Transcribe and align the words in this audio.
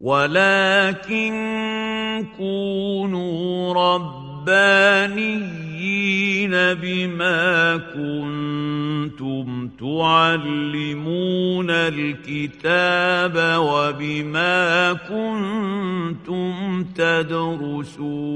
ولكن 0.00 1.32
كونوا 2.36 3.74
ربانيين 3.74 5.16
بما 6.50 7.76
كنتم 7.76 9.68
تعلمون 9.80 11.70
الكتاب 11.70 13.36
وبما 13.58 14.92
كنتم 14.92 16.84
تدرسون 16.84 18.26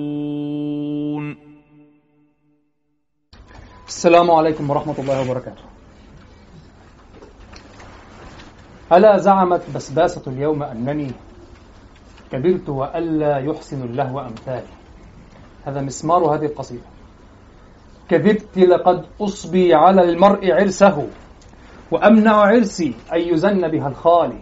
السلام 3.88 4.30
عليكم 4.30 4.70
ورحمة 4.70 4.94
الله 4.98 5.20
وبركاته. 5.20 5.62
ألا 8.92 9.18
زعمت 9.18 9.62
بسباسة 9.74 10.22
اليوم 10.26 10.62
أنني 10.62 11.12
كبرت 12.32 12.68
وألا 12.68 13.38
يحسن 13.38 13.82
اللهو 13.82 14.20
أمثالي. 14.20 14.72
هذا 15.64 15.80
مسمار 15.80 16.34
هذه 16.34 16.44
القصيدة 16.46 16.86
كذبت 18.08 18.58
لقد 18.58 19.04
أصبي 19.20 19.74
على 19.74 20.02
المرء 20.02 20.52
عرسه 20.52 21.06
وأمنع 21.90 22.32
عرسي 22.32 22.94
أن 23.12 23.20
يزن 23.20 23.68
بها 23.68 23.88
الخالي. 23.88 24.40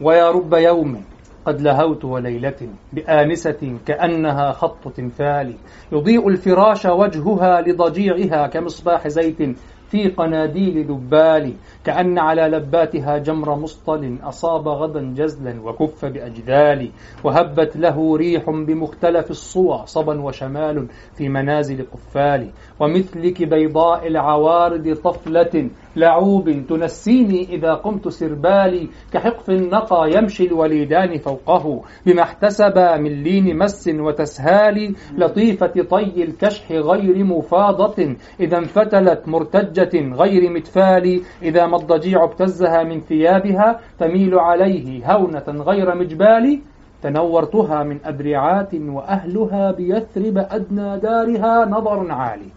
ويا 0.00 0.30
رب 0.30 0.54
يوم 0.54 1.04
قد 1.44 1.60
لهوت 1.60 2.04
وليلة 2.04 2.68
بآنسة 2.92 3.78
كأنها 3.86 4.52
خط 4.52 4.88
تمثال 4.88 5.54
يضيء 5.92 6.28
الفراش 6.28 6.86
وجهها 6.86 7.60
لضجيعها 7.60 8.46
كمصباح 8.46 9.08
زيت 9.08 9.58
في 9.90 10.08
قناديل 10.08 10.86
دبال 10.86 11.52
كأن 11.84 12.18
على 12.18 12.42
لباتها 12.42 13.18
جمر 13.18 13.54
مصطل 13.54 14.16
أصاب 14.22 14.68
غدا 14.68 15.14
جزلا 15.16 15.60
وكف 15.64 16.04
بأجذال 16.04 16.90
وهبت 17.24 17.76
له 17.76 18.16
ريح 18.16 18.50
بمختلف 18.50 19.30
الصوى 19.30 19.82
صبا 19.86 20.22
وشمال 20.22 20.86
في 21.14 21.28
منازل 21.28 21.86
قفال. 21.92 22.50
ومثلك 22.80 23.42
بيضاء 23.42 24.06
العوارض 24.06 24.96
طفلة 25.04 25.70
لعوب 25.98 26.50
تنسيني 26.68 27.42
إذا 27.54 27.74
قمت 27.74 28.08
سربالي 28.08 28.88
كحقف 29.12 29.50
النقى 29.50 30.10
يمشي 30.14 30.46
الوليدان 30.46 31.18
فوقه. 31.18 31.82
بما 32.06 32.22
احتسب 32.22 32.78
من 32.78 33.22
لين 33.22 33.58
مس 33.58 33.88
وتسهال 33.88 34.94
لطيفة 35.16 35.82
طي 35.90 36.22
الكشح 36.24 36.72
غير 36.72 37.24
مفاضة. 37.24 38.16
إذا 38.40 38.58
انفتلت 38.58 39.28
مرتجة 39.28 40.14
غير 40.14 40.50
متفال 40.50 41.22
إذا 41.42 41.66
ما 41.66 41.76
الضجيع 41.76 42.24
ابتزها 42.24 42.82
من 42.82 43.00
ثيابها 43.00 43.80
تميل 43.98 44.34
عليه 44.38 45.12
هونة 45.12 45.44
غير 45.48 45.94
مجبال 45.94 46.60
تنورتها 47.02 47.82
من 47.82 47.98
أدرعات 48.04 48.74
وأهلها 48.74 49.72
بيثرب 49.72 50.38
أدنى 50.38 50.98
دارها 50.98 51.64
نظر 51.66 52.12
عالي. 52.12 52.50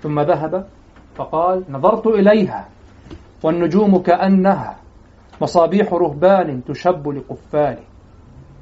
ثم 0.00 0.20
ذهب 0.20 0.66
فقال 1.16 1.62
نظرت 1.70 2.06
إليها 2.06 2.68
والنجوم 3.42 3.98
كأنها 3.98 4.76
مصابيح 5.42 5.92
رهبان 5.92 6.64
تشب 6.64 7.08
لقفال 7.08 7.78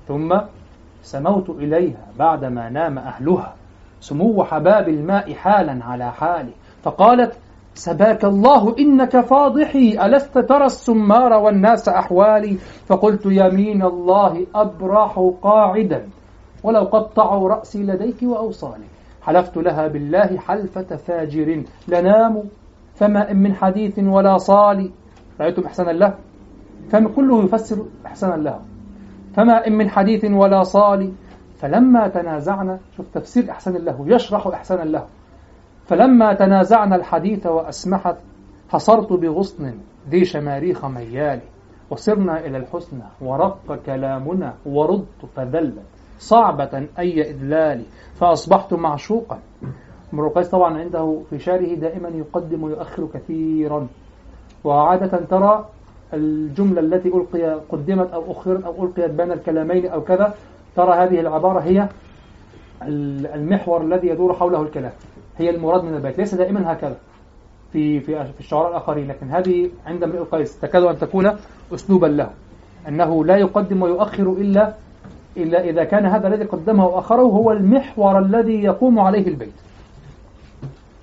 ثم 0.09 0.39
سموت 1.03 1.51
إليها 1.51 2.07
بعدما 2.19 2.71
نام 2.71 2.99
أهلها 2.99 3.55
سمو 4.01 4.45
حباب 4.45 4.89
الماء 4.89 5.35
حالا 5.35 5.85
على 5.85 6.13
حالي. 6.13 6.53
فقالت 6.83 7.33
سباك 7.75 8.25
الله 8.25 8.79
إنك 8.79 9.21
فاضحي 9.21 10.07
ألست 10.07 10.39
ترى 10.39 10.67
السمار 10.67 11.33
والناس 11.33 11.89
أحوالي؟ 11.89 12.59
فقلت 12.87 13.27
يمين 13.27 13.83
الله 13.83 14.47
أبرح 14.55 15.31
قاعدا 15.43 16.09
ولو 16.63 16.85
قطعوا 16.85 17.49
رأسي 17.49 17.83
لديك 17.83 18.23
وأوصالي 18.23 18.94
حلفت 19.25 19.57
لها 19.57 19.89
بالله 19.89 20.39
حلفة 20.39 20.97
فاجر. 20.97 21.65
لنام 21.89 22.43
فما 22.95 23.31
إن 23.31 23.37
من 23.43 23.55
حديث 23.55 23.99
ولا 23.99 24.37
صال. 24.39 24.91
رأيتم 25.41 25.63
إحسانا 25.63 25.91
له 25.91 26.15
فكله 26.91 27.45
يفسر 27.45 27.87
إحسانا 28.07 28.43
له 28.43 28.61
فما 29.35 29.67
إن 29.67 29.73
من 29.73 29.89
حديث 29.91 30.25
ولا 30.25 30.63
صال. 30.63 31.13
فلما 31.59 32.09
تنازعنا 32.09 32.79
شوف 32.97 33.07
تفسير 33.15 33.51
إحسان 33.51 33.75
له 33.75 34.05
يشرح 34.07 34.47
إحسانا 34.47 34.85
له 34.85 35.07
فلما 35.87 36.35
تنازعنا 36.35 36.97
الحديث 36.97 37.47
وأسمحت 37.47 38.17
حصرت 38.69 39.13
بغصن 39.13 39.75
ذي 40.11 40.25
شماريخ 40.25 40.85
ميال. 40.85 41.41
وصرنا 41.91 42.47
إلى 42.47 42.59
الحسنى 42.59 43.03
ورق 43.21 43.79
كلامنا 43.87 44.55
ورد 44.67 45.07
فذلت 45.37 45.94
صعبة 46.19 46.87
أي 46.99 47.31
إذلال 47.31 47.83
فأصبحت 48.15 48.75
معشوقا. 48.75 49.39
امرؤ 50.13 50.27
القيس 50.27 50.49
طبعا 50.49 50.79
عنده 50.79 51.23
في 51.31 51.39
شعره 51.39 51.75
دائما 51.75 52.09
يقدم 52.09 52.63
ويؤخر 52.63 53.09
كثيرا. 53.15 53.87
وعادة 54.65 55.19
ترى 55.19 55.69
الجملة 56.15 56.81
التي 56.81 57.09
ألقي 57.09 57.61
قدمت 57.69 58.11
أو 58.11 58.33
أخرت 58.33 58.65
أو 58.65 58.85
ألقيت 58.85 59.11
بين 59.11 59.33
الكلامين 59.33 59.87
أو 59.87 60.01
كذا 60.03 60.35
ترى 60.77 60.93
هذه 60.93 61.21
العبارة 61.21 61.61
هي 61.61 61.89
المحور 62.83 63.83
الذي 63.83 64.09
يدور 64.09 64.35
حوله 64.35 64.63
الكلام. 64.63 64.93
هي 65.37 65.51
المراد 65.51 65.85
من 65.85 65.95
البيت 65.95 66.19
ليس 66.19 66.35
دائما 66.35 66.73
هكذا 66.73 66.97
في 67.73 68.01
في 68.01 68.25
في 68.25 68.41
الشعراء 68.41 68.71
الآخرين 68.71 69.09
لكن 69.09 69.31
هذه 69.31 69.71
عند 69.87 70.03
امرئ 70.03 70.19
القيس 70.19 70.61
تكاد 70.61 70.83
أن 70.83 70.99
تكون 70.99 71.37
أسلوبا 71.75 72.07
له 72.07 72.31
أنه 72.89 73.25
لا 73.25 73.37
يقدم 73.37 73.83
ويؤخر 73.83 74.33
إلا 74.33 74.75
إلا 75.37 75.65
إذا 75.65 75.85
كان 75.85 76.07
هذا 76.07 76.29
الذي 76.29 76.45
قدمه 76.45 76.87
وأخره 76.87 77.23
هو 77.23 77.53
المحور 77.53 78.19
الذي 78.19 78.63
يقوم 78.63 78.99
عليه 78.99 79.27
البيت. 79.27 79.55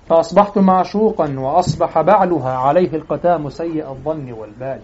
فأصبحت 0.06 0.58
معشوقا 0.58 1.34
وأصبح 1.38 2.00
بعلها 2.00 2.50
عليه 2.50 2.94
القتام 2.94 3.48
سيء 3.48 3.88
الظن 3.90 4.32
والبال. 4.32 4.80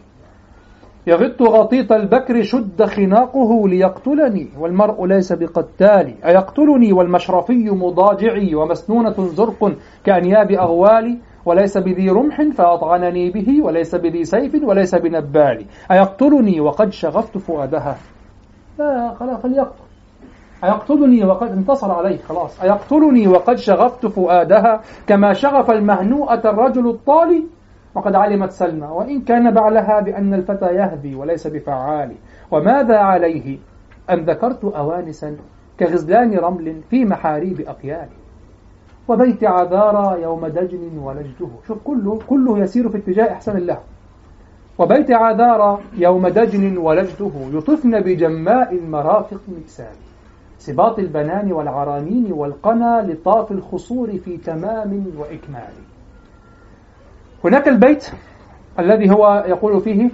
يغط 1.07 1.43
غطيط 1.43 1.93
البكر 1.93 2.43
شد 2.43 2.83
خناقه 2.83 3.69
ليقتلني 3.69 4.49
والمرء 4.59 5.07
ليس 5.07 5.33
بقتال. 5.33 6.15
أيقتلني 6.25 6.93
والمشرفي 6.93 7.71
مضاجعي 7.71 8.55
ومسنونة 8.55 9.15
زرق 9.19 9.73
كأنياب 10.05 10.51
أغوالي 10.51 11.19
وليس 11.47 11.79
بذي 11.79 12.11
رمح 12.11 12.43
فأطعنني 12.43 13.31
به 13.31 13.65
وليس 13.65 13.95
بذي 13.95 14.25
سيف 14.25 14.55
وليس 14.65 14.95
بنبال. 14.95 15.67
أيقتلني 15.91 16.61
وقد 16.61 16.93
شغفت 16.93 17.39
فؤادها. 17.39 17.97
لا 18.79 19.37
فليقتل. 19.37 19.85
أيقتلني 20.65 21.25
وقد 21.25 21.49
انتصر 21.49 21.93
عليه 21.93 22.19
خلاص. 22.19 22.63
أيقتلني 22.63 23.29
وقد 23.29 23.57
شغفت 23.57 24.07
فؤادها 24.07 24.81
كما 25.07 25.33
شغف 25.33 25.71
المهنوءة 25.71 26.51
الرجل 26.51 26.91
الطالي 26.91 27.47
وقد 27.95 28.15
علمت 28.15 28.51
سلمى. 28.51 28.87
وإن 28.87 29.21
كان 29.21 29.55
بعلها 29.55 30.01
بأن 30.01 30.35
الفتى 30.35 30.67
يهدي 30.67 31.15
وليس 31.15 31.47
بفعال 31.47 32.15
وماذا 32.51 32.99
عليه؟ 32.99 33.59
أن 34.11 34.25
ذكرت 34.25 34.65
أوانسا 34.65 35.37
كغزلان 35.81 36.39
رمل 36.39 36.83
في 36.91 37.05
محاريب 37.05 37.61
أقيال 37.61 38.09
وبيت 39.09 39.45
عذارى 39.45 40.23
يوم 40.23 40.47
دجن 40.47 40.99
ولجته. 40.99 41.51
شوف 41.67 41.79
كله 41.85 42.19
كله 42.29 42.59
يسير 42.59 42.89
في 42.89 42.99
اتجاه 42.99 43.33
إحسان 43.33 43.57
الله. 43.57 43.79
وبيت 44.79 45.11
عذارى 45.11 45.79
يوم 45.97 46.29
دجن 46.29 46.79
ولجته 46.79 47.51
يطفن 47.53 48.01
بجماء 48.01 48.73
المرافق 48.73 49.41
مكسال 49.49 49.97
سباط 50.59 50.99
البنان 50.99 51.53
والعرانين 51.53 52.33
والقنا 52.33 53.03
لطاف 53.09 53.53
الخصور 53.53 54.19
في 54.19 54.37
تمام 54.37 55.07
وإكمال. 55.17 55.73
هناك 57.45 57.69
البيت 57.69 58.11
الذي 58.79 59.11
هو 59.11 59.45
يقول 59.49 59.81
فيه 59.81 60.11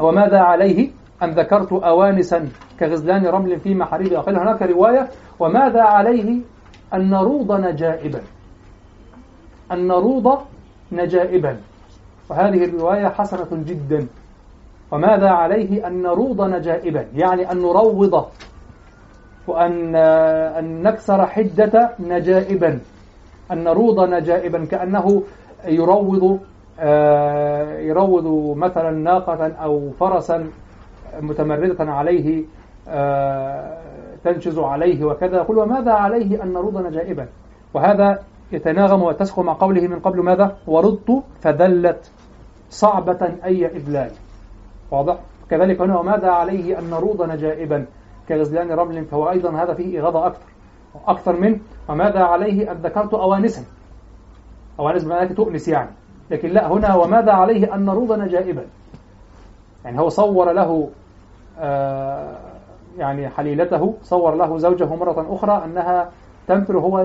وماذا 0.00 0.38
عليه؟ 0.38 0.90
أن 1.22 1.30
ذكرت 1.30 1.72
أوانسا 1.72 2.48
كغزلان 2.80 3.26
رمل 3.26 3.60
في 3.60 3.74
محاريب 3.74 4.12
أقل 4.12 4.36
هناك 4.36 4.62
رواية 4.62 5.08
وماذا 5.38 5.82
عليه؟ 5.82 6.40
أن 6.94 7.10
نروض 7.10 7.52
نجائبا. 7.52 8.20
أن 9.72 9.86
نروض 9.86 10.38
نجائبا. 10.92 11.60
وهذه 12.30 12.64
الرواية 12.64 13.08
حسنة 13.08 13.48
جدا. 13.52 14.06
وماذا 14.90 15.28
عليه 15.28 15.86
أن 15.86 16.02
نروض 16.02 16.42
نجائبا؟ 16.42 17.06
يعني 17.14 17.52
أن 17.52 17.58
نروض 17.58 18.24
وأن 19.46 19.96
أن 20.58 20.82
نكسر 20.82 21.26
حدة 21.26 21.90
نجائبا. 22.00 22.80
أن 23.52 23.64
نروض 23.64 24.00
نجائبا 24.00 24.64
كأنه 24.64 25.22
يروض 25.64 26.40
آه، 26.80 27.78
يروض 27.78 28.56
مثلا 28.56 28.90
ناقة 28.90 29.52
أو 29.52 29.90
فرسا 29.90 30.50
متمردة 31.20 31.84
عليه 31.92 32.44
آه، 32.88 33.78
تنشز 34.24 34.58
عليه 34.58 35.04
وكذا. 35.04 35.36
يقول 35.36 35.58
وماذا 35.58 35.92
عليه 35.92 36.42
أن 36.42 36.52
نروض 36.52 36.86
نجائبا؟ 36.86 37.26
وهذا 37.74 38.22
يتناغم 38.52 39.02
وتسخ 39.02 39.40
مع 39.40 39.52
قوله 39.52 39.88
من 39.88 39.98
قبل 39.98 40.20
ماذا؟ 40.22 40.56
ورضت 40.66 41.22
فذلت. 41.40 42.10
صعبة 42.70 43.34
أي 43.44 43.66
إذلال 43.66 44.10
واضح؟ 44.90 45.16
كذلك 45.50 45.80
هنا 45.80 45.98
وماذا 45.98 46.30
عليه 46.30 46.78
أن 46.78 46.90
نروض 46.90 47.22
نجائبا؟ 47.22 47.86
كغزلان 48.28 48.70
رمل 48.70 49.04
فهو 49.04 49.30
أيضا 49.30 49.50
هذا 49.50 49.74
فيه 49.74 50.00
إغاظة 50.00 50.26
أكثر. 50.26 50.46
أكثر 51.06 51.40
من 51.40 51.60
وماذا 51.88 52.20
عليه 52.20 52.72
أن 52.72 52.76
ذكرت 52.76 53.14
أوانسا. 53.14 53.64
أوانس 54.80 55.04
بمعنى 55.04 55.34
تؤنس 55.34 55.68
يعني. 55.68 55.90
لكن 56.30 56.48
لا 56.48 56.72
هنا 56.72 56.94
وماذا 56.94 57.32
عليه 57.32 57.74
أن 57.74 57.84
نروض 57.84 58.12
نجائبا؟ 58.12 58.64
يعني 59.84 60.00
هو 60.00 60.08
صور 60.08 60.52
له 60.52 60.90
آه 61.58 62.36
يعني 62.98 63.28
حليلته 63.28 63.94
صور 64.02 64.34
له 64.34 64.58
زوجه 64.58 64.94
مرة 64.94 65.26
أخرى 65.30 65.64
أنها 65.64 66.10
تنفر 66.48 66.78
هو 66.78 66.98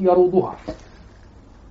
يروضها. 0.00 0.54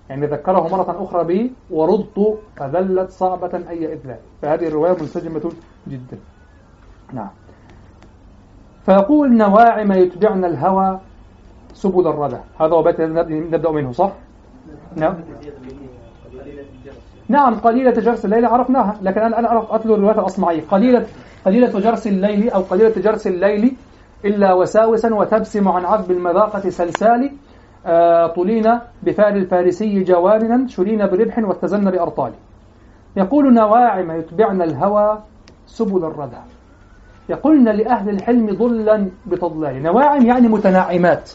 يعني 0.10 0.26
ذكره 0.26 0.68
مرة 0.68 1.04
أخرى 1.04 1.24
به 1.24 1.52
ورضت 1.70 2.38
فذلت 2.56 3.10
صعبة 3.10 3.64
أي 3.70 3.94
إذلال 3.94 4.18
فهذه 4.42 4.68
الرواية 4.68 4.92
منسجمة 4.92 5.52
جدا. 5.88 6.18
نعم. 7.14 7.30
فيقول 8.86 9.38
نواعم 9.38 9.92
يتبعن 9.92 10.46
الهوى 10.46 11.00
سبل 11.74 12.08
الردى 12.08 12.38
هذا 12.60 12.74
هو 12.74 12.84
بيت 12.84 13.02
نبدأ 13.02 13.72
منه 13.72 13.92
صح؟ 13.92 14.12
نعم. 14.96 15.16
نعم 17.28 17.56
قليلة 17.56 17.92
جرس 17.92 18.26
الليل 18.26 18.46
عرفناها 18.46 18.98
لكن 19.02 19.22
أنا 19.22 19.40
أنا 19.40 19.48
أعرف 19.48 19.72
أتلو 19.72 19.96
الرواية 19.96 20.20
الأصمعية. 20.20 20.62
قليلة 20.72 21.06
قليلة 21.46 21.80
جرس 21.80 22.08
الليل 22.08 22.50
أو 22.50 22.62
قليلة 22.62 23.02
جرس 23.02 23.28
الليل 23.28 23.76
إلا 24.26 24.54
وساوسا 24.54 25.14
وتبسم 25.14 25.68
عن 25.68 25.86
عذب 25.86 26.12
المذاقة 26.12 26.70
سلسال 26.70 27.32
طلينا 28.36 28.82
بفعل 29.04 29.38
الفارسي 29.38 30.04
جواننا 30.04 30.68
شرينا 30.68 31.06
بربح 31.06 31.40
واتزن 31.40 31.92
بأرطال. 31.92 32.32
يقول 33.18 33.54
نواعم 33.54 34.12
يتبعن 34.12 34.62
الهوى 34.62 35.20
سبل 35.66 36.06
الردى. 36.06 36.38
يقولن 37.30 37.70
لأهل 37.70 38.10
الحلم 38.10 38.56
ضلا 38.56 39.10
بتضلال. 39.26 39.84
نواعم 39.84 40.26
يعني 40.26 40.48
متناعمات. 40.48 41.32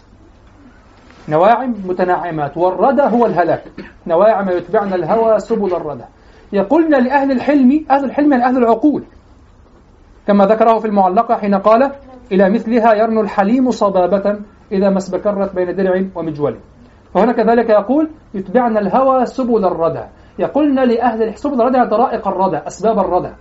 نواعم 1.28 1.74
متناعمات. 1.86 2.56
والردى 2.56 3.02
هو 3.02 3.26
الهلاك. 3.26 3.64
نواعم 4.06 4.48
يتبعن 4.48 4.94
الهوى 4.94 5.38
سبل 5.38 5.74
الردى. 5.74 6.04
يقولن 6.52 7.04
لأهل 7.04 7.32
الحلم 7.32 7.84
أهل 7.90 8.04
الحلم 8.04 8.32
يعني 8.32 8.44
أهل 8.44 8.56
العقول. 8.56 9.02
كما 10.26 10.46
ذكره 10.46 10.78
في 10.78 10.86
المعلقة 10.86 11.36
حين 11.36 11.54
قال 11.54 11.92
إلى 12.32 12.50
مثلها 12.50 12.94
يرنو 12.94 13.20
الحليم 13.20 13.70
صبابة 13.70 14.38
إذا 14.72 14.90
ما 14.90 14.98
اسبكرت 14.98 15.54
بين 15.54 15.76
درع 15.76 16.04
ومجول. 16.14 16.56
فهنا 17.14 17.32
كذلك 17.32 17.70
يقول 17.70 18.10
يتبعن 18.34 18.78
الهوى 18.78 19.26
سبل 19.26 19.64
الردى 19.64 20.04
يقولن 20.38 20.88
لأهل 20.88 21.38
سبل 21.38 21.60
الردى 21.60 21.90
طرائق 21.90 22.28
الردى 22.28 22.56
أسباب 22.56 22.98
الردى 22.98 23.32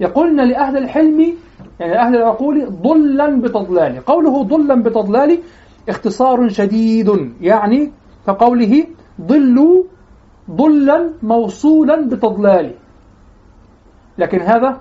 يقولن 0.00 0.48
لأهل 0.48 0.76
الحلم 0.76 1.34
يعني 1.80 1.98
أهل 1.98 2.16
العقول 2.16 2.66
ضلا 2.70 3.40
بتضلال. 3.40 4.04
قوله 4.04 4.42
ضلا 4.44 4.82
بتضلال 4.82 5.38
اختصار 5.88 6.48
شديد 6.48 7.08
يعني 7.40 7.92
كقوله 8.26 8.86
ضلوا 9.20 9.84
ضلا 10.50 11.12
موصولا 11.22 12.08
بتضلال. 12.08 12.74
لكن 14.18 14.40
هذا 14.40 14.80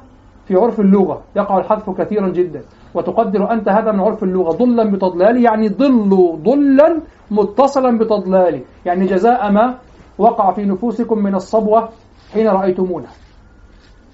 في 0.51 0.57
عرف 0.57 0.79
اللغة 0.79 1.21
يقع 1.35 1.57
الحذف 1.57 1.89
كثيرا 1.89 2.29
جدا. 2.29 2.61
وتقدر 2.93 3.51
أنت 3.51 3.69
هذا 3.69 3.91
من 3.91 3.99
عرف 3.99 4.23
اللغة 4.23 4.51
ضلا 4.51 4.91
بتضلال 4.91 5.43
يعني 5.43 5.67
ضلوا 5.67 6.35
ضلا 6.35 6.99
متصلا 7.31 7.97
بتضلال. 7.97 8.61
يعني 8.85 9.05
جزاء 9.05 9.51
ما 9.51 9.75
وقع 10.17 10.51
في 10.51 10.65
نفوسكم 10.65 11.17
من 11.23 11.35
الصبوة 11.35 11.89
حين 12.33 12.47
رأيتمونه 12.47 13.07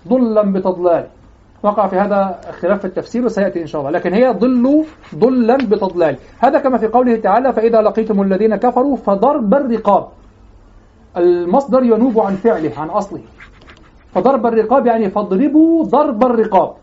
ضلا 0.08 0.52
بتضلال. 0.52 1.08
وقع 1.64 1.88
في 1.88 1.96
هذا 1.96 2.40
خلاف 2.60 2.80
في 2.80 2.86
التفسير 2.86 3.26
وسيأتي 3.26 3.62
إن 3.62 3.68
شاء 3.68 3.82
الله. 3.82 3.92
لكن 3.92 4.14
هي 4.14 4.30
ضلوا 4.30 4.84
ضلا 5.16 5.58
بتضلال. 5.58 6.18
هذا 6.40 6.60
كما 6.60 6.78
في 6.78 6.88
قوله 6.88 7.16
تعالى 7.16 7.54
فإذا 7.54 7.82
لقيتم 7.82 8.22
الذين 8.22 8.56
كفروا 8.56 8.96
فضرب 8.96 9.54
الرقاب. 9.54 10.08
المصدر 11.18 11.84
ينوب 11.84 12.20
عن 12.20 12.36
فعله 12.36 12.72
عن 12.78 12.90
أصله. 12.90 13.22
فضرب 14.18 14.46
الرقاب 14.46 14.86
يعني 14.86 15.10
فاضربوا 15.10 15.84
ضرب 15.84 16.24
الرقاب. 16.26 16.74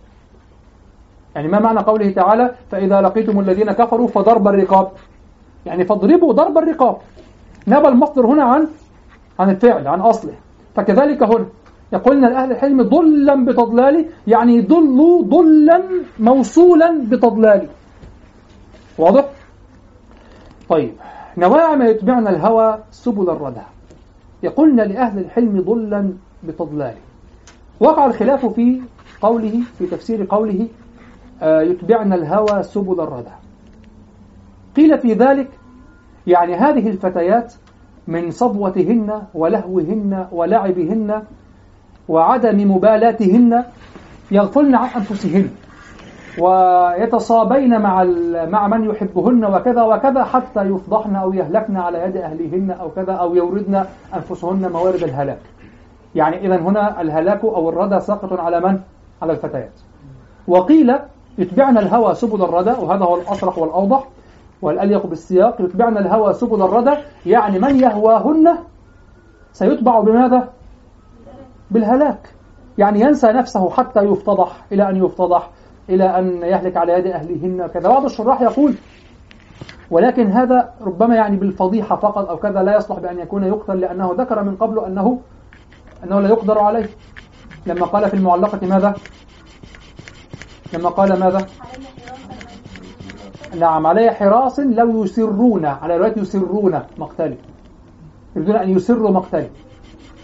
يعني 1.34 1.48
ما 1.48 1.58
معنى 1.58 1.78
قوله 1.78 2.10
تعالى 2.10 2.54
فإذا 2.70 3.00
لقيتم 3.00 3.40
الذين 3.40 3.72
كفروا 3.72 4.08
فضرب 4.08 4.48
الرقاب. 4.48 4.88
يعني 5.66 5.84
فاضربوا 5.84 6.32
ضرب 6.32 6.58
الرقاب. 6.58 6.96
نبى 7.68 7.88
المصدر 7.88 8.26
هنا 8.26 8.44
عن 8.44 8.68
عن 9.38 9.50
الفعل 9.50 9.88
عن 9.88 10.00
أصله. 10.00 10.34
فكذلك 10.74 11.22
هنا 11.22 11.46
يقولنا 11.92 12.28
الأهل 12.28 12.52
الحلم 12.52 12.82
ضلا 12.82 13.44
بتضلال 13.44 14.08
يعني 14.26 14.60
ضلوا 14.60 15.22
ضلا 15.22 15.82
موصولا 16.18 17.04
بتضلال 17.10 17.68
واضح؟ 18.98 19.24
طيب 20.68 20.92
نواعم 21.38 21.82
يتبعن 21.82 22.28
الهوى 22.28 22.78
سبل 22.90 23.30
الردى 23.30 23.66
يقولنا 24.42 24.82
لأهل 24.82 25.18
الحلم 25.18 25.60
ضلا 25.60 26.12
بتضلال 26.44 26.94
وقع 27.80 28.06
الخلاف 28.06 28.46
في 28.46 28.80
قوله 29.22 29.60
في 29.78 29.86
تفسير 29.86 30.26
قوله 30.30 30.68
آه، 31.42 31.62
يتبعن 31.62 32.12
الهوى 32.12 32.62
سبل 32.62 33.00
الردى 33.00 33.30
قيل 34.76 34.98
في 34.98 35.12
ذلك 35.12 35.48
يعني 36.26 36.54
هذه 36.54 36.88
الفتيات 36.88 37.54
من 38.06 38.30
صبوتهن 38.30 39.22
ولهوهن 39.34 40.26
ولعبهن 40.32 41.22
وعدم 42.08 42.70
مبالاتهن 42.74 43.64
يغفلن 44.30 44.74
عن 44.74 44.88
أنفسهن 44.96 45.50
ويتصابين 46.38 47.80
مع 47.80 48.04
مع 48.48 48.68
من 48.68 48.90
يحبهن 48.90 49.44
وكذا 49.44 49.82
وكذا 49.82 50.24
حتى 50.24 50.62
يفضحن 50.62 51.16
أو 51.16 51.32
يهلكن 51.32 51.76
على 51.76 51.98
يد 51.98 52.16
أهلهن 52.16 52.70
أو 52.70 52.90
كذا 52.90 53.12
أو 53.12 53.34
يوردن 53.34 53.84
أنفسهن 54.14 54.72
موارد 54.72 55.02
الهلاك. 55.02 55.38
يعني 56.14 56.46
إذا 56.46 56.56
هنا 56.56 57.00
الهلاك 57.00 57.44
أو 57.44 57.68
الردى 57.68 58.00
ساقط 58.00 58.32
على 58.32 58.60
من؟ 58.60 58.80
على 59.22 59.32
الفتيات 59.32 59.80
وقيل 60.48 60.94
يتبعن 61.38 61.78
الهوى 61.78 62.14
سبل 62.14 62.42
الردى 62.42 62.70
وهذا 62.70 63.04
هو 63.04 63.16
الأصرح 63.16 63.58
والأوضح 63.58 64.08
والأليق 64.62 65.06
بالسياق 65.06 65.60
يتبعن 65.60 65.98
الهوى 65.98 66.32
سبل 66.32 66.62
الردى 66.62 66.94
يعني 67.26 67.58
من 67.58 67.80
يهواهن 67.80 68.58
سيتبع 69.52 70.00
بماذا؟ 70.00 70.48
بالهلاك 71.70 72.34
يعني 72.78 73.00
ينسى 73.00 73.26
نفسه 73.26 73.70
حتى 73.70 74.00
يفتضح 74.00 74.64
إلى 74.72 74.88
أن 74.88 74.96
يفتضح 74.96 75.50
إلى 75.88 76.04
أن 76.18 76.42
يهلك 76.42 76.76
على 76.76 76.92
يد 76.92 77.06
أهلهن 77.06 77.66
كذا 77.66 77.88
بعض 77.88 78.04
الشراح 78.04 78.42
يقول 78.42 78.74
ولكن 79.90 80.30
هذا 80.30 80.74
ربما 80.80 81.14
يعني 81.14 81.36
بالفضيحة 81.36 81.96
فقط 81.96 82.28
أو 82.28 82.36
كذا 82.36 82.62
لا 82.62 82.76
يصلح 82.76 82.98
بأن 82.98 83.18
يكون 83.18 83.44
يقتل 83.44 83.80
لأنه 83.80 84.14
ذكر 84.18 84.42
من 84.42 84.56
قبل 84.56 84.84
أنه 84.84 85.20
أنه 86.04 86.20
لا 86.20 86.28
يقدر 86.28 86.58
عليه. 86.58 86.88
لما 87.66 87.86
قال 87.86 88.08
في 88.10 88.14
المعلقة 88.14 88.66
ماذا؟ 88.66 88.94
لما 90.72 90.88
قال 90.88 91.20
ماذا؟ 91.20 91.46
نعم 93.58 93.86
عليه 93.86 94.10
حراس 94.10 94.60
لو 94.60 95.04
يسرون 95.04 95.66
على 95.66 95.96
رواية 95.96 96.18
يسرون 96.18 96.82
مقتلي. 96.98 97.38
يريدون 98.36 98.56
أن 98.56 98.70
يسروا 98.70 99.10
مقتلي. 99.10 99.50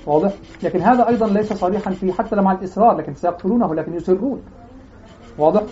واضح؟ 0.07 0.33
لكن 0.63 0.81
هذا 0.81 1.09
أيضا 1.09 1.27
ليس 1.27 1.53
صريحا 1.53 1.91
في 1.91 2.13
حتى 2.13 2.37
مع 2.37 2.53
الإصرار 2.53 2.97
لكن 2.97 3.15
سيقتلونه 3.15 3.75
لكن 3.75 3.95
يسرون. 3.95 4.43
واضح؟ 5.39 5.63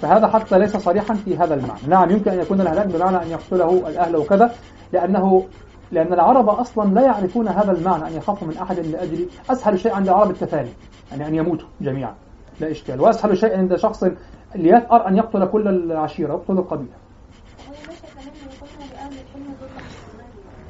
فهذا 0.00 0.26
حتى 0.26 0.58
ليس 0.58 0.76
صريحا 0.76 1.14
في 1.14 1.36
هذا 1.36 1.54
المعنى. 1.54 1.80
نعم 1.88 2.10
يمكن 2.10 2.30
أن 2.30 2.40
يكون 2.40 2.60
الهلاك 2.60 2.86
بمعنى 2.86 3.16
أن 3.22 3.28
يقتله 3.30 3.88
الأهل 3.88 4.16
وكذا 4.16 4.52
لأنه 4.92 5.46
لأن 5.92 6.12
العرب 6.12 6.48
أصلا 6.48 6.94
لا 6.94 7.00
يعرفون 7.00 7.48
هذا 7.48 7.72
المعنى 7.72 8.08
أن 8.08 8.12
يخافوا 8.12 8.48
من 8.48 8.56
أحد 8.56 8.78
لأجل 8.78 9.28
أسهل 9.50 9.78
شيء 9.78 9.94
عند 9.94 10.08
العرب 10.08 10.30
التفاني 10.30 10.70
يعني 11.10 11.28
أن 11.28 11.34
يموتوا 11.34 11.68
جميعا 11.80 12.14
لا 12.60 12.70
إشكال. 12.70 13.00
وأسهل 13.00 13.36
شيء 13.36 13.58
عند 13.58 13.76
شخص 13.76 14.04
ليثأر 14.54 15.08
أن 15.08 15.16
يقتل 15.16 15.46
كل 15.46 15.68
العشيرة 15.68 16.32
يقتل 16.32 16.52
القبيلة. 16.52 16.92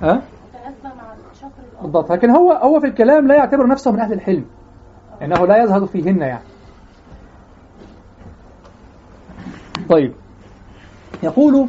ها؟ 0.03 0.23
بالضبط. 1.83 2.13
لكن 2.13 2.31
هو 2.31 2.53
هو 2.53 2.81
في 2.81 2.87
الكلام 2.87 3.27
لا 3.27 3.35
يعتبر 3.35 3.67
نفسه 3.67 3.93
من 3.93 4.01
أهل 4.01 4.13
الحلم 4.13 4.45
إنه 5.23 5.47
لا 5.47 5.63
يزهد 5.63 5.85
فيهن 5.85 6.21
يعني. 6.21 6.45
طيب. 9.89 10.13
يقول 11.23 11.69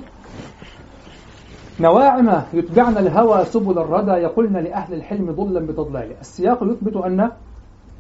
نواعم 1.79 2.41
يتبعن 2.53 2.97
الهوى 2.97 3.45
سبل 3.45 3.79
الردى 3.79 4.11
يقولن 4.11 4.57
لأهل 4.57 4.93
الحلم 4.93 5.31
ضلا 5.31 5.59
بتضلال. 5.59 6.11
السياق 6.21 6.63
يثبت 6.63 6.97
أن 6.97 7.31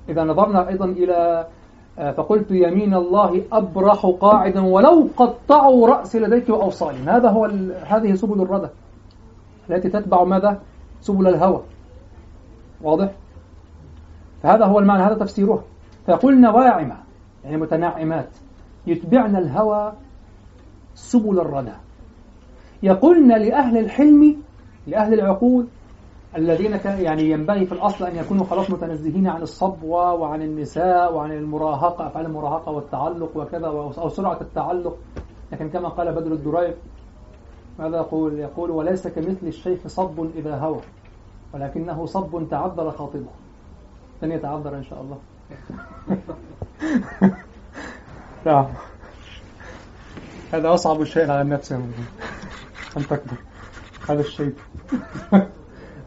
إذا 0.09 0.23
نظرنا 0.23 0.69
أيضا 0.69 0.85
إلى 0.85 1.47
آه، 1.99 2.11
فقلت 2.11 2.51
يمين 2.51 2.93
الله 2.93 3.41
أبرح 3.51 4.05
قاعدا 4.05 4.61
ولو 4.61 5.07
قطعوا 5.17 5.87
رأسي 5.87 6.19
لديك 6.19 6.49
وأوصالي. 6.49 6.97
هذا 6.97 7.29
هو 7.29 7.45
هذه 7.85 8.15
سبل 8.15 8.41
الردى؟ 8.41 8.67
التي 9.69 9.89
تتبع 9.89 10.23
ماذا؟ 10.23 10.61
سبل 11.01 11.27
الهوى. 11.27 11.61
واضح؟ 12.81 13.11
فهذا 14.43 14.65
هو 14.65 14.79
المعنى 14.79 15.03
هذا 15.03 15.13
تفسيرها. 15.13 15.63
فيقول 16.05 16.41
نواعم 16.41 16.91
يعني 17.43 17.57
متناعمات 17.57 18.29
يتبعن 18.87 19.35
الهوى 19.35 19.93
سبل 20.95 21.39
الردى. 21.39 21.73
يقولن 22.83 23.31
لأهل 23.41 23.77
الحلم 23.77 24.41
لأهل 24.87 25.13
العقول 25.13 25.67
الذين 26.37 26.77
كان 26.77 27.01
يعني 27.01 27.29
ينبغي 27.29 27.65
في 27.65 27.71
الأصل 27.71 28.05
أن 28.05 28.15
يكونوا 28.15 28.45
خلاص 28.45 28.69
متنزهين 28.69 29.27
عن 29.27 29.41
الصبوة 29.41 30.13
وعن 30.13 30.41
النساء 30.41 31.13
وعن 31.13 31.31
المراهقة 31.31 32.07
أفعال 32.07 32.25
المراهقة 32.25 32.71
والتعلق 32.71 33.37
وكذا 33.37 33.67
أو 33.67 34.09
سرعة 34.09 34.41
التعلق. 34.41 34.97
لكن 35.51 35.69
كما 35.69 35.89
قال 35.89 36.11
بدر 36.11 36.31
الدريق 36.31 36.77
ماذا 37.79 37.97
يقول؟ 37.97 38.39
يقول 38.39 38.71
وليس 38.71 39.07
كمثل 39.07 39.47
الشيخ 39.47 39.87
صب 39.87 40.29
إذا 40.35 40.55
هوى 40.55 40.81
ولكنه 41.53 42.05
صب 42.05 42.47
تعذر 42.51 42.91
خاطبه. 42.91 43.31
لن 44.21 44.31
يتعذر 44.31 44.75
إن 44.75 44.83
شاء 44.83 45.01
الله. 45.01 45.17
نعم. 48.45 48.65
هذا 50.53 50.73
أصعب 50.73 51.03
شيء 51.03 51.31
على 51.31 51.41
النفس 51.41 51.73
أن 52.97 53.01
تكبر 53.01 53.37
هذا 54.09 54.19
الشيء. 54.21 54.53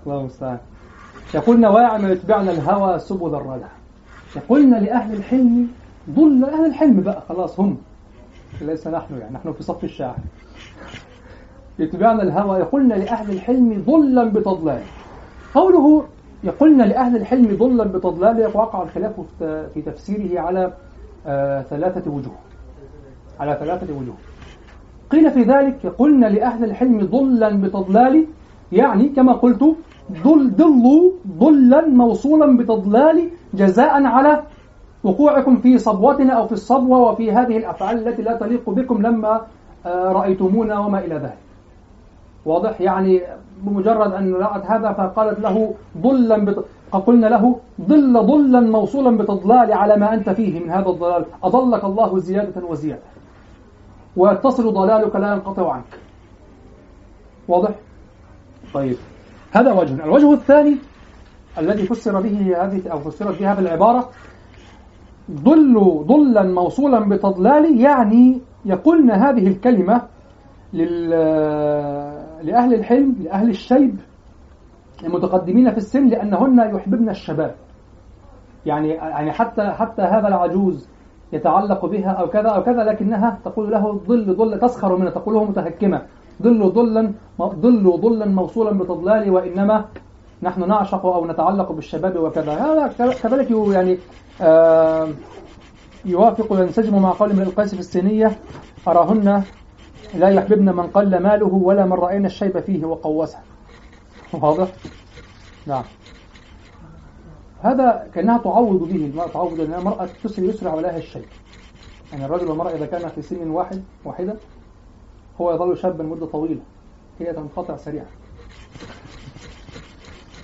الله 0.07 0.21
المستعان 0.21 0.59
يقولن 1.35 1.65
واعم 1.67 2.13
يتبعن 2.13 2.49
الهوى 2.49 2.99
سبل 2.99 3.35
الردى 3.35 3.65
يقولن 4.37 4.75
لأهل 4.75 5.15
الحلم 5.15 5.69
ضل 6.11 6.45
أهل 6.45 6.67
الحلم 6.67 7.01
بقى. 7.01 7.23
خلاص 7.29 7.61
هم. 7.61 7.77
ليس 8.61 8.87
نحن 8.87 9.19
يعني. 9.19 9.35
نحن 9.35 9.53
في 9.53 9.63
صف 9.63 9.85
الشاعر. 9.85 10.17
يتبعن 11.79 12.21
الهوى. 12.21 12.59
يقولن 12.59 12.89
لأهل 12.89 13.31
الحلم 13.31 13.85
ضلا 13.87 14.25
بتضلال. 14.25 14.83
قوله 15.55 16.07
يقولن 16.45 16.83
لأهل 16.83 17.17
الحلم 17.17 17.57
ضلا 17.57 17.85
بتضلال 17.85 18.51
وقع 18.55 18.83
الخلاف 18.83 19.13
في 19.75 19.83
تفسيره 19.87 20.41
على 20.41 20.73
آه 21.27 21.63
ثلاثة 21.63 22.11
وجوه. 22.11 22.37
على 23.41 23.57
ثلاثة 23.61 23.95
وجوه. 23.95 24.17
قيل 25.11 25.31
في 25.31 25.43
ذلك 25.43 25.85
يقولن 25.85 26.25
لأهل 26.25 26.65
الحلم 26.65 26.99
ضلا 27.07 27.49
بتضلال 27.63 28.27
يعني 28.73 29.09
كما 29.09 29.33
قلت 29.33 29.63
ضل 30.25 30.51
ضلوا 30.57 31.11
ضلا 31.39 31.87
موصولا 31.87 32.57
بتضلال 32.57 33.31
جزاء 33.55 34.05
على 34.05 34.43
وقوعكم 35.05 35.57
في 35.57 35.79
صبوتنا 35.79 36.33
أو 36.33 36.47
في 36.47 36.53
الصبوة 36.53 36.99
وفي 36.99 37.33
هذه 37.33 37.57
الأفعال 37.57 38.09
التي 38.09 38.23
لا 38.23 38.37
تليق 38.37 38.71
بكم 38.71 39.03
لما 39.03 39.41
آه، 39.87 40.13
رأيتمونا 40.13 40.79
وما 40.79 40.99
إلى 40.99 41.15
ذلك. 41.15 41.39
واضح؟ 42.47 42.81
يعني 42.81 43.23
بمجرد 43.63 44.13
أن 44.13 44.35
رأت 44.35 44.67
هذا 44.67 44.93
فقالت 44.93 45.41
له 45.41 45.75
ضلا 45.99 46.45
بت... 46.45 46.65
قلنا 46.93 47.27
له 47.27 47.59
ضل 47.81 48.27
ضلا 48.27 48.61
موصولا 48.61 49.17
بتضلال 49.19 49.73
على 49.73 49.97
ما 49.97 50.15
أنت 50.15 50.31
فيه 50.31 50.61
من 50.61 50.71
هذا 50.71 50.89
الضلال. 50.89 51.25
أضلك 51.45 51.85
الله 51.85 52.19
زيادة 52.19 52.67
وزيادة. 52.67 53.03
ويتصل 54.17 54.73
ضلالك 54.73 55.17
لا 55.17 55.33
ينقطع 55.33 55.73
عنك. 55.73 56.01
واضح؟ 57.49 57.75
طيب. 58.75 58.97
هذا 59.53 59.73
وجه. 59.73 60.05
الوجه 60.05 60.33
الثاني 60.33 60.77
الذي 61.59 61.87
فسر 61.87 62.21
به 62.21 62.65
هذه 62.65 62.89
أو 62.89 62.99
فسرت 62.99 63.41
به 63.41 63.53
هذه 63.53 63.59
العبارة 63.59 64.11
ضل 65.31 66.05
ضلا 66.07 66.43
موصولا 66.43 67.09
بتضلال 67.09 67.81
يعني 67.81 68.41
يقولن 68.65 69.11
هذه 69.11 69.47
الكلمة 69.47 70.03
لل... 70.73 71.11
لأهل 72.43 72.75
الحلم 72.75 73.17
لأهل 73.21 73.49
الشيب 73.49 74.01
المتقدمين 75.05 75.71
في 75.71 75.77
السن 75.77 76.07
لأنهن 76.07 76.75
يحببن 76.77 77.09
الشباب. 77.09 77.55
يعني 78.67 78.89
يعني 78.89 79.33
حتى 79.33 79.63
حتى 79.71 80.03
هذا 80.03 80.29
العجوز 80.29 80.89
يتعلق 81.33 81.87
بها 81.87 82.11
أو 82.11 82.27
كذا 82.27 82.49
أو 82.49 82.63
كذا 82.63 82.85
لكنها 82.85 83.39
تقول 83.45 83.73
له 83.73 84.01
ضل 84.09 84.37
ضل 84.37 84.59
تسخر 84.59 84.97
منه 84.97 85.11
تقول 85.11 85.35
له 85.35 85.45
متهكمة. 85.45 86.03
ضل 86.43 86.73
ضلا 86.73 87.13
ضل 87.41 88.01
ضلا 88.01 88.27
موصولا 88.27 88.71
بتضلال 88.71 89.31
وإنما 89.31 89.85
نحن 90.43 90.69
نعشق 90.69 91.07
أو 91.07 91.27
نتعلق 91.27 91.73
بالشباب 91.73 92.17
وكذا. 92.17 92.53
هذا 92.53 93.13
كذلك 93.23 93.51
يعني 93.51 93.99
يوافق 96.05 96.53
وينسجم 96.53 97.03
مع 97.03 97.13
قول 97.13 97.37
من 97.37 97.43
القيس 97.43 97.75
في 97.75 97.81
السينية 97.81 98.39
أراهن 98.89 99.43
لا 100.15 100.29
يحببن 100.29 100.77
من 100.77 100.87
قل 100.87 101.23
ماله 101.23 101.55
ولا 101.55 101.87
من 101.87 101.93
رأينا 101.93 102.27
الشيب 102.27 102.61
فيه 102.61 102.85
وقوسه. 102.85 103.39
واضح؟ 104.33 104.69
نعم. 105.67 105.83
هذا 107.63 108.09
كأنها 108.15 108.39
تعوض 108.39 108.89
به 108.89 108.97
المرأة 108.97 109.29
تعوض 109.29 109.61
أن 109.61 109.75
المرأة 109.75 110.09
تسري 110.25 110.49
يسرع 110.49 110.75
ولها 110.75 110.97
الشيء. 110.97 111.27
يعني 112.13 112.25
الرجل 112.25 112.49
والمرأة 112.49 112.71
إذا 112.71 112.87
كان 112.87 113.09
في 113.09 113.23
سن 113.23 113.51
واحد 113.51 113.83
واحدة 114.05 114.37
هو 115.41 115.55
يظل 115.55 115.79
شابا 115.79 116.05
مدة 116.05 116.27
طويلة 116.27 116.61
هي 117.21 117.33
تنقطع 117.33 117.77
سريعا. 117.77 118.07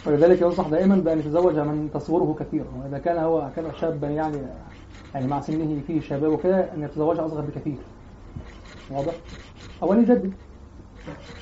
ولذلك 0.06 0.42
ينصح 0.42 0.68
دائما 0.68 0.96
بأن 0.96 1.18
يتزوج 1.18 1.58
من 1.58 1.90
تصوره 1.94 2.36
كثير 2.40 2.64
وإذا 2.82 2.98
كان 2.98 3.18
هو 3.18 3.50
كان 3.56 3.64
شابا 3.80 4.08
يعني 4.08 4.38
يعني 5.14 5.26
مع 5.26 5.40
سنه 5.40 5.80
فيه 5.86 6.00
شباب 6.00 6.32
وكذا 6.32 6.74
أن 6.74 6.82
يتزوج 6.82 7.18
أصغر 7.18 7.40
بكثير. 7.40 7.76
واضح؟ 8.90 9.12
أو 9.82 9.92
أن 9.92 10.02
يجدد. 10.02 10.32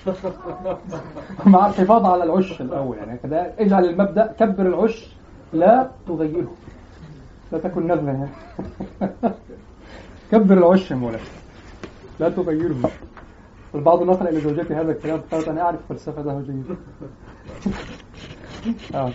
مع 1.46 1.66
الحفاظ 1.66 2.04
على 2.04 2.24
العش 2.24 2.60
الأول 2.60 2.96
يعني 2.96 3.18
كده 3.18 3.52
اجعل 3.58 3.84
المبدأ 3.84 4.34
كبر 4.38 4.66
العش 4.66 5.19
لا 5.52 5.90
تغيره 6.06 6.54
لا 7.52 7.58
تكن 7.58 7.86
نذلا 7.86 8.28
كبر 10.32 10.58
العش 10.58 10.90
يا 10.90 10.96
مولانا 10.96 11.22
لا 12.20 12.28
تغيره. 12.28 12.90
البعض 13.74 14.02
نقل 14.02 14.28
إلى 14.28 14.40
زوجتي 14.40 14.74
هذا 14.74 14.92
الكلام 14.92 15.20
قالت 15.32 15.48
أنا 15.48 15.62
أعرف 15.62 15.80
فلسفته 15.88 16.40
جيدا 16.40 16.76
آه. 18.94 19.12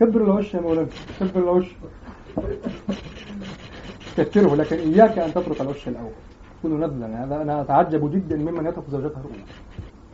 كبر 0.00 0.24
العش 0.24 0.54
يا 0.54 0.60
مولانا 0.60 0.88
كبر 1.20 1.40
العش. 1.42 1.66
كثره 4.16 4.54
لكن 4.54 4.76
إياك 4.76 5.18
أن 5.18 5.34
تترك 5.34 5.60
العش 5.60 5.88
الأول. 5.88 6.10
كن 6.62 6.80
نذلا 6.80 7.24
هذا 7.24 7.42
أنا 7.42 7.60
أتعجب 7.60 8.10
جدا 8.10 8.36
ممن 8.36 8.66
يترك 8.66 8.84
زوجته 8.90 9.18
الأولى 9.20 9.42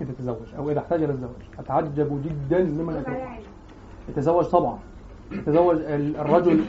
إذا 0.01 0.13
تزوج 0.19 0.55
أو 0.59 0.71
إذا 0.71 0.79
احتاج 0.79 1.01
للزواج 1.03 1.43
أتعجب 1.59 2.23
جدا 2.25 2.65
ممن 2.65 2.97
يترك. 2.97 3.41
يتزوج 4.09 4.45
طبعا. 4.45 4.79
يتزوج 5.33 5.77
الرجل 5.89 6.65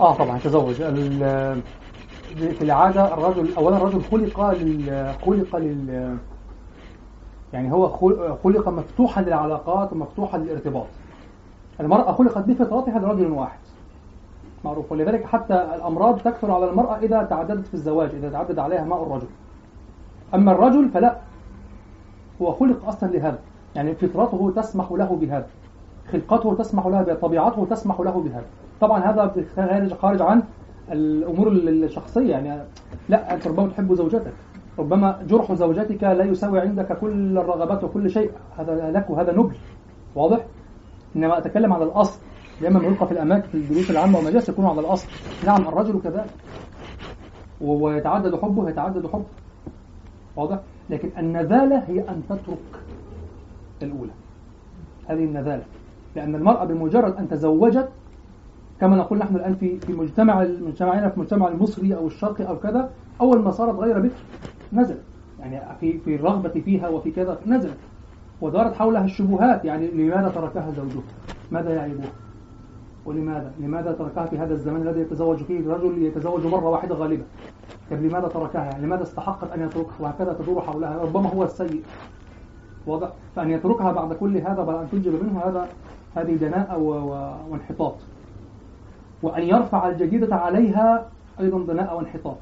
آه 0.00 0.14
طبعا 0.14 0.36
يتزوج. 0.36 0.74
في 2.34 2.62
العادة 2.62 3.14
الرجل 3.14 3.54
أولا 3.56 3.76
الرجل 3.76 4.02
خلق 4.02 4.50
لل 4.50 5.14
خلق 5.26 5.56
لل 5.56 6.16
يعني 7.52 7.72
هو 7.72 7.88
خلق 8.44 8.68
مفتوحا 8.68 9.22
للعلاقات 9.22 9.92
ومفتوحا 9.92 10.38
للارتباط. 10.38 10.86
المرأة 11.80 12.12
خلقت 12.12 12.44
بفطرتها 12.44 12.98
لرجل 12.98 13.30
واحد. 13.30 13.58
معروف. 14.64 14.92
ولذلك 14.92 15.24
حتى 15.24 15.54
الأمراض 15.54 16.18
تكثر 16.18 16.50
على 16.50 16.70
المرأة 16.70 16.98
إذا 16.98 17.22
تعددت 17.22 17.66
في 17.66 17.74
الزواج 17.74 18.10
إذا 18.14 18.30
تعدد 18.30 18.58
عليها 18.58 18.84
ماء 18.84 19.02
الرجل. 19.02 19.26
أما 20.34 20.52
الرجل 20.52 20.88
فلا. 20.88 21.16
هو 22.42 22.52
خلق 22.52 22.88
أصلا 22.88 23.08
لهذا. 23.08 23.38
يعني 23.74 23.94
فطرته 23.94 24.52
تسمح 24.56 24.92
له 24.92 25.18
بهذا. 25.20 25.46
خلقته 26.12 26.54
تسمح 26.54 26.86
له 26.86 27.02
بهذا 27.02 27.14
طبيعته 27.14 27.66
تسمح 27.70 28.00
له 28.00 28.22
بهذا 28.22 28.46
طبعا 28.80 29.00
هذا 29.00 29.34
خارج 29.56 29.94
خارج 29.94 30.22
عن 30.22 30.42
الأمور 30.92 31.48
الشخصية 31.48 32.30
يعني 32.30 32.62
لا 33.08 33.34
أنت 33.34 33.46
ربما 33.46 33.68
تحب 33.68 33.94
زوجتك. 33.94 34.32
ربما 34.78 35.22
جرح 35.28 35.52
زوجتك 35.52 36.02
لا 36.02 36.24
يساوي 36.24 36.60
عندك 36.60 36.98
كل 36.98 37.38
الرغبات 37.38 37.84
وكل 37.84 38.10
شيء. 38.10 38.30
هذا 38.58 38.90
لك 38.90 39.10
وهذا 39.10 39.32
نبل. 39.32 39.56
واضح؟ 40.14 40.46
إنما 41.16 41.38
أتكلم 41.38 41.72
على 41.72 41.84
الأصل. 41.84 42.20
دائما 42.60 42.84
يلقى 42.84 43.06
في 43.06 43.12
الأماكن 43.12 43.48
في 43.48 43.54
الدروس 43.54 43.90
العامة 43.90 44.18
والمجالس 44.18 44.48
يكون 44.48 44.64
على 44.64 44.80
الأصل. 44.80 45.08
نعم 45.46 45.68
الرجل 45.68 46.00
كذلك. 46.00 46.34
ويتعدد 47.60 48.36
حبه 48.36 48.70
يتعدد 48.70 49.06
حبه. 49.06 49.26
واضح؟ 50.36 50.60
لكن 50.90 51.10
النذالة 51.18 51.78
هي 51.78 52.08
أن 52.08 52.22
تترك 52.28 52.82
الأولى. 53.82 54.12
هذه 55.08 55.24
النذالة. 55.24 55.64
لأن 56.16 56.34
المرأة 56.34 56.64
بمجرد 56.64 57.16
أن 57.16 57.28
تزوجت 57.28 57.88
كما 58.80 58.96
نقول 58.96 59.18
نحن 59.18 59.36
الآن 59.36 59.54
في 59.54 59.80
في 59.80 59.92
مجتمع 59.92 60.42
مجتمعنا 60.42 61.08
في 61.08 61.16
المجتمع 61.16 61.48
المصري 61.48 61.96
أو 61.96 62.06
الشرقي 62.06 62.48
أو 62.48 62.58
كذا 62.58 62.90
أول 63.20 63.38
ما 63.42 63.50
صارت 63.50 63.78
غير 63.78 63.98
بكر 64.00 64.14
نزلت. 64.72 65.02
يعني 65.40 65.60
في 65.80 65.98
في 65.98 66.14
الرغبة 66.14 66.48
فيها 66.48 66.88
وفي 66.88 67.10
كذا 67.10 67.38
نزلت. 67.46 67.76
ودارت 68.40 68.74
حولها 68.74 69.04
الشبهات 69.04 69.64
يعني 69.64 69.90
لماذا 69.90 70.28
تركها 70.28 70.70
زوجها؟ 70.70 71.02
ماذا 71.52 71.74
يعيبها؟ 71.74 72.08
ولماذا؟ 73.06 73.52
لماذا 73.60 73.92
تركها 73.92 74.26
في 74.26 74.38
هذا 74.38 74.54
الزمان 74.54 74.82
الذي 74.82 75.00
يتزوج 75.00 75.36
فيه 75.36 75.60
الرجل 75.60 76.02
يتزوج 76.02 76.46
مرة 76.46 76.68
واحدة 76.68 76.94
غالبا؟ 76.94 77.24
طيب 77.90 78.02
لماذا 78.02 78.28
تركها؟ 78.28 78.64
يعني 78.64 78.86
لماذا 78.86 79.02
استحقت 79.02 79.52
أن 79.52 79.62
يتركها؟ 79.62 79.94
وهكذا 80.00 80.32
تدور 80.32 80.60
حولها. 80.60 80.98
ربما 81.02 81.28
هو 81.28 81.44
السيء. 81.44 81.82
واضح؟ 82.86 83.12
فأن 83.36 83.50
يتركها 83.50 83.92
بعد 83.92 84.12
كل 84.12 84.36
هذا 84.36 84.62
بعد 84.62 84.76
أن 84.76 84.90
تنجب 84.92 85.12
منه 85.24 85.40
هذا 85.44 85.68
هذه 86.16 86.34
دناءة 86.34 86.78
وانحطاط. 87.50 87.94
وأن 89.22 89.42
يرفع 89.42 89.88
الجديدة 89.88 90.36
عليها 90.36 91.06
أيضا 91.40 91.58
بناء 91.58 91.96
وانحطاط. 91.96 92.36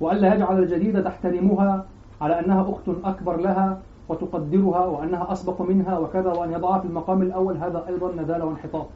وألا 0.00 0.34
يجعل 0.34 0.62
الجديدة 0.62 1.00
تحترمها 1.00 1.84
على 2.20 2.40
أنها 2.40 2.70
أخت 2.70 2.98
أكبر 3.04 3.36
لها 3.36 3.80
وتقدرها 4.08 4.84
وأنها 4.84 5.32
أسبق 5.32 5.62
منها 5.62 5.98
وكذا 5.98 6.32
وأن 6.32 6.52
يضعها 6.52 6.78
في 6.78 6.86
المقام 6.86 7.22
الأول 7.22 7.56
هذا 7.56 7.84
أيضا 7.88 8.12
ندالة 8.22 8.44
وانحطاط. 8.44 8.86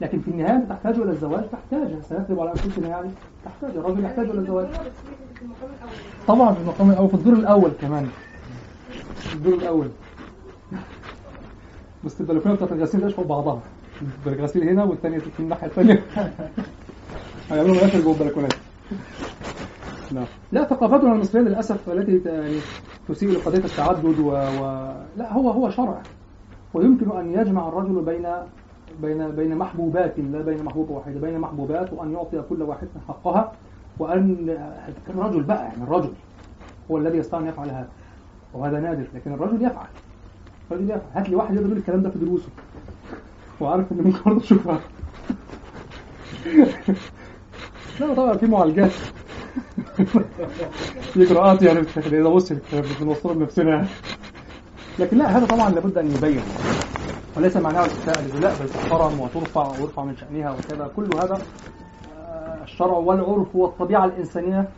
لكن 0.00 0.20
في 0.20 0.30
النهاية 0.30 0.64
تحتاج 0.64 0.94
إلى 0.94 1.10
الزواج؟ 1.10 1.44
تحتاج. 1.52 2.00
سنكتب 2.00 2.40
على 2.40 2.50
أنفسنا 2.50 2.88
يعني. 2.88 3.10
تحتاج. 3.44 3.76
الرجل 3.76 4.04
يحتاج 4.04 4.28
إلى 4.28 4.38
الزواج. 4.38 4.66
طبعا 6.28 6.52
في 6.52 6.60
المقام 6.60 6.90
الأول 6.90 7.08
في 7.08 7.14
الدور 7.14 7.34
الأول 7.34 7.70
كمان. 7.80 8.08
الدور 9.34 9.54
الأول. 9.54 9.88
بس 12.04 12.20
البلكونه 12.20 12.54
بتاعت 12.54 12.72
الغسيل 12.72 13.00
ده 13.00 13.08
فوق 13.08 13.26
بعضها. 13.26 13.60
الغسيل 14.26 14.68
هنا 14.68 14.84
والثانيه 14.84 15.18
في 15.18 15.40
الناحية 15.40 15.66
الثانية 15.66 16.02
هيعملوا 17.50 17.74
مناخر 17.74 18.00
جوه 18.00 18.14
البلكونات. 18.20 18.54
لا 20.12 20.24
لا 20.52 20.64
ثقافتنا 20.64 21.12
المصرية 21.12 21.42
للأسف 21.42 21.90
التي 21.90 22.30
يعني 22.30 22.56
تسيء 23.08 23.30
لقضية 23.30 23.58
التعدد 23.58 24.18
و... 24.18 24.30
و... 24.32 24.92
لا 25.16 25.32
هو 25.32 25.50
هو 25.50 25.70
شرع. 25.70 26.02
ويمكن 26.74 27.10
أن 27.18 27.34
يجمع 27.34 27.68
الرجل 27.68 28.04
بين 28.04 28.28
بين 29.02 29.30
بين 29.30 29.56
محبوبات 29.56 30.18
لا 30.18 30.42
بين 30.42 30.64
محبوبة 30.64 30.92
واحدة 30.92 31.20
بين 31.20 31.38
محبوبات 31.38 31.92
وأن 31.92 32.12
يعطي 32.12 32.42
كل 32.50 32.62
واحدة 32.62 32.88
حقها 33.08 33.52
وأن 33.98 34.56
الرجل 35.08 35.42
بقى 35.42 35.64
يعني 35.64 35.82
الرجل 35.82 36.12
هو 36.90 36.98
الذي 36.98 37.18
يستطيع 37.18 37.40
ان 37.40 37.46
يفعل 37.46 37.68
هذا 37.70 37.88
وهذا 38.54 38.80
نادر 38.80 39.06
لكن 39.14 39.32
الرجل 39.32 39.62
يفعل. 39.62 39.86
يفعل 40.70 41.00
هات 41.14 41.28
لي 41.28 41.36
واحد 41.36 41.54
يقدر 41.54 41.66
يقول 41.66 41.78
الكلام 41.78 42.02
ده 42.02 42.10
في 42.10 42.18
دروسه. 42.18 42.48
وعارف 43.60 43.92
إن 43.92 43.96
ممكن 43.96 44.18
برضه 44.26 44.40
تشوفها 44.40 44.80
لا 48.00 48.14
طبعا 48.14 48.36
في 48.36 48.46
معالجات. 48.46 48.90
في 51.12 51.22
اجراءات 51.22 51.62
يعني 51.62 51.80
اذا 51.96 52.28
بص 52.28 52.52
بنوصلها 53.00 53.34
بنفسنا 53.34 53.70
يعني. 53.70 53.88
لكن 54.98 55.18
لا 55.18 55.38
هذا 55.38 55.46
طبعا 55.46 55.70
لابد 55.70 55.98
أن 55.98 56.10
يبين 56.10 56.42
وليس 57.36 57.56
معناه 57.56 57.84
التساءل 57.84 58.40
لا 58.40 58.48
بل 58.60 58.68
تحترم 58.68 59.20
وترفع 59.20 59.68
ويرفع 59.68 60.04
من 60.04 60.16
شأنها 60.16 60.50
وكذا. 60.50 60.90
كل 60.96 61.08
هذا 61.18 61.42
الشرع 62.62 62.96
والعرف 62.96 63.56
والطبيعة 63.56 64.04
الإنسانية 64.04 64.68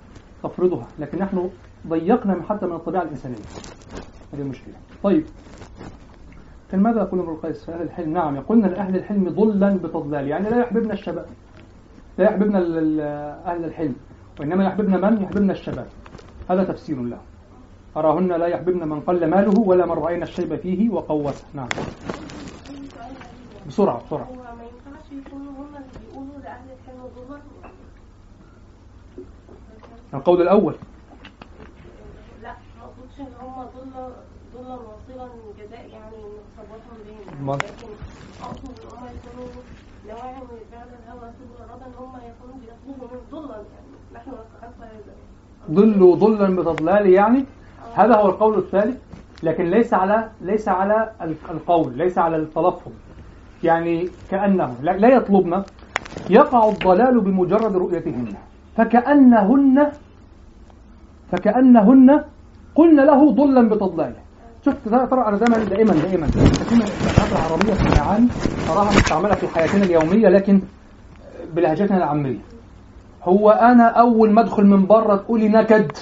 تفرضها. 0.42 0.86
لكن 0.98 1.18
نحن 1.18 1.50
ضيقنا 1.88 2.42
حتى 2.48 2.66
من 2.66 2.72
الطبيعة 2.72 3.02
الإنسانية. 3.02 3.36
هذه 4.34 4.40
المشكلة. 4.40 4.74
طيب. 5.02 5.24
كان 6.70 6.80
ماذا 6.80 7.00
يقول 7.00 7.20
ابن 7.20 7.30
القيس 7.30 7.64
في 7.64 7.72
أهل 7.72 7.82
الحلم؟ 7.82 8.12
نعم 8.12 8.36
يقولنا 8.36 8.66
لأهل 8.66 8.96
الحلم 8.96 9.28
ضلا 9.28 9.76
بتضلال 9.76 10.28
يعني 10.28 10.50
لا 10.50 10.60
يحببنا 10.60 10.92
الشباب. 10.92 11.26
لا 12.18 12.24
يحببنا 12.24 12.58
أهل 13.46 13.64
الحلم 13.64 13.94
وإنما 14.40 14.64
يحببنا 14.64 15.10
من؟ 15.10 15.22
يحببنا 15.22 15.52
الشباب. 15.52 15.86
هذا 16.50 16.64
تفسير 16.64 17.02
له. 17.02 17.18
أراهن 17.96 18.28
لا 18.28 18.46
يحببن 18.46 18.88
من 18.88 19.00
قل 19.00 19.30
ماله 19.30 19.60
ولا 19.60 19.86
من 19.86 19.92
رأينا 19.92 20.22
الشيب 20.24 20.56
فيه 20.56 20.90
وقوته 20.90 21.44
نعم. 21.54 21.68
بسرعة 23.68 24.04
بسرعة. 24.06 24.24
هو 24.24 24.34
ما 24.34 24.64
ينفعش 24.64 25.12
يكونوا 25.12 25.52
هم 25.52 25.76
اللي 25.76 25.86
بيقولوا 26.06 26.38
لأهل 26.42 26.64
الحلم 26.70 27.02
ضمن 27.16 27.40
القول 30.14 30.42
الأول. 30.42 30.74
لا 32.42 32.52
ما 32.52 32.84
اقصدش 32.84 33.20
إن 33.20 33.26
هم 33.40 33.62
ضل 33.62 34.12
واصلا 34.72 35.28
جزاء 35.58 35.88
يعني 35.92 36.22
بهم 37.40 37.56
لكن 37.56 37.88
أقصد 38.42 38.64
إن 38.68 38.98
هم 38.98 39.06
يكونوا 39.06 39.48
نواعم 40.08 40.46
فعل 40.72 40.88
الهوى 40.98 41.30
سبل 41.38 41.64
الرضا 41.64 41.86
إن 41.86 41.92
هم 41.98 42.12
يكونوا 42.30 42.56
بيطلبوا 42.60 43.08
من 43.12 43.20
ضلا 43.32 43.56
يعني. 43.56 43.90
نحن 44.14 44.30
نستحق 44.30 44.78
هذا 44.80 45.14
ضلوا 45.70 46.16
ضلا 46.16 46.56
بتضلال 46.56 47.10
يعني. 47.10 47.44
هذا 47.94 48.16
هو 48.16 48.28
القول 48.28 48.58
الثالث 48.58 49.02
لكن 49.42 49.64
ليس 49.64 49.94
على 49.94 50.30
ليس 50.40 50.68
على 50.68 51.12
القول 51.50 51.98
ليس 51.98 52.18
على 52.18 52.36
التلفظ. 52.36 52.92
يعني 53.62 54.08
كأنه 54.30 54.76
لا 54.82 54.90
لا 54.90 55.08
يطلبن. 55.08 55.62
يقع 56.30 56.68
الضلال 56.68 57.20
بمجرد 57.20 57.76
رؤيتهن. 57.76 58.34
فكأنهن 58.76 59.92
فكأنهن 61.32 62.24
قلن 62.74 63.00
له 63.00 63.30
ضلا 63.30 63.68
بتضلال. 63.68 64.14
شفت 64.66 64.88
ده 64.88 65.04
ترى 65.04 65.26
أنا 65.26 65.36
دايما 65.36 65.64
دائما 65.64 65.92
دائما 65.92 66.26
كثير 66.26 66.82
الكلمات 66.82 67.32
العربية 67.32 67.72
في 67.72 67.82
المعاني 67.82 68.28
تراها 68.68 68.84
مستعملة 68.84 69.34
في 69.34 69.48
حياتنا 69.48 69.84
اليومية 69.84 70.28
لكن 70.28 70.62
بلهجتنا 71.54 71.96
العامية. 71.96 72.38
هو 73.24 73.50
أنا 73.50 73.84
أول 73.88 74.30
ما 74.30 74.40
أدخل 74.40 74.66
من 74.66 74.86
بره 74.86 75.16
تقولي 75.16 75.48
نكد. 75.48 75.92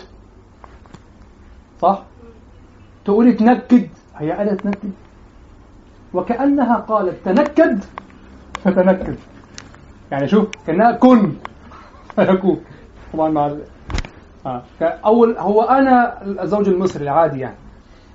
صح؟ 1.80 2.02
تقولي 3.04 3.32
تنكد. 3.32 3.88
هي 4.16 4.32
قالت 4.32 4.60
تنكد. 4.60 4.90
وكأنها 6.14 6.76
قالت 6.76 7.16
تنكد 7.24 7.84
فتنكد. 8.64 9.16
يعني 10.10 10.28
شوف 10.28 10.46
كأنها 10.66 10.92
كن. 10.92 11.32
فيكون. 12.16 12.60
طبعا 13.12 13.30
مع. 13.30 13.56
آه. 14.46 14.62
اول 14.82 15.36
هو 15.38 15.62
أنا 15.62 16.22
الزوج 16.42 16.68
المصري 16.68 17.04
العادي 17.04 17.40
يعني. 17.40 17.56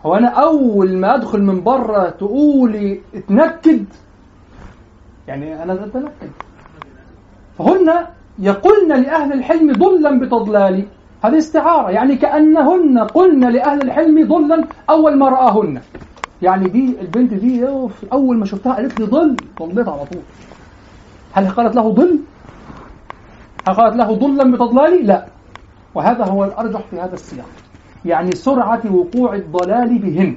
هو 0.05 0.15
أنا 0.15 0.27
اول 0.27 0.97
ما 0.97 1.15
ادخل 1.15 1.41
من 1.41 1.63
بره 1.63 2.09
تقولي 2.09 3.01
اتنكد. 3.15 3.85
يعني 5.27 5.63
أنا 5.63 5.73
اتنكد. 5.73 6.31
فهن 7.57 8.05
يقولن 8.39 9.01
لأهل 9.01 9.33
الحلم 9.33 9.71
ضلا 9.71 10.19
بتضلال. 10.19 10.85
هذه 11.23 11.37
استعارة. 11.37 11.89
يعني 11.89 12.15
كأنهن 12.15 12.99
قلن 12.99 13.49
لأهل 13.49 13.81
الحلم 13.81 14.27
ضلا 14.27 14.63
أول 14.89 15.17
ما 15.17 15.29
رآهن. 15.29 15.81
يعني 16.41 16.69
دي 16.69 16.95
البنت 17.01 17.33
دي 17.33 17.67
أول 18.13 18.37
ما 18.37 18.45
شفتها 18.45 18.73
قالت 18.73 18.99
لي 18.99 19.05
ضل. 19.05 19.35
ضليت 19.59 19.87
على 19.87 20.05
طول. 20.05 20.21
هل 21.33 21.49
قالت 21.49 21.75
له 21.75 21.89
ضل؟ 21.89 22.19
هل 23.67 23.73
قالت 23.73 23.95
له 23.95 24.15
ضلا 24.15 24.51
بتضلال؟ 24.51 25.07
لا. 25.07 25.25
وهذا 25.95 26.25
هو 26.25 26.43
الأرجح 26.43 26.81
في 26.91 26.99
هذا 26.99 27.13
السياق. 27.13 27.49
يعني 28.05 28.31
سرعة 28.31 28.95
وقوع 28.95 29.35
الضلال 29.35 29.99
بهن 29.99 30.35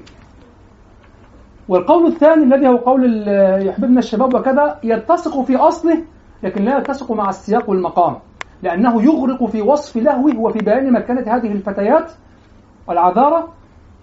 والقول 1.69 2.07
الثاني 2.07 2.45
الذي 2.45 2.69
هو 2.69 2.77
قول 2.77 3.29
يحببنا 3.67 3.99
الشباب 3.99 4.35
وكذا 4.35 4.79
يتسق 4.85 5.43
في 5.43 5.57
أصله 5.57 6.03
لكن 6.43 6.65
لا 6.65 6.79
يتسق 6.79 7.13
مع 7.13 7.29
السياق 7.29 7.71
والمقام. 7.71 8.17
لأنه 8.63 9.03
يغرق 9.03 9.45
في 9.45 9.63
وصف 9.63 9.97
لهوه 9.97 10.39
وفي 10.39 10.59
بيان 10.59 10.93
مكانة 10.93 11.37
هذه 11.37 11.53
الفتيات. 11.53 12.13
العذارة 12.91 13.49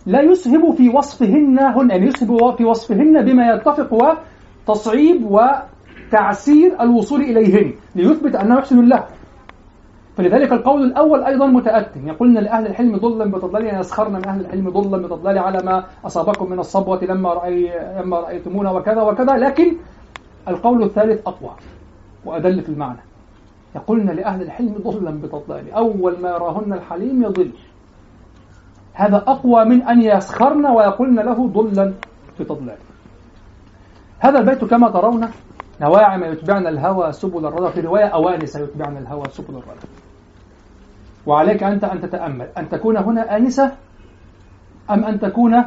لا 0.06 0.22
يسهب 0.22 0.72
في 0.72 0.90
وصفهن 0.90 1.60
هن 1.60 1.90
يعني 1.90 2.08
يسهب 2.08 2.56
في 2.56 2.66
وصفهن 2.66 3.26
بما 3.26 3.54
يتفق 3.54 4.18
وتصعيب 4.68 5.26
وتعسير 5.26 6.82
الوصول 6.82 7.22
إليهن. 7.22 7.74
ليثبت 7.96 8.36
أنه 8.36 8.56
يحسن 8.58 8.80
الله. 8.80 9.04
فلذلك 10.18 10.52
القول 10.52 10.84
الأول 10.84 11.24
أيضا 11.24 11.46
متأتم 11.46 12.08
يقولن 12.08 12.38
لأهل 12.38 12.68
الحلم 12.68 12.98
ضلا 12.98 13.32
بتضلال 13.32 13.66
يعني 13.66 13.80
يسخرن 13.80 14.14
من 14.14 14.28
أهل 14.28 14.42
الحلم 14.42 14.70
ضلا 14.70 14.98
بتضلال 15.08 15.38
على 15.38 15.64
ما 15.64 15.84
أصابكم 16.06 16.52
من 16.52 16.60
الصبوة 16.60 17.04
لما 17.04 17.34
رأي 17.34 17.72
لما 18.00 18.20
رأيتمونا 18.20 18.72
وكذا 18.72 19.02
وكذا. 19.02 19.38
لكن 19.38 19.76
القول 20.48 20.84
الثالث 20.84 21.28
أقوى 21.28 21.52
وأدل 22.26 22.62
في 22.62 22.70
المعنى. 22.70 23.00
يقولن 23.76 24.10
لأهل 24.10 24.42
الحلم 24.42 24.76
ضلا 24.84 25.12
بتضلال 25.12 25.72
أول 25.72 26.20
ما 26.22 26.30
يراهن 26.30 26.74
الحليم 26.74 27.24
يضل. 27.24 27.52
هذا 28.94 29.18
أقوى 29.18 29.66
من 29.66 29.82
أن 29.82 30.02
يسخرن 30.02 30.66
ويقولن 30.66 31.20
له 31.20 31.48
ضلا 31.48 31.94
بتضلال 32.40 32.78
هذا 34.20 34.40
البيت 34.40 34.66
كما 34.66 34.90
ترون 34.90 35.28
نواعم 35.82 36.24
يتبعن 36.24 36.68
الهوى 36.68 37.12
سبل 37.12 37.46
الردى 37.46 37.72
في 37.72 37.82
رواية 37.82 38.06
أوانس 38.06 38.56
يتبعن 38.56 38.98
الهوى 38.98 39.24
سبل 39.30 39.50
الردى 39.50 39.88
وعليك 41.26 41.64
أنت 41.64 41.84
أن 41.84 42.02
تتأمل. 42.02 42.48
أن 42.58 42.70
تكون 42.70 42.98
هنا 42.98 43.38
آنسة 43.38 43.72
أم 44.92 45.04
أن 45.04 45.20
تكون 45.20 45.64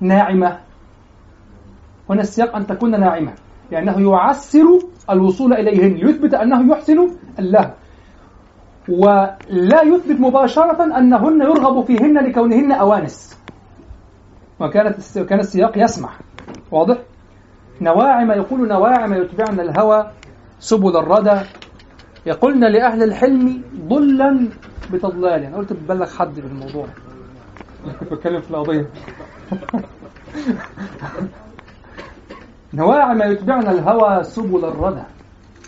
ناعمة؟ 0.00 0.58
هنا 2.10 2.20
السياق 2.20 2.56
أن 2.56 2.66
تكون 2.66 3.00
ناعمة. 3.00 3.32
لأنه 3.70 4.10
يعسر 4.10 4.66
الوصول 5.10 5.52
إليهن. 5.52 5.92
ليثبت 5.92 6.34
أنه 6.34 6.72
يحسن 6.72 7.08
الله. 7.38 7.74
ولا 8.88 9.82
يثبت 9.82 10.20
مباشرة 10.20 10.98
أنهن 10.98 11.40
يرغب 11.40 11.84
فيهن 11.84 12.18
لكونهن 12.18 12.72
أوانس. 12.72 13.38
وكانت 14.60 15.18
كان 15.18 15.40
السياق 15.40 15.78
يسمح. 15.78 16.18
واضح؟ 16.70 16.98
نواعم 17.80 18.30
يقول 18.30 18.68
نواعم 18.68 19.14
يتبعن 19.14 19.60
الهوى 19.60 20.10
سبل 20.58 20.96
الردى. 20.96 21.40
يقولن 22.28 22.64
لأهل 22.64 23.02
الحلم 23.02 23.62
ضلا 23.88 24.48
بتضلال. 24.92 25.44
أنا 25.44 25.56
قلت 25.56 25.72
ببلغ 25.72 26.06
حد 26.06 26.40
بالموضوع 26.40 26.86
كنت 28.00 28.12
بتكلم 28.12 28.40
في 28.40 28.50
القضية. 28.50 28.86
نواعم 32.74 33.22
يتبعن 33.22 33.66
الهوى 33.66 34.24
سبل 34.24 34.64
الردى. 34.64 35.02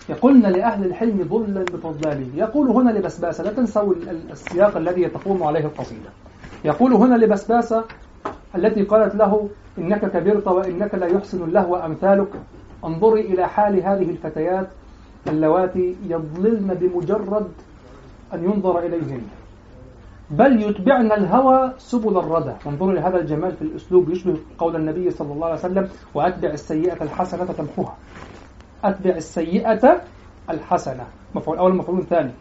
يقولن 0.09 0.43
لأهل 0.43 0.87
الحلم 0.87 1.29
ضلا 1.31 1.65
بفضلاله 1.65 2.29
يقول 2.35 2.69
هنا 2.69 2.91
لبسباسة 2.91 3.45
لا 3.45 3.53
تنسوا 3.53 3.95
السياق 4.31 4.77
الذي 4.77 5.09
تقوم 5.09 5.43
عليه 5.43 5.65
القصيدة. 5.65 6.11
يقول 6.65 6.93
هنا 6.93 7.15
لبسباسة 7.15 7.85
التي 8.55 8.83
قالت 8.83 9.15
له 9.15 9.49
إنك 9.79 10.01
كبرت 10.01 10.47
وإنك 10.47 10.95
لا 10.95 11.07
يحسن 11.07 11.45
اللهو 11.45 11.77
أمثالك. 11.77 12.29
انظري 12.85 13.21
إلى 13.21 13.49
حال 13.49 13.75
هذه 13.75 14.11
الفتيات 14.11 14.69
اللواتي 15.27 15.97
يضللن 16.07 16.75
بمجرد 16.75 17.49
أن 18.35 18.45
ينظر 18.45 18.79
إليهن. 18.79 19.23
بل 20.31 20.63
يتبعن 20.63 21.13
الهوى 21.13 21.73
سبل 21.79 22.19
الردى. 22.19 22.53
انظروا 22.67 22.93
لهذا 22.93 23.17
الجمال 23.17 23.53
في 23.57 23.63
الأسلوب. 23.63 24.11
يشبه 24.11 24.37
قول 24.59 24.77
النبي 24.77 25.11
صلى 25.11 25.33
الله 25.33 25.47
عليه 25.47 25.59
وسلم 25.59 25.89
وأتبع 26.15 26.51
السيئة 26.51 27.03
الحسنة 27.03 27.45
تمحوها. 27.45 27.97
أتبع 28.85 29.11
السيئة 29.11 30.01
الحسنة. 30.51 31.07
مفعول 31.35 31.59
أول 31.59 31.77
مفعول 31.77 32.05
ثاني. 32.07 32.33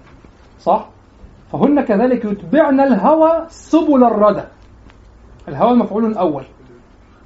صح؟ 0.59 0.89
فهن 1.51 1.81
كذلك 1.81 2.25
يتبعن 2.25 2.79
الهوى 2.79 3.45
سبل 3.49 4.03
الردى. 4.03 4.43
الهوى 5.47 5.75
مفعول 5.75 6.13
أول. 6.13 6.43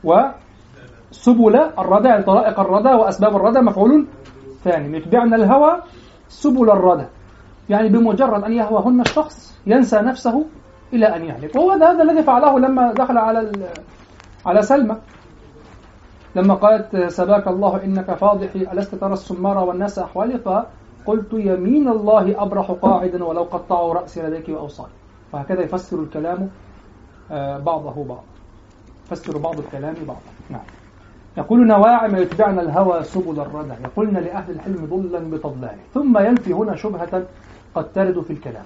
وسبل 0.04 1.56
الردى 1.56 2.08
يعني 2.08 2.24
طرائق 2.24 2.60
الردى 2.60 2.90
وأسباب 2.90 3.36
الردى 3.36 3.60
مفعول 3.60 4.06
ثاني 4.64 4.98
يتبعن 4.98 5.34
الهوى 5.34 5.82
سبل 6.28 6.70
الردى 6.72 7.06
يعني 7.70 7.90
بمجرد 7.90 8.44
أن 8.44 8.54
يهواهن 8.54 9.02
الشخص 9.02 9.60
ينسى 9.68 9.98
نفسه 9.98 10.46
إلى 10.94 11.06
أن 11.16 11.24
يهلك. 11.26 11.56
وهو 11.56 11.72
هذا 11.72 12.02
الذي 12.04 12.24
فعله 12.24 12.60
لما 12.60 12.94
دخل 12.94 13.18
على 13.18 13.52
على 14.46 14.62
سلمى. 14.62 14.98
لما 16.36 16.54
قالت 16.54 16.96
سباك 16.96 17.48
الله 17.48 17.84
إنك 17.84 18.14
فاضحي 18.14 18.60
ألست 18.74 18.96
ترى 18.96 19.14
السمار 19.14 19.58
والناس 19.58 20.00
أحوالي 20.00 20.38
فقلت 20.38 21.34
يمين 21.34 21.88
الله 21.88 22.44
أبرح 22.44 22.72
قاعدا 22.72 23.24
ولو 23.24 23.44
قطعوا 23.44 23.94
رأسي 23.94 24.22
لديك 24.22 24.50
وأوصالي 24.50 24.94
وهكذا 25.34 25.62
يفسر 25.62 26.00
الكلام 26.00 26.50
آه، 27.32 27.58
بعضه 27.58 28.04
بعض. 28.04 28.24
يفسر 29.06 29.38
بعض 29.38 29.60
الكلام 29.60 29.94
بعضا 30.08 30.22
نعم. 30.50 30.62
يقول 31.38 31.68
نواعم 31.68 32.16
يتبعن 32.16 32.60
الهوى 32.60 33.04
سبل 33.04 33.40
الردى 33.40 33.74
يقولن 33.84 34.18
لأهل 34.18 34.52
الحلم 34.52 34.86
ضلا 34.86 35.20
بتضلاله 35.20 35.84
ثم 35.94 36.18
ينفي 36.18 36.54
هنا 36.54 36.76
شبهة 36.76 37.24
قد 37.76 37.92
ترد 37.94 38.22
في 38.22 38.34
الكلام 38.34 38.64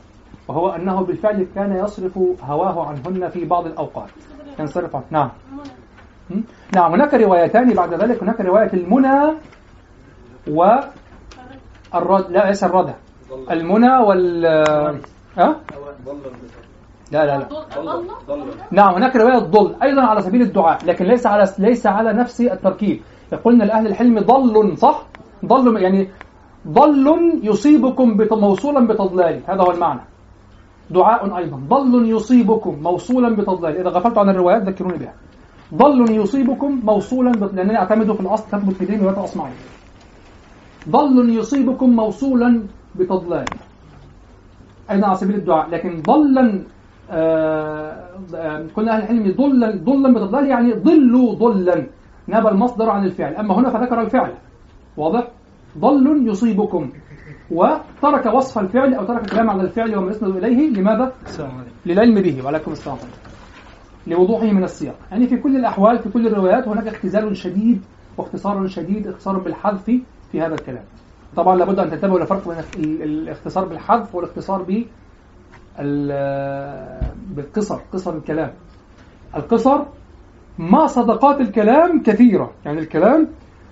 وهو 0.47 0.69
أنه 0.69 1.01
بالفعل 1.01 1.47
كان 1.55 1.75
يصرف 1.75 2.17
هواه 2.41 2.87
عنهن 2.87 3.29
في 3.29 3.45
بعض 3.45 3.65
الأوقات. 3.65 4.09
ينصرف 4.59 4.95
عنه. 4.95 5.05
نعم. 5.11 5.29
نعم 6.75 6.93
هناك 6.93 7.13
روايتان. 7.13 7.73
بعد 7.73 7.93
ذلك 7.93 8.23
هناك 8.23 8.41
رواية 8.41 8.73
المنى 8.73 9.33
و 10.47 10.65
الرد 11.95 12.31
لا 12.31 12.47
ليس 12.47 12.63
الردى 12.63 12.93
المنى 13.51 13.97
وال 13.97 14.45
أه؟ 15.37 15.55
لا 17.11 17.25
لا 17.25 17.37
لا. 17.37 17.47
نعم 18.71 18.93
هناك 18.95 19.15
رواية 19.15 19.39
ضل 19.39 19.75
أيضا 19.83 20.01
على 20.01 20.21
سبيل 20.21 20.41
الدعاء 20.41 20.85
لكن 20.85 21.05
ليس 21.05 21.27
على 21.27 21.43
ليس 21.59 21.87
على 21.87 22.13
نفس 22.13 22.41
التركيب. 22.41 23.01
يقولنا 23.33 23.63
لأهل 23.63 23.87
الحلم 23.87 24.19
ضل 24.19 24.77
صح؟ 24.77 25.03
ضل 25.45 25.81
يعني 25.81 26.09
ضل 26.67 27.39
يصيبكم 27.43 28.17
موصولا 28.31 28.87
بتضلال. 28.87 29.41
هذا 29.47 29.61
هو 29.61 29.71
المعنى. 29.71 30.01
دعاء 30.89 31.37
أيضا. 31.37 31.57
ضل 31.69 32.09
يصيبكم 32.09 32.79
موصولا 32.83 33.35
بتضلال. 33.35 33.77
إذا 33.77 33.89
غفلت 33.89 34.17
عن 34.17 34.29
الروايات 34.29 34.61
ذكروني 34.61 34.97
بها. 34.97 35.13
ضل 35.73 36.11
يصيبكم 36.11 36.79
موصولا 36.83 37.31
بت... 37.31 37.53
لأنني 37.53 37.77
أعتمد 37.77 38.11
في 38.11 38.21
الأصل 38.21 38.47
تثبت 38.51 38.73
في 38.73 38.85
دين 38.85 39.07
أصمعي 39.07 39.51
ضل 40.89 41.29
يصيبكم 41.29 41.89
موصولا 41.89 42.63
بتضلال. 42.95 43.45
أيضا 44.91 45.07
على 45.07 45.15
سبيل 45.15 45.35
الدعاء 45.35 45.69
لكن 45.69 46.01
ضلا 46.01 46.63
آه 47.11 48.07
كنا 48.75 48.97
أهل 48.97 49.03
العلم 49.03 49.35
ضلا 49.37 49.75
ضلا 49.83 50.13
بتضلال 50.13 50.47
يعني 50.47 50.73
ضلوا 50.73 51.35
ضلا. 51.35 51.87
نبى 52.29 52.49
المصدر 52.49 52.89
عن 52.89 53.05
الفعل. 53.05 53.35
أما 53.35 53.55
هنا 53.55 53.69
فذكر 53.69 54.01
الفعل. 54.01 54.31
واضح؟ 54.97 55.27
ضل 55.77 56.27
يصيبكم. 56.27 56.89
وترك 57.51 58.25
وصف 58.33 58.59
الفعل 58.59 58.93
أو 58.93 59.05
ترك 59.05 59.21
الكلام 59.21 59.49
على 59.49 59.61
الفعل 59.61 59.97
وما 59.97 60.11
يسند 60.11 60.35
إليه. 60.35 60.69
لماذا؟ 60.69 61.13
للعلم 61.85 62.21
به. 62.21 62.45
وعليكم 62.45 62.71
السلام. 62.71 62.97
لوضوحه 64.07 64.45
من 64.45 64.63
السياق. 64.63 64.95
يعني 65.11 65.27
في 65.27 65.37
كل 65.37 65.55
الأحوال 65.55 65.99
في 65.99 66.09
كل 66.09 66.27
الروايات 66.27 66.67
هناك 66.67 66.87
اختزال 66.87 67.37
شديد 67.37 67.81
واختصار 68.17 68.67
شديد 68.67 69.07
اختصار 69.07 69.37
بالحذف 69.37 69.85
في 70.31 70.41
هذا 70.41 70.53
الكلام. 70.53 70.83
طبعا 71.35 71.55
لابد 71.55 71.79
أن 71.79 71.89
تنتبهوا 71.89 72.19
لفرق 72.19 72.47
بين 72.47 72.57
الاختصار 73.01 73.65
بالحذف 73.65 74.15
والاختصار 74.15 74.63
بالقصر 77.35 77.79
قصر 77.93 78.13
الكلام. 78.15 78.51
القصر 79.35 79.85
ما 80.57 80.87
صدقات 80.87 81.41
الكلام 81.41 82.03
كثيرة. 82.03 82.51
يعني 82.65 82.79
الكلام 82.79 83.27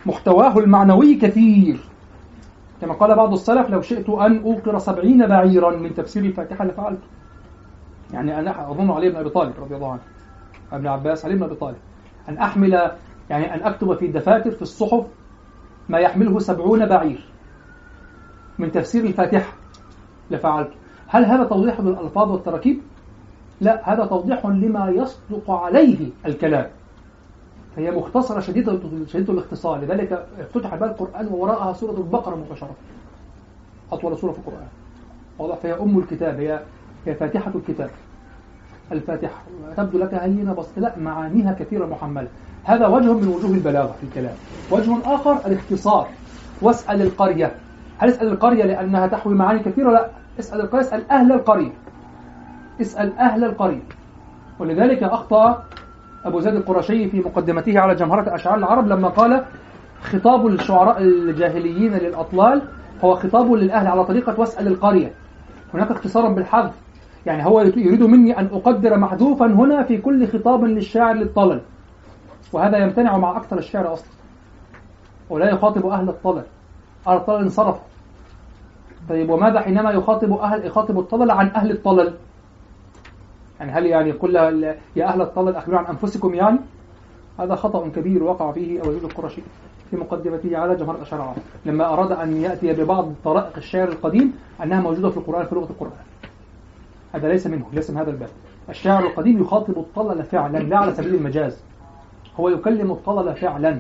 محتواه 0.06 0.58
المعنوي 0.58 1.16
كثير. 1.16 1.80
كما 2.82 2.94
قال 2.94 3.16
بعض 3.16 3.34
السلف 3.34 3.70
لو 3.70 3.82
شئت 3.82 4.10
أن 4.10 4.44
أوقر 4.44 4.78
سبعين 4.78 5.28
بعيرا 5.28 5.78
من 5.78 5.94
تفسير 5.94 6.26
الفاتحة 6.26 6.66
لفعلت. 6.66 7.00
يعني 8.14 8.40
أنا 8.40 8.72
أظن 8.72 8.92
علي 8.92 9.10
بن 9.10 9.16
أبي 9.16 9.30
طالب 9.30 9.54
رضي 9.60 9.76
الله 9.76 9.92
عنه. 9.92 10.02
ابن 10.72 10.88
عباس 10.88 11.26
علي 11.26 11.36
بن 11.36 11.44
أبي 11.44 11.56
طالب. 11.56 11.78
أن 12.30 12.38
أحمل 12.38 12.92
يعني 13.30 13.54
أن 13.54 13.64
أكتب 13.64 13.94
في 13.94 14.06
الدفاتر 14.06 14.52
في 14.52 14.62
الصحف 14.62 15.06
ما 15.90 16.00
يحمله 16.00 16.40
سبعون 16.40 16.86
بعير 16.86 17.30
من 18.60 18.72
تفسير 18.72 19.04
الفاتحة 19.04 19.54
لفعلت. 20.32 20.72
هل 21.16 21.26
هذا 21.26 21.44
توضيح 21.44 21.80
للألفاظ 21.80 22.32
والتراكيب؟ 22.32 22.82
لا 23.62 23.94
هذا 23.94 24.06
توضيح 24.06 24.46
لما 24.46 24.90
يصدق 24.90 25.52
عليه 25.52 26.10
الكلام. 26.26 26.68
فهي 27.76 27.92
مختصرة 27.92 28.40
شديدة 28.40 28.80
شديدة 29.08 29.34
الاختصار 29.34 29.80
لذلك 29.80 30.26
افتتح 30.40 30.76
بها 30.76 30.88
القرآن 30.88 31.28
ووراءها 31.28 31.74
سورة 31.74 31.98
البقرة 31.98 32.36
مباشرة. 32.36 32.76
أطول 33.92 34.18
سورة 34.18 34.32
في 34.32 34.38
القرآن. 34.38 34.68
واضح؟ 35.40 35.56
فهي 35.56 35.74
أم 35.74 36.00
الكتاب 36.00 36.40
هي 36.40 36.60
هي 37.06 37.16
فاتحة 37.16 37.52
الكتاب. 37.56 37.90
الفاتحة. 38.92 39.44
تبدو 39.78 39.98
لك 39.98 40.14
هينة 40.14 40.54
بس 40.54 40.68
لا 40.78 41.00
معانيها 41.00 41.54
كثيرة 41.54 41.86
محملة. 41.86 42.28
هذا 42.64 42.88
وجه 42.88 43.14
من 43.14 43.28
وجوه 43.28 43.52
البلاغة 43.52 43.96
في 44.02 44.04
الكلام. 44.04 44.36
وجه 44.72 44.98
آخر 45.06 45.38
الاختصار. 45.46 46.08
واسأل 46.62 47.02
القرية. 47.02 47.56
هل 47.98 48.10
اسأل 48.10 48.28
القرية 48.28 48.64
لأنها 48.64 49.08
تحوي 49.08 49.36
معاني 49.36 49.60
كثيرة؟ 49.60 49.92
لا. 49.92 50.10
اسأل 50.40 50.62
القرية 50.62 50.82
اسأل 50.82 51.12
أهل 51.12 51.32
القرية. 51.32 51.72
اسأل 52.82 53.18
أهل 53.18 53.44
القرية. 53.44 53.82
ولذلك 54.60 55.04
أخطأ 55.04 55.64
أبو 56.26 56.40
زيد 56.40 56.56
القرشي 56.56 57.10
في 57.10 57.20
مقدمته 57.20 57.80
على 57.80 57.96
جمهرة 57.96 58.36
أشعار 58.36 58.58
العرب 58.58 58.88
لما 58.88 59.08
قال 59.08 59.46
خطاب 60.02 60.48
الشعراء 60.48 61.02
الجاهليين 61.02 61.94
للأطلال 61.94 62.62
هو 63.04 63.16
خطاب 63.16 63.54
للأهل 63.54 63.88
على 63.88 64.06
طريقة 64.06 64.40
واسأل 64.40 64.68
القرية. 64.68 65.14
هناك 65.74 65.92
اختصارا 65.92 66.30
بالحذف. 66.30 66.72
يعني 67.26 67.46
هو 67.46 67.62
يريد 67.62 68.04
مني 68.04 68.40
أن 68.40 68.46
أقدر 68.46 68.98
محذوفا 68.98 69.46
هنا 69.46 69.84
في 69.84 69.98
كل 69.98 70.28
خطاب 70.28 70.64
للشاعر 70.64 71.14
للطلل 71.16 71.62
وهذا 72.54 72.78
يمتنع 72.78 73.18
مع 73.18 73.38
أكثر 73.38 73.58
الشعر 73.58 73.94
أصلا. 73.94 74.10
ولا 75.30 75.50
يخاطب 75.50 75.86
أهل 75.86 76.10
الطلل 76.10 76.44
أهل 77.08 77.18
الطلل 77.18 77.42
انصرف 77.42 77.76
طيب 79.10 79.30
وماذا 79.30 79.60
حينما 79.62 79.92
يخاطب 79.92 80.34
أهل 80.34 80.66
يخاطب 80.66 81.00
الطلل 81.00 81.32
عن 81.32 81.48
أهل 81.48 81.72
الطلل؟ 81.72 82.14
يعني 83.60 83.72
هل 83.72 83.86
يعني 83.86 84.10
يقول 84.10 84.36
يا 84.96 85.06
أهل 85.06 85.22
الطلل 85.22 85.56
أخبروا 85.56 85.80
عن 85.80 85.86
أنفسكم 85.86 86.34
يعني؟ 86.34 86.60
هذا 87.40 87.56
خطأ 87.56 87.88
كبير 87.88 88.24
وقع 88.24 88.52
فيه 88.52 88.82
أبو 88.82 88.90
القرشي 88.90 89.42
في 89.90 89.98
مقدمته 89.98 90.58
على 90.58 90.76
جمهور 90.76 90.96
الأشعار 90.96 91.36
لما 91.66 91.94
أراد 91.94 92.12
أن 92.12 92.38
يأتي 92.38 92.74
ببعض 92.74 93.14
طرائق 93.24 93.58
الشعر 93.58 93.88
القديم 93.88 94.34
أنها 94.64 94.82
موجودة 94.82 95.10
في 95.10 95.18
القرآن 95.18 95.46
في 95.46 95.56
لغة 95.56 95.70
القرآن. 95.70 95.92
هذا 97.14 97.28
ليس 97.28 97.48
منه 97.48 97.66
ليس 97.74 97.90
من 97.90 97.98
هذا 97.98 98.12
الباب. 98.12 98.30
الشاعر 98.70 99.04
القديم 99.06 99.42
يخاطب 99.42 99.78
الطلل 99.78 100.24
فعلا 100.24 100.58
لا 100.58 100.78
على 100.78 100.94
سبيل 100.94 101.16
المجاز. 101.16 101.64
هو 102.40 102.50
يكلم 102.50 102.92
الطلل 102.92 103.36
فعلا. 103.36 103.80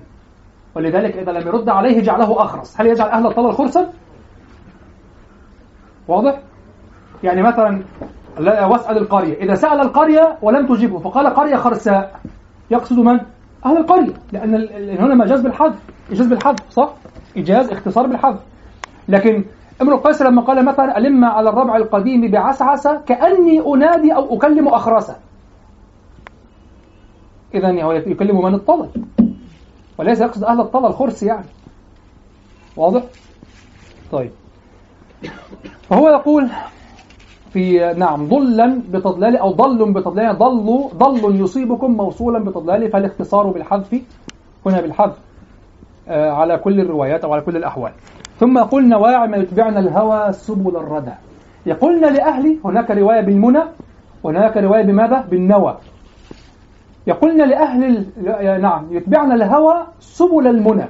ولذلك 0.75 1.17
إذا 1.17 1.31
لم 1.31 1.47
يرد 1.47 1.69
عليه 1.69 2.01
جعله 2.01 2.41
أخرس. 2.43 2.81
هل 2.81 2.87
يجعل 2.87 3.09
أهل 3.09 3.27
الطلل 3.27 3.53
خرسا؟ 3.53 3.93
واضح؟ 6.07 6.39
يعني 7.23 7.41
مثلا 7.41 7.83
واسأل 8.39 8.97
القرية. 8.97 9.33
إذا 9.33 9.55
سأل 9.55 9.81
القرية 9.81 10.37
ولم 10.41 10.67
تجيبه 10.67 10.99
فقال 10.99 11.27
قرية 11.27 11.55
خرساء. 11.55 12.19
يقصد 12.71 12.99
من؟ 12.99 13.19
أهل 13.65 13.77
القرية. 13.77 14.13
لأن 14.31 14.55
هنا 14.99 15.15
مجاز 15.15 15.41
بالحذف. 15.41 15.79
إجاز 16.11 16.27
بالحذف 16.27 16.69
صح؟ 16.69 16.93
إجاز 17.37 17.71
اختصار 17.71 18.07
بالحذف. 18.07 18.39
لكن 19.09 19.45
امرؤ 19.81 19.95
القيس 19.95 20.21
لما 20.21 20.41
قال 20.41 20.65
مثلا 20.65 20.97
ألم 20.97 21.25
على 21.25 21.49
الربع 21.49 21.75
القديم 21.75 22.31
بعسعسة 22.31 23.01
كأني 23.01 23.59
أنادي 23.59 24.15
أو 24.15 24.37
أكلم 24.37 24.67
أخرسة. 24.67 25.15
إذا 27.53 27.83
هو 27.83 27.91
يكلم 27.91 28.41
من 28.41 28.53
الطلل 28.53 28.89
وليس 29.97 30.21
يقصد 30.21 30.43
أهل 30.43 30.61
الطلل 30.61 30.93
خرس 30.93 31.23
يعني. 31.23 31.45
واضح؟ 32.77 33.03
طيب. 34.11 34.31
فهو 35.89 36.09
يقول 36.09 36.47
في 37.53 37.93
نعم 37.97 38.27
ضلا 38.27 38.81
بتضلال 38.91 39.37
أو 39.37 39.51
ضل 39.51 39.93
بتضلال 39.93 40.37
ضل 40.37 40.89
ضل 40.97 41.41
يصيبكم 41.41 41.91
موصولا 41.91 42.39
بتضلال 42.39 42.91
فالاختصار 42.91 43.47
بالحذف 43.47 44.01
هنا 44.65 44.81
بالحذف 44.81 45.17
آه، 46.07 46.31
على 46.31 46.57
كل 46.57 46.79
الروايات 46.79 47.23
أو 47.23 47.33
على 47.33 47.41
كل 47.41 47.57
الأحوال 47.57 47.91
ثم 48.39 48.59
قلنا 48.59 48.97
واعم 48.97 49.33
يتبعنا 49.35 49.79
الهوى 49.79 50.33
سبل 50.33 50.75
الردى 50.77 51.11
يقولنا 51.65 52.07
لأهلي 52.07 52.57
هناك 52.65 52.91
رواية 52.91 53.21
بالمنى 53.21 53.63
وهناك 54.23 54.57
رواية 54.57 54.83
بماذا؟ 54.83 55.25
بالنوى 55.29 55.77
يقولنا 57.07 57.43
لأهل. 57.43 58.05
نعم 58.61 58.87
يتبعنا 58.91 59.35
الهوى 59.35 59.83
سبل 59.99 60.47
المنى 60.47 60.85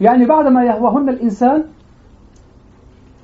يعني 0.00 0.24
بعدما 0.26 0.64
يهوهن 0.64 1.08
الإنسان 1.08 1.64
يحت... 1.64 1.64
آه، 1.64 1.73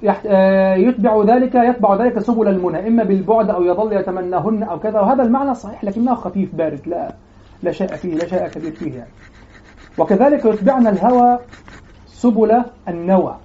يتبع 0.03 1.23
ذلك 1.23 1.55
يتبع 1.55 1.95
ذلك 1.95 2.19
سبل 2.19 2.49
المنى. 2.49 2.89
إما 2.89 3.05
بالبعد 3.05 3.51
أو 3.51 3.63
يظل 3.63 3.93
يتمناهن 3.93 4.63
أو 4.63 4.79
كذا. 4.79 5.01
وهذا 5.01 5.23
المعنى 5.23 5.55
صحيح 5.55 5.85
لكنه 5.85 6.15
خفيف 6.15 6.55
بارد. 6.55 6.81
لا 6.87 7.15
لا 7.63 7.73
شيء 7.73 7.89
فيه 7.89 8.15
لا 8.15 8.27
شيء 8.27 8.49
كبير 8.49 8.73
فيه 8.73 8.95
يعني. 8.95 9.11
وكذلك 9.99 10.45
يتبعنا 10.45 10.91
الهوى 10.91 11.39
سبل 12.07 12.63
النوى. 12.89 13.37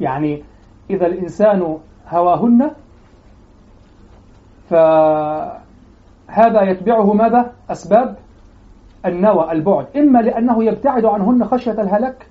يعني 0.00 0.42
إذا 0.90 1.06
الإنسان 1.06 1.78
هواهن 2.08 2.70
فهذا 4.70 5.62
يتبعه 6.62 7.12
ماذا؟ 7.12 7.52
أسباب 7.70 8.16
النوى 9.06 9.52
البعد. 9.52 9.86
إما 9.96 10.18
لأنه 10.18 10.64
يبتعد 10.64 11.04
عنهن 11.04 11.44
خشية 11.44 11.80
الهلك 11.80 12.26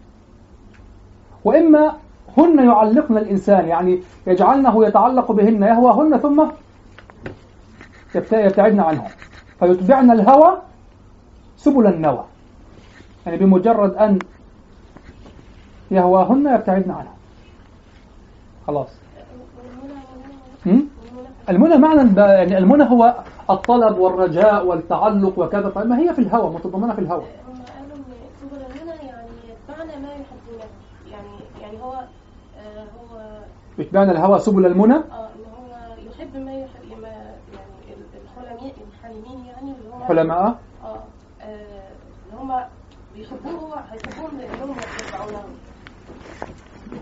وإما 1.43 1.93
هن 2.38 2.65
يعلقن 2.65 3.17
الإنسان 3.17 3.67
يعني 3.67 4.02
يجعلنه 4.28 4.88
يتعلق 4.88 5.32
بهن 5.32 5.63
يهواهن 5.63 6.17
ثم 6.17 6.45
يبتعدن 8.15 8.80
عنه 8.80 9.08
فيتبعن 9.60 10.12
الهوى 10.12 10.58
سبل 11.58 11.88
النوى. 11.88 12.26
يعني 13.26 13.38
بمجرد 13.38 13.95
أن 13.95 14.19
يهواهن 15.91 16.47
يبتعدن 16.56 16.91
عنه 16.91 17.10
خلاص. 18.67 18.88
المنى 21.50 21.78
معنى 21.78 22.21
يعني 22.21 22.58
المنى 22.58 22.84
هو 22.84 23.15
الطلب 23.50 23.97
والرجاء 23.97 24.65
والتعلق 24.65 25.39
وكذا 25.39 25.69
طيب 25.69 25.88
ما 25.88 26.00
هي 26.00 26.13
في 26.13 26.19
الهوى؟ 26.19 26.54
متضمنه 26.54 26.93
في 26.93 27.02
الهوى 27.02 27.23
هم 27.23 27.54
قالوا 27.54 27.95
ان 27.95 28.04
سبل 28.41 28.62
المنى 28.82 29.08
يعني 29.08 29.30
يتبعنا 29.50 30.00
ما 30.00 30.08
يحبونه 30.13 30.65
يعني 31.12 31.28
يعني 31.62 31.82
هو 31.82 31.93
آه 32.60 32.84
هو 32.84 33.39
يتبعنا 33.77 34.11
الهوى 34.11 34.39
سبل 34.39 34.65
المنى؟ 34.65 34.95
آه 34.95 35.29
ان 35.35 35.45
هو 35.57 35.95
يحب 36.09 36.37
ما 36.37 36.53
يحب 36.53 36.99
ما 37.01 37.07
يعني 37.07 37.97
الحلماء 38.23 38.73
الحليمين 38.93 39.45
يعني 39.45 39.71
اللي 39.71 39.89
هم 39.93 40.03
حلماء؟ 40.03 40.59
آه 40.83 41.03
آه، 41.41 41.89
اللي 42.25 42.41
هم 42.41 42.63
بيحبوه 43.15 43.51
هو 43.51 43.73
هيحبوهم 43.73 44.37
لأنهم 44.37 44.75
يتبعونه. 44.77 45.43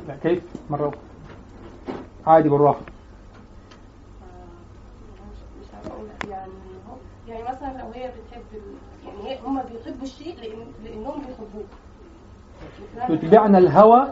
لا 0.08 0.16
كيف؟ 0.16 0.44
مرة 0.70 0.88
أخرى. 0.88 1.00
عادي 2.28 2.50
بالراحة. 2.50 2.80
مش 5.62 5.68
عارفة 5.74 5.92
أقول 5.92 6.08
يعني 6.32 6.52
يعني 7.28 7.44
مثلا 7.44 7.78
لو 7.82 7.92
هي 7.94 8.08
بتحب. 8.12 8.44
يعني 9.06 9.40
هم 9.46 9.62
بيحبوا 9.62 10.04
الشيء 10.04 10.36
لأن... 10.40 10.66
لأنهم 10.84 11.20
بيحبوه. 11.22 11.64
يتبعنا 13.10 13.58
الهوى 13.58 14.08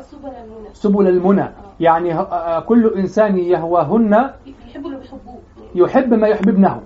سبل 0.74 1.08
المنى. 1.08 1.46
يعني 1.80 2.14
ه- 2.14 2.20
آه، 2.22 2.60
كل 2.60 2.94
إنسان 2.94 3.38
يهواهن 3.38 4.30
يحب 5.76 6.14
ما 6.14 6.28
يحببنه. 6.28 6.82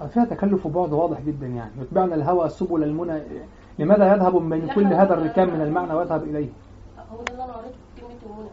كده. 0.00 0.08
فيها 0.08 0.24
تكلف 0.24 0.66
وبعد 0.66 0.92
واضح 0.92 1.20
جدا 1.20 1.46
يعني. 1.46 1.70
يتبعنا 1.80 2.14
الهوى 2.14 2.48
سبل 2.48 2.82
المنى. 2.84 3.20
لماذا 3.78 4.14
يذهب 4.14 4.36
من 4.36 4.68
كل 4.74 4.84
هذا 4.86 5.14
الركام 5.14 5.48
من 5.54 5.60
المعنى 5.60 5.94
ويذهب 5.94 6.22
إليه؟ 6.22 6.48
هو 7.12 7.16
ده 7.26 7.32
اللي 7.32 7.44
أنا 7.44 7.52
قريته 7.52 7.76
في 7.94 8.00
كلمة 8.00 8.34
المنى. 8.34 8.48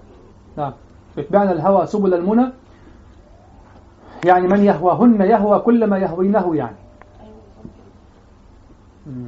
نعم. 0.57 0.73
يتبعنا 1.17 1.51
الهوى 1.51 1.85
سبل 1.85 2.13
المنى. 2.13 2.45
يعني 4.25 4.47
من 4.47 4.63
يهواهن 4.63 5.21
يهوى 5.21 5.59
كل 5.59 5.87
ما 5.87 5.97
يهوينه 5.97 6.55
يعني. 6.55 6.75
بالظبط 7.25 7.75
كده. 9.05 9.21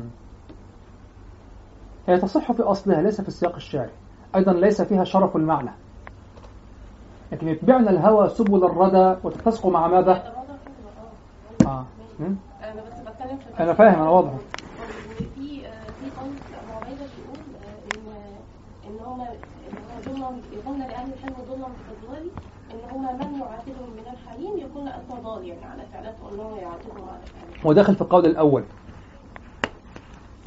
هي 2.08 2.18
تصح 2.18 2.52
في 2.52 2.64
أصلها 2.64 3.02
ليس 3.02 3.22
في 3.22 3.28
السياق 3.28 3.56
الشعري. 3.56 3.92
أيضا 4.36 4.54
ليس 4.54 4.82
فيها 4.82 5.04
شرف 5.04 5.36
المعنى. 5.36 5.72
لكن 7.32 7.48
يتبعنا 7.48 7.90
الهوى 7.90 8.30
سبل 8.30 8.64
الردى 8.64 9.20
وتتسق 9.24 9.66
مع 9.66 9.88
ماذا؟ 9.88 10.34
آه. 11.66 11.86
في 12.18 12.36
أنا 13.60 13.74
فاهم 13.74 14.02
أنا 14.02 14.10
واضح. 14.10 14.32
في 15.18 15.26
في 15.36 15.62
يظن 20.52 20.80
لاهل 20.80 21.14
الحلم 21.14 21.36
ظلم 21.50 21.64
بفضله 21.64 22.32
ان 22.72 22.92
هم 22.92 23.02
من 23.04 23.40
يعاتبهم 23.40 23.90
من 23.90 24.14
الحليم 24.14 24.58
يكون 24.58 24.88
انت 24.88 25.24
ضال 25.24 25.48
يعني 25.48 25.66
على 25.66 25.84
فعلته 25.94 26.34
ان 26.34 26.40
هو 26.40 26.56
يعاتبهم 26.56 27.10
على 27.10 27.20
فعلته 27.26 27.68
وداخل 27.68 27.96
في 27.96 28.02
القول 28.02 28.26
الأول. 28.26 28.64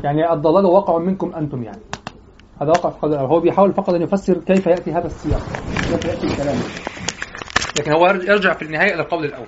يعني 0.04 0.32
الضلال 0.32 0.64
وقع 0.64 0.98
منكم 0.98 1.34
أنتم 1.34 1.62
يعني. 1.62 1.82
هذا 2.62 2.70
وقع 2.70 2.90
في 2.90 3.04
الأول 3.06 3.26
هو 3.26 3.40
بيحاول 3.40 3.72
فقط 3.72 3.94
أن 3.94 4.02
يفسر 4.02 4.38
كيف 4.38 4.66
يأتي 4.66 4.92
هذا 4.92 5.06
السياق 5.06 5.40
كيف 5.90 6.04
يأتي 6.04 6.26
الكلام. 6.26 6.56
لكن 7.80 7.92
هو 7.92 8.06
يرجع 8.06 8.54
في 8.54 8.62
النهاية 8.62 8.94
إلى 8.94 9.02
القول 9.02 9.24
الأول. 9.24 9.46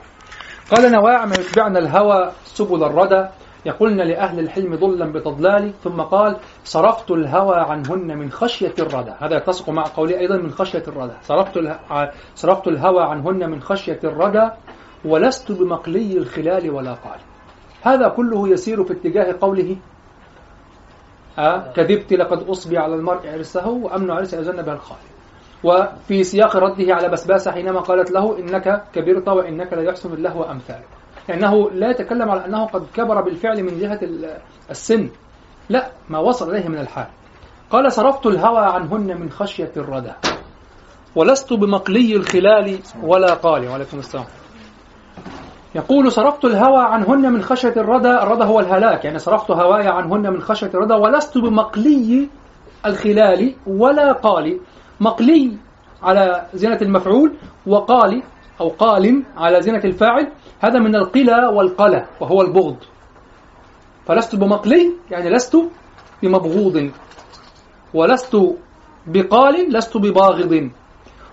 قال 0.70 0.92
نواع 0.92 1.26
ما 1.26 1.34
يتبعنا 1.34 1.78
الهوى 1.78 2.30
سبل 2.44 2.84
الردى. 2.84 3.28
يقولن 3.66 4.00
لأهل 4.00 4.40
الحلم 4.40 4.74
ضلا 4.76 5.12
بتضلال. 5.12 5.72
ثم 5.84 6.00
قال 6.00 6.36
صرفت 6.64 7.10
الهوى 7.10 7.56
عنهن 7.56 8.18
من 8.18 8.30
خشية 8.30 8.74
الردى. 8.78 9.12
هذا 9.20 9.36
يتسق 9.36 9.70
مع 9.70 9.84
قولي 9.96 10.18
أيضا 10.18 10.36
من 10.36 10.50
خشية 10.50 10.82
الردى. 10.88 11.12
صرفت. 11.22 11.60
صرفت 12.34 12.68
الهوى 12.68 13.02
عنهن 13.02 13.50
من 13.50 13.60
خشية 13.60 14.00
الردى 14.04 14.50
ولست 15.04 15.52
بمقلي 15.52 16.18
الخلال 16.18 16.70
ولا 16.70 16.92
قال. 16.92 17.20
هذا 17.82 18.08
كله 18.08 18.48
يسير 18.48 18.84
في 18.84 18.92
اتجاه 18.92 19.36
قوله 19.40 19.76
كذبت 21.76 22.12
لقد 22.12 22.48
أصبي 22.48 22.78
على 22.78 22.94
المرء 22.94 23.28
عرسه 23.28 23.68
وأمن 23.68 24.10
عرس 24.10 24.34
يزن 24.34 24.62
بها 24.62 24.74
الخال 24.74 24.98
وفي 25.64 26.24
سياق 26.24 26.56
رده 26.56 26.94
على 26.94 27.08
بسباسة 27.08 27.50
حينما 27.52 27.80
قالت 27.80 28.10
له 28.10 28.38
إنك 28.38 28.82
كبرت 28.92 29.28
وإنك 29.28 29.72
لا 29.72 29.82
يحسن 29.82 30.12
اللهو 30.12 30.42
أمثالك. 30.42 30.88
لأنه 31.28 31.70
لا 31.70 31.90
يتكلم 31.90 32.30
على 32.30 32.44
أنه 32.46 32.66
قد 32.66 32.86
كبر 32.94 33.20
بالفعل 33.22 33.62
من 33.62 33.78
جهة 33.78 33.98
ال- 34.02 34.38
السن. 34.70 35.10
لا 35.68 35.90
ما 36.08 36.18
وصل 36.18 36.50
إليه 36.50 36.68
من 36.68 36.78
الحال. 36.78 37.06
قال 37.70 37.92
صرفت 37.92 38.26
الهوى 38.26 38.64
عنهن 38.66 39.20
من 39.20 39.30
خشية 39.30 39.72
الردى. 39.76 40.12
ولست 41.16 41.52
بمقلي 41.52 42.16
الخلال 42.16 42.78
ولا 43.02 43.34
قال. 43.34 43.68
وعليكم 43.68 43.98
السلام. 43.98 44.24
يقول 45.74 46.12
صرفت 46.12 46.44
الهوى 46.44 46.82
عنهن 46.82 47.32
من 47.32 47.42
خشية 47.42 47.74
الردى 47.76 48.08
الردى 48.08 48.44
هو 48.44 48.60
الهلاك 48.60 49.04
يعني 49.04 49.18
صرفت 49.18 49.50
هواي 49.50 49.88
عنهن 49.88 50.32
من 50.32 50.40
خشية 50.40 50.70
الردى 50.74 50.94
ولست 50.94 51.38
بمقلي 51.38 52.28
الخلال 52.86 53.54
ولا 53.66 54.12
قال 54.12 54.60
مقلي 55.00 55.56
على 56.02 56.46
زينة 56.54 56.78
المفعول 56.82 57.32
وقال 57.66 58.22
أو 58.60 58.68
قال 58.68 59.22
على 59.36 59.62
زينة 59.62 59.80
الفاعل 59.84 60.32
هذا 60.60 60.78
من 60.78 60.96
القلى 60.96 61.46
والقلى 61.46 62.06
وهو 62.20 62.42
البغض. 62.42 62.76
فلست 64.06 64.36
بمقلي 64.36 64.92
يعني 65.10 65.30
لست 65.30 65.56
بمبغوض. 66.22 66.90
ولست 67.94 68.36
بقال 69.06 69.72
لست 69.72 69.96
بباغض. 69.96 70.70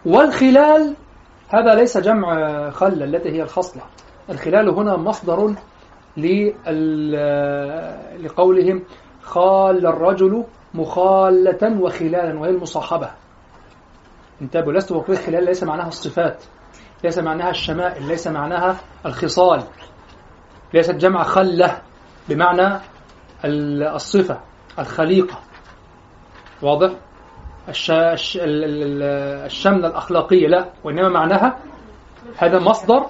والخلال 0.05 0.95
هذا 1.49 1.75
ليس 1.75 1.97
جمع 1.97 2.69
خل 2.69 3.03
التي 3.03 3.29
هي 3.29 3.43
الخصلة. 3.43 3.81
الخلال 4.29 4.69
هنا 4.69 4.97
مصدر 4.97 5.55
لقولهم 8.23 8.83
خال 9.21 9.85
الرجل 9.87 10.43
مخالة 10.73 11.81
وخلالا 11.81 12.39
وهي 12.39 12.49
المصاحبة. 12.49 13.09
انتبهوا 14.41 14.73
لست 14.73 14.93
بقول 14.93 15.05
الخلال 15.09 15.45
ليس 15.45 15.63
معناها 15.63 15.87
الصفات 15.87 16.43
ليس 17.03 17.17
معناها 17.19 17.49
الشمائل 17.49 18.07
ليس 18.07 18.27
معناها 18.27 18.75
الخصال. 19.05 19.63
ليست 20.73 20.95
جمع 20.95 21.23
خلة 21.23 21.81
بمعنى 22.29 22.79
ال- 23.45 23.83
الصفة 23.83 24.39
الخليقة. 24.79 25.39
واضح؟ 26.61 26.91
الش... 27.69 27.91
الش... 27.91 28.37
ال- 28.37 28.63
ال- 28.63 29.03
الشملة 29.45 29.87
الأخلاقية 29.87 30.47
لا 30.47 30.69
وإنما 30.83 31.09
معناها 31.09 31.59
هذا 32.37 32.59
مصدر 32.59 33.05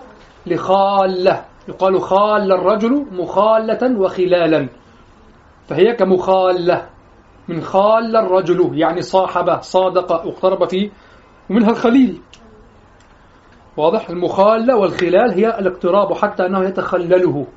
لخالة. 0.53 1.45
يقال 1.67 2.01
خال 2.01 2.51
الرجل 2.51 3.05
مخالة 3.11 3.99
وخلالا. 3.99 4.69
فهي 5.67 5.95
كمخالة. 5.95 6.89
من 7.47 7.61
خال 7.61 8.15
الرجل 8.15 8.71
يعني 8.73 9.01
صاحب 9.01 9.61
صادق 9.61 10.11
اقترب 10.11 10.69
فيه. 10.69 10.91
ومنها 11.49 11.69
الخليل. 11.69 12.21
واضح؟ 13.77 14.09
المخالة 14.09 14.77
والخلال 14.77 15.31
هي 15.31 15.59
الاقتراب 15.59 16.13
حتى 16.13 16.45
أنه 16.45 16.65
يتخلله. 16.65 17.47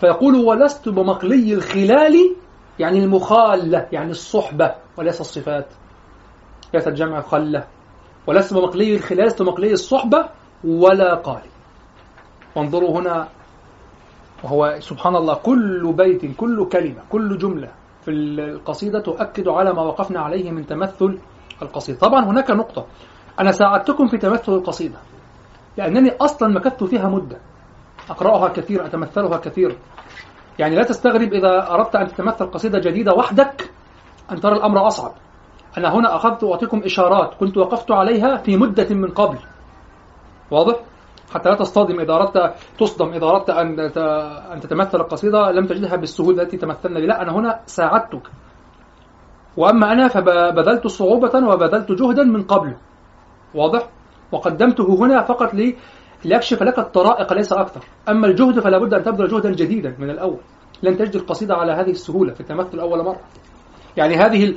فيقول 0.00 0.34
ولست 0.34 0.88
بمقلي 0.88 1.54
الخلال 1.54 2.36
يعني 2.78 3.04
المخالة 3.04 3.86
يعني 3.92 4.10
الصحبة 4.10 4.74
وليس 4.98 5.20
الصفات. 5.20 5.66
ليس 6.74 6.88
الجمع 6.88 7.20
خلة. 7.20 7.64
ولست 8.26 8.54
بمقلي 8.54 8.96
الخلال 8.96 9.26
لست 9.26 9.42
بمقلي 9.42 9.72
الصحبة 9.72 10.28
ولا 10.64 11.14
قال. 11.14 11.42
وانظروا 12.56 13.00
هنا 13.00 13.28
وهو 14.44 14.76
سبحان 14.78 15.16
الله 15.16 15.34
كل 15.34 15.92
بيت 15.92 16.36
كل 16.36 16.68
كلمة 16.68 17.02
كل 17.10 17.38
جملة 17.38 17.68
في 18.02 18.10
القصيدة 18.10 19.00
تؤكد 19.00 19.48
على 19.48 19.72
ما 19.72 19.82
وقفنا 19.82 20.20
عليه 20.20 20.50
من 20.50 20.66
تمثل 20.66 21.18
القصيدة. 21.62 21.98
طبعا 21.98 22.24
هناك 22.24 22.50
نقطة. 22.50 22.86
أنا 23.40 23.50
ساعدتكم 23.50 24.06
في 24.06 24.18
تمثل 24.18 24.52
القصيدة 24.52 24.98
لأنني 25.76 26.10
أصلا 26.10 26.48
مكثت 26.48 26.84
فيها 26.84 27.08
مدة. 27.08 27.38
أقرأها 28.10 28.48
كثير 28.48 28.86
أتمثلها 28.86 29.36
كثير. 29.36 29.76
يعني 30.58 30.76
لا 30.76 30.82
تستغرب 30.82 31.32
إذا 31.32 31.70
أردت 31.70 31.96
أن 31.96 32.06
تتمثل 32.06 32.46
قصيدة 32.46 32.78
جديدة 32.78 33.12
وحدك 33.12 33.70
أن 34.32 34.40
ترى 34.40 34.52
الأمر 34.52 34.86
أصعب. 34.86 35.12
أنا 35.78 35.94
هنا 35.94 36.16
أخذت 36.16 36.44
أعطيكم 36.44 36.82
إشارات 36.84 37.34
كنت 37.34 37.56
وقفت 37.56 37.90
عليها 37.90 38.36
في 38.36 38.56
مدة 38.56 38.94
من 38.94 39.10
قبل. 39.10 39.38
واضح؟ 40.50 40.76
حتى 41.36 41.48
لا 41.48 41.54
تصطدم 41.54 42.00
إذا 42.00 42.12
أردت 42.12 42.54
تصدم 42.78 43.08
إذا 43.12 43.26
أردت 43.26 43.50
أن 43.50 43.80
أن 44.52 44.60
تتمثل 44.60 45.00
القصيدة 45.00 45.50
لم 45.50 45.66
تجدها 45.66 45.96
بالسهولة 45.96 46.42
التي 46.42 46.56
تمثلنا 46.56 47.00
بها. 47.00 47.06
لا 47.06 47.22
أنا 47.22 47.32
هنا 47.32 47.60
ساعدتك. 47.66 48.22
وأما 49.56 49.92
أنا 49.92 50.08
فبذلت 50.08 50.86
صعوبة 50.86 51.34
وبذلت 51.48 51.92
جهدا 51.92 52.22
من 52.24 52.42
قبل. 52.42 52.76
واضح؟ 53.54 53.88
وقدمته 54.32 54.94
هنا 54.94 55.22
فقط 55.22 55.54
لي 55.54 55.76
ليكشف 56.24 56.62
لك 56.62 56.78
الطرائق 56.78 57.32
ليس 57.32 57.52
أكثر. 57.52 57.80
أما 58.08 58.26
الجهد 58.26 58.60
فلا 58.60 58.78
بد 58.78 58.94
أن 58.94 59.02
تبذل 59.02 59.28
جهدا 59.28 59.50
جديدا 59.50 59.96
من 59.98 60.10
الأول. 60.10 60.40
لن 60.82 60.96
تجد 60.96 61.16
القصيدة 61.16 61.54
على 61.54 61.72
هذه 61.72 61.90
السهولة 61.90 62.34
في 62.34 62.40
التمثل 62.40 62.80
أول 62.80 63.04
مرة. 63.04 63.20
يعني 63.96 64.14
هذه 64.14 64.54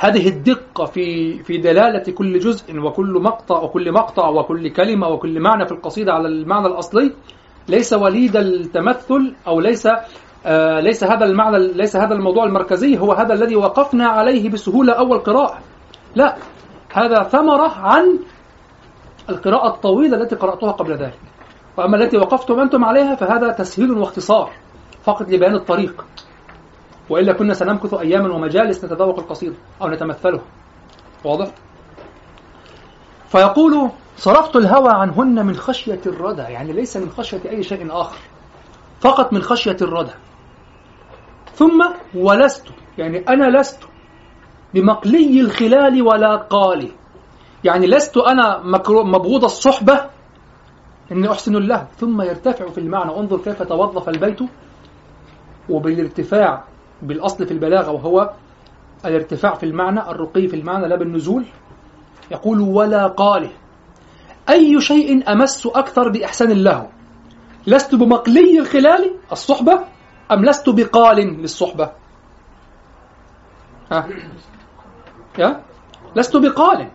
هذه 0.00 0.28
الدقة 0.28 0.84
في 0.84 1.38
في 1.42 1.58
دلالة 1.58 2.12
كل 2.12 2.38
جزء 2.38 2.78
وكل 2.78 3.20
مقطع 3.22 3.62
وكل 3.62 3.92
مقطع 3.92 4.28
وكل 4.28 4.68
كلمة 4.68 5.08
وكل 5.08 5.40
معنى 5.40 5.66
في 5.66 5.72
القصيدة 5.72 6.12
على 6.12 6.28
المعنى 6.28 6.66
الأصلي. 6.66 7.12
ليس 7.68 7.92
وليد 7.92 8.36
التمثل 8.36 9.34
أو 9.46 9.60
ليس 9.60 9.88
آه 10.46 10.80
ليس 10.80 11.04
هذا 11.04 11.24
المعنى 11.24 11.58
ليس 11.58 11.96
هذا 11.96 12.14
الموضوع 12.14 12.44
المركزي. 12.44 12.98
هو 12.98 13.12
هذا 13.12 13.34
الذي 13.34 13.56
وقفنا 13.56 14.06
عليه 14.06 14.50
بسهولة 14.50 14.92
أول 14.92 15.18
قراءة. 15.18 15.58
لا 16.14 16.36
هذا 16.92 17.22
ثمرة 17.22 17.68
عن 17.68 18.18
القراءة 19.30 19.68
الطويلة 19.74 20.16
التي 20.22 20.36
قرأتها 20.36 20.72
قبل 20.72 20.92
ذلك. 20.92 21.18
وأما 21.76 21.96
التي 21.96 22.16
وقفتم 22.16 22.60
أنتم 22.60 22.84
عليها 22.84 23.14
فهذا 23.14 23.52
تسهيل 23.52 23.92
واختصار 23.92 24.50
فقط 25.02 25.28
لبيان 25.28 25.54
الطريق. 25.54 26.04
وإلا 27.10 27.32
كنا 27.32 27.54
سنمكث 27.54 27.94
أياما 27.94 28.34
ومجالس 28.34 28.84
نتذوق 28.84 29.18
القصيدة 29.18 29.54
أو 29.82 29.88
نتمثلها 29.88 30.42
واضح؟ 31.24 31.50
فيقول 33.28 33.90
صرفت 34.16 34.56
الهوى 34.56 34.90
عنهن 34.90 35.46
من 35.46 35.56
خشية 35.56 36.00
الردى 36.06 36.42
يعني 36.42 36.72
ليس 36.72 36.96
من 36.96 37.10
خشية 37.10 37.50
أي 37.50 37.62
شيء 37.62 37.86
آخر 37.90 38.18
فقط 39.00 39.32
من 39.32 39.42
خشية 39.42 39.76
الردى. 39.82 40.12
ثم 41.54 41.84
ولست 42.14 42.66
يعني 42.98 43.18
أنا 43.28 43.58
لست 43.58 43.82
بمقلي 44.74 45.40
الخلال 45.40 46.02
ولا 46.02 46.36
قالي. 46.36 46.92
يعني 47.64 47.86
لست 47.86 48.16
أنا 48.16 48.62
مبغوض 48.88 49.44
الصحبة 49.44 50.00
إني 51.12 51.30
أحسن 51.30 51.56
الله 51.56 51.86
ثم 51.96 52.22
يرتفع 52.22 52.68
في 52.68 52.78
المعنى 52.78 53.16
انظر 53.16 53.38
كيف 53.38 53.62
توظف 53.62 54.08
البيت. 54.08 54.40
وبالارتفاع 55.68 56.64
بالأصل 57.02 57.46
في 57.46 57.52
البلاغة 57.52 57.90
وهو 57.90 58.30
الارتفاع 59.04 59.54
في 59.54 59.66
المعنى 59.66 60.00
الرقي 60.00 60.46
في 60.48 60.56
المعنى 60.56 60.88
لا 60.88 60.96
بالنزول 60.96 61.44
يقول 62.30 62.60
ولا 62.60 63.06
قاله 63.06 63.50
أي 64.50 64.80
شيء 64.80 65.32
أمس 65.32 65.66
أكثر 65.66 66.08
بإحسان 66.08 66.50
الله؟ 66.50 66.88
لست 67.66 67.94
بمقلي 67.94 68.58
الخلال 68.58 69.14
الصحبة 69.32 69.80
أم 70.32 70.44
لست 70.44 70.68
بقال 70.68 71.16
للصحبة؟ 71.16 71.90
ها؟ 73.92 74.08
يا؟ 75.38 75.60
لست 76.16 76.36
بقال. 76.36 76.88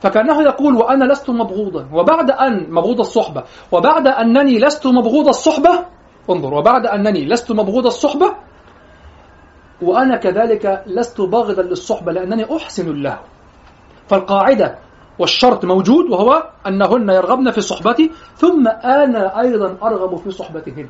فكأنه 0.00 0.42
يقول 0.42 0.74
وأنا 0.74 1.04
لست 1.04 1.30
مبغوضا. 1.30 1.88
وبعد 1.92 2.30
أن 2.30 2.70
مبغوض 2.70 3.00
الصحبة 3.00 3.44
وبعد 3.72 4.06
أنني 4.06 4.58
لست 4.58 4.86
مبغوض 4.86 5.28
الصحبة 5.28 5.86
انظر 6.30 6.54
وبعد 6.54 6.86
أنني 6.86 7.24
لست 7.24 7.52
مبغوض 7.52 7.86
الصحبة 7.86 8.34
وأنا 9.82 10.16
كذلك 10.16 10.82
لست 10.86 11.20
باغضا 11.20 11.62
للصحبة 11.62 12.12
لأنني 12.12 12.56
أحسن 12.56 12.88
الله. 12.90 13.18
فالقاعدة 14.08 14.78
والشرط 15.18 15.64
موجود 15.64 16.10
وهو 16.10 16.50
أنهن 16.66 17.10
يرغبن 17.10 17.50
في 17.50 17.60
صحبتي 17.60 18.10
ثم 18.34 18.68
أنا 18.68 19.40
أيضا 19.40 19.76
أرغب 19.82 20.16
في 20.16 20.30
صحبتهن. 20.30 20.88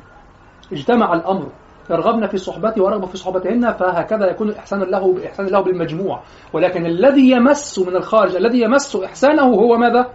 اجتمع 0.71 1.13
الأمر 1.13 1.47
يرغبن 1.89 2.27
في 2.27 2.37
صحبتي 2.37 2.81
ورغب 2.81 3.05
في 3.05 3.17
صحبتهن 3.17 3.73
فهكذا 3.73 4.29
يكون 4.29 4.49
الإحسان 4.49 4.79
له 4.79 5.13
بإحسان 5.13 5.45
له 5.45 5.61
بالمجموع. 5.61 6.21
ولكن 6.53 6.85
الذي 6.85 7.31
يمس 7.31 7.79
من 7.79 7.95
الخارج 7.95 8.35
الذي 8.35 8.61
يمس 8.61 8.95
إحسانه 8.95 9.43
هو 9.43 9.77
ماذا؟ 9.77 10.09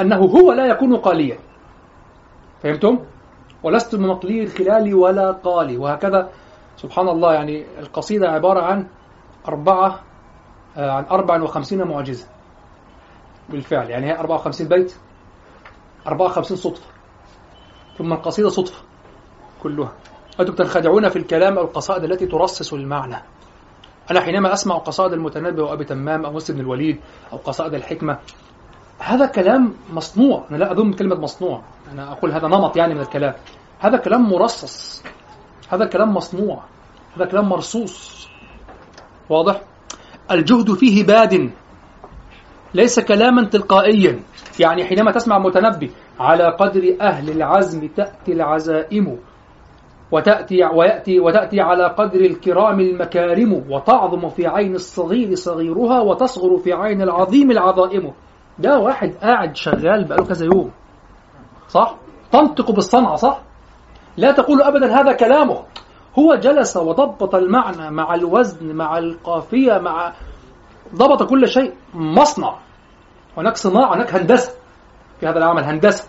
أنه 0.00 0.16
هو 0.16 0.52
لا 0.52 0.66
يكون 0.66 0.96
قاليا. 0.96 1.38
فهمتم؟ 2.62 2.98
ولست 3.62 3.94
بمقلي 3.94 4.42
الخلال 4.42 4.94
ولا 4.94 5.30
قالي. 5.30 5.76
وهكذا 5.76 6.28
سبحان 6.76 7.08
الله 7.08 7.34
يعني 7.34 7.66
القصيدة 7.78 8.28
عبارة 8.28 8.60
عن 8.62 8.86
أربعة 9.48 10.00
آه، 10.76 10.90
عن 10.90 11.04
54 11.04 11.88
معجزة 11.88 12.28
بالفعل. 13.48 13.90
يعني 13.90 14.06
هي 14.06 14.18
54 14.18 14.68
بيت 14.68 14.96
54 16.06 16.56
صدفة 16.56 16.86
ثم 17.98 18.12
القصيدة 18.12 18.48
صدفة 18.48 18.82
كلها. 19.62 19.92
أنتم 20.40 20.54
تنخدعون 20.54 21.08
في 21.08 21.16
الكلام 21.16 21.58
أو 21.58 21.64
القصائد 21.64 22.04
التي 22.04 22.26
ترصص 22.26 22.72
المعنى 22.72 23.16
أنا 24.10 24.20
حينما 24.20 24.52
أسمع 24.52 24.76
قصائد 24.76 25.12
المتنبي 25.12 25.62
وأبي 25.62 25.84
تمام 25.84 26.24
أو 26.24 26.32
مسلم 26.32 26.56
بن 26.56 26.62
الوليد 26.62 27.00
أو 27.32 27.38
قصائد 27.38 27.74
الحكمة 27.74 28.18
هذا 28.98 29.26
كلام 29.26 29.74
مصنوع. 29.92 30.46
أنا 30.50 30.56
لا 30.56 30.72
أذم 30.72 30.92
كلمة 30.92 31.16
مصنوع. 31.16 31.62
أنا 31.92 32.12
أقول 32.12 32.32
هذا 32.32 32.48
نمط 32.48 32.76
يعني 32.76 32.94
من 32.94 33.00
الكلام. 33.00 33.34
هذا 33.78 33.96
كلام 33.96 34.30
مرصص. 34.30 35.02
هذا 35.68 35.84
كلام 35.86 36.14
مصنوع 36.14 36.62
هذا 37.16 37.24
كلام 37.24 37.48
مرصوص 37.48 38.28
واضح 39.30 39.60
الجهد 40.30 40.72
فيه 40.72 41.06
باد 41.06 41.50
ليس 42.74 43.00
كلاما 43.00 43.44
تلقائيا 43.44 44.20
يعني 44.60 44.84
حينما 44.84 45.12
تسمع 45.12 45.38
متنبي 45.38 45.90
على 46.20 46.44
قدر 46.44 46.96
أهل 47.00 47.30
العزم 47.30 47.88
تأتي 47.88 48.32
العزائم 48.32 49.18
وتأتي 50.12 50.64
ويأتي 50.64 51.20
وتأتي 51.20 51.60
على 51.60 51.86
قدر 51.86 52.20
الكرام 52.20 52.80
المكارم 52.80 53.52
وتعظم 53.70 54.28
في 54.28 54.46
عين 54.46 54.74
الصغير 54.74 55.34
صغيرها 55.34 56.00
وتصغر 56.00 56.58
في 56.58 56.72
عين 56.72 57.02
العظيم 57.02 57.50
العظائم 57.50 58.12
ده 58.58 58.78
واحد 58.78 59.14
قاعد 59.22 59.56
شغال 59.56 60.04
بقاله 60.04 60.24
كذا 60.24 60.46
يوم 60.46 60.70
صح؟ 61.68 61.94
تنطق 62.32 62.70
بالصنعة 62.70 63.16
صح؟ 63.16 63.40
لا 64.16 64.32
تقول 64.32 64.62
أبدا 64.62 65.00
هذا 65.00 65.12
كلامه. 65.12 65.62
هو 66.18 66.34
جلس 66.34 66.76
وضبط 66.76 67.34
المعنى 67.34 67.90
مع 67.90 68.14
الوزن 68.14 68.74
مع 68.76 68.98
القافية 68.98 69.78
مع 69.78 70.12
ضبط 70.94 71.22
كل 71.22 71.48
شيء. 71.48 71.72
مصنع. 71.94 72.54
هناك 73.36 73.56
صناعة 73.56 73.94
هناك 73.94 74.14
هندسة. 74.14 74.52
في 75.20 75.26
هذا 75.26 75.38
العمل 75.38 75.64
هندسة 75.64 76.08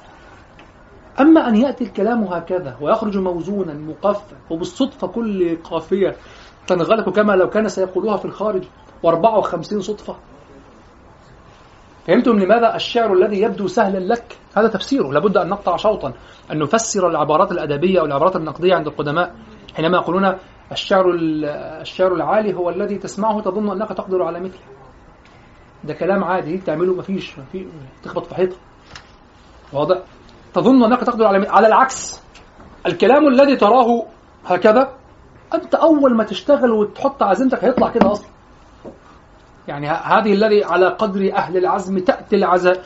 أما 1.19 1.47
أن 1.47 1.55
يأتي 1.55 1.83
الكلام 1.83 2.23
هكذا 2.23 2.77
ويخرج 2.81 3.17
موزونا 3.17 3.73
مقفى 3.73 4.35
وبالصدفة 4.49 5.07
كل 5.07 5.57
قافية 5.63 6.15
تنغلق 6.67 7.09
كما 7.09 7.33
لو 7.33 7.49
كان 7.49 7.67
سيقولوها 7.67 8.17
في 8.17 8.25
الخارج 8.25 8.63
و54 9.05 9.79
صدفة. 9.79 10.15
فهمتم 12.07 12.39
لماذا 12.39 12.75
الشعر 12.75 13.13
الذي 13.13 13.41
يبدو 13.41 13.67
سهلا 13.67 14.13
لك؟ 14.13 14.37
هذا 14.57 14.67
تفسيره 14.67 15.11
لابد 15.11 15.37
أن 15.37 15.49
نقطع 15.49 15.75
شوطا 15.75 16.13
أن 16.51 16.59
نفسر 16.59 17.09
العبارات 17.09 17.51
الأدبية 17.51 17.99
أو 17.99 18.05
العبارات 18.05 18.35
النقدية 18.35 18.75
عند 18.75 18.87
القدماء. 18.87 19.35
حينما 19.75 19.97
يقولون 19.97 20.35
الشعر 20.71 21.05
الشعر 21.81 22.13
العالي 22.13 22.53
هو 22.53 22.69
الذي 22.69 22.97
تسمعه 22.97 23.41
تظن 23.41 23.71
أنك 23.71 23.89
تقدر 23.89 24.23
على 24.23 24.39
مثله. 24.39 24.61
ده 25.83 25.93
كلام 25.93 26.23
عادي 26.23 26.57
تعمله 26.57 26.93
ما 26.93 27.01
فيش 27.01 27.35
تخبط 28.03 28.25
في 28.25 28.35
حيطة. 28.35 28.55
واضح؟ 29.73 29.97
تظن 30.53 30.83
أنك 30.83 30.99
تقدر 30.99 31.25
على 31.25 31.47
على 31.49 31.67
العكس. 31.67 32.21
الكلام 32.85 33.27
الذي 33.27 33.55
تراه 33.55 34.05
هكذا 34.45 34.93
أنت 35.53 35.75
أول 35.75 36.15
ما 36.15 36.23
تشتغل 36.23 36.71
وتحط 36.71 37.23
عزيمتك 37.23 37.63
هيطلع 37.63 37.89
كده 37.89 38.11
أصلا. 38.11 38.36
يعني 39.67 39.87
هذه 39.89 40.33
الذي 40.33 40.63
على 40.63 40.87
قدر 40.87 41.33
أهل 41.35 41.57
العزم 41.57 41.99
تأتي 41.99 42.35
العزاء 42.35 42.83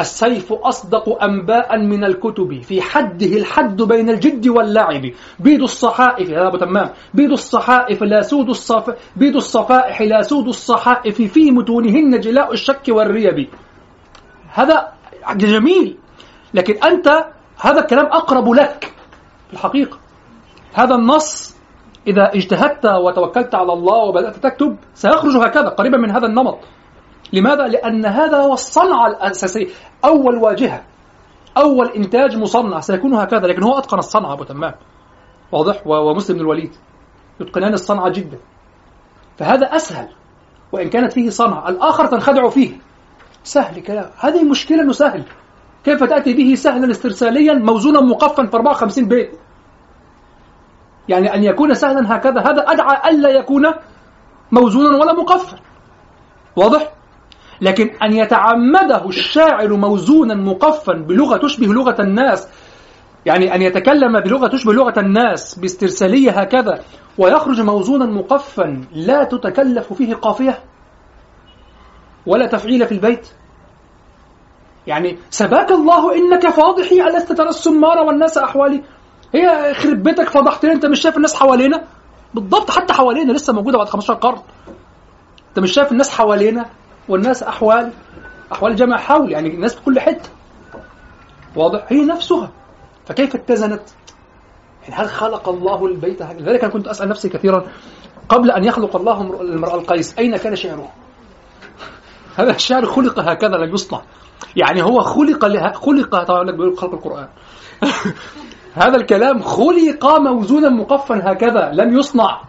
السيف 0.00 0.52
أصدق 0.52 1.22
أنباء 1.22 1.78
من 1.78 2.04
الكتب. 2.04 2.62
في 2.62 2.82
حده 2.82 3.26
الحد 3.26 3.82
بين 3.82 4.10
الجد 4.10 4.48
واللعب 4.48 5.10
بيد 5.40 5.62
الصحائف 5.62 6.30
هذا 6.30 6.46
أبو 6.46 6.56
تمام. 6.56 6.90
بيد 7.14 7.32
الصحائف 7.32 8.02
لا 8.02 8.22
سود 8.22 8.48
الصف 8.48 8.94
بيد 9.16 9.36
الصفائح 9.36 10.02
لا 10.02 10.22
سود 10.22 10.48
الصحائف 10.48 11.22
في 11.22 11.50
متونهن 11.50 12.20
جلاء 12.20 12.52
الشك 12.52 12.82
والريب. 12.88 13.48
هذا 14.52 14.92
جميل. 15.36 15.96
لكن 16.54 16.74
أنت 16.84 17.08
هذا 17.60 17.80
الكلام 17.80 18.06
أقرب 18.06 18.52
لك 18.52 18.92
في 19.48 19.52
الحقيقة. 19.52 19.98
هذا 20.74 20.94
النص 20.94 21.59
إذا 22.06 22.30
اجتهدت 22.34 22.86
وتوكلت 22.86 23.54
على 23.54 23.72
الله 23.72 23.96
وبدأت 23.96 24.36
تكتب 24.36 24.76
سيخرج 24.94 25.36
هكذا 25.36 25.68
قريبا 25.68 25.98
من 25.98 26.10
هذا 26.10 26.26
النمط. 26.26 26.58
لماذا؟ 27.32 27.66
لأن 27.66 28.06
هذا 28.06 28.38
هو 28.38 28.52
الصنعة 28.52 29.06
الأساسية 29.06 29.66
أول 30.04 30.36
واجهة 30.36 30.82
أول 31.56 31.88
إنتاج 31.88 32.36
مصنع 32.36 32.80
سيكون 32.80 33.14
هكذا 33.14 33.46
لكن 33.46 33.62
هو 33.62 33.78
أتقن 33.78 33.98
الصنعة 33.98 34.32
أبو 34.32 34.44
تمام. 34.44 34.74
واضح؟ 35.52 35.86
ومسلم 35.86 36.36
بن 36.36 36.42
الوليد. 36.42 36.72
يتقنان 37.40 37.72
الصنعة 37.72 38.08
جدا. 38.08 38.38
فهذا 39.38 39.66
أسهل 39.66 40.08
وإن 40.72 40.88
كانت 40.88 41.12
فيه 41.12 41.30
صنعة 41.30 41.68
الآخر 41.68 42.06
تنخدع 42.06 42.48
فيه. 42.48 42.72
سهل 43.44 43.82
كلام. 43.82 44.10
هذه 44.18 44.44
مشكلة 44.44 44.82
أنه 44.82 44.92
سهل. 44.92 45.24
كيف 45.84 46.04
تأتي 46.04 46.34
به 46.34 46.54
سهلا 46.54 46.90
استرساليا 46.90 47.54
موزونا 47.54 48.00
مقفا 48.00 48.46
في 48.46 48.56
54 48.56 49.08
بيت؟ 49.08 49.30
يعني 51.10 51.34
أن 51.34 51.44
يكون 51.44 51.74
سهلا 51.74 52.16
هكذا. 52.16 52.40
هذا 52.40 52.62
أدعى 52.62 53.10
ألا 53.10 53.28
يكون 53.28 53.62
موزونا 54.52 54.96
ولا 54.96 55.12
مقفا 55.12 55.58
واضح؟ 56.56 56.92
لكن 57.60 57.90
أن 58.02 58.12
يتعمده 58.12 59.08
الشاعر 59.08 59.76
موزونا 59.76 60.34
مقفا 60.34 60.92
بلغة 60.92 61.36
تشبه 61.36 61.66
لغة 61.66 62.02
الناس 62.02 62.48
يعني 63.26 63.54
أن 63.54 63.62
يتكلم 63.62 64.20
بلغة 64.20 64.48
تشبه 64.48 64.72
لغة 64.72 65.00
الناس 65.00 65.58
باسترسالية 65.58 66.30
هكذا 66.30 66.80
ويخرج 67.18 67.60
موزونا 67.60 68.06
مقفا 68.06 68.84
لا 68.92 69.24
تتكلف 69.24 69.92
فيه 69.92 70.14
قافية 70.14 70.58
ولا 72.26 72.46
تفعيل 72.46 72.86
في 72.86 72.92
البيت. 72.92 73.28
يعني 74.86 75.18
سباك 75.30 75.72
الله 75.72 76.16
إنك 76.16 76.48
فاضحي 76.48 77.00
ألست 77.02 77.32
ترى 77.32 77.48
السمار 77.48 77.98
والناس 77.98 78.38
أحوالي؟ 78.38 78.82
هي 79.34 79.74
خرب 79.74 80.02
بيتك 80.02 80.28
فضحتني 80.28 80.72
أنت 80.72 80.86
مش 80.86 81.00
شايف 81.00 81.16
الناس 81.16 81.34
حوالينا؟ 81.34 81.84
بالضبط 82.34 82.70
حتى 82.70 82.92
حوالينا 82.92 83.32
لسه 83.32 83.52
موجودة 83.52 83.78
بعد 83.78 83.88
15 83.88 84.14
قرن. 84.14 84.40
أنت 85.48 85.58
مش 85.58 85.72
شايف 85.72 85.92
الناس 85.92 86.10
حوالينا؟ 86.10 86.66
والناس 87.08 87.42
أحوال 87.42 87.92
أحوال 88.52 88.76
جمع 88.76 88.96
حول 88.96 89.32
يعني 89.32 89.54
الناس 89.54 89.74
في 89.74 89.82
كل 89.82 90.00
حتة. 90.00 90.30
واضح؟ 91.56 91.84
هي 91.88 92.04
نفسها. 92.04 92.50
فكيف 93.06 93.34
اتزنت؟ 93.34 93.82
يعني 94.82 94.94
هل 94.94 95.08
خلق 95.08 95.48
الله 95.48 95.86
البيت 95.86 96.22
لذلك 96.22 96.64
أنا 96.64 96.72
كنت 96.72 96.88
أسأل 96.88 97.08
نفسي 97.08 97.28
كثيرا 97.28 97.66
قبل 98.28 98.50
أن 98.50 98.64
يخلق 98.64 98.96
الله 98.96 99.40
المرأة 99.40 99.74
القيس 99.74 100.18
أين 100.18 100.36
كان 100.36 100.56
شعره؟ 100.56 100.92
هذا 102.38 102.50
الشعر 102.50 102.86
خلق 102.86 103.18
هكذا 103.18 103.56
لم 103.56 103.74
يصنع. 103.74 104.02
يعني 104.56 104.82
هو 104.82 105.00
خلق 105.00 105.44
لها 105.44 105.72
خلق 105.72 106.24
طبعا 106.24 106.44
لك 106.44 106.54
بيقول 106.54 106.78
خلق 106.78 106.94
القرآن. 106.94 107.28
هذا 108.74 108.96
الكلام 108.96 109.42
خلق 109.42 110.18
موزونا 110.18 110.68
مقفا 110.68 111.32
هكذا 111.32 111.70
لم 111.74 111.98
يصنع 111.98 112.40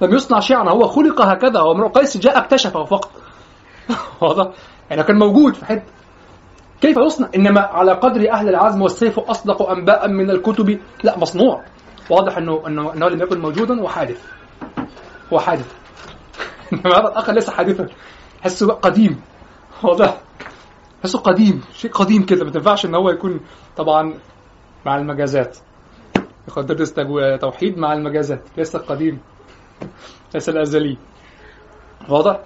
لم 0.00 0.14
يصنع 0.14 0.40
شعرا 0.40 0.70
هو 0.70 0.88
خلق 0.88 1.22
هكذا 1.22 1.60
هو 1.60 1.72
امرؤ 1.72 1.88
قيس 1.88 2.16
جاء 2.16 2.38
اكتشفه 2.38 2.84
فقط. 2.84 3.10
واضح؟ 4.20 4.50
يعني 4.90 5.02
كان 5.02 5.18
موجود 5.18 5.54
في 5.54 5.64
حتة. 5.64 5.92
كيف 6.80 6.96
يصنع؟ 6.96 7.28
إنما 7.36 7.60
على 7.60 7.92
قدر 7.92 8.30
أهل 8.32 8.48
العزم 8.48 8.82
والسيف 8.82 9.18
أصدق 9.18 9.70
أنباء 9.70 10.08
من 10.08 10.30
الكتب. 10.30 10.80
لا 11.04 11.18
مصنوع. 11.18 11.64
واضح 12.10 12.38
إنه 12.38 12.62
إنه 12.66 12.92
إنه 12.92 13.08
لم 13.08 13.22
يكن 13.22 13.40
موجودا 13.40 13.82
وحادث. 13.82 14.24
هو 15.32 15.38
حادث 15.38 15.74
إنما 16.72 16.98
هذا 16.98 17.08
الآخر 17.08 17.32
ليس 17.32 17.50
حادثا. 17.50 17.88
حسه 18.40 18.72
قديم. 18.72 19.20
واضح؟ 19.82 20.20
حسه 21.04 21.18
قديم. 21.18 21.60
شيء 21.74 21.90
قديم 21.90 22.26
كده. 22.26 22.44
ما 22.44 22.50
تنفعش 22.50 22.86
إن 22.86 22.94
هو 22.94 23.10
يكون 23.10 23.40
طبعا 23.76 24.14
مع 24.86 24.96
المجازات. 24.96 25.58
درس 26.56 26.94
توحيد 27.40 27.78
مع 27.78 27.92
المجازات. 27.92 28.40
ليس 28.56 28.76
القديم 28.76 29.20
ليس 30.34 30.48
الأزلي. 30.48 30.98
واضح؟ 32.08 32.40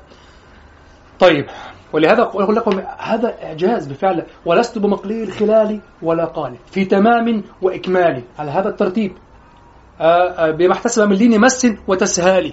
طيب 1.21 1.47
ولهذا 1.93 2.23
أقول 2.23 2.57
لكم 2.57 2.79
هذا 2.99 3.45
إعجاز 3.45 3.87
بفعل 3.87 4.27
ولست 4.47 4.79
بمقلي 4.79 5.23
الخلال 5.25 5.81
ولا 6.03 6.25
قال 6.25 6.57
في 6.67 6.85
تمام 6.85 7.43
وإكمال. 7.63 8.25
على 8.39 8.51
هذا 8.51 8.69
الترتيب. 8.69 9.13
آه، 10.01 10.05
آه، 10.05 10.51
بما 10.51 10.73
احتسب 10.73 11.09
من 11.09 11.17
لين 11.17 11.41
مس 11.41 11.67
وتسهال. 11.89 12.53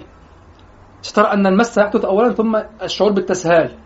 سترى 1.02 1.32
أن 1.32 1.46
المس 1.46 1.78
يحدث 1.78 2.04
أولا 2.04 2.32
ثم 2.32 2.56
الشعور 2.82 3.12
بالتسهال. 3.12 3.76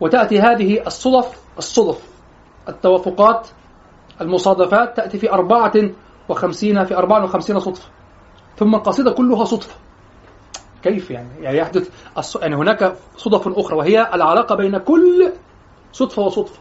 وتأتي 0.00 0.40
هذه 0.40 0.86
الصدف 0.86 1.42
الصدف 1.58 2.02
التوافقات 2.68 3.48
المصادفات 4.20 4.96
تأتي 4.96 5.18
في 5.18 5.32
أربعة 5.32 5.72
وخمسين 6.28 6.84
في 6.84 6.96
أربعة 6.96 7.24
وخمسين 7.24 7.60
صدفة 7.60 7.88
ثم 8.56 8.74
القصيدة 8.74 9.10
كلها 9.10 9.44
صدفة 9.44 9.74
كيف 10.82 11.10
يعني؟ 11.10 11.28
يعني 11.40 11.58
يحدث. 11.58 11.90
يعني 12.40 12.56
هناك 12.56 12.96
صدف 13.16 13.48
أخرى 13.48 13.76
وهي 13.76 14.14
العلاقة 14.14 14.54
بين 14.54 14.78
كل 14.78 15.32
صدفة 15.92 16.22
وصدفة 16.22 16.60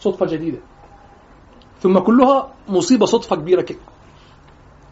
صدفة 0.00 0.26
جديدة 0.26 0.58
ثم 1.80 1.98
كلها 1.98 2.52
مصيبة 2.68 3.06
صدفة 3.06 3.36
كبيرة 3.36 3.62
كده 3.62 3.78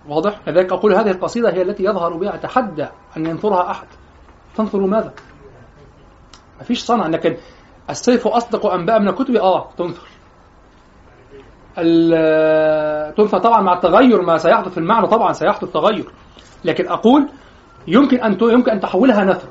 واضح؟ 0.09 0.41
لذلك 0.49 0.73
أقول 0.73 0.95
هذه 0.95 1.11
القصيدة 1.11 1.53
هي 1.53 1.63
التي 1.63 1.85
يظهر 1.85 2.17
بها 2.17 2.35
أتحدى 2.35 2.87
أن 3.17 3.27
ينثرها 3.27 3.71
أحد 3.71 3.87
تنثر 4.57 4.79
ماذا؟ 4.79 5.15
ما 6.59 6.65
فيش 6.65 6.85
صنع 6.85 7.07
لكن 7.07 7.37
السيف 7.91 8.27
أصدق 8.27 8.67
أنباء 8.67 9.01
من 9.01 9.09
الكتب 9.09 9.35
آه 9.37 9.69
تنثر 9.79 10.10
تنثر 13.17 13.39
طبعا 13.39 13.61
مع 13.61 13.73
التغير 13.73 14.23
ما 14.23 14.39
سيحدث 14.39 14.69
في 14.69 14.79
المعنى 14.79 15.07
طبعا 15.07 15.33
سيحدث 15.33 15.73
تغير. 15.73 16.13
لكن 16.65 16.89
أقول 16.89 17.29
يمكن 17.89 18.21
أن 18.21 18.39
يمكن 18.43 18.71
أن 18.71 18.81
تحولها 18.81 19.25
نثر. 19.25 19.49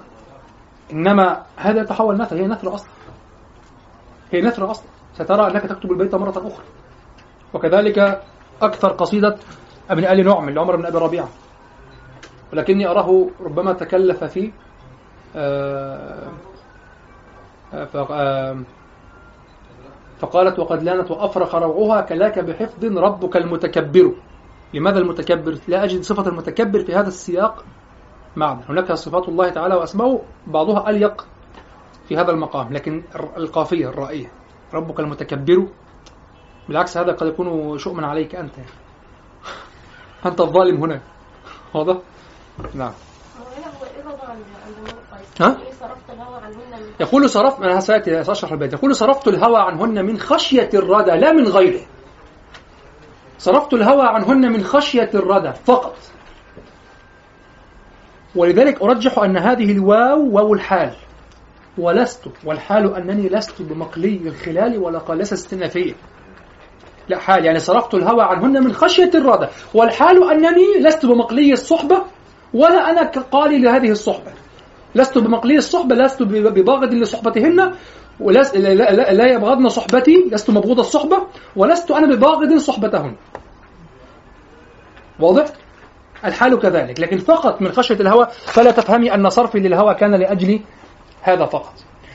إنما 0.91 1.43
هذا 1.57 1.81
يتحول 1.81 2.17
نثر 2.17 2.35
هي 2.35 2.47
نثر 2.47 2.73
أصلا. 2.73 2.89
هي 4.31 4.41
نثر 4.41 4.71
أصلا. 4.71 4.87
سترى 5.13 5.47
أنك 5.47 5.61
تكتب 5.61 5.91
البيت 5.91 6.15
مرة 6.15 6.29
أخرى. 6.37 6.65
وكذلك 7.53 8.21
أكثر 8.61 8.91
قصيدة 8.91 9.35
ابن 9.89 10.05
آل 10.05 10.25
نعم 10.25 10.49
لعمر 10.49 10.75
بن 10.75 10.85
أبي 10.85 10.97
ربيعة. 10.97 11.29
ولكني 12.53 12.87
أراه 12.87 13.27
ربما 13.41 13.73
تكلف 13.73 14.23
في 14.23 14.51
آه، 15.35 16.27
آه، 17.73 18.63
فقالت 20.19 20.59
وقد 20.59 20.83
لانت 20.83 21.11
وأفرخ 21.11 21.55
روعها 21.55 22.01
كلاك 22.01 22.39
بحفظ 22.39 22.85
ربك 22.85 23.37
المتكبر. 23.37 24.13
لماذا 24.73 24.99
المتكبر؟ 24.99 25.57
لا 25.67 25.83
أجد 25.83 26.01
صفة 26.01 26.27
المتكبر 26.27 26.79
في 26.79 26.95
هذا 26.95 27.07
السياق. 27.07 27.63
معنى 28.35 28.61
هناك 28.69 28.93
صفات 28.93 29.29
الله 29.29 29.49
تعالى 29.49 29.75
وأسماؤه 29.75 30.21
بعضها 30.47 30.89
أليق 30.89 31.27
في 32.07 32.17
هذا 32.17 32.31
المقام 32.31 32.73
لكن 32.73 33.03
القافية 33.37 33.89
الرائية 33.89 34.31
ربك 34.73 34.99
المتكبر. 34.99 35.67
بالعكس 36.67 36.97
هذا 36.97 37.11
قد 37.11 37.27
يكون 37.27 37.77
شؤما 37.77 38.07
عليك 38.07 38.35
أنت. 38.35 38.55
أنت 40.25 40.41
الظالم 40.41 40.83
هنا. 40.83 41.01
واضح؟ 41.73 41.97
نعم. 42.73 42.93
ها؟ 45.41 45.57
يقول 46.99 47.29
صرفت 47.29 47.59
أنا 47.61 47.79
سأتي 47.79 48.23
سأشرح 48.23 48.51
البيت 48.51 48.73
يقول 48.73 48.95
صرفت 48.95 49.27
الهوى 49.27 49.57
عنهن 49.57 50.05
من 50.05 50.19
خشية 50.19 50.69
الردى 50.73 51.11
لا 51.11 51.31
من 51.31 51.47
غيره. 51.47 51.81
صرفت 53.37 53.73
الهوى 53.73 54.03
عنهن 54.03 54.51
من 54.51 54.63
خشية 54.63 55.09
الردى 55.13 55.53
فقط. 55.65 55.95
ولذلك 58.35 58.81
أرجح 58.81 59.19
أن 59.19 59.37
هذه 59.37 59.71
الواو 59.71 60.29
واو 60.31 60.53
الحال. 60.53 60.93
ولست 61.77 62.25
والحال 62.45 62.95
أنني 62.95 63.29
لست 63.29 63.61
بمقلي 63.61 64.19
الخلال 64.25 64.77
ولا 64.77 64.99
قالسة 64.99 65.33
استنافية. 65.33 65.93
لا 67.09 67.19
حال 67.19 67.45
يعني 67.45 67.59
صرفت 67.59 67.93
الهوى 67.93 68.23
عنهن 68.23 68.63
من 68.63 68.73
خشية 68.73 69.11
الردى 69.15 69.47
والحال 69.73 70.31
أنني 70.31 70.79
لست 70.79 71.05
بمقلي 71.05 71.53
الصحبة 71.53 72.03
ولا 72.53 72.89
أنا 72.89 73.03
قالي 73.09 73.57
لهذه 73.57 73.91
الصحبة. 73.91 74.31
لست 74.95 75.17
بمقلي 75.17 75.57
الصحبة 75.57 75.95
لست 75.95 76.23
بباغض 76.23 76.93
لصحبتهن 76.93 77.73
ولست 78.19 78.57
لا, 78.57 78.73
لا, 78.73 79.13
لا 79.13 79.33
يبغضن 79.33 79.69
صحبتي 79.69 80.25
لست 80.31 80.49
مبغوض 80.49 80.79
الصحبة 80.79 81.27
ولست 81.55 81.91
أنا 81.91 82.15
بباغض 82.15 82.57
صحبتهن. 82.57 83.15
واضح؟ 85.19 85.45
الحال 86.25 86.59
كذلك. 86.59 86.99
لكن 86.99 87.17
فقط 87.17 87.61
من 87.61 87.71
خشية 87.71 87.95
الهوى 87.95 88.27
فلا 88.45 88.71
تفهمي 88.71 89.13
أن 89.13 89.29
صرفي 89.29 89.59
للهوى 89.59 89.95
كان 89.95 90.15
لأجل 90.15 90.59
هذا 91.21 91.45
فقط. 91.45 91.73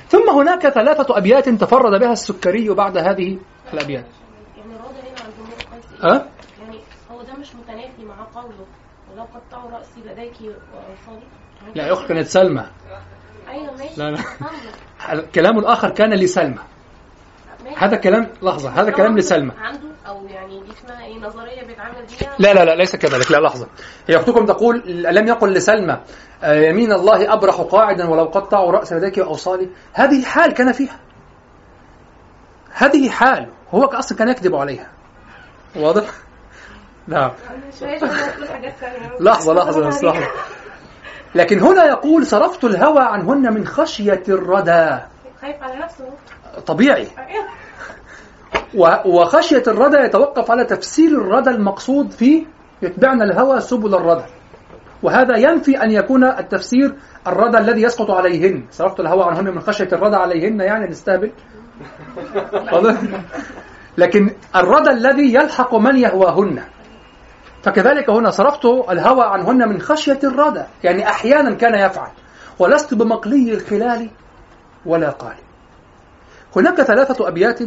ثم 0.09 0.31
هناك 0.31 0.69
ثلاثة 0.69 1.19
أبيات 1.19 1.49
تفرد 1.49 2.01
بها 2.01 2.13
السكري 2.13 2.69
بعد 2.69 2.97
هذه 2.97 3.39
الأبيات. 3.73 4.07
يعني 4.57 4.73
الوضع 4.77 5.01
هنا 5.01 5.77
قيس. 5.77 6.05
أه؟ 6.05 6.27
يعني 6.61 6.79
هو 7.11 7.23
ده 7.23 7.35
مش 7.41 7.55
متنافي 7.55 8.05
مع 8.05 8.27
قوله. 8.35 8.67
ولو 9.13 9.25
قطعوا 9.25 9.71
رأسي 9.71 10.01
لديك 10.01 10.35
واوصالي 10.41 11.23
يعني 11.23 11.44
لا 11.75 11.87
يا 11.87 11.93
أخت 11.93 12.09
كانت 12.09 12.27
سلمى. 12.27 12.67
أيوه 13.49 13.73
ماشي. 13.73 14.01
لا، 14.01 14.11
لا. 14.11 14.19
الكلام 15.13 15.59
الآخر 15.63 15.91
كان 15.91 16.15
لسلمى. 16.15 16.59
هذا 17.77 17.97
كلام 17.97 18.29
لحظة 18.43 18.71
هذا 18.71 18.91
كلام 18.91 19.19
لسلمى. 19.19 19.53
عنده 19.59 19.89
أو 20.07 20.27
يعني 20.27 20.61
دي 20.61 20.71
اسمها 20.71 21.05
إيه 21.05 21.19
نظرية 21.19 21.63
بيتعامل 21.67 22.07
بيها؟ 22.21 22.35
لا 22.39 22.55
لا 22.55 22.65
لا 22.65 22.75
ليس 22.75 22.97
كذلك. 22.97 23.31
لا 23.31 23.41
لحظة. 23.41 23.69
هي 24.09 24.17
أختكم 24.17 24.47
تقول 24.47 24.83
لم 24.87 25.29
يقل 25.29 25.53
لسلمى 25.53 26.01
آه، 26.43 26.55
يمين 26.55 26.93
الله 26.93 27.33
أبرح 27.33 27.55
قاعدا 27.61 28.09
ولو 28.09 28.25
قطعوا 28.25 28.73
رأس 28.73 28.93
لديك 28.93 29.19
وأوصالي. 29.19 29.69
هذه 29.93 30.25
حال 30.25 30.53
كان 30.53 30.73
فيها. 30.73 31.01
هذه 32.73 33.11
حال. 33.11 33.49
هو 33.71 33.85
أصلا 33.85 34.19
كان 34.19 34.29
يكذب 34.29 34.55
عليها. 34.55 34.91
واضح؟ 35.77 36.05
نعم. 37.09 37.31
لحظة 39.21 39.55
لحظة 39.55 39.87
بس 39.89 40.05
لحظة 40.05 40.27
لكن 41.35 41.61
هنا 41.61 41.85
يقول 41.85 42.27
صرفت 42.27 42.65
الهوى 42.65 43.01
عنهن 43.01 43.55
من 43.55 43.67
خشية 43.67 44.23
الردى. 44.29 44.99
خايف 45.41 45.63
على 45.63 45.79
نفسه. 45.83 46.05
طبيعي. 46.67 47.09
وخشية 49.07 49.63
الردى 49.67 49.97
يتوقف 49.97 50.51
على 50.51 50.65
تفسير 50.65 51.09
الردى 51.09 51.51
المقصود 51.51 52.11
في 52.11 52.47
يتبعن 52.83 53.23
الهوى 53.23 53.61
سبل 53.61 53.95
الردى. 53.95 54.25
وهذا 55.03 55.37
ينفي 55.37 55.83
أن 55.83 55.91
يكون 55.91 56.25
التفسير 56.25 56.95
الردى 57.27 57.59
الذي 57.59 57.83
يسقط 57.83 58.11
عليهن. 58.11 58.67
صرفت 58.71 59.01
الهوى 59.01 59.25
عنهن 59.25 59.55
من 59.55 59.61
خشية 59.61 59.89
الردى 59.93 60.17
عليهن 60.17 60.61
يعني 60.61 60.87
نستهبل؟ 60.87 61.33
لكن 63.99 64.31
الردى 64.57 64.91
الذي 64.91 65.35
يلحق 65.35 65.75
من 65.75 65.97
يهواهن. 65.97 66.63
فكذلك 67.65 68.11
هنا 68.11 68.31
صرفت 68.31 68.65
الهوى 68.65 69.25
عنهن 69.25 69.69
من 69.69 69.81
خشية 69.81 70.19
الردى 70.25 70.63
يعني 70.85 71.09
أحيانا 71.09 71.55
كان 71.55 71.75
يفعل 71.75 72.11
ولست 72.59 72.95
بمقلي 72.95 73.55
الخلال 73.55 74.11
ولا 74.87 75.11
قال. 75.11 75.35
هناك 76.57 76.83
ثلاثة 76.83 77.29
أبيات 77.29 77.59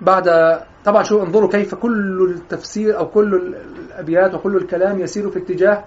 بعد 0.00 0.58
طبعا 0.84 1.02
شو 1.02 1.22
انظروا 1.22 1.48
كيف 1.50 1.74
كل 1.74 2.34
التفسير 2.36 2.98
أو 2.98 3.06
كل 3.08 3.34
ال- 3.34 3.54
الأبيات 3.86 4.34
وكل 4.34 4.56
الكلام 4.56 5.00
يسير 5.00 5.30
في 5.30 5.38
اتجاه 5.38 5.84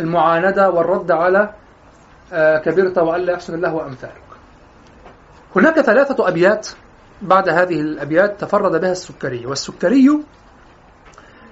المعاندة 0.00 0.70
والرد 0.70 1.10
على 1.12 1.54
آه، 2.32 2.58
كبرت 2.58 2.98
وألا 2.98 3.32
يحسن 3.32 3.54
الله 3.54 3.74
وأمثالك 3.74 4.22
هناك 5.56 5.80
ثلاثة 5.80 6.28
أبيات 6.28 6.68
بعد 7.22 7.48
هذه 7.48 7.80
الأبيات 7.80 8.40
تفرد 8.40 8.80
بها 8.80 8.92
السكري 8.92 9.46
والسكري 9.46 10.20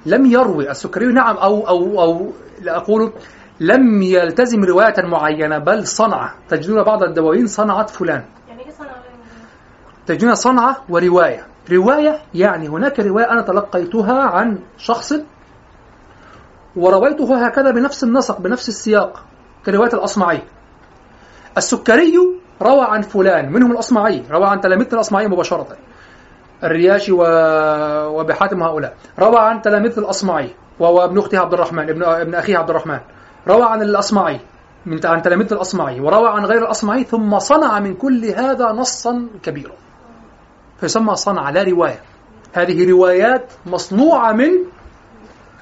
لم 0.07 0.27
يروي 0.27 0.71
السكري. 0.71 1.13
نعم 1.13 1.37
أو 1.37 1.69
أو 1.69 2.03
أو 2.03 2.33
لا 2.63 2.77
أقول 2.77 3.13
لم 3.61 4.03
يلتزم 4.03 4.65
رواية 4.65 4.95
معينة 4.99 5.59
بل 5.59 5.87
صنعة 5.87 6.35
تجدون 6.49 6.83
بعض 6.83 7.03
الدواوين 7.03 7.47
صنعت 7.47 7.91
فلان. 7.91 8.25
يعني 8.49 8.65
إيه 8.65 8.71
صنع؟ 8.71 8.93
تجدون 10.07 10.35
صنعة 10.35 10.77
ورواية. 10.89 11.47
رواية 11.73 12.19
يعني 12.35 12.69
هناك 12.69 13.01
رواية 13.01 13.31
أنا 13.31 13.43
تلقيتها 13.43 14.23
عن 14.23 14.59
شخص 14.79 15.15
ورويتها 16.77 17.49
هكذا 17.49 17.71
بنفس 17.71 18.05
النسق 18.05 18.41
بنفس 18.41 18.69
السياق 18.69 19.25
كرواية 19.67 19.93
الأصمعي. 19.93 20.43
السكري 21.57 22.19
روى 22.63 22.85
عن 22.85 23.03
فلان 23.03 23.53
منهم 23.53 23.73
الأصمعي 23.73 24.23
روى 24.31 24.47
عن 24.47 24.61
تلاميذ 24.61 24.95
الأصمعي 24.95 25.29
مباشرة. 25.29 25.77
الرياشي. 26.65 27.13
وبحاتم 27.13 28.63
هؤلاء. 28.63 28.97
روى 29.19 29.39
عن 29.39 29.63
تلاميذ 29.63 29.99
الأصمعي 29.99 30.51
وهو 30.81 31.05
ابن 31.05 31.19
أخته 31.19 31.39
عبد 31.39 31.55
الرحمن 31.55 31.89
ابن 31.91 32.03
ابن 32.05 32.35
أخيه 32.35 32.59
عبد 32.59 32.71
الرحمن. 32.71 33.01
روى 33.49 33.63
عن 33.63 33.83
الأصمعي 33.83 34.41
من 34.87 35.01
عن 35.05 35.23
تلاميذ 35.23 35.53
الأصمعي 35.53 36.01
وروى 36.01 36.29
عن 36.29 36.45
غير 36.45 36.63
الأصمعي 36.63 37.05
ثم 37.05 37.39
صنع 37.39 37.81
من 37.81 37.95
كل 37.95 38.25
هذا 38.25 38.73
نصا 38.73 39.29
كبيرا. 39.43 39.73
فيسمى 40.81 41.17
صنع 41.17 41.51
لا 41.51 41.63
رواية. 41.63 42.01
هذه 42.53 42.91
روايات 42.91 43.53
مصنوعة 43.67 44.33
من 44.33 44.51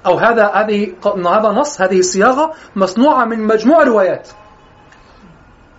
أو 0.07 0.19
هذا 0.19 0.47
هذه 0.47 0.93
هذا 1.07 1.49
نص 1.49 1.81
هذه 1.81 2.01
صياغة 2.01 2.53
مصنوعة 2.77 3.25
من 3.25 3.47
مجموع 3.47 3.83
روايات. 3.83 4.29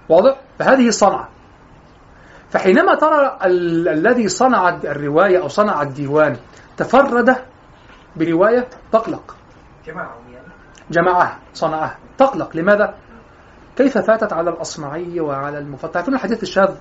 واضح؟ 0.09 0.36
فهذه 0.59 0.89
صنعة. 0.89 1.30
فحينما 2.52 2.95
ترى 2.95 3.38
ال- 3.45 3.88
الذي 3.88 4.28
صنع 4.28 4.70
الرواية 4.70 5.41
أو 5.41 5.47
صنع 5.47 5.82
الديوان 5.82 6.38
تفرد 6.78 7.36
برواية 8.16 8.68
تقلق. 8.91 9.36
يعني؟ 10.32 10.47
جمعها 10.91 11.39
صنعها. 11.54 11.97
تقلق. 12.18 12.56
لماذا؟ 12.58 12.93
كيف 13.76 13.97
فاتت 13.97 14.34
على 14.34 14.49
الأصمعي 14.49 15.20
وعلى 15.20 15.58
المفتح 15.58 15.89
تعرفون 15.89 16.14
الحديث 16.14 16.43
الشاذ 16.43 16.76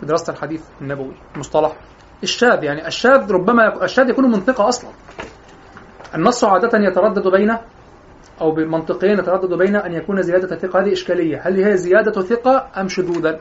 في 0.00 0.06
دراسة 0.06 0.32
الحديث 0.32 0.62
النبوي 0.80 1.14
المصطلح؟ 1.34 1.76
الشاذ 2.22 2.64
يعني 2.64 2.86
الشاذ 2.86 3.32
ربما 3.32 3.84
الشاذ 3.84 4.08
يكون 4.10 4.30
منطقة 4.30 4.68
أصلا. 4.68 4.90
النص 6.14 6.44
عادة 6.44 6.78
يتردد 6.78 7.28
بين 7.28 7.56
أو 8.40 8.50
بمنطقين 8.50 9.18
يتردد 9.18 9.54
بين 9.54 9.76
أن 9.76 9.92
يكون 9.92 10.22
زيادة 10.22 10.56
ثقة. 10.56 10.80
هذه 10.80 10.92
إشكالية. 10.92 11.40
هل 11.44 11.64
هي 11.64 11.76
زيادة 11.76 12.22
ثقة 12.22 12.68
أم 12.76 12.88
شذوذا؟ 12.88 13.40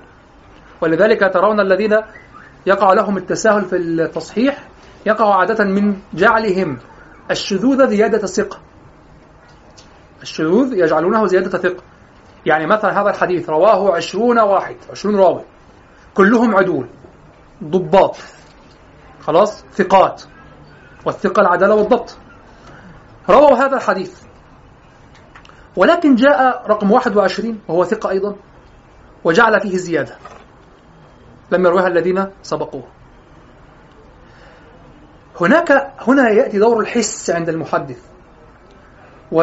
ولذلك 0.82 1.34
ترون 1.34 1.60
الذين 1.60 1.98
يقع 2.66 2.94
لهم 2.94 3.18
التساهل 3.18 3.66
في 3.66 3.76
التصحيح 3.76 4.68
يقع 5.06 5.36
عادة 5.36 5.64
من 5.64 5.98
جعلهم 6.14 6.78
الشذوذ 7.32 7.88
زيادة 7.88 8.28
ثقة. 8.28 8.60
الشذوذ 10.22 10.74
يجعلونه 10.74 11.26
زيادة 11.26 11.50
ثقة. 11.58 11.84
يعني 12.46 12.68
مثلا 12.68 13.02
هذا 13.02 13.10
الحديث 13.10 13.50
رواه 13.50 13.96
عشرون 13.96 14.40
واحد 14.40 14.76
عشرون 14.92 15.16
راوي. 15.16 15.44
كلهم 16.14 16.56
عدول 16.56 16.88
ضباط 17.64 18.18
خلاص 19.22 19.64
ثقات. 19.74 20.24
والثقة 21.06 21.42
العدالة 21.42 21.76
والضبط. 21.76 22.18
رووا 23.30 23.56
هذا 23.56 23.76
الحديث. 23.76 24.22
ولكن 25.76 26.16
جاء 26.16 26.64
رقم 26.68 26.92
21 26.92 27.60
وهو 27.68 27.84
ثقة 27.84 28.10
أيضا 28.10 28.36
وجعل 29.24 29.62
فيه 29.62 29.78
زيادة. 29.78 30.18
لم 31.56 31.66
يروها 31.66 31.88
الذين 31.88 32.26
سبقوه. 32.44 32.84
هناك 35.42 35.94
هنا 36.08 36.30
يأتي 36.30 36.60
دور 36.60 36.80
الحس 36.80 37.30
عند 37.30 37.50
المحدث. 37.50 38.00
و 39.32 39.42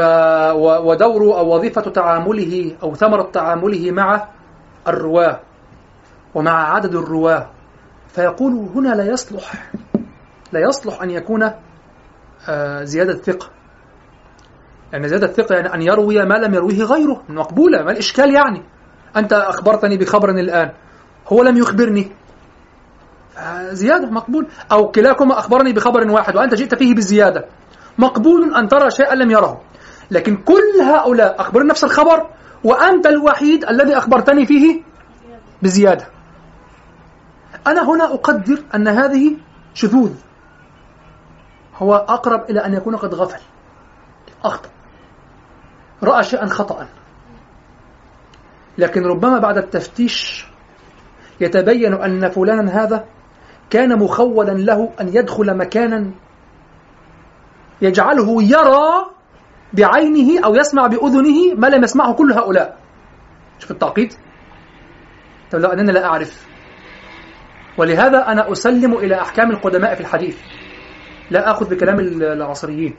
و 0.53 0.91
ودور 0.91 1.23
أو 1.23 1.55
وظيفة 1.55 1.81
تعامله 1.81 2.77
أو 2.83 2.95
ثمرة 2.95 3.31
تعامله 3.33 3.91
مع 3.91 4.29
الرواة 4.89 5.41
ومع 6.35 6.75
عدد 6.75 6.95
الرواة. 6.95 7.47
فيقول 8.09 8.53
هنا 8.53 8.95
لا 8.95 9.05
يصلح 9.05 9.73
لا 10.53 10.61
يصلح 10.61 11.03
أن 11.03 11.11
يكون 11.11 11.51
آه، 12.49 12.85
زيادة 12.85 13.15
ثقة. 13.15 13.47
يعني 14.93 15.09
زيادة 15.09 15.27
ثقة 15.27 15.55
يعني 15.55 15.75
أن 15.75 15.83
يروي 15.83 16.25
ما 16.25 16.35
لم 16.35 16.55
يرويه 16.55 16.83
غيره. 16.83 17.23
مقبولة 17.29 17.83
ما 17.83 17.91
الإشكال 17.93 18.35
يعني؟ 18.35 18.63
أنت 19.17 19.33
أخبرتني 19.33 19.97
بخبر 19.97 20.31
الآن. 20.31 20.71
هو 21.29 21.43
لم 21.43 21.57
يخبرني. 21.57 22.13
آه، 23.39 23.73
زيادة 23.73 24.11
مقبول. 24.11 24.47
أو 24.73 24.91
كلاكما 24.91 25.39
أخبرني 25.39 25.73
بخبر 25.73 26.11
واحد 26.11 26.37
وأنت 26.37 26.55
جئت 26.55 26.75
فيه 26.75 26.95
بزيادة 26.95 27.45
مقبول 27.99 28.55
أن 28.55 28.69
ترى 28.69 28.91
شيئا 28.91 29.15
لم 29.15 29.31
يره. 29.31 29.61
لكن 30.11 30.37
كل 30.37 30.81
هؤلاء 30.83 31.41
أخبروا 31.41 31.67
نفس 31.67 31.85
الخبر 31.85 32.27
وأنت 32.65 33.07
الوحيد 33.07 33.65
الذي 33.65 33.97
أخبرتني 33.97 34.47
فيه 34.47 34.83
بزيادة. 35.63 36.07
أنا 37.67 37.91
هنا 37.91 38.05
أقدر 38.05 38.65
أن 38.75 38.89
هذه 38.89 39.37
شذوذ. 39.75 40.15
هو 41.77 41.95
أقرب 41.95 42.51
إلى 42.51 42.61
أن 42.61 42.75
يكون 42.75 42.97
قد 42.97 43.15
غفل. 43.15 43.41
أخطأ. 44.45 44.69
رأى 46.03 46.25
شيئا 46.25 46.47
خطأ. 46.47 46.89
لكن 48.79 49.03
ربما 49.03 49.39
بعد 49.39 49.59
التفتيش 49.59 50.47
يتبين 51.41 51.95
أن 51.95 52.31
فلانا 52.31 52.83
هذا 52.85 53.05
كان 53.71 53.99
مخولا 53.99 54.53
له 54.53 54.93
أن 55.01 55.09
يدخل 55.09 55.57
مكانا 55.57 56.11
يجعله 57.83 58.43
يرى 58.43 59.07
بعينه 59.73 60.45
أو 60.45 60.55
يسمع 60.55 60.87
بأذنه 60.87 61.55
ما 61.55 61.67
لم 61.67 61.85
يسمعه 61.85 62.13
كل 62.13 62.33
هؤلاء. 62.33 62.77
شوف 63.59 63.71
التعقيد. 63.71 64.13
طب 65.51 65.59
لو 65.59 65.69
أننا 65.69 65.93
لا 65.93 66.05
أعرف. 66.05 66.47
ولهذا 67.79 68.27
أنا 68.29 68.53
أسلم 68.53 68.95
إلى 68.95 69.21
أحكام 69.21 69.51
القدماء 69.51 69.95
في 69.95 70.01
الحديث. 70.01 70.39
لا 71.31 71.51
أخذ 71.51 71.71
بكلام 71.71 71.99
العصريين. 72.23 72.95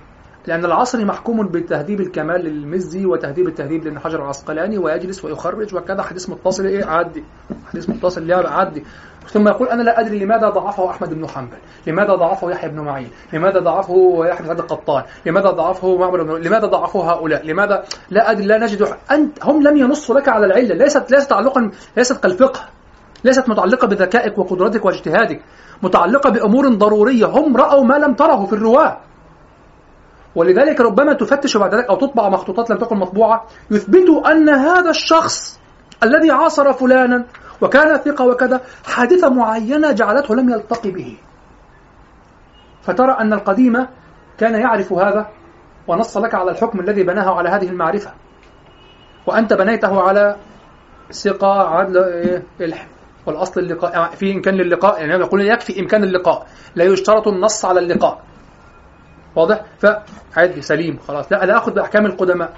لأن 0.47 0.65
العصري 0.65 1.05
محكوم 1.05 1.47
بتهذيب 1.47 2.01
الكمال 2.01 2.45
للمزي 2.45 3.05
وتهذيب 3.05 3.47
التهذيب 3.47 3.83
لابن 3.83 3.99
حجر 3.99 4.23
العسقلاني 4.23 4.77
ويجلس 4.77 5.25
ويخرج 5.25 5.75
وكذا 5.75 6.01
حديث 6.01 6.29
متصل 6.29 6.65
إيه؟ 6.65 6.85
عدي 6.85 7.23
حديث 7.69 7.89
متصل 7.89 8.23
ليه 8.23 8.35
عدي 8.35 8.83
ثم 9.27 9.47
يقول 9.47 9.67
أنا 9.67 9.81
لا 9.81 9.99
أدري 9.99 10.19
لماذا 10.19 10.49
ضعفه 10.49 10.89
أحمد 10.89 11.13
بن 11.13 11.27
حنبل. 11.27 11.57
لماذا 11.87 12.15
ضعفه 12.15 12.51
يحيى 12.51 12.69
بن 12.69 12.79
معين؟ 12.79 13.09
لماذا 13.33 13.59
ضعفه 13.59 14.25
يحيى 14.25 14.39
بن 14.39 14.47
سعد 14.47 14.59
القطان؟ 14.59 15.03
لماذا 15.25 15.49
ضعفه 15.49 15.97
معمر 15.97 16.23
بن 16.23 16.41
لماذا 16.41 16.65
ضعفه 16.65 17.11
هؤلاء؟ 17.11 17.45
لماذا؟ 17.45 17.83
لا 18.09 18.31
أدري 18.31 18.45
لا 18.45 18.57
نجد. 18.57 18.87
أنت 19.11 19.45
هم 19.45 19.63
لم 19.63 19.77
ينصوا 19.77 20.19
لك 20.19 20.29
على 20.29 20.45
العلة. 20.45 20.75
ليست 20.75 21.11
ليست 21.11 21.29
تعلقا 21.29 21.71
ليست 21.97 22.23
كالفقه. 22.23 22.59
ليست 23.23 23.49
متعلقة 23.49 23.87
بذكائك 23.87 24.37
وقدرتك 24.37 24.85
واجتهادك. 24.85 25.41
متعلقة 25.83 26.29
بأمور 26.29 26.69
ضرورية. 26.69 27.25
هم 27.25 27.57
رأوا 27.57 27.83
ما 27.83 27.93
لم 27.93 28.13
تره 28.13 28.45
في 28.45 28.53
الرواة. 28.53 28.97
ولذلك 30.35 30.81
ربما 30.81 31.13
تفتش 31.13 31.57
بعد 31.57 31.75
ذلك 31.75 31.85
أو 31.89 31.95
تطبع 31.95 32.29
مخطوطات 32.29 32.69
لم 32.69 32.77
تكن 32.77 32.97
مطبوعة 32.97 33.47
يثبتوا 33.71 34.31
أن 34.31 34.49
هذا 34.49 34.89
الشخص 34.89 35.59
الذي 36.03 36.31
عاصر 36.31 36.73
فلانا 36.73 37.25
وكان 37.61 37.97
ثقة 37.97 38.25
وكذا 38.25 38.61
حادثة 38.85 39.29
معينة 39.29 39.91
جعلته 39.91 40.35
لم 40.35 40.49
يلتقي 40.49 40.91
به. 40.91 41.17
فترى 42.81 43.11
أن 43.19 43.33
القديم 43.33 43.87
كان 44.37 44.61
يعرف 44.61 44.93
هذا 44.93 45.27
ونص 45.87 46.17
لك 46.17 46.35
على 46.35 46.51
الحكم 46.51 46.79
الذي 46.79 47.03
بناه 47.03 47.35
على 47.35 47.49
هذه 47.49 47.69
المعرفة. 47.69 48.11
وأنت 49.25 49.53
بنيته 49.53 50.01
على 50.01 50.35
ثقة 51.11 51.69
عدل 51.69 51.97
إيه؟ 51.97 52.43
والأصل 53.25 53.59
اللقاء 53.59 54.09
في 54.09 54.33
إمكان 54.33 54.53
للقاء 54.55 54.99
يعني 54.99 55.23
يقول 55.23 55.41
يكفي 55.41 55.79
إمكان 55.79 56.03
اللقاء. 56.03 56.47
لا 56.75 56.83
يشترط 56.83 57.27
النص 57.27 57.65
على 57.65 57.79
اللقاء. 57.79 58.21
واضح؟ 59.35 59.61
فعادي 59.79 60.61
سليم 60.61 60.99
خلاص. 61.07 61.31
لا 61.31 61.45
لا 61.45 61.57
أخذ 61.57 61.71
بأحكام 61.73 62.05
القدماء. 62.05 62.53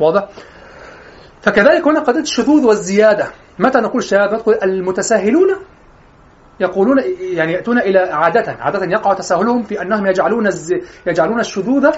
واضح؟ 0.00 0.28
فكذلك 1.42 1.86
هنا 1.88 2.00
قضية 2.00 2.20
الشذوذ 2.20 2.66
والزيادة. 2.66 3.26
متى 3.58 3.78
نقول 3.78 3.98
الشهادة 3.98 4.36
نقول 4.36 4.58
المتساهلون 4.62 5.56
يقولون 6.60 7.02
يعني 7.20 7.52
يأتون 7.52 7.78
إلى 7.78 7.98
عادة 7.98 8.52
عادة 8.60 8.86
يقع 8.86 9.14
تساهلهم 9.14 9.62
في 9.62 9.82
أنهم 9.82 10.06
يجعلون. 10.06 10.50
يجعلون 11.06 11.40
الشذوذ 11.40 11.90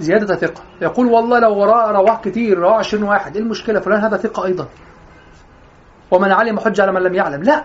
زيادة 0.00 0.36
ثقة. 0.36 0.62
يقول 0.82 1.06
والله 1.06 1.38
لو 1.38 1.64
رواه 1.64 2.20
كثير 2.20 2.58
رواه 2.58 2.78
20 2.78 3.02
واحد 3.02 3.36
إيه 3.36 3.42
المشكلة؟ 3.42 3.80
فلان 3.80 4.00
هذا 4.00 4.16
ثقة 4.16 4.44
أيضا. 4.44 4.68
ومن 6.10 6.32
علم 6.32 6.58
حج 6.58 6.80
على 6.80 6.92
من 6.92 7.02
لم 7.02 7.14
يعلم. 7.14 7.42
لا. 7.42 7.64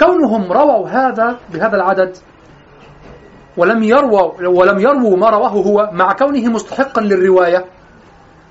كونهم 0.00 0.52
رووا 0.52 0.88
هذا 0.88 1.38
بهذا 1.52 1.76
العدد 1.76 2.16
ولم 3.56 3.82
يرووا 3.82 4.48
ولم 4.48 4.78
يرووا 4.78 5.16
ما 5.16 5.30
رواه 5.30 5.48
هو 5.48 5.90
مع 5.92 6.12
كونه 6.12 6.48
مستحقا 6.48 7.02
للرواية. 7.02 7.64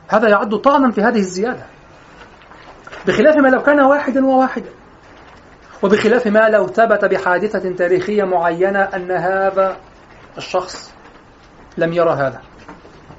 هذا 0.08 0.30
يعد 0.30 0.56
طعنا 0.56 0.92
في 0.92 1.02
هذه 1.02 1.20
الزيادة. 1.20 1.64
بخلاف 3.08 3.36
ما 3.38 3.48
لو 3.48 3.62
كان 3.62 3.80
واحدا 3.80 4.26
وواحدا. 4.26 4.70
وبخلاف 5.84 6.28
ما 6.28 6.50
لو 6.50 6.68
ثبت 6.68 7.06
بحادثة 7.06 7.76
تاريخية 7.76 8.24
معينة 8.24 8.80
أن 8.80 9.12
هذا 9.12 9.78
الشخص 10.38 10.94
لم 11.78 11.94
يرى 11.94 12.12
هذا. 12.12 12.42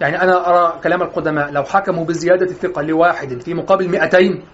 يعني 0.01 0.23
أنا 0.23 0.49
أرى 0.49 0.81
كلام 0.83 1.03
القدماء 1.03 1.51
لو 1.51 1.65
حكموا 1.65 2.05
بزيادة 2.05 2.47
الثقة 2.47 2.83
لواحد 2.83 3.43
في 3.43 3.55
مقابل 3.55 3.89
مئتين 3.89 4.45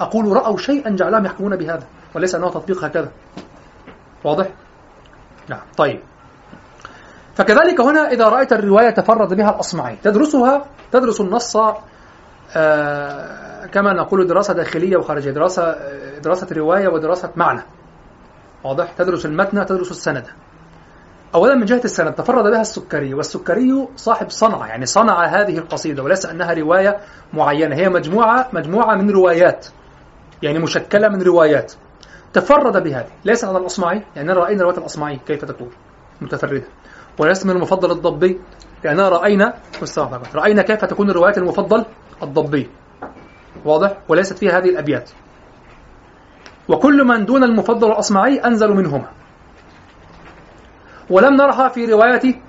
أقول 0.00 0.36
رأوا 0.36 0.56
شيئا 0.56 0.90
جعلهم 0.90 1.26
يحكمون 1.26 1.56
بهذا 1.56 1.86
وليس 2.14 2.34
أنه 2.34 2.50
تطبيق 2.50 2.84
هكذا. 2.84 3.10
واضح؟ 4.24 4.46
نعم 5.48 5.60
طيب. 5.76 6.00
فكذلك 7.34 7.80
هنا 7.80 8.10
إذا 8.10 8.28
رأيت 8.28 8.52
الرواية 8.52 8.90
تفرد 8.90 9.34
بها 9.34 9.50
الأصمعي. 9.50 9.96
تدرسها 10.02 10.64
تدرس 10.92 11.20
النص 11.20 11.56
آه 12.56 13.66
كما 13.66 13.92
نقول 13.92 14.26
دراسة 14.26 14.54
داخلية 14.54 14.96
وخارجية 14.96 15.30
دراسة 15.30 15.76
دراسة 16.24 16.46
رواية 16.52 16.88
ودراسة 16.88 17.30
معنى. 17.36 17.62
واضح؟ 18.64 18.92
تدرس 18.92 19.26
المتن 19.26 19.66
تدرس 19.66 19.90
السند. 19.90 20.26
أولا 21.34 21.54
من 21.54 21.64
جهة 21.64 21.80
السند 21.84 22.12
تفرد 22.12 22.50
بها 22.50 22.60
السكري 22.60 23.14
والسكري 23.14 23.88
صاحب 23.96 24.30
صنعة 24.30 24.66
يعني 24.66 24.86
صنع 24.86 25.24
هذه 25.24 25.58
القصيدة 25.58 26.02
وليس 26.02 26.26
أنها 26.26 26.54
رواية 26.54 26.98
معينة 27.32 27.76
هي 27.76 27.88
مجموعة 27.88 28.48
مجموعة 28.52 28.94
من 28.94 29.10
روايات 29.10 29.66
يعني 30.42 30.58
مشكلة 30.58 31.08
من 31.08 31.22
روايات. 31.22 31.72
تفرد 32.32 32.82
بهذه 32.82 33.10
ليس 33.24 33.44
على 33.44 33.58
الأصمعي؟ 33.58 34.02
يعني 34.16 34.32
رأينا 34.32 34.62
رواية 34.62 34.78
الأصمعي 34.78 35.20
كيف 35.26 35.44
تكون 35.44 35.70
متفردة. 36.20 36.64
وليس 37.18 37.46
من 37.46 37.50
المفضل 37.50 37.90
الضبي. 37.90 38.40
لأننا 38.84 39.08
رأينا 39.08 39.54
رأينا 40.34 40.62
كيف 40.62 40.84
تكون 40.84 41.10
الروايات 41.10 41.38
المفضل 41.38 41.84
الضبي. 42.22 42.70
واضح؟ 43.64 43.98
وليست 44.08 44.38
فيها 44.38 44.58
هذه 44.58 44.68
الأبيات. 44.68 45.10
وكل 46.68 47.04
من 47.04 47.24
دون 47.24 47.44
المفضل 47.44 47.88
الأصمعي 47.88 48.38
أنزل 48.38 48.70
منهما. 48.70 49.08
ولم 51.10 51.34
نرها 51.34 51.68
في 51.68 51.86
رواية 51.86 52.42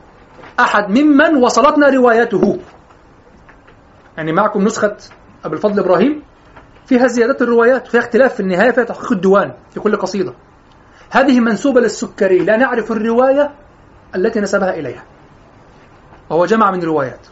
أحد 0.60 0.90
ممن 0.90 1.36
وصلتنا 1.44 1.90
روايته. 1.90 2.60
يعني 4.18 4.34
معكم 4.34 4.64
نسخة 4.64 4.98
أبو 5.46 5.56
الفضل 5.56 5.80
إبراهيم 5.80 6.24
فيها 6.86 7.08
زيادة 7.08 7.38
الروايات 7.42 7.88
فيها 7.88 8.02
اختلاف 8.02 8.34
في 8.34 8.40
النهاية 8.40 8.72
فيها 8.72 8.84
تحقيق 8.84 9.12
الديوان 9.12 9.54
في 9.72 9.80
كل 9.80 9.96
قصيدة. 9.96 10.34
هذه 11.12 11.40
منسوبة 11.40 11.82
للسكري 11.82 12.40
لا 12.40 12.58
نعرف 12.58 12.92
الرواية 12.92 13.52
التي 14.16 14.40
نسبها 14.40 14.74
إليها. 14.74 15.04
وهو 16.30 16.46
جمع 16.46 16.72
من 16.72 16.84
روايات. 16.84 17.28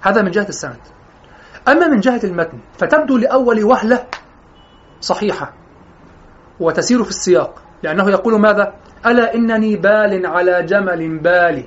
هذا 0.00 0.22
من 0.22 0.30
جهة 0.30 0.48
السند. 0.48 0.80
أما 1.68 1.88
من 1.88 2.00
جهة 2.00 2.20
المتن 2.24 2.58
فتبدو 2.78 3.16
لأول 3.16 3.64
وهلة 3.64 4.06
صحيحة 5.00 5.52
وتسير 6.60 7.02
في 7.02 7.10
السياق 7.10 7.62
لأنه 7.82 8.10
يقول 8.10 8.40
ماذا؟ 8.40 8.74
ألا 9.06 9.34
إنني 9.34 9.76
بال 9.76 10.26
على 10.26 10.62
جمل 10.62 11.18
بالي 11.18 11.64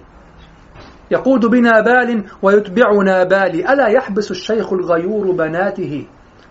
يقود 1.11 1.45
بنا 1.45 1.81
بال 1.81 2.23
ويتبعنا 2.41 3.23
بالي 3.23 3.73
ألا 3.73 3.87
يحبس 3.87 4.31
الشيخ 4.31 4.73
الغيور 4.73 5.31
بناته؟ 5.31 6.07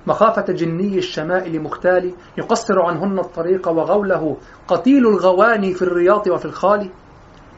مخافة 0.06 0.52
جني 0.52 0.98
الشمائل 0.98 1.62
مختال 1.62 2.14
يقصر 2.38 2.82
عنهن 2.82 3.18
الطريق 3.18 3.68
وغوله 3.68 4.36
قتيل 4.68 5.06
الغواني 5.06 5.74
في 5.74 5.82
الرياض 5.82 6.26
وفي 6.26 6.44
الخال. 6.44 6.90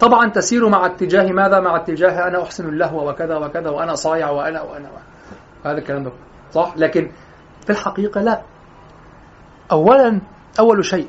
طبعا 0.00 0.28
تسير 0.30 0.68
مع 0.68 0.86
اتجاه 0.86 1.32
ماذا؟ 1.32 1.60
مع 1.60 1.76
اتجاه 1.76 2.28
أنا 2.28 2.42
أحسن 2.42 2.68
اللهو 2.68 3.10
وكذا 3.10 3.36
وكذا 3.36 3.70
وأنا 3.70 3.94
صايع 3.94 4.30
وأنا, 4.30 4.62
وأنا. 4.62 4.88
هذا 5.64 5.78
الكلام 5.78 6.04
ده 6.04 6.12
صح 6.52 6.74
لكن 6.76 7.10
في 7.66 7.70
الحقيقة 7.70 8.20
لا 8.20 8.42
أولا 9.72 10.20
أول 10.60 10.84
شيء 10.84 11.08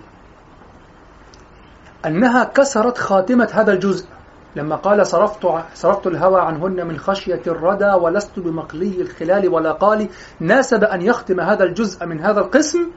أنها 2.05 2.43
كسرت 2.43 2.97
خاتمة 2.97 3.49
هذا 3.53 3.73
الجزء 3.73 4.07
لما 4.55 4.75
قال 4.75 5.07
صرفت 5.07 5.47
صرفت 5.73 6.07
الهوى 6.07 6.41
عنهن 6.41 6.87
من 6.87 6.97
خشية 6.97 7.41
الردى 7.47 7.91
ولست 8.01 8.39
بمقلي 8.39 9.01
الخلال 9.01 9.49
ولا 9.49 9.71
قال 9.71 10.09
ناسب 10.39 10.83
أن 10.83 11.01
يختم 11.01 11.39
هذا 11.39 11.63
الجزء 11.63 12.05
من 12.05 12.19
هذا 12.19 12.39
القسم 12.39 12.91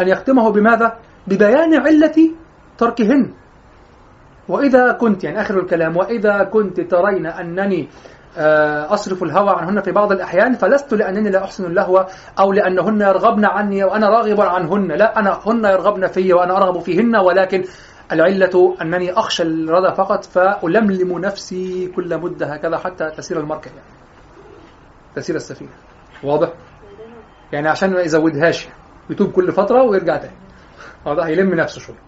أن 0.00 0.08
يختمه 0.08 0.50
بماذا؟ 0.50 0.98
ببيان 1.26 1.74
علة 1.74 2.30
تركهن 2.78 3.34
وإذا 4.50 4.92
كنت 4.92 5.24
يعني 5.24 5.40
آخر 5.40 5.58
الكلام 5.58 5.96
وإذا 5.96 6.44
كنت 6.44 6.80
ترين 6.80 7.26
أنني 7.26 7.88
آه، 8.38 8.94
أصرف 8.94 9.22
الهوى 9.22 9.50
عنهن 9.50 9.80
في 9.80 9.92
بعض 9.92 10.12
الأحيان 10.12 10.54
فلست 10.54 10.94
لأنني 10.94 11.30
لا 11.30 11.44
أحسن 11.44 11.64
اللهو 11.64 12.06
أو 12.38 12.52
لأنهن 12.52 13.00
يرغبن 13.00 13.44
عني 13.44 13.84
وأنا 13.84 14.08
راغب 14.08 14.40
عنهن. 14.40 14.92
لا 14.92 15.18
أنا 15.18 15.40
هن 15.46 15.64
يرغبن 15.64 16.06
في 16.06 16.32
وأنا 16.32 16.56
أرغب 16.56 16.80
فيهن 16.80 17.16
ولكن 17.16 17.64
العلة 18.12 18.76
أنني 18.82 19.12
أخشى 19.12 19.42
الردى 19.42 19.94
فقط 19.94 20.24
فألملم 20.24 21.18
نفسي 21.18 21.92
كل 21.96 22.18
مدة 22.18 22.46
هكذا 22.46 22.78
حتى 22.78 23.10
تسير 23.10 23.40
المركب 23.40 23.70
يعني 23.70 23.88
تسير 25.14 25.36
السفينة. 25.36 25.70
واضح؟ 26.22 26.52
يعني 27.52 27.68
عشان 27.68 27.92
ما 27.92 28.00
يزودهاش 28.00 28.68
يتوب 29.10 29.32
كل 29.32 29.52
فترة 29.52 29.82
ويرجع 29.82 30.16
تاني. 30.16 30.36
واضح؟ 31.06 31.26
يلم 31.26 31.54
نفسه 31.54 31.80
شوية. 31.80 31.98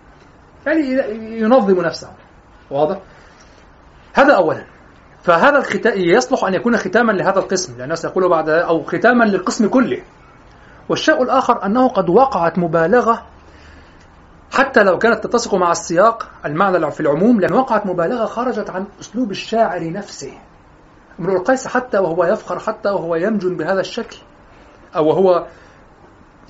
يعني 0.67 0.81
ينظم 1.41 1.81
نفسه. 1.81 2.09
واضح؟ 2.73 2.99
هذا 4.13 4.35
أولا. 4.35 4.65
فهذا 5.23 5.59
الختام 5.59 5.93
يصلح 5.97 6.45
أن 6.45 6.55
يكون 6.55 6.77
ختاما 6.77 7.13
لهذا 7.13 7.39
القسم 7.39 7.73
لأن 7.73 7.85
الناس 7.85 8.05
يقولوا 8.05 8.31
بعد 8.31 8.49
أو 8.49 8.83
ختاما 8.83 9.25
للقسم 9.25 9.69
كله. 9.69 10.03
والشيء 10.89 11.23
الآخر 11.23 11.67
أنه 11.67 11.89
قد 11.89 12.11
وقعت 12.11 12.59
مبالغة 12.59 13.23
حتى 14.53 14.83
لو 14.83 14.99
كانت 14.99 15.27
تتسق 15.27 15.55
مع 15.55 15.71
السياق 15.71 16.29
المعنى 16.45 16.91
في 16.91 17.01
العموم 17.01 17.41
لأن 17.41 17.53
وقعت 17.53 17.87
مبالغة 17.87 18.27
خرجت 18.27 18.71
عن 18.71 18.87
أسلوب 19.01 19.31
الشاعر 19.31 19.93
نفسه. 19.93 20.33
امرؤ 21.21 21.37
القيس 21.37 21.67
حتى 21.67 21.99
وهو 21.99 22.25
يفخر 22.25 22.59
حتى 22.59 22.89
وهو 22.89 23.15
يمجن 23.15 23.57
بهذا 23.57 23.81
الشكل 23.81 24.17
أو 24.97 25.07
وهو 25.07 25.47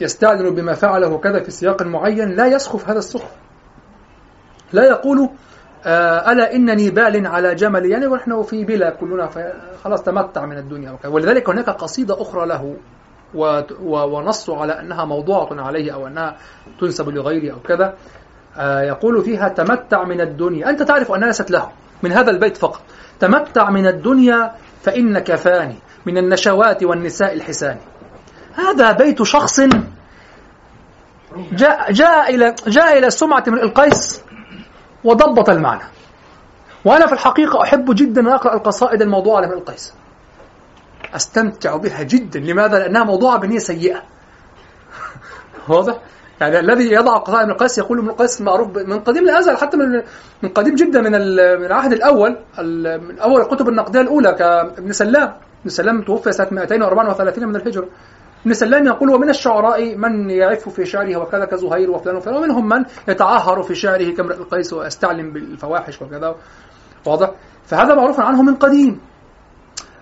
يستعلن 0.00 0.54
بما 0.54 0.74
فعله 0.74 1.18
كذا 1.18 1.42
في 1.42 1.50
سياق 1.50 1.82
معين 1.82 2.28
لا 2.28 2.46
يسخف 2.46 2.88
هذا 2.88 2.98
السخف. 2.98 3.30
لا 4.72 4.84
يقول 4.84 5.30
ألا 5.86 6.54
إنني 6.54 6.90
بال 6.90 7.26
على 7.26 7.54
جمل؟ 7.54 7.86
يعني 7.86 8.06
ونحن 8.06 8.42
في 8.42 8.64
بلا 8.64 8.90
كلنا 8.90 9.30
خلاص 9.84 10.02
تمتع 10.02 10.46
من 10.46 10.58
الدنيا 10.58 10.98
ولذلك 11.04 11.48
هناك 11.48 11.70
قصيدة 11.70 12.22
أخرى 12.22 12.46
له 12.46 12.76
ونص 13.84 14.50
على 14.50 14.80
أنها 14.80 15.04
موضوعة 15.04 15.48
عليه 15.52 15.94
أو 15.94 16.06
أنها 16.06 16.36
تنسب 16.80 17.08
لغيره 17.08 17.54
أو 17.54 17.60
كذا. 17.60 17.94
آه، 18.56 18.80
يقول 18.80 19.24
فيها 19.24 19.48
تمتع 19.48 20.04
من 20.04 20.20
الدنيا. 20.20 20.70
أنت 20.70 20.82
تعرف 20.82 21.12
أنها 21.12 21.26
ليست 21.26 21.50
له 21.50 21.70
من 22.02 22.12
هذا 22.12 22.30
البيت 22.30 22.56
فقط. 22.56 22.80
تمتع 23.20 23.70
من 23.70 23.86
الدنيا 23.86 24.52
فإنك 24.82 25.34
فاني 25.34 25.76
من 26.06 26.18
النشوات 26.18 26.84
والنساء 26.84 27.32
الحسان. 27.34 27.76
هذا 28.54 28.92
بيت 28.92 29.22
شخص 29.22 29.60
جاء, 31.52 31.92
جاء 31.92 32.34
إلى 32.34 32.54
جاء 32.66 32.98
إلى 32.98 33.10
سمعة 33.10 33.44
من 33.46 33.58
القيس. 33.58 34.22
وضبط 35.05 35.50
المعنى. 35.50 35.82
وأنا 36.84 37.07
في 37.07 37.12
الحقيقة 37.12 37.62
أحب 37.62 37.94
جدا 37.94 38.20
أن 38.20 38.28
أقرأ 38.28 38.55
القصائد 38.55 39.03
الموضوعة 39.03 39.40
لامرئ 39.40 39.59
القيس. 39.59 39.94
أستمتع 41.14 41.76
بها 41.76 42.03
جدا. 42.03 42.40
لماذا؟ 42.40 42.78
لأنها 42.78 43.05
موضوعة 43.05 43.38
بنية 43.38 43.59
سيئة. 43.59 44.03
واضح؟ 45.68 45.96
يعني 46.40 46.61
الذي 46.61 46.92
يضع 46.92 47.16
قصائد 47.16 47.40
ابن 47.40 47.50
القيس 47.50 47.78
يقول 47.78 47.98
ابن 47.98 48.09
القيس 48.09 48.40
معروف 48.40 48.76
من 48.76 49.00
قديم 49.00 49.24
الازل 49.24 49.57
حتى 49.57 49.76
من 49.76 50.03
من 50.42 50.48
قديم 50.48 50.74
جدا 50.74 51.00
من 51.00 51.11
من 51.11 51.64
العهد 51.66 51.92
الأول 51.92 52.36
من 53.00 53.18
أول 53.18 53.40
الكتب 53.40 53.68
النقدية 53.68 54.00
الأولى 54.00 54.32
كابن 54.32 54.92
سلام. 54.92 55.34
ابن 55.61 55.70
سلام 55.70 56.03
توفي 56.03 56.32
سنة 56.32 56.48
234 56.50 57.48
من 57.48 57.57
الهجرة. 57.57 57.88
ابن 58.43 58.55
سلام 58.55 58.86
يقول 58.86 59.11
ومن 59.11 59.28
الشعراء 59.28 59.97
من 59.97 60.30
يعف 60.30 60.68
في 60.68 60.86
شعره 60.86 61.16
وكذا 61.16 61.45
كزهير 61.45 61.90
وفلان 61.90 62.16
وفلان. 62.16 62.36
ومنهم 62.36 62.68
من 62.68 62.84
يتعهر 63.09 63.62
في 63.62 63.74
شعره 63.74 64.14
كامرئ 64.14 64.36
القيس 64.36 64.72
ويستعلم 64.72 65.32
بالفواحش 65.32 66.03
وكذا. 66.03 66.34
واضح؟ 67.07 67.30
فهذا 67.64 67.95
معروف 67.95 68.20
عنه 68.20 68.43
من 68.43 68.55
قديم. 68.55 69.01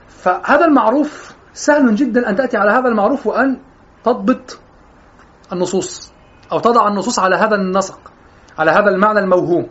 فهذا 0.09 0.65
المعروف 0.65 1.35
سهل 1.53 1.95
جدا 1.95 2.31
أن 2.31 2.37
تأتي 2.37 2.57
على 2.57 2.71
هذا 2.71 2.89
المعروف 2.89 3.27
وأن 3.27 3.59
تضبط 4.05 4.61
النصوص 5.53 6.13
أو 6.53 6.59
تضع 6.59 6.89
النصوص 6.89 7.19
على 7.19 7.37
هذا 7.37 7.55
النسق 7.55 8.13
على 8.59 8.71
هذا 8.71 8.91
المعنى 8.91 9.19
الموهوم. 9.19 9.69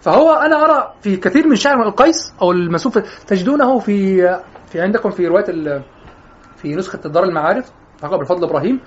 فهو 0.00 0.32
أنا 0.32 0.64
أرى 0.64 0.94
في 1.00 1.16
كثير 1.16 1.48
من 1.48 1.56
شعر 1.56 1.82
القيس 1.82 2.34
أو 2.42 2.52
المسوف 2.52 2.98
تجدونه 3.26 3.78
في 3.78 4.16
في 4.66 4.80
عندكم 4.80 5.10
في 5.10 5.26
رواية 5.26 5.82
في 6.56 6.74
نسخة 6.74 6.98
دار 6.98 7.24
المعارف. 7.24 7.70
فقط 7.98 8.20
بفضل 8.20 8.44
إبراهيم. 8.44 8.80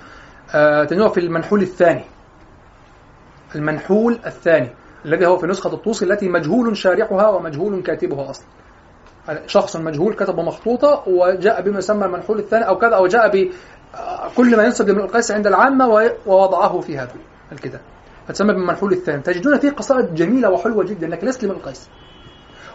آه 0.55 0.83
تجدونه 0.83 1.09
في 1.09 1.19
المنحول 1.19 1.61
الثاني. 1.61 2.03
المنحول 3.55 4.19
الثاني 4.25 4.69
الذي 5.05 5.25
هو 5.25 5.37
في 5.37 5.47
نسخة 5.47 5.73
الطوسي 5.73 6.05
التي 6.05 6.29
مجهول 6.29 6.77
شارحها 6.77 7.29
ومجهول 7.29 7.81
كاتبها 7.81 8.29
أصلا. 8.29 8.45
شخص 9.45 9.75
مجهول 9.75 10.13
كتب 10.13 10.39
مخطوطة 10.39 11.03
وجاء 11.07 11.61
بما 11.61 11.77
يسمى 11.77 12.05
المنحول 12.05 12.39
الثاني 12.39 12.67
أو 12.67 12.77
كذا 12.77 12.95
أو 12.95 13.07
جاء 13.07 13.29
ب 13.29 13.51
كل 14.37 14.57
ما 14.57 14.63
ينسب 14.63 14.87
لابن 14.87 14.99
القيس 14.99 15.31
عند 15.31 15.47
العامة 15.47 16.11
ووضعه 16.25 16.79
في 16.79 16.97
هذا 16.97 17.11
الكتاب. 17.51 17.81
فتسمى 18.27 18.53
بالمنحول 18.53 18.93
الثاني. 18.93 19.21
تجدون 19.21 19.57
فيه 19.57 19.71
قصائد 19.71 20.15
جميلة 20.15 20.49
وحلوة 20.49 20.83
جدا 20.83 21.07
لكن 21.07 21.27
ليست 21.27 21.43
لابن 21.43 21.55
القيس. 21.55 21.89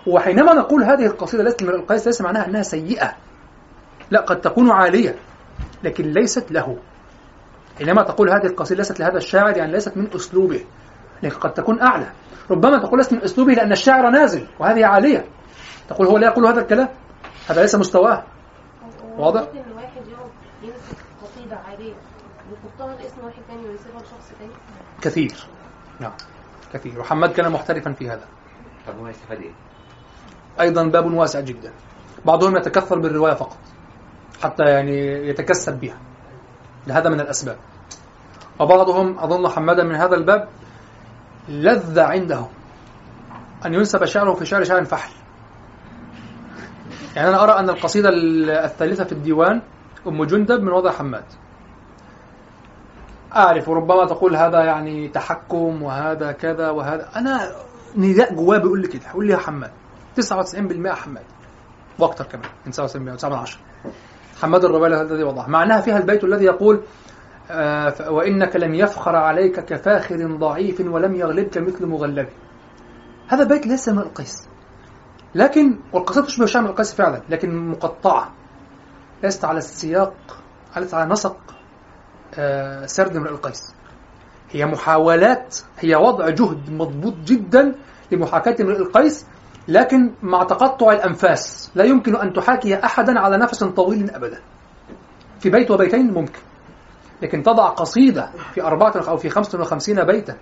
وحينما 0.07 0.53
نقول 0.53 0.83
هذه 0.83 1.07
القصيدة 1.07 1.43
ليست 1.43 1.63
لابن 1.63 1.81
القيس 1.81 2.07
ليس 2.07 2.21
معناها 2.21 2.47
أنها 2.47 2.63
سيئة. 2.63 3.17
لا 4.11 4.21
قد 4.21 4.41
تكون 4.41 4.71
عالية. 4.71 5.17
لكن 5.85 6.05
ليست 6.05 6.53
له. 6.53 6.79
حينما 7.79 8.03
تقول 8.03 8.31
هذه 8.31 8.47
القصيدة 8.47 8.79
ليست 8.79 9.01
لهذا 9.01 9.17
الشاعر 9.17 9.57
يعني 9.57 9.73
ليست 9.73 9.97
من 9.97 10.09
أسلوبه. 10.15 10.65
لكن 11.23 11.39
قد 11.39 11.55
تكون 11.55 11.81
أعلى. 11.81 12.13
ربما 12.51 12.79
تقول 12.79 12.99
ليست 12.99 13.13
من 13.13 13.23
أسلوبه 13.23 13.53
لأن 13.53 13.73
الشاعر 13.73 14.11
نازل 14.11 14.47
وهذه 14.59 14.87
عالية. 14.87 15.25
تقول 15.89 16.07
هو 16.07 16.19
لا 16.19 16.27
يقول 16.27 16.47
هذا 16.47 16.61
الكلام؟ 16.61 16.89
هذا 17.49 17.61
ليس 17.61 17.75
مستواه. 17.75 18.25
واضح؟ 19.17 19.41
ممكن 19.41 19.71
الواحد 19.71 20.07
يقعد 20.09 20.31
يمسك 20.63 20.97
قصيدة 21.23 21.57
عادية 21.57 21.95
ويحطها 22.51 23.03
لاسم 23.03 23.25
واحد 23.25 23.43
تاني 23.49 23.69
ويسيبها 23.69 24.01
لشخص 24.03 24.33
تاني؟ 24.39 24.53
كثير. 25.03 25.47
نعم. 26.01 26.13
كثير. 26.73 27.01
وحماد 27.01 27.33
كان 27.33 27.53
محترفا 27.53 27.93
في 27.93 28.11
هذا. 28.11 28.25
طب 28.87 28.99
هو 28.99 29.09
يستفاد 29.09 29.41
إيه؟ 29.41 29.53
أيضا 30.61 30.83
باب 30.83 31.15
واسع 31.15 31.41
جدا. 31.41 31.73
بعضهم 32.25 32.57
يتكثر 32.57 32.99
بالرواية 32.99 33.35
فقط. 33.35 33.59
حتى 34.43 34.63
يعني 34.63 35.29
يتكسب 35.29 35.81
بها. 35.81 35.99
لهذا 36.87 37.09
من 37.11 37.21
الأسباب. 37.21 37.57
وبعضهم 38.61 39.19
أظن 39.19 39.49
حمادا 39.49 39.85
من 39.85 39.95
هذا 39.95 40.15
الباب 40.15 40.49
لذ 41.49 42.01
عنده 42.01 42.47
أن 43.67 43.75
ينسب 43.75 44.05
شعره 44.05 44.35
في 44.35 44.47
شعر 44.47 44.65
شعر 44.65 44.85
فحل. 44.85 45.13
يعني 47.17 47.29
أنا 47.29 47.43
أرى 47.45 47.53
أن 47.53 47.71
القصيدة 47.71 48.09
الثالثة 48.65 49.05
في 49.05 49.13
الديوان 49.13 49.63
أم 50.07 50.25
جندب 50.25 50.63
من 50.63 50.73
وضع 50.73 50.91
حماد. 50.91 51.25
أعرف 53.37 53.69
ربما 53.69 54.07
تقول 54.07 54.37
هذا 54.37 54.65
يعني 54.65 55.09
تحكم 55.09 55.83
وهذا 55.83 56.33
كذا 56.33 56.71
وهذا. 56.71 57.09
أنا 57.17 57.51
نداء 57.97 58.35
جواه 58.35 58.59
بيقول 58.59 58.81
لي 58.81 58.89
كده 58.89 59.03
يقول 59.09 59.27
لي 59.27 59.33
يا 59.33 59.39
حماد 59.39 59.71
99% 60.21 60.95
حماد. 60.95 61.25
وأكثر 61.99 62.25
كمان 62.25 62.51
من 62.67 62.73
99% 62.73 62.77
9 62.77 62.99
من 63.01 63.09
10 63.09 63.59
حماد 64.43 64.65
الربالي 64.65 65.03
الذي 65.03 65.23
وضعه. 65.23 65.47
معناها 65.47 65.81
فيها 65.81 65.99
البيت 65.99 66.25
الذي 66.25 66.45
يقول 66.45 66.83
آه 67.51 68.11
وإنك 68.11 68.57
لم 68.57 68.75
يفخر 68.75 69.17
عليك 69.17 69.61
كفاخر 69.61 70.37
ضعيف 70.37 70.81
ولم 70.81 71.15
يغلبك 71.15 71.59
مثل 71.59 71.87
مغلب. 71.87 72.29
هذا 73.29 73.43
البيت 73.43 73.67
ليس 73.67 73.89
من 73.89 73.99
القيس. 73.99 74.49
لكن 75.35 75.79
والقصيدة 75.93 76.27
تشبه 76.27 76.47
شعر 76.47 76.67
القيس 76.67 76.95
فعلا 76.95 77.23
لكن 77.29 77.69
مقطعة. 77.71 78.33
ليست 79.23 79.45
على 79.45 79.59
السياق 79.59 80.15
ليست 80.77 80.95
على 80.95 81.11
نسق 81.11 81.37
آه 82.39 82.87
سرد 82.87 83.17
امرئ 83.17 83.31
القيس. 83.31 83.75
هي 84.51 84.67
محاولات 84.67 85.59
هي 85.79 85.95
وضع 85.95 86.29
جهد 86.29 86.71
مضبوط 86.71 87.15
جدا 87.25 87.75
لمحاكاة 88.13 88.57
امرئ 88.61 88.77
القيس 88.77 89.27
لكن 89.69 90.15
مع 90.23 90.45
تقطع 90.45 90.93
الأنفاس 90.93 91.71
لا 91.75 91.85
يمكن 91.85 92.17
أن 92.17 92.33
تحاكي 92.33 92.85
أحدا 92.85 93.21
على 93.21 93.37
نفس 93.37 93.65
طويل 93.65 94.11
أبدا. 94.11 94.41
في 95.41 95.51
بيت 95.51 95.71
وبيتين 95.71 96.15
ممكن. 96.15 96.41
لكن 97.23 97.43
تضع 97.43 97.69
قصيدة 97.69 98.31
في 98.55 98.63
أربعة 98.63 98.93
أو 99.09 99.17
في 99.17 99.31
خمسة 99.31 99.61
وخمسين 99.61 100.05
بيتا 100.05 100.37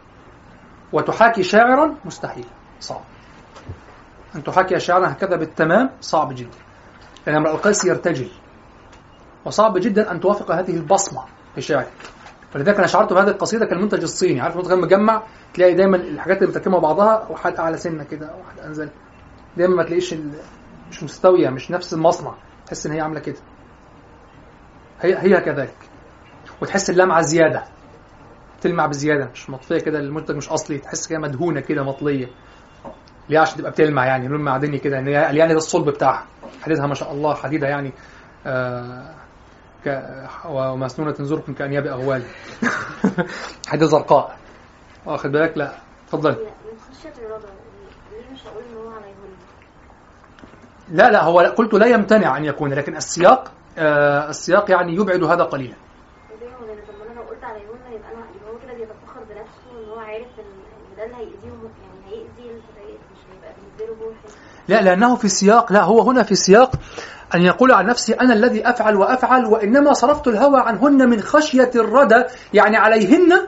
وتحاكي 0.93 1.43
شاعرا 1.43 1.97
مستحيل. 2.05 2.47
صعب. 2.81 3.01
أن 4.37 4.43
تحاكي 4.45 4.81
شعرا 4.81 5.13
هكذا 5.13 5.37
بالتمام 5.37 5.91
صعب 6.01 6.35
جدا. 6.35 6.59
لأن 7.27 7.37
امرأ 7.37 7.51
القيس 7.51 7.85
يرتجل. 7.85 8.29
وصعب 9.45 9.79
جدا 9.79 10.11
أن 10.11 10.21
توافق 10.21 10.51
هذه 10.51 10.77
البصمة 10.77 11.25
في 11.55 11.61
شعرك 11.61 11.93
فلذلك 12.53 12.79
أنا 12.79 12.87
شعرت 12.87 13.13
بهذه 13.13 13.29
القصيدة 13.29 13.67
كالمنتج 13.67 14.03
الصيني. 14.03 14.41
عارف 14.41 14.55
المنتج 14.55 14.73
المجمع 14.73 15.23
تلاقي 15.55 15.75
دايما 15.75 15.97
الحاجات 15.97 16.37
اللي 16.37 16.49
متركبة 16.49 16.81
بعضها 16.81 17.27
واحد 17.31 17.57
أعلى 17.57 17.77
سنة 17.77 18.05
كده 18.05 18.27
واحد 18.27 18.67
أنزل. 18.67 18.91
دايما 19.57 19.77
ما 19.77 19.83
تلاقيش 19.83 20.15
مش 20.91 21.03
مستوية 21.03 21.49
مش 21.49 21.71
نفس 21.71 21.95
المصنع. 21.95 22.35
تحس 22.67 22.87
إن 22.87 22.93
هي 22.93 23.01
عاملة 23.01 23.21
كده. 23.21 23.37
هي 25.01 25.19
هي 25.19 25.41
كذلك. 25.41 25.75
وتحس 26.63 26.91
اللمعة 26.91 27.21
زيادة. 27.21 27.65
تلمع 28.61 28.87
بزيادة 28.87 29.29
مش 29.35 29.51
مطفية 29.51 29.79
كده 29.79 29.99
المنتج 29.99 30.37
مش 30.37 30.49
أصلي. 30.49 30.79
تحس 30.79 31.07
كده 31.07 31.19
مدهونة 31.19 31.61
كده 31.61 31.83
مطلية. 31.83 32.29
ليه؟ 33.29 33.39
عشان 33.39 33.59
تبقى 33.59 33.71
بتلمع 33.71 34.07
يعني. 34.07 34.29
لون 34.29 34.41
معدني 34.41 34.79
كده. 34.79 34.97
يعني 34.97 35.11
يعني 35.13 35.53
ده 35.53 35.59
الصلب 35.59 35.89
بتاعها. 35.89 36.25
حديدها 36.63 36.87
ما 36.87 36.95
شاء 36.95 37.13
الله 37.13 37.35
حديدة 37.35 37.69
يعني 37.69 37.93
آه 38.47 39.15
ك... 39.85 40.03
ومسنونة 40.49 41.15
زرق 41.21 41.51
كأنياب 41.51 41.87
أغوال. 41.87 42.23
حديدة 43.69 43.87
زرقاء. 43.87 44.37
واخد 45.07 45.33
بالك؟ 45.33 45.59
لا 45.59 45.75
اتفضل 46.07 46.37
لا 50.91 51.11
لا 51.11 51.23
هو 51.25 51.41
قلت 51.41 51.75
لا 51.75 51.87
يمتنع 51.87 52.37
أن 52.37 52.45
يكون 52.45 52.73
لكن 52.73 52.97
السياق 52.97 53.53
آه 53.79 54.29
السياق 54.29 54.71
يعني 54.71 54.95
يبعد 54.95 55.23
هذا 55.25 55.45
قليلا. 55.45 55.75
لا 64.69 64.81
لأنه 64.83 65.17
في 65.17 65.29
سياق 65.29 65.73
لا 65.73 65.83
هو 65.83 66.01
هنا 66.01 66.23
في 66.23 66.35
سياق 66.35 66.73
أن 67.35 67.43
يقول 67.43 67.73
عن 67.73 67.87
نفسه 67.87 68.17
أنا 68.21 68.35
الذي 68.35 68.69
أفعل 68.69 68.97
وأفعل 68.97 69.45
وإنما 69.45 69.93
صرفت 69.93 70.29
الهوى 70.29 70.61
عنهن 70.61 71.09
من 71.09 71.21
خشية 71.21 71.71
الردى 71.75 72.25
يعني 72.55 72.77
عليهن 72.77 73.47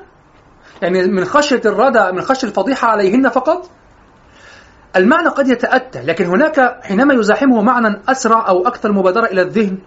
يعني 0.82 1.07
من 1.07 1.24
خشية 1.24 1.61
الردى 1.64 2.12
من 2.12 2.22
خشية 2.22 2.49
الفضيحة 2.49 2.88
عليهن 2.88 3.28
فقط. 3.28 3.70
المعنى 4.97 5.28
قد 5.28 5.49
يتأتى 5.49 6.03
لكن 6.03 6.26
هناك 6.26 6.78
حينما 6.82 7.14
يزاحمه 7.14 7.62
معنى 7.62 8.01
أسرع 8.09 8.49
أو 8.49 8.66
أكثر 8.66 8.93
مبادرة 8.93 9.26
إلى 9.26 9.43
الذهن 9.43 9.78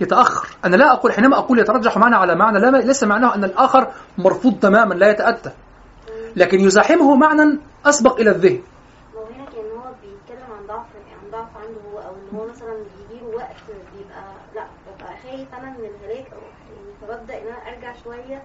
يتأخر. 0.00 0.48
أنا 0.64 0.76
لا 0.76 0.92
أقول 0.92 1.12
حينما 1.12 1.38
أقول 1.38 1.58
يترجح 1.58 1.98
معنى 1.98 2.16
على 2.16 2.34
معنى 2.34 2.58
لا 2.58 2.76
ليس 2.76 3.04
معناه 3.04 3.34
أن 3.34 3.44
الآخر 3.44 3.92
مرفوض 4.18 4.60
تماما 4.60 4.94
لا 4.94 5.10
يتأتى. 5.10 5.50
لكن 6.36 6.60
يزاحمه 6.60 7.14
معنى 7.14 7.58
أسبق 7.86 8.20
إلى 8.20 8.30
الذهن. 8.30 8.62
يعني 9.56 9.70
هو 9.72 9.92
بيتكلم 10.02 10.52
عن 10.58 10.66
ضعف 10.66 10.86
عن 11.22 11.30
ضعف 11.30 11.48
عنده 11.56 11.80
هو 11.92 11.98
أو 11.98 12.14
إن 12.14 12.36
هو 12.38 12.46
مثلا 12.46 12.84
وقت 13.34 13.56
لأ 14.54 14.66
ببقى 14.86 15.16
خايف 15.22 15.54
أنا 15.54 15.70
من 15.70 15.84
الهلاك 15.84 16.32
أو 16.32 16.38
يعني 16.38 16.92
فببدأ 17.02 17.34
إن 17.42 17.46
أنا 17.46 17.76
أرجع 17.76 17.94
شوية. 18.04 18.42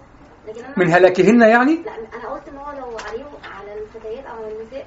لكن 0.48 0.64
أنا 0.64 0.74
من 0.76 0.92
هلاكهن 0.92 1.42
يعني؟ 1.42 1.82
لأ 1.82 1.94
أنا 1.94 2.34
قلت 2.34 2.48
إن 2.48 2.56
هو 2.56 2.72
لو 2.72 2.96
عليه 3.08 3.24
على 3.54 3.82
الفتيات 3.82 4.26
أو 4.26 4.44
على 4.44 4.60
النساء 4.60 4.86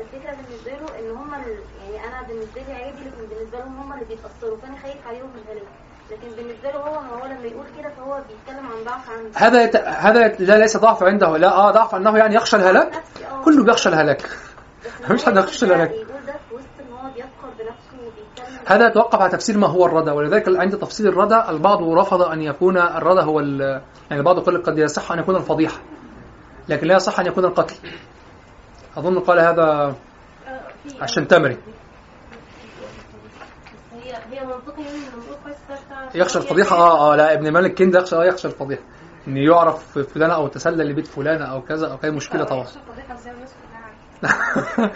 الفكرة 0.00 0.30
بالنسبة 0.36 0.70
له 0.70 0.98
إن 0.98 1.16
هم. 1.16 1.30
يعني 1.32 2.08
أنا 2.08 2.22
بالنسبة 2.28 2.60
لي 2.68 2.72
عادي 2.72 3.00
لكن 3.00 3.26
بالنسبة 3.30 3.58
لهم 3.58 3.76
هم 3.80 3.92
اللي 3.92 4.04
بيتأثروا 4.04 4.56
فأنا 4.62 4.76
خايف 4.82 5.06
عليهم 5.06 5.26
من 5.26 5.42
الهلاك 5.44 5.68
لكن 6.10 6.28
بالنسبة 6.36 6.70
له 6.70 6.78
هو 6.78 6.94
هو 7.18 7.26
لما 7.26 7.46
يقول 7.46 7.64
كده 7.78 7.90
فهو 7.96 8.20
بيتكلم 8.28 8.66
عن 8.66 8.84
ضعف 8.84 9.10
عنده. 9.10 9.30
هذا 9.38 9.62
يت... 9.64 9.76
هذا 9.76 10.28
لا 10.28 10.58
ليس 10.58 10.76
ضعف 10.76 11.02
عنده 11.02 11.36
لا 11.36 11.52
آه 11.52 11.70
ضعف 11.70 11.94
أنه 11.94 12.18
يعني 12.18 12.34
يخشى 12.34 12.56
الهلاك 12.56 12.94
آه. 12.94 13.44
كله 13.44 13.64
بيخشى 13.64 13.88
الهلاك 13.88 14.22
إن 15.10 15.18
حد 15.18 15.38
هو 15.38 15.44
يخش 15.44 15.62
يقول 15.62 15.68
ده- 15.78 15.84
الهلاك. 15.84 16.06
هذا 18.66 18.86
يتوقف 18.86 19.20
على 19.20 19.30
تفسير 19.30 19.58
ما 19.58 19.66
هو 19.66 19.86
الردى 19.86 20.10
ولذلك 20.10 20.48
عند 20.60 20.78
تفسير 20.78 21.08
الردى 21.08 21.42
البعض 21.48 21.82
رفض 21.82 22.22
أن 22.22 22.42
يكون 22.42 22.78
الردى 22.78 23.20
هو 23.20 23.40
ال... 23.40 23.60
يعني 24.10 24.20
البعض 24.20 24.38
يقول 24.38 24.62
قد 24.62 24.78
يصح 24.78 25.12
أن 25.12 25.18
يكون 25.18 25.36
الفضيحة 25.36 25.78
لكن 26.68 26.86
لا 26.86 26.94
يصح 26.94 27.20
أن 27.20 27.26
يكون 27.26 27.44
القتل. 27.44 27.74
أظن 29.00 29.18
قال 29.18 29.38
هذا 29.40 29.94
عشان 31.00 31.28
تمري. 31.28 31.58
يعني 34.04 34.36
يخشى 36.14 36.38
الفضيحة. 36.38 36.76
آه 36.76 37.12
آه 37.12 37.16
لا 37.16 37.32
ابن 37.32 37.52
مالك 37.52 37.78
كند 37.78 37.94
يخشى 37.94 38.16
آه 38.16 38.24
يخشى 38.24 38.48
الفضيحة. 38.48 38.82
إن 39.28 39.36
يعرف 39.36 39.98
فلان 39.98 40.30
أو 40.30 40.48
تسلل 40.48 40.88
لبيت 40.88 41.06
فلانة 41.06 41.44
أو 41.44 41.62
كذا 41.62 41.92
أو 41.92 41.96
كذا 41.96 42.10
مشكلة 42.10 42.44
طبعا. 42.44 42.62
كلها 42.62 42.74
عارفة. 43.78 44.90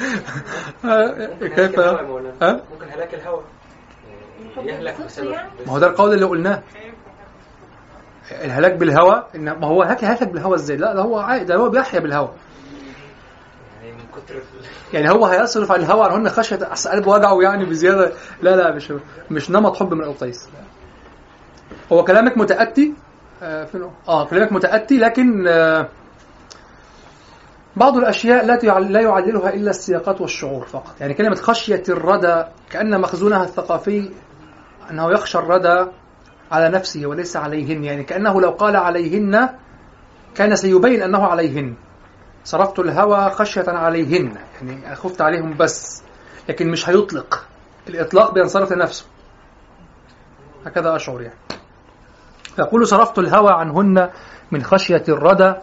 كيف؟ 1.48 1.78
ممكن 2.72 2.88
هلاك 2.90 3.12
يعني 4.56 4.68
يهلك 4.70 5.00
بسبب 5.04 5.30
ما 5.66 5.72
هو 5.72 5.78
ده 5.78 5.86
القول 5.86 6.14
اللي 6.14 6.26
قلناه. 6.26 6.62
الهلاك 8.30 8.72
بالهوى 8.72 9.24
إن 9.34 9.44
ما 9.44 9.66
هو 9.66 9.82
هلاك 9.82 10.04
هلاك 10.04 10.28
بالهوى 10.28 10.54
إزاي؟ 10.54 10.76
لا 10.76 10.94
ده 10.94 11.02
هو 11.02 11.18
عادي 11.18 11.44
ده 11.44 11.56
هو 11.56 11.68
بيحيا 11.70 12.00
بالهوى 12.00 12.28
يعني 14.92 15.10
هو 15.10 15.26
هيصرف 15.26 15.72
عن 15.72 15.80
الهوى 15.80 16.06
عنهن 16.06 16.28
خشية 16.28 16.72
اصل 16.72 16.90
قلبه 16.90 17.12
وجعه 17.12 17.40
يعني 17.42 17.64
بزيادة. 17.64 18.12
لا 18.42 18.56
لا 18.56 18.74
مش 18.74 18.92
مش 19.30 19.50
نمط 19.50 19.76
حب 19.76 19.94
من 19.94 20.04
القيس 20.04 20.48
هو 21.92 22.04
كلامك 22.04 22.38
متأتي؟ 22.38 22.94
آه؟ 23.42 23.68
آه 24.08 24.24
كلامك 24.26 24.52
متأتي 24.52 24.98
لكن 24.98 25.48
آه 25.48 25.88
بعض 27.76 27.96
الأشياء 27.96 28.46
لا 28.46 28.58
لا 28.80 29.00
يعللها 29.00 29.54
إلا 29.54 29.70
السياقات 29.70 30.20
والشعور 30.20 30.64
فقط. 30.66 30.94
يعني 31.00 31.14
كلمة 31.14 31.34
خشية 31.34 31.82
الردى 31.88 32.44
كأن 32.70 33.00
مخزونها 33.00 33.44
الثقافي 33.44 34.10
أنه 34.90 35.12
يخشى 35.12 35.38
الردى 35.38 35.86
على 36.52 36.68
نفسه 36.68 37.06
وليس 37.06 37.36
عليهن. 37.36 37.84
يعني 37.84 38.04
كأنه 38.04 38.40
لو 38.40 38.50
قال 38.50 38.76
عليهن 38.76 39.48
كان 40.34 40.56
سيبين 40.56 41.02
أنه 41.02 41.26
عليهن. 41.26 41.74
صرفت 42.44 42.78
الهوى 42.78 43.30
خشية 43.30 43.64
عليهن. 43.68 44.32
يعني 44.62 44.96
خفت 44.96 45.20
عليهم 45.20 45.56
بس. 45.56 46.02
لكن 46.48 46.70
مش 46.70 46.88
هيطلق. 46.88 47.46
الإطلاق 47.88 48.34
بينصرف 48.34 48.72
لنفسه. 48.72 49.04
هكذا 50.66 50.96
أشعر 50.96 51.22
يعني. 51.22 51.38
يقول 52.58 52.86
صرفت 52.86 53.18
الهوى 53.18 53.52
عنهن 53.52 54.10
من 54.52 54.62
خشية 54.62 55.04
الردى 55.08 55.54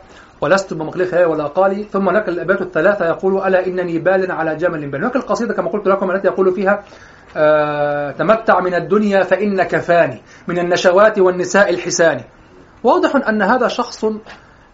ولست 0.41 0.73
بمخلفها 0.73 1.25
ولا 1.25 1.47
قالي. 1.47 1.83
ثم 1.83 2.09
لك 2.09 2.29
الأبيات 2.29 2.61
الثلاثة 2.61 3.05
يقول 3.05 3.47
ألا 3.47 3.67
إنني 3.67 3.99
بال 3.99 4.31
على 4.31 4.55
جمل 4.55 4.89
بل. 4.89 4.97
هناك 4.97 5.15
القصيدة 5.15 5.53
كما 5.53 5.69
قلت 5.69 5.87
لكم 5.87 6.11
التي 6.11 6.27
يقول 6.27 6.53
فيها 6.53 6.83
آه 7.37 8.11
تمتع 8.11 8.59
من 8.59 8.73
الدنيا 8.75 9.23
فإنك 9.23 9.75
فاني 9.77 10.21
من 10.47 10.59
النشوات 10.59 11.19
والنساء 11.19 11.69
الحسان 11.69 12.21
واضح 12.83 13.15
أن 13.29 13.41
هذا 13.41 13.67
شخص 13.67 14.05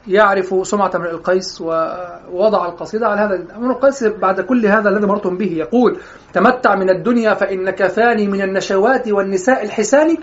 يعرف 0.07 0.67
سمعة 0.67 0.91
امرئ 0.95 1.11
القيس 1.11 1.61
ووضع 1.61 2.65
القصيدة 2.65 3.07
على 3.07 3.21
هذا 3.21 3.55
امرئ 3.55 3.75
القيس 3.75 4.03
بعد 4.03 4.41
كل 4.41 4.65
هذا 4.65 4.89
الذي 4.89 5.05
مرتم 5.05 5.37
به 5.37 5.51
يقول 5.51 5.99
تمتع 6.33 6.75
من 6.75 6.89
الدنيا 6.89 7.33
فإنك 7.33 7.87
فاني 7.87 8.27
من 8.27 8.41
النشوات 8.41 9.07
والنساء 9.07 9.65
الحسان. 9.65 10.17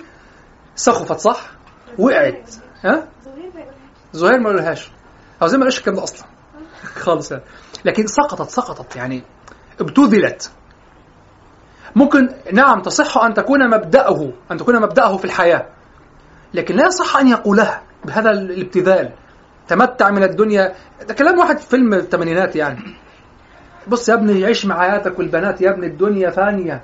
سخفت 0.74 1.18
صح؟ 1.18 1.50
وقعت. 1.98 2.50
ها؟ 2.84 3.08
زهير 4.12 4.40
ما 4.40 4.50
قالهاش. 4.50 4.90
أو 5.42 5.46
زي 5.46 5.58
ما 5.58 5.62
قالش 5.62 5.78
الكلام 5.78 5.96
ده 5.96 6.02
أصلا. 6.02 6.26
خالص. 7.04 7.32
يعني 7.32 7.44
لكن 7.84 8.06
سقطت 8.06 8.50
سقطت 8.50 8.96
يعني 8.96 9.22
ابتذلت. 9.80 10.50
ممكن 11.96 12.28
نعم 12.52 12.82
تصح 12.82 13.18
أن 13.18 13.34
تكون 13.34 13.70
مبدأه 13.70 14.32
أن 14.50 14.56
تكون 14.56 14.80
مبدأه 14.80 15.16
في 15.16 15.24
الحياة 15.24 15.66
لكن 16.54 16.76
لا 16.76 16.86
يصح 16.86 17.16
أن 17.16 17.28
يقولها 17.28 17.82
بهذا 18.04 18.30
الابتذال. 18.30 19.12
تمتع 19.68 20.10
من 20.10 20.22
الدنيا. 20.22 20.72
ده 21.08 21.14
كلام 21.14 21.38
واحد 21.38 21.58
في 21.58 21.68
فيلم 21.68 21.94
الثمانينات 21.94 22.56
يعني. 22.56 22.78
بص 23.88 24.08
يا 24.08 24.14
ابني 24.14 24.44
عيش 24.44 24.66
مع 24.66 24.80
حياتك 24.80 25.18
والبنات 25.18 25.60
يا 25.60 25.70
ابني 25.70 25.86
الدنيا 25.86 26.30
فانية. 26.30 26.82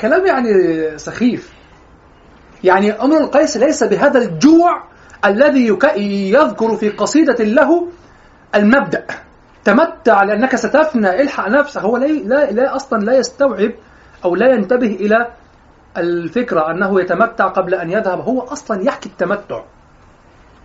كلام 0.00 0.26
يعني 0.26 0.52
سخيف. 0.98 1.52
يعني 2.64 2.92
أمر 2.92 3.16
القيس 3.16 3.56
ليس 3.56 3.84
بهذا 3.84 4.18
الجوع 4.18 4.82
الذي 5.24 5.78
يذكر 6.32 6.76
في 6.76 6.88
قصيدة 6.88 7.44
له 7.44 7.88
المبدأ. 8.54 9.06
تمتع 9.64 10.22
لأنك 10.22 10.56
ستفنى. 10.56 11.22
الحق 11.22 11.48
نفسك. 11.48 11.80
هو 11.80 11.96
لا, 11.96 12.06
لا, 12.06 12.50
لا 12.50 12.76
أصلا 12.76 13.04
لا 13.04 13.16
يستوعب 13.16 13.72
أو 14.24 14.34
لا 14.34 14.54
ينتبه 14.54 14.86
إلى 14.86 15.26
الفكرة 15.96 16.70
أنه 16.70 17.00
يتمتع 17.00 17.48
قبل 17.48 17.74
أن 17.74 17.90
يذهب. 17.90 18.20
هو 18.20 18.40
أصلا 18.40 18.82
يحكي 18.82 19.08
التمتع. 19.08 19.62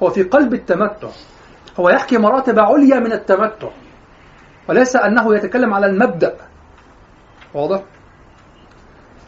هو 0.04 0.10
في 0.10 0.24
قلب 0.24 0.54
التمتع. 0.54 1.08
هو 1.80 1.89
يحكي 1.89 2.18
مراتب 2.18 2.60
عليا 2.60 2.99
من 2.99 3.12
التمتع. 3.12 3.70
وليس 4.70 4.95
أنه 4.95 5.36
يتكلم 5.36 5.74
على 5.74 5.86
المبدأ. 5.86 6.36
واضح؟ 7.54 7.84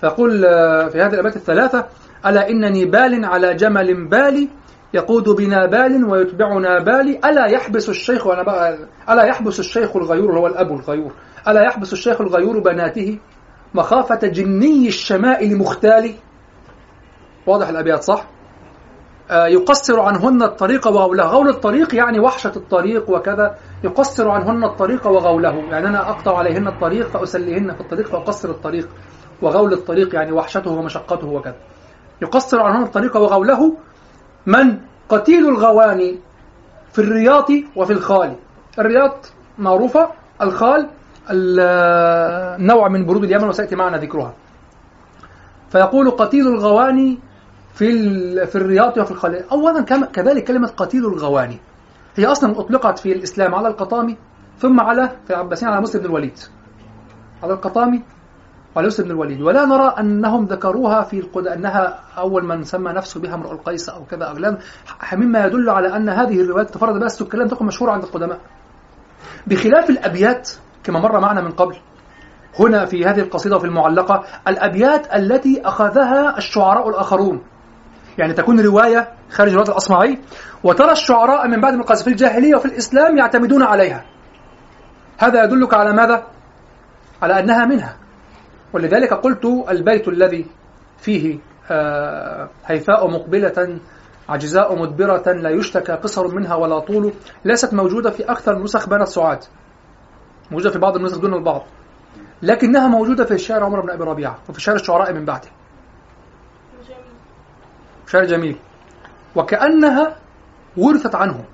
فيقول 0.01 0.45
آه، 0.45 0.87
في 0.87 1.01
هذه 1.01 1.13
الأبيات 1.13 1.35
الثلاثة 1.35 1.85
ألا 2.25 2.49
إنني 2.49 2.85
بال 2.85 3.25
على 3.25 3.53
جمل 3.53 4.07
بالي 4.07 4.49
يقود 4.93 5.29
بنا 5.29 5.65
بال 5.65 6.05
ويتبعنا 6.05 6.79
بالي 6.79 7.19
ألا 7.25 7.45
يحبس 7.45 7.89
الشيخ 7.89 8.27
وأنا 8.27 8.43
بقى 8.43 8.77
ألا 9.09 9.23
يحبس 9.23 9.59
الشيخ 9.59 9.95
الغيور 9.95 10.39
هو 10.39 10.47
الأب 10.47 10.71
الغيور. 10.71 11.11
ألا 11.47 11.61
يحبس 11.61 11.93
الشيخ 11.93 12.21
الغيور 12.21 12.59
بناته 12.59 13.19
مخافة 13.73 14.27
جني 14.27 14.87
الشمائل 14.87 15.57
مختال 15.57 16.13
واضح 17.47 17.67
الأبيات 17.67 18.03
صح؟ 18.03 18.25
آه، 19.33 19.47
يقصر 19.47 19.99
عنهن 19.99 20.43
الطريق 20.43 20.87
وغوله. 20.87 21.23
غول 21.23 21.49
الطريق 21.49 21.95
يعني 21.95 22.19
وحشة 22.19 22.51
الطريق 22.55 23.09
وكذا. 23.09 23.55
يقصر 23.83 24.29
عنهن 24.29 24.63
الطريق 24.63 25.07
وغوله. 25.07 25.55
يعني 25.55 25.87
أنا 25.87 26.09
أقطع 26.09 26.37
عليهن 26.37 26.67
الطريق 26.67 27.07
فأسليهن 27.07 27.73
في 27.73 27.81
الطريق 27.81 28.07
فأقصر 28.07 28.49
الطريق. 28.49 28.89
وغول 29.41 29.73
الطريق 29.73 30.15
يعني 30.15 30.31
وحشته 30.31 30.71
ومشقته 30.71 31.27
وكذا. 31.27 31.55
يقصر 32.21 32.59
عنهن 32.59 32.83
الطريق 32.83 33.17
وغوله 33.17 33.77
من 34.45 34.79
قتيل 35.09 35.49
الغواني 35.49 36.19
في 36.91 36.99
الرياط 36.99 37.47
وفي 37.75 37.93
الخال. 37.93 38.35
الرياط 38.79 39.33
معروفة. 39.57 40.09
الخال 40.41 40.89
ال- 41.31 42.65
نوع 42.67 42.87
من 42.87 43.05
برود 43.05 43.23
اليمن 43.23 43.47
وسيأتي 43.47 43.75
معنا 43.75 43.97
ذكرها. 43.97 44.33
فيقول 45.69 46.11
قتيل 46.11 46.47
الغواني 46.47 47.19
في 47.73 48.45
في 48.45 48.55
الرياض 48.55 48.97
وفي 48.97 49.11
الخليل 49.11 49.43
اولا 49.51 49.81
كذلك 50.05 50.43
كلمة 50.43 50.67
قتيل 50.67 51.05
الغواني. 51.05 51.59
هي 52.15 52.25
أصلا 52.25 52.59
أطلقت 52.59 52.99
في 52.99 53.11
الإسلام 53.11 53.55
على 53.55 53.67
القطامي 53.67 54.17
ثم 54.57 54.79
على 54.79 55.09
في 55.25 55.33
العباسيين 55.33 55.71
على 55.71 55.81
مسلم 55.81 56.01
بن 56.01 56.07
الوليد. 56.07 56.39
على 57.43 57.53
القطامي 57.53 58.03
وعلى 58.75 58.87
مسلم 58.87 59.05
بن 59.05 59.11
الوليد. 59.11 59.41
ولا 59.41 59.65
نرى 59.65 59.95
أنهم 59.99 60.45
ذكروها 60.45 61.01
في 61.01 61.19
القد... 61.19 61.47
أنها 61.47 61.99
أول 62.17 62.45
من 62.45 62.63
سمى 62.63 62.91
نفسه 62.91 63.19
بها 63.19 63.33
امرؤ 63.33 63.51
القيس 63.51 63.89
أو 63.89 64.05
كذا 64.05 64.25
أو 64.25 64.57
مما 65.13 65.45
يدل 65.45 65.69
على 65.69 65.95
أن 65.95 66.09
هذه 66.09 66.41
الروايات 66.41 66.69
تفرد 66.69 66.95
بها. 66.95 67.05
السكر 67.05 67.37
لم 67.37 67.47
تكن 67.47 67.65
مشهورة 67.65 67.91
عند 67.91 68.03
القدماء. 68.03 68.39
بخلاف 69.47 69.89
الأبيات 69.89 70.49
كما 70.83 70.99
مر 70.99 71.19
معنا 71.19 71.41
من 71.41 71.51
قبل 71.51 71.75
هنا 72.59 72.85
في 72.85 73.05
هذه 73.05 73.19
القصيدة 73.19 73.55
وفي 73.55 73.65
المعلقة 73.65 74.23
الأبيات 74.47 75.15
التي 75.15 75.61
أخذها 75.65 76.37
الشعراء 76.37 76.89
الآخرون. 76.89 77.41
يعني 78.17 78.33
تكون 78.33 78.59
رواية 78.59 79.11
خارج 79.29 79.53
رواية 79.53 79.69
الأصمعي. 79.69 80.19
وترى 80.63 80.91
الشعراء 80.91 81.47
من 81.47 81.61
بعد 81.61 81.73
القصيدة 81.73 82.03
في 82.03 82.09
الجاهلية 82.09 82.55
وفي 82.55 82.65
الإسلام 82.65 83.17
يعتمدون 83.17 83.63
عليها. 83.63 84.05
هذا 85.17 85.43
يدلك 85.43 85.73
على 85.73 85.93
ماذا؟ 85.93 86.23
على 87.21 87.39
أنها 87.39 87.65
منها. 87.65 87.97
ولذلك 88.73 89.13
قلت 89.13 89.45
البيت 89.69 90.07
الذي 90.07 90.45
فيه 90.97 91.39
آه، 91.71 92.49
هيفاء 92.65 93.07
مقبلة 93.07 93.79
عجزاء 94.29 94.81
مدبرة 94.81 95.31
لا 95.31 95.49
يشتكى 95.49 95.91
قصر 95.91 96.35
منها 96.35 96.55
ولا 96.55 96.79
طول 96.79 97.13
ليست 97.45 97.73
موجودة 97.73 98.09
في 98.09 98.23
أكثر 98.23 98.59
نسخ 98.63 98.89
بنت 98.89 99.07
سعاد. 99.07 99.39
موجودة 100.51 100.69
في 100.69 100.79
بعض 100.79 100.95
النسخ 100.95 101.17
دون 101.17 101.33
البعض. 101.33 101.63
لكنها 102.41 102.87
موجودة 102.87 103.25
في 103.25 103.33
الشعر 103.33 103.63
عمر 103.63 103.81
بن 103.81 103.89
أبي 103.89 104.03
ربيعة 104.03 104.37
وفي 104.49 104.61
شعر 104.61 104.75
الشعراء 104.75 105.13
من 105.13 105.25
بعده. 105.25 105.49
شعر 108.13 108.25
جميل. 108.25 108.57
وكأنها 109.35 110.15
ورثت 110.77 111.15
عنه 111.15 111.45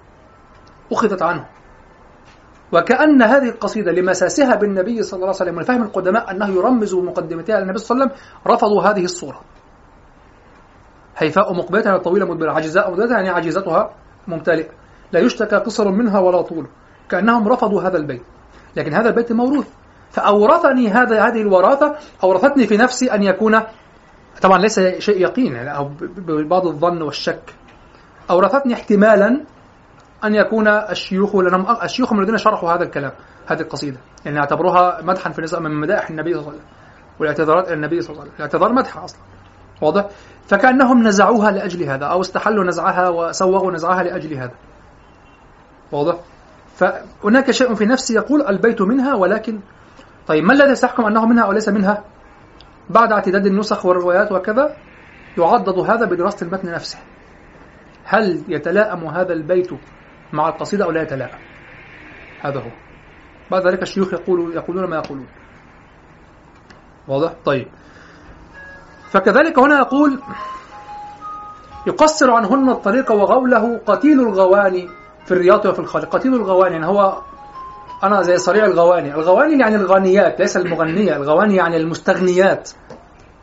أخذت 0.92 1.22
عنه. 1.22 1.46
وكأن 2.72 3.22
هذه 3.22 3.50
القصيدة 3.50 3.92
لمساسها 3.92 4.56
بالنبي 4.56 5.04
صلى 5.04 5.18
الله 5.18 5.28
عليه 5.28 5.36
وسلم 5.36 5.58
ولفهم 5.58 5.84
القدماء 5.84 6.32
أنه 6.32 6.48
يرمز 6.48 6.96
مقدمتها 6.96 7.56
على 7.56 7.64
النبي 7.64 7.78
صلى 7.78 7.96
الله 7.96 8.06
عليه 8.06 8.14
وسلم 8.14 8.26
رفضوا 8.48 8.82
هذه 8.84 9.04
الصورة. 9.04 9.42
هيفاء 11.18 11.54
مقبلتها 11.54 11.98
طويلة 11.98 12.26
مدبرة 12.26 12.52
عجزاء 12.52 12.92
مدبرة 12.92 13.16
يعني 13.16 13.30
عجيزتها 13.30 13.94
ممتلئة. 14.28 14.70
لا 15.12 15.20
يشتكى 15.20 15.56
قصر 15.56 15.92
منها 15.92 16.20
ولا 16.20 16.42
طول 16.42 16.68
كأنهم 17.10 17.48
رفضوا 17.48 17.82
هذا 17.82 17.98
البيت. 17.98 18.22
لكن 18.76 18.94
هذا 18.94 19.10
البيت 19.10 19.32
موروث 19.32 19.68
فأورثني 20.12 20.88
هذا 20.88 21.28
هذه 21.28 21.42
الوراثة 21.42 21.96
أورثتني 22.24 22.68
في 22.68 22.78
نفسي 22.78 23.14
أن 23.14 23.24
يكون 23.24 23.62
طبعا 24.42 24.58
ليس 24.58 24.80
شيء 24.80 25.22
يقين 25.22 25.56
يعني 25.56 25.76
أو 25.76 25.92
ببعض 26.00 26.68
الظن 26.68 27.02
والشك. 27.02 27.54
أورثتني 28.30 28.74
احتمالا 28.74 29.42
أن 30.24 30.36
يكون 30.36 30.68
الشيوخ 30.68 31.36
لأنهم 31.36 31.78
الشيوخ 31.84 32.14
الذين 32.14 32.38
شرحوا 32.38 32.72
هذا 32.72 32.84
الكلام 32.84 33.12
هذه 33.48 33.62
القصيدة. 33.62 33.98
يعني 34.26 34.40
أعتبروها 34.40 35.02
مدحا 35.04 35.30
في 35.30 35.60
من 35.60 35.72
مدائح 35.72 36.10
النبي 36.10 36.34
صلى 36.34 36.42
الله 36.42 36.52
عليه 36.52 36.60
وسلم 36.60 36.72
والاعتذارات 37.20 37.68
إلى 37.68 37.74
النبي 37.74 38.02
صلى 38.02 38.10
الله 38.10 38.22
عليه 38.22 38.32
وسلم. 38.32 38.46
الاعتذار 38.46 38.74
مدح 38.74 38.98
أصلا. 38.98 39.22
واضح؟ 39.82 40.06
فكأنهم 40.48 41.08
نزعوها 41.08 41.52
لأجل 41.52 41.84
هذا 41.84 42.06
أو 42.06 42.22
استحلوا 42.22 42.64
نزعها 42.64 43.10
وسوغوا 43.10 43.72
نزعها 43.72 44.04
لأجل 44.04 44.34
هذا. 44.34 44.54
واضح؟ 45.92 46.16
فهناك 46.76 47.52
شيء 47.52 47.74
في 47.74 47.86
نفسي 47.86 48.14
يقول 48.14 48.48
البيت 48.48 48.82
منها 48.82 49.16
ولكن 49.16 49.60
طيب 50.28 50.44
ما 50.44 50.54
الذي 50.54 50.76
سيحكم 50.76 51.06
أنه 51.06 51.26
منها 51.26 51.44
أو 51.44 51.52
ليس 51.52 51.70
منها؟ 51.70 52.04
بعد 52.90 53.12
اعتداد 53.12 53.46
النسخ 53.46 53.86
والروايات 53.86 54.32
وكذا 54.32 54.76
يعضد 55.38 55.80
هذا 55.80 56.06
بدراسة 56.06 56.46
المتن 56.46 56.72
نفسه. 56.72 57.00
هل 58.04 58.44
يتلائم 58.48 59.06
هذا 59.06 59.34
البيت 59.34 59.70
مع 60.34 60.50
القصيدة 60.50 60.86
أو 60.86 60.92
لا 60.92 61.02
يتلائم؟ 61.02 61.40
هذا 62.42 62.60
هو. 62.60 62.72
بعد 63.52 63.68
ذلك 63.68 63.82
الشيوخ 63.82 64.14
يقولوا 64.14 64.54
يقولون 64.54 64.90
ما 64.90 64.96
يقولون. 64.96 65.28
واضح؟ 67.08 67.34
طيب. 67.46 67.68
فكذلك 69.12 69.60
هنا 69.60 69.78
يقول 69.78 70.22
يقصر 71.88 72.32
عنهن 72.32 72.70
الطريق 72.70 73.12
وغوله 73.12 73.78
قتيل 73.78 74.20
الغواني 74.20 74.90
في 75.26 75.32
الرياض 75.32 75.66
وفي 75.66 75.80
الخالق 75.80 76.10
قتيل 76.10 76.34
الغواني 76.34 76.74
يعني 76.74 76.86
هو 76.86 77.22
أنا 78.04 78.22
زي 78.22 78.38
صريع 78.38 78.66
الغواني. 78.66 79.14
الغواني 79.14 79.60
يعني 79.62 79.76
الغانيات 79.76 80.40
ليس 80.40 80.58
المغنية. 80.58 81.16
الغواني 81.16 81.56
يعني 81.56 81.78
المستغنيات. 81.78 82.70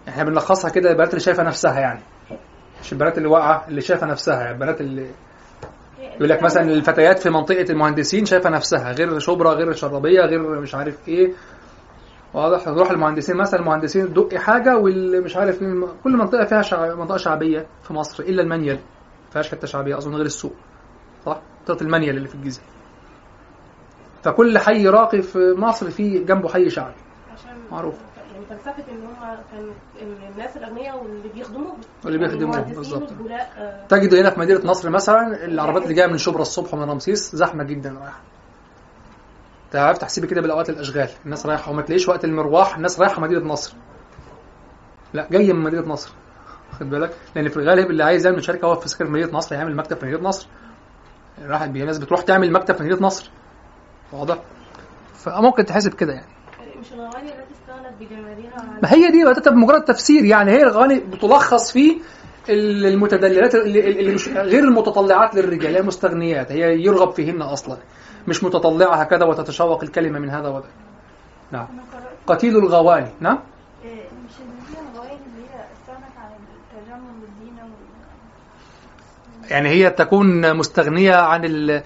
إحنا 0.09 0.25
بنلخصها 0.25 0.71
كده 0.71 0.91
البنات 0.91 1.11
اللي 1.11 1.21
شايفة 1.21 1.43
نفسها 1.43 1.81
يعني. 1.81 2.01
مش 2.83 2.93
البنات 2.93 3.19
اللي 3.19 3.29
واقعة 3.29 3.65
اللي 3.69 3.81
شايفة 3.81 4.07
نفسها. 4.07 4.41
يعني 4.41 4.53
البنات 4.55 4.81
اللي 4.81 5.11
يقول 6.17 6.29
لك 6.29 6.43
مثلا 6.43 6.63
الفتيات 6.63 7.19
في 7.19 7.31
منطقة 7.31 7.67
المهندسين 7.71 8.25
شايفة 8.25 8.51
نفسها. 8.51 8.93
غير 8.93 9.19
شبرا 9.19 9.55
غير 9.55 9.73
شرابية 9.73 10.21
غير 10.21 10.61
مش 10.61 10.75
عارف 10.75 11.09
إيه. 11.09 11.33
واضح؟ 12.35 12.65
تروح 12.65 12.91
المهندسين. 12.91 13.37
مثلا 13.37 13.61
المهندسين 13.61 14.13
دق 14.13 14.35
حاجة 14.35 14.77
واللي 14.79 15.21
مش 15.21 15.37
عارف 15.37 15.63
مين. 15.63 15.89
كل 16.05 16.17
منطقة 16.17 16.45
فيها 16.45 16.63
شع... 16.63 16.95
منطقة 16.95 17.17
شعبية 17.17 17.67
في 17.83 17.93
مصر 17.93 18.23
إلا 18.23 18.43
المنيل 18.43 18.75
ما 18.75 19.31
فيهاش 19.33 19.51
حتة 19.51 19.67
شعبية 19.67 19.99
أظن 19.99 20.15
غير 20.15 20.27
السوق. 20.27 20.53
صح؟ 21.27 21.41
منطقة 21.61 21.83
المنيل 21.83 22.17
اللي 22.17 22.29
في 22.29 22.35
الجيزة. 22.35 22.61
فكل 24.27 24.59
حي 24.59 24.89
راقي 24.89 25.22
في 25.22 25.55
مصر 25.59 25.91
فيه 25.91 26.24
جنبه 26.24 26.49
حي 26.49 26.70
شعبي. 26.70 26.95
عشان 27.33 27.57
معروف. 27.70 27.95
يعني 28.33 28.47
فلسفه 28.47 28.93
إن 28.93 29.07
هم 29.07 29.37
كان 29.53 29.70
الناس 30.33 30.57
الأغنياء 30.57 31.03
واللي 31.03 31.29
بيخدموهم 31.35 31.79
واللي 32.05 32.18
بيخدموهم، 32.18 32.62
بالظبط. 32.62 33.09
آه، 33.59 33.87
تجد 33.89 34.14
هنا 34.14 34.31
في 34.31 34.41
مدينة 34.41 34.61
نصر 34.64 34.91
مثلا 34.91 35.45
العربيات 35.45 35.83
اللي 35.83 35.95
جاية 35.95 36.07
من 36.07 36.18
شبرا 36.18 36.43
الصبح 36.43 36.74
ومن 36.74 36.91
رمسيس 36.91 37.37
زحمة 37.37 37.64
جدا 37.64 37.97
رايحة. 38.01 38.20
تعرف 39.70 39.99
تحسبي 39.99 40.27
كده 40.27 40.41
بالأوقات 40.41 40.70
الأشغال. 40.70 41.09
الناس 41.24 41.47
رايحة 41.47 41.70
وما 41.70 41.83
تلاقيش 41.83 42.09
وقت 42.09 42.24
المروح 42.24 42.77
الناس 42.77 43.01
رايحة 43.01 43.20
مدينة 43.20 43.45
نصر. 43.45 43.74
لا 45.14 45.29
جاية 45.31 45.53
من 45.53 45.61
مدينة 45.61 45.89
نصر. 45.89 46.12
خد 46.81 46.91
بالك؟ 46.91 47.14
لأن 47.37 47.49
في 47.49 47.57
الغالب 47.57 47.91
اللي 47.91 48.05
عايز 48.05 48.27
يعمل 48.27 48.45
شركة 48.45 48.66
هو 48.66 48.74
في 48.74 48.89
سكن 48.89 49.11
مدينة 49.11 49.33
نصر 49.33 49.55
يعمل 49.55 49.77
مكتب 49.77 49.97
في 49.97 50.07
مدينة 50.07 50.22
نصر. 50.22 50.47
راحت 51.43 51.68
ناس 51.68 51.99
بتروح 51.99 52.22
تعمل 52.22 52.53
مكتب 52.53 52.74
في 52.74 52.83
مدينة 52.83 53.03
نصر. 53.03 53.31
واضح؟ 54.13 54.39
فممكن 55.15 55.65
تحسب 55.65 55.95
كده 55.95 56.13
يعني. 56.13 56.27
مش 56.81 56.93
الاغاني 56.93 57.29
التي 57.29 57.53
استغنت 57.53 58.01
بجمالها 58.01 58.79
ما 58.83 58.93
هي 58.93 59.11
دي 59.11 59.25
مجرد 59.51 59.85
تفسير 59.85 60.25
يعني 60.25 60.51
هي 60.53 60.63
الاغاني 60.63 60.99
بتلخص 61.01 61.73
في 61.73 61.97
ال- 62.49 62.87
المتدللات 62.87 63.55
اللي 63.55 64.15
مش 64.15 64.29
غير 64.29 64.65
المتطلعات 64.65 65.35
للرجال 65.35 65.75
هي 65.77 65.83
مستغنيات 65.83 66.53
هي 66.53 66.81
يرغب 66.83 67.11
فيهن 67.11 67.43
أصلا 67.43 67.77
مش 68.29 68.45
متطلعة 68.45 68.95
هكذا 68.95 69.25
وتتشوق 69.25 69.83
الكلمة 69.83 70.19
من 70.19 70.31
هذا 70.31 70.49
وذاك. 70.49 70.71
نعم. 71.53 71.67
قتيل 72.27 72.57
الغواني 72.57 73.11
نعم. 73.21 73.39
إيه، 73.85 74.05
مش. 74.25 74.33
يعني 79.51 79.69
هي 79.69 79.91
تكون 79.91 80.57
مستغنية 80.57 81.15
عن 81.17 81.45
ال... 81.45 81.83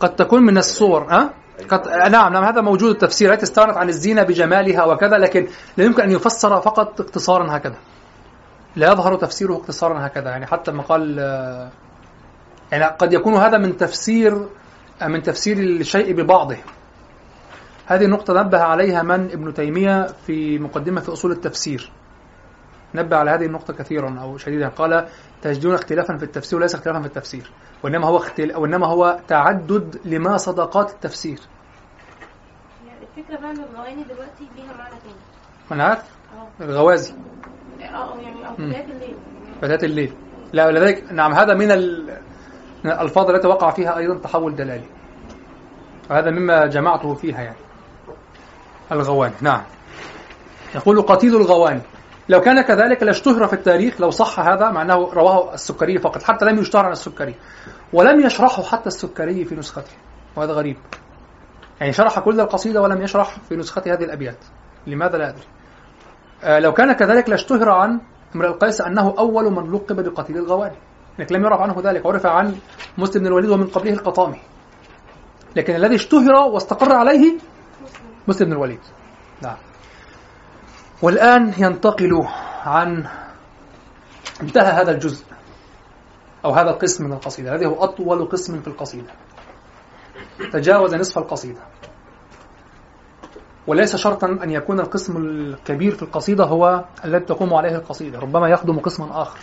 قد 0.00 0.16
تكون 0.16 0.42
من 0.42 0.58
الصور 0.58 1.02
ها؟ 1.10 1.34
قد... 1.68 1.88
نعم 1.88 2.32
نعم 2.32 2.44
هذا 2.44 2.60
موجود 2.60 2.90
التفسير. 2.90 3.32
التي 3.32 3.42
استغنت 3.42 3.76
عن 3.76 3.88
الزينة 3.88 4.22
بجمالها 4.22 4.84
وكذا 4.84 5.18
لكن 5.18 5.46
لا 5.76 5.84
يمكن 5.84 6.02
أن 6.02 6.10
يفسر 6.10 6.60
فقط 6.60 7.00
اختصارا 7.00 7.56
هكذا. 7.56 7.76
لا 8.76 8.92
يظهر 8.92 9.16
تفسيره 9.16 9.56
اختصارا 9.56 10.06
هكذا. 10.06 10.30
يعني 10.30 10.46
حتى 10.46 10.72
ما 10.72 10.82
قال 10.82 11.16
آه، 11.20 11.70
يعني 12.72 12.84
قد 12.84 13.12
يكون 13.12 13.34
هذا 13.34 13.58
من 13.58 13.76
تفسير 13.76 14.46
آه، 15.02 15.06
من 15.06 15.22
تفسير 15.22 15.58
الشيء 15.58 16.12
ببعضه. 16.12 16.56
هذه 17.86 18.04
النقطة 18.04 18.42
نبه 18.42 18.58
عليها 18.58 19.02
من 19.02 19.30
ابن 19.32 19.54
تيمية 19.54 20.06
في 20.26 20.58
مقدمة 20.58 21.00
في 21.00 21.12
أصول 21.12 21.32
التفسير. 21.32 21.92
نبه 22.94 23.16
على 23.16 23.30
هذه 23.30 23.44
النقطة 23.46 23.72
كثيرا 23.74 24.18
أو 24.20 24.36
شديدا. 24.38 24.68
قال 24.68 25.08
تجدون 25.42 25.74
اختلافا 25.74 26.16
في 26.16 26.22
التفسير 26.24 26.58
وليس 26.58 26.74
اختلافا 26.74 27.00
في 27.00 27.06
التفسير. 27.06 27.50
وإنما 27.82 28.06
هو 28.06 28.16
اختل... 28.16 28.56
وإنما 28.56 28.86
هو 28.86 29.18
تعدد 29.28 30.00
لما 30.04 30.36
صدقات 30.36 30.90
التفسير. 30.90 31.38
يعني 32.86 32.98
الفكرة 33.02 33.40
بقى 33.40 33.50
إن 33.50 33.56
الاغاني 33.56 34.02
دلوقتي 34.04 34.48
ليها 34.56 34.72
معنى 34.78 34.90
تاني. 34.90 35.14
أنا 35.72 35.84
عارف 35.84 36.02
آه. 36.60 36.64
الغوازي 36.64 37.12
آه 37.80 38.16
يعني 38.20 38.48
أو 38.48 38.54
مم. 38.58 38.68
بداية 38.68 38.84
الليل. 38.84 39.16
فتاة 39.62 39.86
الليل. 39.86 40.12
لا 40.52 40.66
ولذلك 40.66 41.12
نعم 41.12 41.32
هذا 41.32 41.54
من 41.54 41.70
ال- 41.70 42.18
من 42.84 42.90
الألفاظ 42.90 43.30
التي 43.30 43.46
وقع 43.48 43.70
فيها 43.70 43.96
أيضا 43.98 44.18
تحول 44.18 44.56
دلالي. 44.56 44.86
وهذا 46.10 46.30
مما 46.30 46.66
جمعته 46.66 47.14
فيها 47.14 47.40
يعني. 47.42 47.56
الغواني. 48.92 49.34
نعم. 49.40 49.62
يقول 50.74 51.02
قتيل 51.02 51.36
الغواني. 51.36 51.80
لو 52.28 52.40
كان 52.40 52.60
كذلك 52.60 53.02
لاشتهر 53.02 53.46
في 53.46 53.52
التاريخ 53.52 54.00
لو 54.00 54.10
صح 54.10 54.40
هذا 54.40 54.70
مع 54.70 54.82
أنه 54.82 55.12
رواه 55.12 55.54
السكري 55.54 55.98
فقط 55.98 56.22
حتى 56.22 56.44
لم 56.44 56.58
يشتهر 56.58 56.86
عن 56.86 56.92
السكري. 56.92 57.34
ولم 57.92 58.20
يشرحه 58.20 58.62
حتى 58.62 58.86
السكري 58.86 59.44
في 59.44 59.54
نسخته 59.54 59.92
وهذا 60.36 60.52
غريب. 60.52 60.76
يعني 61.80 61.92
شرح 61.92 62.18
كل 62.18 62.40
القصيدة 62.40 62.82
ولم 62.82 63.02
يشرح 63.02 63.38
في 63.48 63.56
نسخته 63.56 63.92
هذه 63.92 64.04
الأبيات. 64.04 64.38
لماذا 64.86 65.18
لا 65.18 65.28
أدري؟ 65.28 65.44
آه، 66.44 66.58
لو 66.58 66.72
كان 66.72 66.92
كذلك 66.92 67.28
لاشتهر 67.28 67.68
عن 67.68 68.00
امرئ 68.34 68.48
القيس 68.48 68.80
أنه 68.80 69.14
أول 69.18 69.52
من 69.52 69.72
لقب 69.72 70.04
بقتيل 70.04 70.36
الغواني 70.36 70.76
لكن 71.18 71.34
لم 71.34 71.42
يعرف 71.42 71.60
عنه 71.60 71.74
ذلك 71.84 72.06
عرف 72.06 72.26
عن 72.26 72.56
مسلم 72.98 73.22
بن 73.22 73.26
الوليد 73.26 73.50
ومن 73.50 73.66
قبله 73.66 73.92
القطامي. 73.92 74.40
لكن 75.56 75.74
الذي 75.74 75.94
اشتهر 75.94 76.34
واستقر 76.34 76.92
عليه 76.92 77.38
مسلم 78.28 78.46
بن 78.46 78.52
الوليد. 78.52 78.80
نعم. 79.42 79.56
والآن 81.04 81.52
ينتقل 81.58 82.26
عن 82.64 83.06
انتهى 84.42 84.72
هذا 84.72 84.90
الجزء 84.90 85.24
أو 86.44 86.50
هذا 86.50 86.70
القسم 86.70 87.04
من 87.04 87.12
القصيدة. 87.12 87.54
الذي 87.54 87.66
هو 87.66 87.84
أطول 87.84 88.28
قسم 88.28 88.60
في 88.60 88.68
القصيدة. 88.68 89.10
تجاوز 90.52 90.94
نصف 90.94 91.18
القصيدة. 91.18 91.60
وليس 93.66 93.96
شرطا 93.96 94.26
أن 94.26 94.50
يكون 94.50 94.80
القسم 94.80 95.16
الكبير 95.16 95.94
في 95.94 96.02
القصيدة 96.02 96.44
هو 96.44 96.84
الذي 97.04 97.24
تقوم 97.24 97.54
عليه 97.54 97.76
القصيدة. 97.76 98.18
ربما 98.18 98.48
يخدم 98.48 98.78
قسما 98.78 99.22
آخر. 99.22 99.38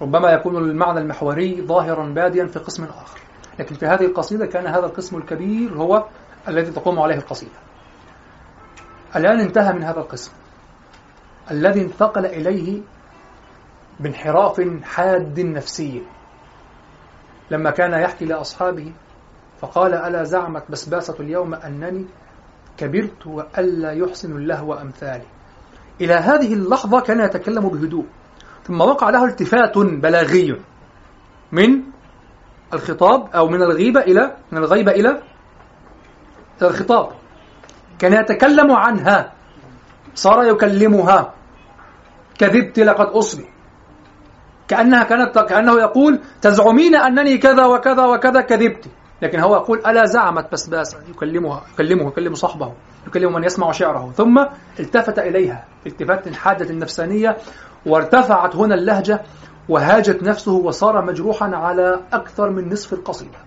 ربما 0.00 0.30
يكون 0.30 0.56
المعنى 0.56 1.00
المحوري 1.00 1.62
ظاهرا 1.62 2.06
باديا 2.06 2.46
في 2.46 2.58
قسم 2.58 2.84
آخر. 2.84 3.20
لكن 3.58 3.74
في 3.74 3.86
هذه 3.86 4.04
القصيدة 4.04 4.46
كان 4.46 4.66
هذا 4.66 4.86
القسم 4.86 5.16
الكبير 5.16 5.74
هو 5.74 6.04
الذي 6.48 6.70
تقوم 6.70 6.98
عليه 6.98 7.16
القصيدة. 7.16 7.65
الآن 9.16 9.40
انتهى 9.40 9.72
من 9.72 9.82
هذا 9.82 10.00
القسم. 10.00 10.32
الذي 11.50 11.80
انتقل 11.80 12.26
إليه 12.26 12.80
بانحراف 14.00 14.60
حاد 14.82 15.40
نفسي. 15.40 16.02
لما 17.50 17.70
كان 17.70 17.92
يحكي 17.92 18.24
لأصحابه 18.24 18.92
فقال 19.60 19.94
ألا 19.94 20.22
زعمت 20.22 20.70
بسباسة 20.70 21.14
اليوم 21.20 21.54
أنني 21.54 22.06
كبرت 22.76 23.26
وألا 23.26 23.92
يحسن 23.92 24.36
اللهو 24.36 24.74
أمثالي. 24.74 25.26
إلى 26.00 26.14
هذه 26.14 26.54
اللحظة 26.54 27.00
كان 27.00 27.20
يتكلم 27.20 27.68
بهدوء 27.68 28.06
ثم 28.64 28.80
وقع 28.80 29.10
له 29.10 29.24
التفات 29.24 29.78
بلاغي 29.78 30.60
من 31.52 31.82
الخطاب 32.74 33.28
أو 33.34 33.48
من 33.48 33.62
الغيبة 33.62 34.00
إلى 34.00 34.36
من 34.52 34.58
الغيبة 34.58 34.92
إلى 34.92 35.22
الخطاب. 36.62 37.25
كان 37.98 38.12
يتكلم 38.12 38.72
عنها. 38.72 39.32
صار 40.14 40.44
يكلمها. 40.44 41.34
كذبت 42.38 42.78
لقد 42.78 43.06
أصبي 43.06 43.46
كأنها 44.68 45.04
كانت 45.04 45.38
كأنه 45.38 45.80
يقول 45.80 46.20
تزعمين 46.42 46.96
أنني 46.96 47.38
كذا 47.38 47.66
وكذا 47.66 48.04
وكذا 48.04 48.40
كذبت. 48.40 48.84
لكن 49.22 49.40
هو 49.40 49.56
يقول 49.56 49.78
ألا 49.86 50.04
زعمت؟ 50.04 50.52
بس 50.52 50.68
بس 50.68 50.96
يكلمها 51.08 51.62
يكلمه 51.74 52.08
يكلم 52.08 52.34
صحبه 52.34 52.72
يكلم 53.06 53.32
من 53.32 53.44
يسمع 53.44 53.72
شعره. 53.72 54.12
ثم 54.16 54.44
التفت 54.80 55.18
إليها 55.18 55.64
التفات 55.86 56.34
حادة 56.34 56.70
النفسانية 56.70 57.36
وارتفعت 57.86 58.56
هنا 58.56 58.74
اللهجة 58.74 59.22
وهاجت 59.68 60.22
نفسه 60.22 60.52
وصار 60.52 61.04
مجروحا 61.04 61.46
على 61.46 62.00
أكثر 62.12 62.50
من 62.50 62.72
نصف 62.72 62.92
القصيدة. 62.92 63.38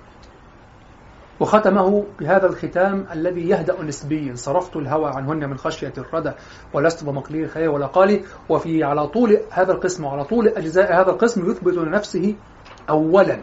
وختمه 1.40 2.06
بهذا 2.20 2.48
الختام 2.48 3.06
الذي 3.12 3.50
يهدأ 3.50 3.84
نسبيا. 3.84 4.36
صرفت 4.36 4.76
الهوى 4.76 5.12
عنهن 5.16 5.50
من 5.50 5.58
خشية 5.58 5.94
الردى 5.98 6.32
ولست 6.74 7.04
بمقليل 7.04 7.44
الخيال 7.44 7.70
ولا 7.70 7.86
قالي. 7.86 8.24
وفي 8.50 8.84
على 8.84 9.08
طول 9.08 9.40
هذا 9.52 9.72
القسم 9.72 10.06
وعلى 10.06 10.24
طول 10.24 10.48
أجزاء 10.48 11.02
هذا 11.02 11.12
القسم 11.12 11.52
يثبت 11.52 11.74
لنفسه 11.74 12.36
أولا. 12.90 13.40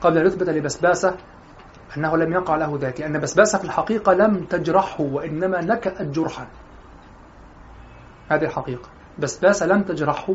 قبل 0.00 0.18
أن 0.18 0.26
يثبت 0.26 0.48
لبسباسة 0.48 1.14
أنه 1.96 2.16
لم 2.16 2.32
يقع 2.32 2.56
له 2.56 2.78
ذلك 2.80 3.00
لأن 3.00 3.20
بسباسة 3.20 3.58
في 3.58 3.64
الحقيقة 3.64 4.12
لم 4.12 4.44
تجرحه 4.44 5.00
وإنما 5.00 5.60
نكأت 5.60 6.02
جرحا. 6.02 6.46
هذه 8.28 8.44
الحقيقة. 8.44 8.88
بسباسة 9.18 9.66
لم 9.66 9.82
تجرحه 9.82 10.34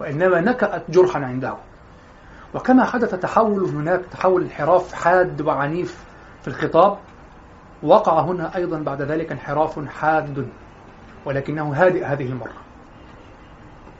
وإنما 0.00 0.40
نكأت 0.40 0.90
جرحا 0.90 1.20
عنده. 1.20 1.56
وكما 2.54 2.84
حدث 2.84 3.14
تحول 3.14 3.64
هناك 3.64 4.00
تحول 4.10 4.42
انحراف 4.42 4.92
حاد 4.92 5.40
وعنيف 5.40 6.04
في 6.42 6.48
الخطاب 6.48 6.98
وقع 7.82 8.20
هنا 8.20 8.56
أيضا 8.56 8.78
بعد 8.78 9.02
ذلك 9.02 9.32
انحراف 9.32 9.88
حاد 9.88 10.48
ولكنه 11.26 11.72
هادئ 11.74 12.04
هذه 12.04 12.26
المرة 12.26 12.60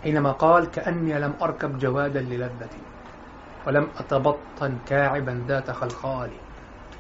حينما 0.03 0.33
قال 0.33 0.71
كأني 0.71 1.19
لم 1.19 1.35
أركب 1.43 1.79
جوادا 1.79 2.21
للذتي 2.21 2.81
ولم 3.67 3.89
أتبطن 3.99 4.79
كاعبا 4.87 5.45
ذات 5.49 5.71
خلخال 5.71 6.31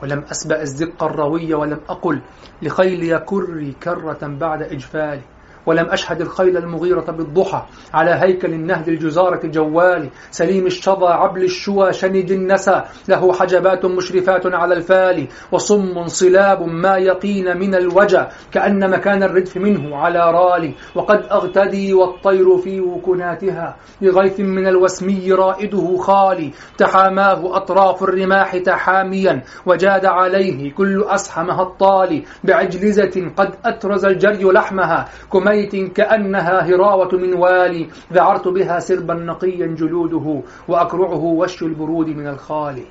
ولم 0.03 0.24
أسبأ 0.30 0.62
الزق 0.62 1.05
الروي 1.05 1.55
ولم 1.55 1.80
أقل 1.88 2.22
لخيلي 2.62 3.18
كري 3.18 3.72
كرة 3.72 4.18
بعد 4.22 4.62
إجفالي 4.62 5.22
ولم 5.67 5.87
أشهد 5.87 6.21
الخيل 6.21 6.57
المغيرة 6.57 7.11
بالضحى 7.11 7.63
على 7.95 8.11
هيكل 8.11 8.53
النهد 8.53 8.89
الجزارة 8.89 9.41
جوال 9.47 10.11
سليم 10.31 10.67
الشظى 10.67 11.07
عبل 11.07 11.43
الشوى 11.45 11.93
شنج 11.93 12.33
النسى 12.33 12.83
له 13.09 13.33
حجبات 13.33 13.85
مشرفات 13.85 14.47
على 14.47 14.75
الفال 14.75 15.29
وصم 15.53 16.07
صلاب 16.07 16.63
ما 16.63 16.97
يقين 16.97 17.59
من 17.59 17.75
الوجع 17.75 18.29
كأن 18.53 18.91
مكان 18.91 19.23
الردف 19.23 19.57
منه 19.57 19.97
على 19.97 20.31
رالي 20.33 20.75
وقد 20.95 21.25
أغتدي 21.33 21.95
والطير 21.95 22.57
في 22.59 22.81
وكناتها 22.81 23.77
بغيث 24.03 24.41
من 24.41 24.67
الوسمي 24.67 25.33
رائده 25.33 25.97
خالي 25.97 26.53
تحاماه 26.79 27.57
أطراف 27.57 28.03
الرماح 28.03 28.57
تحاميا 28.57 29.43
وجاد 29.67 30.05
عليه 30.07 30.73
كل 30.75 31.05
أسحمها 31.09 31.63
الطالي 31.63 32.25
بعجلزة 32.45 33.31
قد 33.37 33.55
أترز 33.65 34.05
الجري 34.05 34.45
لحمها 34.45 35.09
كمي 35.33 35.49
بيت 35.51 35.74
كأنها 35.96 36.57
هراوة 36.68 37.12
من 37.12 37.32
والي 37.34 37.88
ذعرت 38.12 38.48
بها 38.48 38.78
سربا 38.78 39.14
نقيا 39.14 39.66
جلوده 39.66 40.26
وأكرعه 40.68 41.24
وش 41.40 41.62
البرود 41.62 42.09
من 42.09 42.26
الخالي 42.26 42.86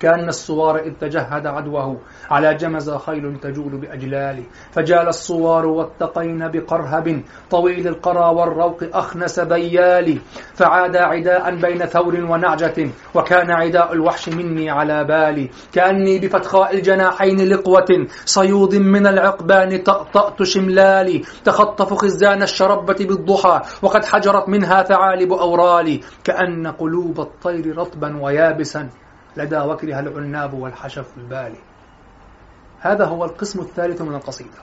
كأن 0.00 0.28
الصوار 0.28 0.76
إذ 0.78 0.92
تجهد 1.00 1.46
عدوه 1.46 2.00
على 2.30 2.54
جمز 2.54 2.90
خيل 2.90 3.40
تجول 3.40 3.80
بأجلال 3.80 4.42
فجال 4.72 5.08
الصوار 5.08 5.66
واتقين 5.66 6.48
بقرهب 6.48 7.22
طويل 7.50 7.88
القرى 7.88 8.34
والروق 8.34 8.84
أخنس 8.92 9.40
بيال 9.40 10.20
فعاد 10.54 10.96
عداء 10.96 11.56
بين 11.56 11.78
ثور 11.86 12.14
ونعجة 12.14 12.90
وكان 13.14 13.50
عداء 13.50 13.92
الوحش 13.92 14.28
مني 14.28 14.70
على 14.70 15.04
بالي. 15.04 15.50
كأني 15.72 16.18
بفتخاء 16.18 16.74
الجناحين 16.74 17.48
لقوة 17.48 18.06
صيود 18.24 18.74
من 18.74 19.06
العقبان 19.06 19.78
طأطأت 19.82 20.42
شملالي. 20.42 21.22
تخطف 21.44 21.94
خزان 21.94 22.42
الشربة 22.42 22.96
بالضحى 23.00 23.60
وقد 23.82 24.04
حجرت 24.04 24.48
منها 24.48 24.82
ثعالب 24.82 25.32
أورالي. 25.32 26.00
كأن 26.24 26.66
قلوب 26.66 27.20
الطير 27.20 27.76
رطبا 27.78 28.22
ويابسا. 28.22 28.88
لدى 29.36 29.58
وكرها 29.58 30.00
العناب 30.00 30.54
والحشف 30.54 31.18
البالي 31.18 31.58
هذا 32.80 33.04
هو 33.04 33.24
القسم 33.24 33.60
الثالث 33.60 34.02
من 34.02 34.14
القصيدة. 34.14 34.58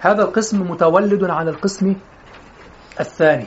هذا 0.00 0.22
القسم 0.22 0.70
متولد 0.70 1.24
عن 1.24 1.48
القسم 1.48 1.96
الثاني 3.00 3.46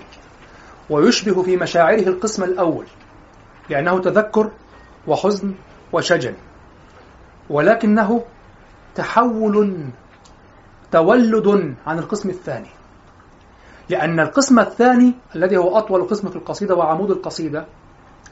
ويشبه 0.89 1.43
في 1.43 1.57
مشاعره 1.57 2.07
القسم 2.07 2.43
الأول 2.43 2.85
لأنه 3.69 3.99
تذكر 3.99 4.51
وحزن 5.07 5.55
وشجن 5.93 6.33
ولكنه 7.49 8.25
تحول 8.95 9.85
تولد 10.91 11.75
عن 11.87 11.99
القسم 11.99 12.29
الثاني. 12.29 12.69
لأن 13.89 14.19
القسم 14.19 14.59
الثاني 14.59 15.13
الذي 15.35 15.57
هو 15.57 15.77
أطول 15.77 16.07
قسم 16.07 16.29
في 16.29 16.35
القصيدة 16.35 16.75
وعمود 16.75 17.11
القصيدة 17.11 17.65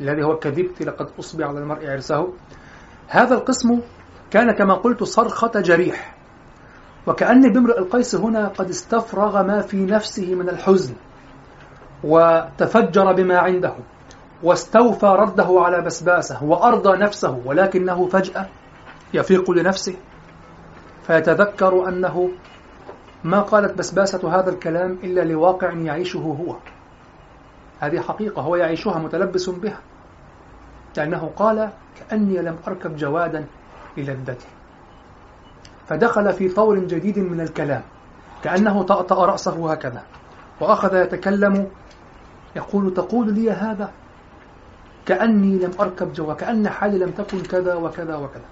الذي 0.01 0.23
هو 0.23 0.37
كذبت 0.37 0.81
لقد 0.81 1.07
أصبع 1.19 1.47
على 1.47 1.59
المرء 1.59 1.89
عرسه. 1.89 2.33
هذا 3.07 3.35
القسم 3.35 3.81
كان 4.31 4.51
كما 4.51 4.73
قلت 4.73 5.03
صرخة 5.03 5.51
جريح. 5.61 6.17
وكأن 7.07 7.53
بامرئ 7.53 7.79
القيس 7.79 8.15
هنا 8.15 8.47
قد 8.47 8.69
استفرغ 8.69 9.43
ما 9.43 9.61
في 9.61 9.85
نفسه 9.85 10.35
من 10.35 10.49
الحزن 10.49 10.95
وتفجر 12.03 13.13
بما 13.13 13.37
عنده 13.37 13.75
واستوفى 14.43 15.05
رده 15.05 15.47
على 15.49 15.81
بسباسه 15.81 16.43
وأرضى 16.43 16.97
نفسه 16.97 17.41
ولكنه 17.45 18.07
فجأة 18.07 18.47
يفيق 19.13 19.51
لنفسه. 19.51 19.95
فيتذكر 21.03 21.89
أنه 21.89 22.29
ما 23.23 23.41
قالت 23.41 23.77
بسباسة 23.77 24.39
هذا 24.39 24.49
الكلام 24.49 24.91
إلا 25.03 25.21
لواقع 25.21 25.73
يعيشه 25.73 26.19
هو. 26.19 26.55
هذه 27.79 27.99
حقيقة 27.99 28.41
هو 28.41 28.55
يعيشها 28.55 28.99
متلبس 28.99 29.49
بها. 29.49 29.79
لأنه 30.97 31.31
قال 31.35 31.69
كأني 31.99 32.41
لم 32.41 32.57
أركب 32.67 32.95
جوادا 32.95 33.45
للذته 33.97 34.45
فدخل 35.87 36.33
في 36.33 36.49
طور 36.49 36.79
جديد 36.79 37.19
من 37.19 37.41
الكلام 37.41 37.81
كأنه 38.43 38.83
طأطأ 38.83 39.25
رأسه 39.25 39.71
هكذا 39.71 40.03
وأخذ 40.61 40.95
يتكلم 40.95 41.67
يقول 42.55 42.93
تقول 42.93 43.33
لي 43.33 43.51
هذا؟ 43.51 43.91
كأني 45.05 45.59
لم 45.59 45.71
أركب 45.79 46.13
جوا 46.13 46.33
كأن 46.33 46.69
حالي 46.69 46.97
لم 46.97 47.11
تكن 47.11 47.41
كذا 47.41 47.73
وكذا 47.73 48.15
وكذا. 48.15 48.45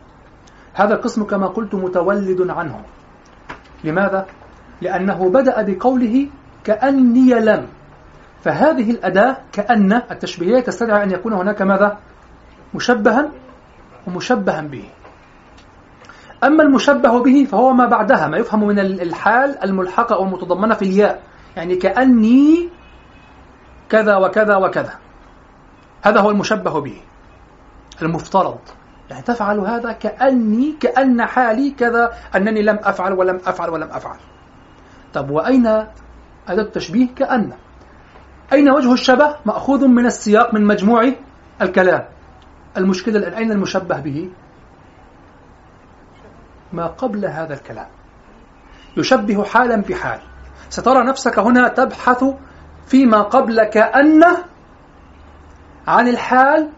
هذا 0.73 0.93
القسم 0.95 1.23
كما 1.23 1.47
قلت 1.47 1.75
متولد 1.75 2.49
عنه. 2.49 2.81
لماذا؟ 3.83 4.27
لأنه 4.81 5.29
بدأ 5.29 5.61
بقوله 5.61 6.29
كأني 6.63 7.33
لم 7.33 7.67
فهذه 8.45 8.91
الأداة 8.91 9.37
كأن 9.51 9.93
التشبيهية 9.93 10.59
تستدعي 10.59 11.03
أن 11.03 11.11
يكون 11.11 11.33
هناك 11.33 11.61
ماذا؟ 11.61 11.97
مشبها 12.73 13.31
ومشبها 14.07 14.61
به. 14.61 14.89
أما 16.43 16.63
المشبه 16.63 17.23
به 17.23 17.45
فهو 17.51 17.73
ما 17.73 17.85
بعدها 17.85 18.27
ما 18.27 18.37
يفهم 18.37 18.67
من 18.67 18.79
الحال 18.79 19.63
الملحقة 19.63 20.15
أو 20.15 20.23
المتضمنة 20.23 20.75
في 20.75 20.81
الياء. 20.81 21.21
يعني 21.57 21.75
كأني 21.75 22.69
كذا 23.89 24.15
وكذا 24.15 24.55
وكذا. 24.55 24.93
هذا 26.03 26.19
هو 26.19 26.29
المشبه 26.29 26.79
به. 26.79 27.01
المفترض. 28.01 28.59
يعني 29.09 29.21
تفعل 29.21 29.59
هذا 29.59 29.91
كأني 29.91 30.71
كأن 30.79 31.25
حالي 31.25 31.71
كذا 31.71 32.13
أنني 32.35 32.61
لم 32.61 32.79
أفعل 32.83 33.13
ولم 33.13 33.39
أفعل 33.45 33.69
ولم 33.69 33.89
أفعل. 33.91 34.17
طب 35.13 35.29
وأين 35.29 35.67
هذا 36.45 36.61
التشبيه؟ 36.61 37.07
كأن. 37.15 37.64
أين 38.53 38.69
وجه 38.69 38.93
الشبه 38.93 39.35
مأخوذ 39.45 39.87
من 39.87 40.05
السياق 40.05 40.53
من 40.53 40.65
مجموع 40.65 41.11
الكلام؟ 41.61 42.05
المشكلة 42.77 43.17
الآن 43.17 43.33
أين 43.33 43.51
المشبه 43.51 43.99
به؟ 43.99 44.29
ما 46.73 46.87
قبل 46.87 47.25
هذا 47.25 47.53
الكلام. 47.53 47.87
يشبه 48.97 49.43
حالا 49.43 49.81
بحال. 49.81 50.19
سترى 50.69 51.03
نفسك 51.03 51.39
هنا 51.39 51.67
تبحث 51.67 52.23
فيما 52.87 53.21
قبل 53.21 53.63
كأن 53.63 54.23
عن 55.87 56.07
الحال 56.07 56.69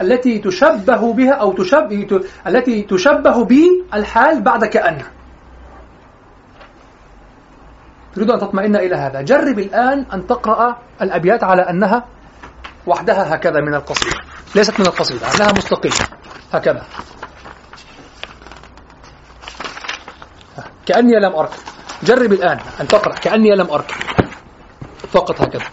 التي 0.00 0.38
تشبه 0.38 1.12
بها 1.12 1.32
أو 1.32 1.52
تشبه 1.52 2.20
التي 2.46 2.82
تشبه 2.82 3.44
بالحال 3.44 4.42
بعد 4.42 4.64
كأن 4.64 4.98
تريد 8.14 8.30
أن 8.30 8.38
تطمئن 8.38 8.76
إلى 8.76 8.96
هذا. 8.96 9.20
جرب 9.22 9.58
الآن 9.58 10.06
أن 10.12 10.26
تقرأ 10.26 10.76
الأبيات 11.02 11.44
على 11.44 11.62
أنها 11.62 12.04
وحدها 12.86 13.34
هكذا 13.34 13.60
من 13.60 13.74
القصيدة. 13.74 14.16
ليست 14.54 14.80
من 14.80 14.86
القصيدة 14.86 15.34
أنها 15.34 15.52
مستقلة. 15.52 16.06
هكذا. 16.52 16.82
كأني 20.86 21.20
لم 21.20 21.36
أركب. 21.36 21.58
جرب 22.02 22.32
الآن 22.32 22.58
أن 22.80 22.88
تقرأ. 22.88 23.14
كأني 23.14 23.50
لم 23.50 23.70
أركب. 23.70 23.94
فقط 25.12 25.40
هكذا. 25.40 25.66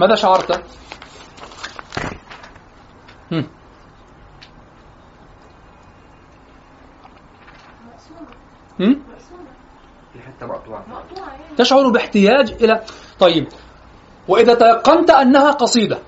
ماذا 0.00 0.14
شعرت؟ 0.14 0.79
مقطوعه 10.42 10.84
مقطوعة 10.88 11.38
تشعر 11.56 11.88
باحتياج 11.88 12.52
إلى 12.52 12.80
طيب. 13.20 13.48
وإذا 14.28 14.54
تيقنت 14.54 15.10
أنها 15.10 15.50
قصيدة 15.50 15.98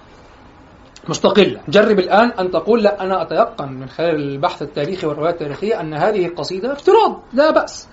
مستقلة 1.08 1.60
جرب 1.68 1.98
الآن 1.98 2.30
أن 2.30 2.50
تقول 2.50 2.82
لا 2.82 3.02
أنا 3.02 3.22
أتيقن 3.22 3.72
من 3.72 3.88
خلال 3.88 4.14
البحث 4.14 4.62
التاريخي 4.62 5.06
والروايات 5.06 5.34
التاريخية 5.34 5.80
أن 5.80 5.94
هذه 5.94 6.28
قصيدة 6.28 6.72
افتراض 6.72 7.20
لا 7.32 7.50
بأس. 7.50 7.88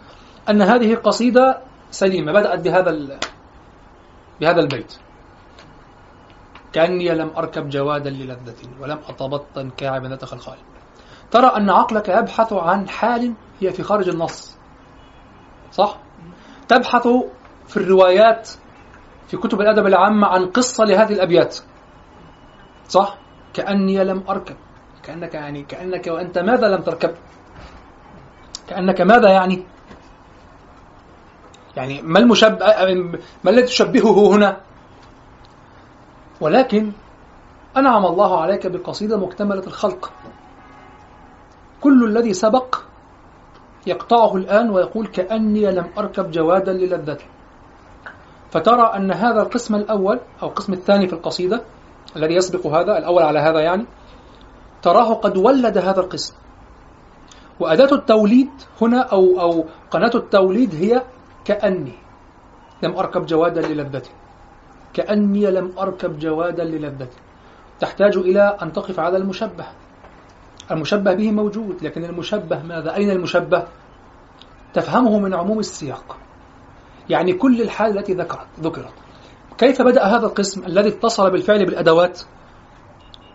أن 0.49 0.61
هذه 0.61 0.95
قصيدة 0.95 1.57
سليمة 1.91 2.31
بدأت 2.31 2.60
بهذا. 2.60 3.19
بهذا 4.41 4.60
البيت. 4.60 4.93
كأني 6.73 7.10
لم 7.10 7.31
أركب 7.38 7.69
جوادا 7.69 8.10
للذة 8.10 8.56
ولم 8.80 8.99
أتبطن 9.10 9.69
كاعبا 9.77 10.07
ذات 10.07 10.26
خلخال 10.26 10.57
ترى 11.31 11.47
أن 11.47 11.69
عقلك 11.69 12.10
يبحث 12.10 12.53
عن 12.53 12.89
حال 12.89 13.34
هي 13.60 13.72
في 13.72 13.84
خارج 13.84 14.10
النص. 14.10 14.59
صح؟ 15.71 15.97
تبحث 16.67 17.07
في 17.67 17.77
الروايات 17.77 18.49
في 19.27 19.37
كتب 19.37 19.61
الأدب 19.61 19.85
العامة 19.87 20.27
عن 20.27 20.45
قصة 20.45 20.83
لهذه 20.83 21.13
الأبيات 21.13 21.57
صح؟ 22.87 23.17
كأني 23.53 24.03
لم 24.03 24.23
أركب 24.29 24.55
كأنك 25.03 25.33
يعني 25.33 25.63
كأنك 25.63 26.07
وأنت 26.07 26.37
ماذا 26.37 26.67
لم 26.67 26.81
تركب؟ 26.81 27.15
كأنك 28.67 29.01
ماذا 29.01 29.29
يعني؟ 29.29 29.63
يعني 31.77 32.01
ما 32.01 32.19
المشبه 32.19 32.65
ما 33.43 33.49
الذي 33.51 33.63
تشبهه 33.63 34.35
هنا؟ 34.35 34.57
ولكن 36.41 36.91
أنعم 37.77 38.05
الله 38.05 38.41
عليك 38.41 38.67
بقصيدة 38.67 39.17
مكتملة 39.17 39.67
الخلق 39.67 40.11
كل 41.81 42.03
الذي 42.03 42.33
سبق 42.33 42.75
يقطعه 43.89 44.35
الآن 44.35 44.69
ويقول 44.69 45.07
كأني 45.07 45.71
لم 45.71 45.87
أركب 45.97 46.31
جوادا 46.31 46.73
للذته 46.73 47.25
فترى 48.51 48.91
أن 48.95 49.11
هذا 49.11 49.41
القسم 49.41 49.75
الأول 49.75 50.19
أو 50.41 50.47
القسم 50.47 50.73
الثاني 50.73 51.07
في 51.07 51.13
القصيدة 51.13 51.61
الذي 52.15 52.33
يسبق 52.33 52.67
هذا 52.67 52.97
الأول 52.97 53.23
على 53.23 53.39
هذا 53.39 53.59
يعني 53.59 53.85
تراه 54.81 55.13
قد 55.13 55.37
ولد 55.37 55.77
هذا 55.77 55.99
القسم. 55.99 56.33
وأداة 57.59 57.95
التوليد 57.95 58.49
هنا 58.81 59.01
أو 59.01 59.41
أو 59.41 59.65
قناة 59.91 60.11
التوليد 60.15 60.75
هي 60.75 61.03
كأني 61.45 61.93
لم 62.83 62.97
أركب 62.97 63.25
جوادا 63.25 63.61
للذته 63.61 64.09
كأني 64.93 65.51
لم 65.51 65.73
أركب 65.79 66.19
جوادا 66.19 66.63
للذته 66.63 67.17
تحتاج 67.79 68.17
إلى 68.17 68.57
أن 68.61 68.73
تقف 68.73 68.99
على 68.99 69.17
المشبه. 69.17 69.65
المشبه 70.71 71.13
به 71.13 71.31
موجود 71.31 71.83
لكن 71.83 72.05
المشبه 72.05 72.63
ماذا؟ 72.63 72.95
أين 72.95 73.09
المشبه؟ 73.09 73.63
تفهمه 74.73 75.19
من 75.19 75.33
عموم 75.33 75.59
السياق 75.59 76.17
يعني 77.09 77.33
كل 77.33 77.61
الحال 77.61 77.97
التي 77.97 78.13
ذكرت 78.13 78.47
ذكرت 78.59 78.93
كيف 79.57 79.81
بدأ 79.81 80.03
هذا 80.03 80.25
القسم 80.25 80.65
الذي 80.65 80.89
اتصل 80.89 81.31
بالفعل 81.31 81.65
بالأدوات؟ 81.65 82.21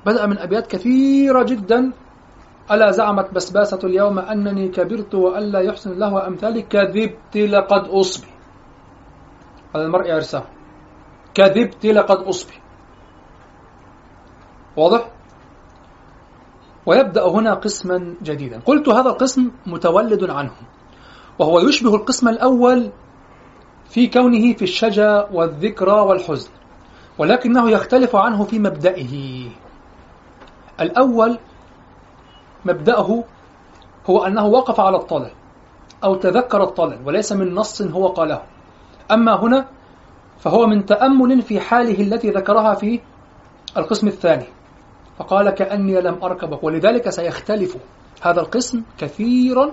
بدأ 0.06 0.27
من 0.27 0.39
أبيات 0.39 0.66
كثيرة 0.66 1.43
جدا 1.43 1.93
ألا 2.70 2.90
زعمت 2.90 3.35
بسباسة 3.35 3.78
اليوم 3.85 4.19
أنني 4.19 4.69
كبرت 4.69 5.15
وألا 5.15 5.61
يحسن 5.61 5.93
الله 5.93 6.27
أمثالي 6.27 6.62
كذبت 6.62 7.36
لقد 7.36 7.89
أصبي 7.89 8.27
على 9.74 9.85
المرء 9.85 10.11
عرساه 10.11 10.44
كذبت 11.35 11.86
لقد 11.86 12.16
أصبي 12.16 12.55
واضح؟ 14.77 15.14
ويبدأ 16.86 17.28
هنا 17.28 17.55
قسما 17.55 18.15
جديدا. 18.23 18.61
قلت 18.66 18.89
هذا 18.89 19.11
القسم 19.11 19.51
متولد 19.66 20.31
عنه 20.31 20.52
وهو 21.39 21.61
يشبه 21.61 21.94
القسم 21.94 22.28
الأول 22.28 22.90
في 23.89 24.06
كونه 24.06 24.52
في 24.52 24.62
الشجا 24.62 25.28
والذكرى 25.32 26.01
والحزن 26.01 26.51
ولكنه 27.19 27.70
يختلف 27.70 28.16
عنه 28.16 28.44
في 28.44 28.59
مبدئه. 28.59 29.48
الأول 30.81 31.39
مبدأه 32.65 33.24
هو 34.11 34.24
أنه 34.27 34.47
وقف 34.47 34.81
على 34.81 34.97
الطلل 34.97 35.31
أو 36.05 36.15
تذكر 36.15 36.62
الطلل 36.62 36.98
وليس 37.06 37.32
من 37.32 37.55
نص 37.55 37.82
هو 37.82 38.09
قاله. 38.09 38.43
أما 39.11 39.40
هنا 39.43 39.69
فهو 40.39 40.66
من 40.66 40.86
تأمل 40.86 41.43
في 41.43 41.61
حاله 41.61 42.02
التي 42.02 42.31
ذكرها 42.31 42.74
في 42.74 43.01
القسم 43.77 44.09
الثاني. 44.09 44.47
فقال 45.19 45.51
كأني 45.51 46.01
لم 46.01 46.19
أركبك. 46.23 46.65
ولذلك 46.65 47.11
سيختلف 47.11 47.77
هذا 48.23 48.41
القسم 48.41 48.82
كثيرا 48.99 49.73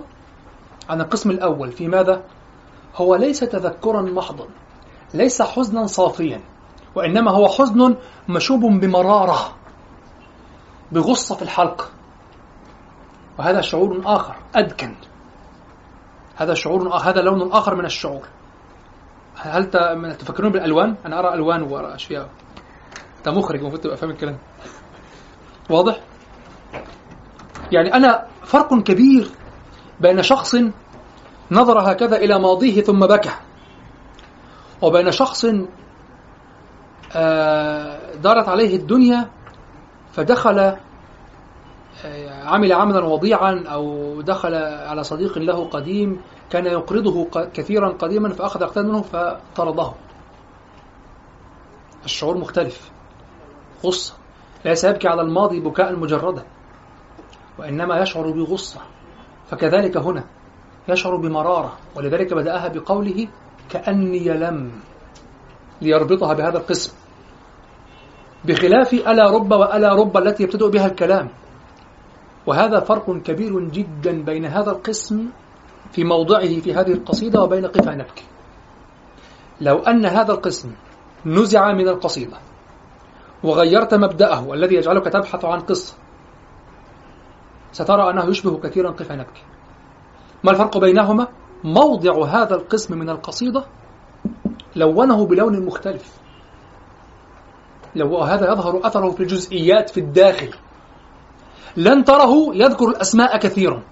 عن 0.88 1.00
القسم 1.00 1.30
الأول. 1.30 1.72
في 1.72 1.88
ماذا؟ 1.88 2.24
هو 2.96 3.14
ليس 3.14 3.40
تذكرا 3.40 4.02
محضا 4.02 4.46
ليس 5.14 5.42
حزنا 5.42 5.86
صافيا 5.86 6.40
وإنما 6.94 7.30
هو 7.30 7.48
حزن 7.48 7.96
مشوب 8.28 8.60
بمرارة 8.60 9.56
بغصة 10.92 11.34
في 11.34 11.42
الحلق. 11.42 11.92
وهذا 13.38 13.60
شعور 13.60 14.02
آخر 14.04 14.34
أدكن. 14.54 14.94
هذا 16.36 16.54
شعور 16.54 16.96
آخر 16.96 17.10
هذا 17.10 17.20
لون 17.20 17.52
آخر 17.52 17.74
من 17.74 17.84
الشعور. 17.84 18.28
هل 19.36 19.70
تفكرون 20.16 20.52
بالألوان؟ 20.52 20.96
أنا 21.06 21.18
أرى 21.18 21.34
ألوان 21.34 21.62
وأرى 21.62 21.94
أشياء. 21.94 22.28
أنت 23.18 23.28
مخرج 23.28 23.60
المفروض 23.60 23.80
تبقى 23.80 23.96
فاهم 23.96 24.10
الكلام. 24.10 24.38
واضح؟ 25.72 26.00
يعني 27.72 27.94
أنا 27.94 28.26
فرق 28.44 28.82
كبير 28.82 29.30
بين 30.00 30.22
شخص 30.22 30.56
نظر 31.50 31.92
هكذا 31.92 32.16
إلى 32.16 32.38
ماضيه 32.38 32.82
ثم 32.82 33.06
بكى 33.06 33.32
وبين 34.82 35.12
شخص 35.12 35.46
آه، 37.14 38.14
دارت 38.14 38.48
عليه 38.48 38.76
الدنيا 38.76 39.28
فدخل 40.12 40.58
آه، 42.04 42.44
عمل 42.44 42.72
عملا 42.72 43.04
وضيعا 43.04 43.64
أو 43.66 44.20
دخل 44.20 44.54
على 44.54 45.04
صديق 45.04 45.38
له 45.38 45.64
قديم 45.64 46.20
كان 46.50 46.66
يقرضه 46.66 47.28
كثيرا 47.54 47.88
قديما 47.88 48.28
فأخذ 48.28 48.62
أقتاد 48.62 48.84
منه 48.84 49.02
فطرده 49.02 49.92
الشعور 52.04 52.38
مختلف 52.38 52.90
غصة 53.84 54.14
ليس 54.64 54.84
يبكي 54.84 55.08
على 55.08 55.22
الماضي 55.22 55.60
بكاء 55.60 55.96
مجردا 55.96 56.44
وإنما 57.58 58.00
يشعر 58.00 58.30
بغصة 58.30 58.80
فكذلك 59.50 59.96
هنا 59.96 60.24
يشعر 60.88 61.16
بمرارة 61.16 61.72
ولذلك 61.96 62.34
بدأها 62.34 62.68
بقوله 62.68 63.28
كأني 63.70 64.28
لم 64.28 64.72
ليربطها 65.82 66.34
بهذا 66.34 66.58
القسم. 66.58 66.92
بخلاف 68.44 68.94
ألا 68.94 69.30
رب 69.30 69.52
وألا 69.52 69.94
رب 69.94 70.16
التي 70.16 70.42
يبتدأ 70.42 70.68
بها 70.68 70.86
الكلام. 70.86 71.28
وهذا 72.46 72.80
فرق 72.80 73.22
كبير 73.22 73.60
جدا 73.60 74.22
بين 74.22 74.44
هذا 74.44 74.70
القسم 74.70 75.28
في 75.92 76.04
موضعه 76.04 76.60
في 76.60 76.74
هذه 76.74 76.92
القصيدة 76.92 77.42
وبين 77.42 77.66
قفا 77.66 77.94
نبكي. 77.94 78.24
لو 79.60 79.78
أن 79.78 80.06
هذا 80.06 80.32
القسم 80.32 80.72
نزع 81.26 81.72
من 81.72 81.88
القصيدة 81.88 82.36
وغيرت 83.44 83.94
مبدأه 83.94 84.54
الذي 84.54 84.74
يجعلك 84.74 85.04
تبحث 85.04 85.44
عن 85.44 85.60
قصة. 85.60 85.94
سترى 87.72 88.10
أنه 88.10 88.24
يشبه 88.24 88.58
كثيرا 88.58 88.90
قفا 88.90 89.14
نبكي. 89.14 89.42
ما 90.44 90.50
الفرق 90.50 90.78
بينهما؟ 90.78 91.28
موضع 91.64 92.24
هذا 92.24 92.54
القسم 92.54 92.98
من 92.98 93.10
القصيدة 93.10 93.64
لونه 94.76 95.26
بلون 95.26 95.66
مختلف. 95.66 96.16
لو 97.96 98.18
هذا 98.18 98.52
يظهر 98.52 98.86
أثره 98.86 99.10
في 99.10 99.22
الجزئيات 99.22 99.90
في 99.90 100.00
الداخل 100.00 100.50
لن 101.76 102.04
تره 102.04 102.54
يذكر 102.54 102.88
الأسماء 102.88 103.38
كثيرا 103.38 103.82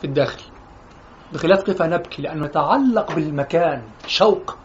في 0.00 0.06
الداخل. 0.06 0.42
بخلاف 1.32 1.62
قفا 1.62 1.86
نبكي؟ 1.86 2.22
لأنه 2.22 2.44
يتعلق 2.44 3.12
بالمكان 3.12 3.82
شوق. 4.06 4.56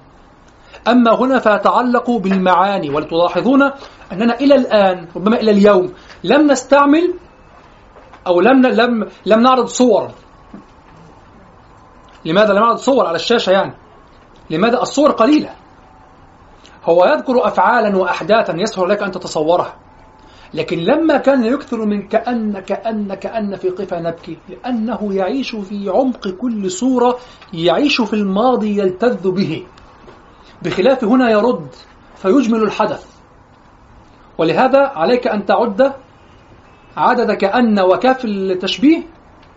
أما 0.88 1.16
هنا 1.16 1.40
فيتعلق 1.40 2.12
بالمعاني 2.12 2.90
ولتلاحظون 2.90 3.72
أننا 4.12 4.40
إلى 4.40 4.56
الآن 4.56 5.08
ربما 5.16 5.36
إلى 5.36 5.52
اليوم 5.52 5.94
لم 6.24 6.52
نستعمل 6.52 7.14
أو 8.28 8.42
لم 8.42 8.66
لم 8.66 9.10
لم 9.26 9.40
نعرض 9.40 9.66
صور. 9.66 10.12
لماذا 12.26 12.54
لم 12.54 12.64
يعد 12.64 12.78
صور 12.78 13.08
على 13.08 13.16
الشاشة 13.16 13.52
يعني؟ 13.52 13.74
لماذا 14.50 14.82
الصور 14.82 15.12
قليلة؟ 15.12 15.50
هو 16.86 17.06
يذكر 17.06 17.48
أفعالا 17.48 17.98
وأحداثا 17.98 18.54
يسهل 18.58 18.90
لك 18.90 19.04
أن 19.04 19.12
تتصورها 19.12 19.76
لكن 20.54 20.78
لما 20.80 21.18
كان 21.18 21.44
يكثر 21.44 21.86
من 21.86 22.08
كأن 22.08 22.60
كأن 22.60 23.14
كأن 23.14 23.56
في 23.56 23.70
قفا 23.70 24.00
نبكي 24.00 24.38
لأنه 24.50 25.14
يعيش 25.14 25.56
في 25.56 25.90
عمق 25.90 26.28
كل 26.28 26.72
صورة 26.72 27.18
يعيش 27.54 28.02
في 28.02 28.14
الماضي 28.14 28.80
يلتذ 28.80 29.32
به. 29.32 29.66
بخلاف 30.62 31.04
هنا 31.04 31.30
يرد 31.30 31.68
فيجمل 32.16 32.64
الحدث. 32.64 33.15
ولهذا 34.38 34.80
عليك 34.80 35.28
أن 35.28 35.46
تعد 35.46 35.94
عدد 36.98 37.32
كأن 37.32 37.80
وكاف 37.80 38.26
التشبيه 38.26 39.04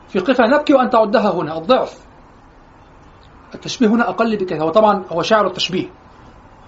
في 0.09 0.18
قفا 0.18 0.46
نبكي 0.46 0.74
وأن 0.74 0.90
تعدها 0.90 1.30
هنا 1.30 1.59
الضعف. 1.59 1.98
التشبيه 3.55 3.88
هنا 3.88 4.09
أقل 4.09 4.36
بكثير 4.36 4.62
هو 4.62 4.70
طبعا 4.70 5.05
هو 5.12 5.22
شاعر 5.22 5.46
التشبيه 5.46 5.90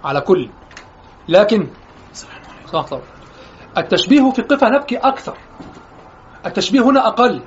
على 0.05 0.21
كل. 0.21 0.49
لكن. 1.29 1.69
التشبيه 3.79 4.31
في 4.31 4.43
قفا 4.43 4.69
نبكي 4.69 4.97
أكثر. 4.97 5.39
التشبيه 6.47 6.81
هنا 6.81 7.07
أقل. 7.07 7.43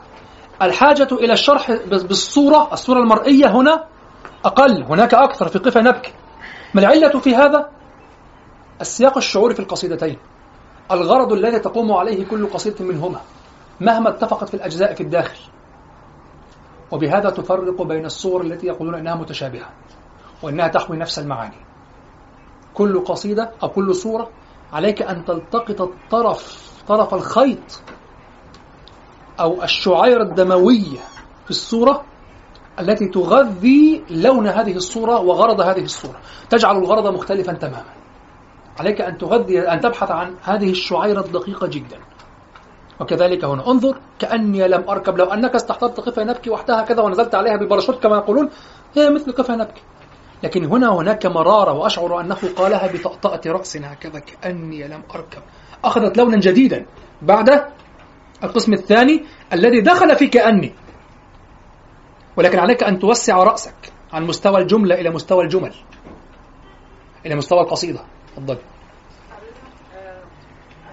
الحاجة 0.62 1.08
إلى 1.12 1.34
الشرح 1.34 1.72
بالصورة 1.86 2.74
الصورة 2.74 3.00
المرئية 3.00 3.52
هنا 3.52 3.84
أقل 4.46 4.84
هناك 4.84 5.14
أكثر 5.14 5.48
في 5.48 5.60
قفا 5.60 5.82
نبكي. 5.82 6.14
ما 6.74 6.82
العلة 6.82 7.20
في 7.20 7.36
هذا؟ 7.36 7.70
السياق 8.82 9.18
الشعوري 9.18 9.54
في 9.54 9.60
القصيدتين. 9.60 10.18
الغرض 10.92 11.34
الذي 11.34 11.60
تقوم 11.60 11.92
عليه 11.92 12.26
كل 12.26 12.48
قصيدة 12.48 12.86
منهما 12.86 13.22
مهما 13.82 14.10
اتفقت 14.10 14.50
في 14.50 14.54
الأجزاء 14.54 14.94
في 14.94 15.04
الداخل. 15.04 15.40
وبهذا 16.92 17.30
تفرق 17.30 17.82
بين 17.82 18.06
الصور 18.06 18.42
التي 18.42 18.68
يقولون 18.68 18.96
أنها 18.96 19.16
متشابهة 19.16 19.70
وأنها 20.44 20.68
تحوي 20.68 20.98
نفس 20.98 21.20
المعاني. 21.20 21.56
كل 22.74 23.04
قصيدة 23.04 23.52
أو 23.64 23.70
كل 23.70 23.96
صورة 23.96 24.30
عليك 24.74 25.02
أن 25.02 25.26
تلتقط 25.26 25.82
الطرف 25.82 26.72
طرف 26.88 27.14
الخيط 27.14 27.82
أو 29.40 29.64
الشعير 29.64 30.22
الدموية 30.22 31.00
في 31.44 31.50
الصورة 31.50 32.04
التي 32.80 33.08
تغذي 33.08 34.04
لون 34.10 34.48
هذه 34.48 34.76
الصورة 34.76 35.20
وغرض 35.20 35.62
هذه 35.62 35.84
الصورة. 35.84 36.20
تجعل 36.50 36.78
الغرض 36.78 37.14
مختلفا 37.14 37.54
تماما. 37.54 38.03
عليك 38.80 39.02
أن 39.02 39.18
تغذي 39.18 39.60
أن 39.60 39.80
تبحث 39.80 40.12
عن 40.12 40.36
هذه 40.42 40.70
الشعيرة 40.70 41.22
الدقيقة 41.22 41.68
جدا. 41.68 42.00
وكذلك 43.00 43.46
هنا 43.46 43.68
انظر 43.72 43.98
كأني 44.20 44.68
لم 44.68 44.90
أركب. 44.90 45.18
لو 45.18 45.26
أنك 45.26 45.56
استحضرت 45.56 46.00
قفا 46.00 46.24
نبكي 46.24 46.50
وحدها 46.50 46.82
كذا 46.82 47.02
ونزلت 47.02 47.36
عليها 47.36 47.56
بباراشوت 47.56 48.04
كما 48.04 48.16
يقولون 48.16 48.50
هي 48.98 49.10
مثل 49.10 49.32
قفا 49.32 49.56
نبكي. 49.56 49.82
لكن 50.44 50.66
هنا 50.66 50.90
هناك 50.90 51.26
مرارة 51.26 51.74
وأشعر 51.74 52.20
أنه 52.20 52.38
قالها 52.56 52.94
بطأطأة 52.94 53.42
رأس 53.46 53.78
هكذا 53.78 54.20
كأني 54.20 54.88
لم 54.88 55.04
أركب. 55.16 55.42
أخذت 55.84 56.18
لونا 56.18 56.40
جديدا. 56.40 56.86
بعد 57.22 57.50
القسم 58.44 58.74
الثاني 58.74 59.26
الذي 59.54 59.82
دخل 59.82 60.16
في 60.16 60.28
كأني. 60.28 60.76
ولكن 62.38 62.60
عليك 62.60 62.84
أن 62.84 63.00
توسع 63.00 63.44
رأسك 63.44 63.94
عن 64.14 64.24
مستوى 64.24 64.62
الجملة 64.62 64.96
إلى 64.96 65.10
مستوى 65.10 65.44
الجمل 65.44 65.74
إلى 67.26 67.36
مستوى 67.36 67.62
القصيدة. 67.62 68.00
تفضل 68.36 68.58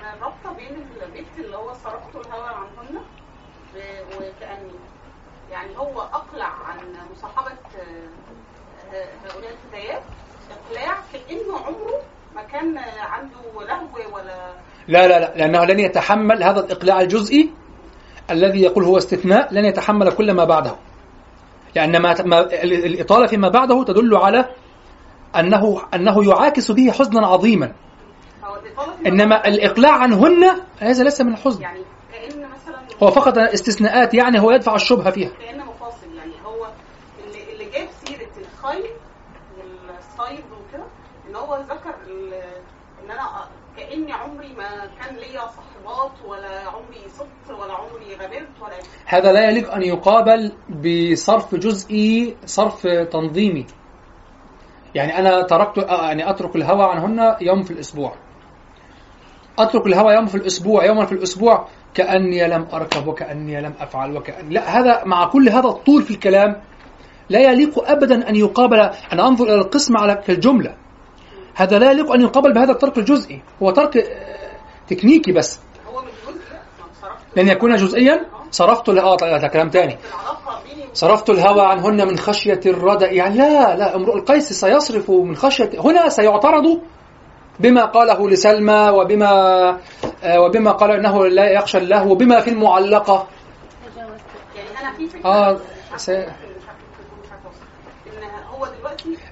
أنا 0.01 0.15
رابطة 0.23 0.53
بين 0.57 0.87
البيت 1.03 1.27
اللي 1.39 1.57
هو 1.57 1.73
صرفت 1.73 2.27
الهوى 2.27 2.49
عنهن 2.49 3.03
وكاني 4.17 4.71
يعني 5.51 5.79
هو 5.79 6.01
أقلع 6.01 6.47
عن 6.47 6.79
مصاحبة 7.12 7.53
آه، 8.93 9.05
هؤلاء 9.25 9.51
الفتيات 9.51 10.03
إقلاع 10.51 10.99
كانه 11.12 11.59
عمره 11.59 12.03
ما 12.35 12.43
كان 12.43 12.79
عنده 12.99 13.65
لهو 13.69 14.17
ولا 14.17 14.55
لا 14.89 15.09
لا 15.09 15.21
لا 15.21 15.37
لأنه 15.37 15.65
لن 15.65 15.81
يتحمل 15.81 16.43
هذا 16.43 16.61
الإقلاع 16.61 17.01
الجزئي 17.01 17.51
الذي 18.31 18.62
يقول 18.62 18.85
هو 18.85 18.97
استثناء 18.97 19.55
لن 19.55 19.65
يتحمل 19.65 20.12
كل 20.12 20.33
ما 20.33 20.45
بعده. 20.45 20.77
لأن 21.75 22.03
ما 22.03 22.23
ما 22.23 22.41
الإطالة 22.62 23.27
فيما 23.27 23.49
بعده 23.49 23.85
تدل 23.85 24.17
على 24.17 24.49
أنه 25.36 25.82
أنه 25.94 26.24
يعاكس 26.28 26.70
به 26.70 26.90
حزنا 26.90 27.27
عظيما. 27.27 27.73
إنما 29.07 29.48
الإقلاع 29.48 29.93
عنهن 29.93 30.61
هذا 30.78 31.05
ليس 31.05 31.20
من 31.20 31.32
الحزن. 31.32 31.62
يعني 31.62 31.81
كأن 32.12 32.48
مثلا 32.48 32.78
هو 33.02 33.11
فقط 33.11 33.39
استثناءات 33.39 34.15
يعني 34.15 34.40
هو 34.40 34.51
يدفع 34.51 34.74
الشبهة 34.74 35.11
فيها. 35.11 35.28
كأن 35.28 35.61
مفاصل 35.61 36.15
يعني 36.16 36.32
هو 36.44 36.66
اللي, 37.27 37.52
اللي 37.52 37.65
جاب 37.65 37.89
سيرة 38.05 38.31
الخيل 38.39 38.90
والصيد 39.57 40.44
وكده 40.44 40.85
إن 41.28 41.36
هو 41.36 41.57
ذكر 41.57 41.94
إن 43.05 43.11
أنا 43.11 43.48
كأني 43.77 44.12
عمري 44.12 44.52
ما 44.55 44.86
كان 45.01 45.16
ليا 45.16 45.40
صحبات 45.40 46.12
ولا 46.27 46.69
عمري 46.69 47.09
صدت 47.19 47.59
ولا 47.61 47.73
عمري 47.73 48.15
غبرت 48.15 48.62
ولا 48.62 48.77
هذا 49.07 49.32
لا 49.32 49.51
يليق 49.51 49.73
أن 49.73 49.82
يقابل 49.82 50.52
بصرف 50.69 51.55
جزئي 51.55 52.36
صرف 52.47 52.86
تنظيمي. 52.86 53.66
يعني 54.95 55.19
أنا 55.19 55.43
تركت 55.43 55.79
آه، 55.79 56.07
يعني 56.07 56.31
أترك 56.31 56.57
الهوى 56.57 56.85
عنهن 56.85 57.37
يوم 57.41 57.62
في 57.62 57.71
الأسبوع. 57.71 58.15
أترك 59.59 59.87
الهوى 59.87 60.15
يوم 60.15 60.27
في 60.27 60.35
الأسبوع 60.35 60.85
يوما 60.85 61.07
في 61.07 61.12
الأسبوع 61.12 61.69
كأني 61.95 62.49
لم 62.49 62.67
أركب 62.73 63.07
وكأني 63.07 63.61
لم 63.61 63.75
أفعل 63.81 64.17
وكأن 64.17 64.49
لا 64.49 64.81
هذا 64.81 65.05
مع 65.05 65.27
كل 65.27 65.49
هذا 65.49 65.69
الطول 65.69 66.03
في 66.03 66.11
الكلام 66.11 66.62
لا 67.31 67.41
يليق 67.41 67.91
أبدا 67.91 68.29
أن 68.29 68.37
يقابل 68.37 68.81
أنا 69.12 69.29
أنظر 69.29 69.45
إلى 69.45 69.55
القسم 69.55 69.97
على 69.97 70.15
كالجملة 70.27 70.77
هذا 71.55 71.79
لا 71.79 71.91
يليق 71.91 72.12
أن 72.12 72.21
يقابل 72.21 72.53
بهذا 72.53 72.73
الترك 72.73 72.99
الجزئي. 72.99 73.43
هو 73.62 73.71
ترك 73.71 73.97
آه، 73.97 74.51
تكنيكي 74.89 75.33
بس 75.33 75.61
هو 75.87 76.03
مش 76.03 76.12
جزء 76.27 76.53
لا 76.53 76.59
ما 76.81 76.87
صرفت 77.01 77.19
لن 77.36 77.48
يكون 77.48 77.77
جزئيا 77.77 78.27
صرفت 78.51 78.89
آه 78.89 79.47
كلام 79.47 79.69
وبين 79.69 79.98
صرفت 80.94 81.31
الهوى 81.31 81.62
عنهن 81.62 82.09
من 82.09 82.19
خشية 82.19 82.61
الردى 82.66 83.05
يعني 83.05 83.36
لا 83.36 83.77
لا 83.77 83.97
امرؤ 83.97 84.16
القيس 84.16 84.52
سيصرف 84.52 85.11
من 85.11 85.36
خشية 85.36 85.70
هنا 85.78 86.09
سيعترض 86.09 86.81
بما 87.61 87.85
قاله 87.85 88.31
لسلمى 88.31 88.90
وبما 88.94 89.31
آه 90.24 90.40
وبما 90.40 90.70
قال 90.73 90.90
إنه 90.90 91.27
لا 91.27 91.51
يخشى 91.51 91.78
الله 91.78 92.07
وبما 92.07 92.40
في 92.40 92.51
المعلقة 92.51 93.27
عارفة- 95.24 95.97
س-. 95.97 96.11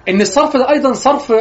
إن 0.09 0.21
الصرف 0.21 0.57
ده 0.57 0.71
أيضا 0.71 0.93
صرف 0.93 1.33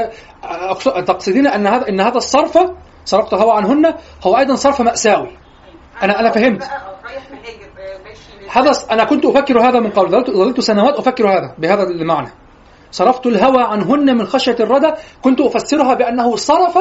آه، 0.43 0.73
تقصدين 1.01 1.47
أن 1.47 1.67
هذا 1.67 1.89
إن 1.89 2.01
هذا 2.01 2.17
الصرف 2.17 2.57
صرفت 3.05 3.33
الهوى 3.33 3.51
عنهن 3.51 3.93
هو 4.23 4.37
أيضا 4.37 4.55
صرف 4.55 4.81
مأساوي 4.81 5.37
أنا- 6.01 6.19
أنا 6.19 6.31
فهمت. 6.31 6.63
هذا 8.51 8.71
أنا 8.91 9.03
كنت 9.03 9.25
أفكر 9.25 9.59
هذا 9.59 9.79
من 9.79 9.89
قبل. 9.89 10.09
ظللت, 10.31 10.59
سنوات 10.59 10.95
أفكر 10.95 11.27
هذا 11.29 11.55
بهذا 11.57 11.83
المعنى. 11.83 12.29
صرفت 12.91 13.25
الهوى 13.27 13.63
عنهن 13.63 14.17
من 14.17 14.25
خشية 14.25 14.55
الردى 14.59 14.91
كنت 15.21 15.41
أفسرها 15.41 15.93
بأنه 15.93 16.35
صرف 16.35 16.77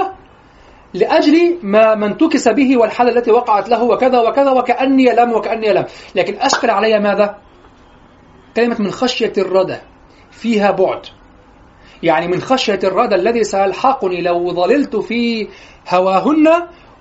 لأجل 0.95 1.59
ما 1.63 1.95
ما 1.95 2.07
انتكس 2.07 2.49
به 2.49 2.77
والحاله 2.77 3.11
التي 3.11 3.31
وقعت 3.31 3.69
له 3.69 3.83
وكذا 3.83 4.21
وكذا 4.21 4.51
وكأني 4.51 5.05
لم 5.05 5.33
وكأني 5.33 5.73
لم. 5.73 5.85
لكن 6.15 6.37
أشكل 6.41 6.71
علي 6.71 7.01
ماذا؟ 7.01 7.39
كلمة 8.57 8.77
من 8.79 8.91
خشية 8.91 9.33
الردى 9.39 9.77
فيها 10.31 10.71
بعد. 10.71 11.01
يعني 12.03 12.29
من 12.29 12.41
خشية 12.41 12.79
الردى 12.85 13.15
الذي 13.15 13.45
سيلحقني 13.45 14.23
لو 14.23 14.53
ظللت 14.55 14.97
في 14.97 15.49
هواهن 15.89 16.47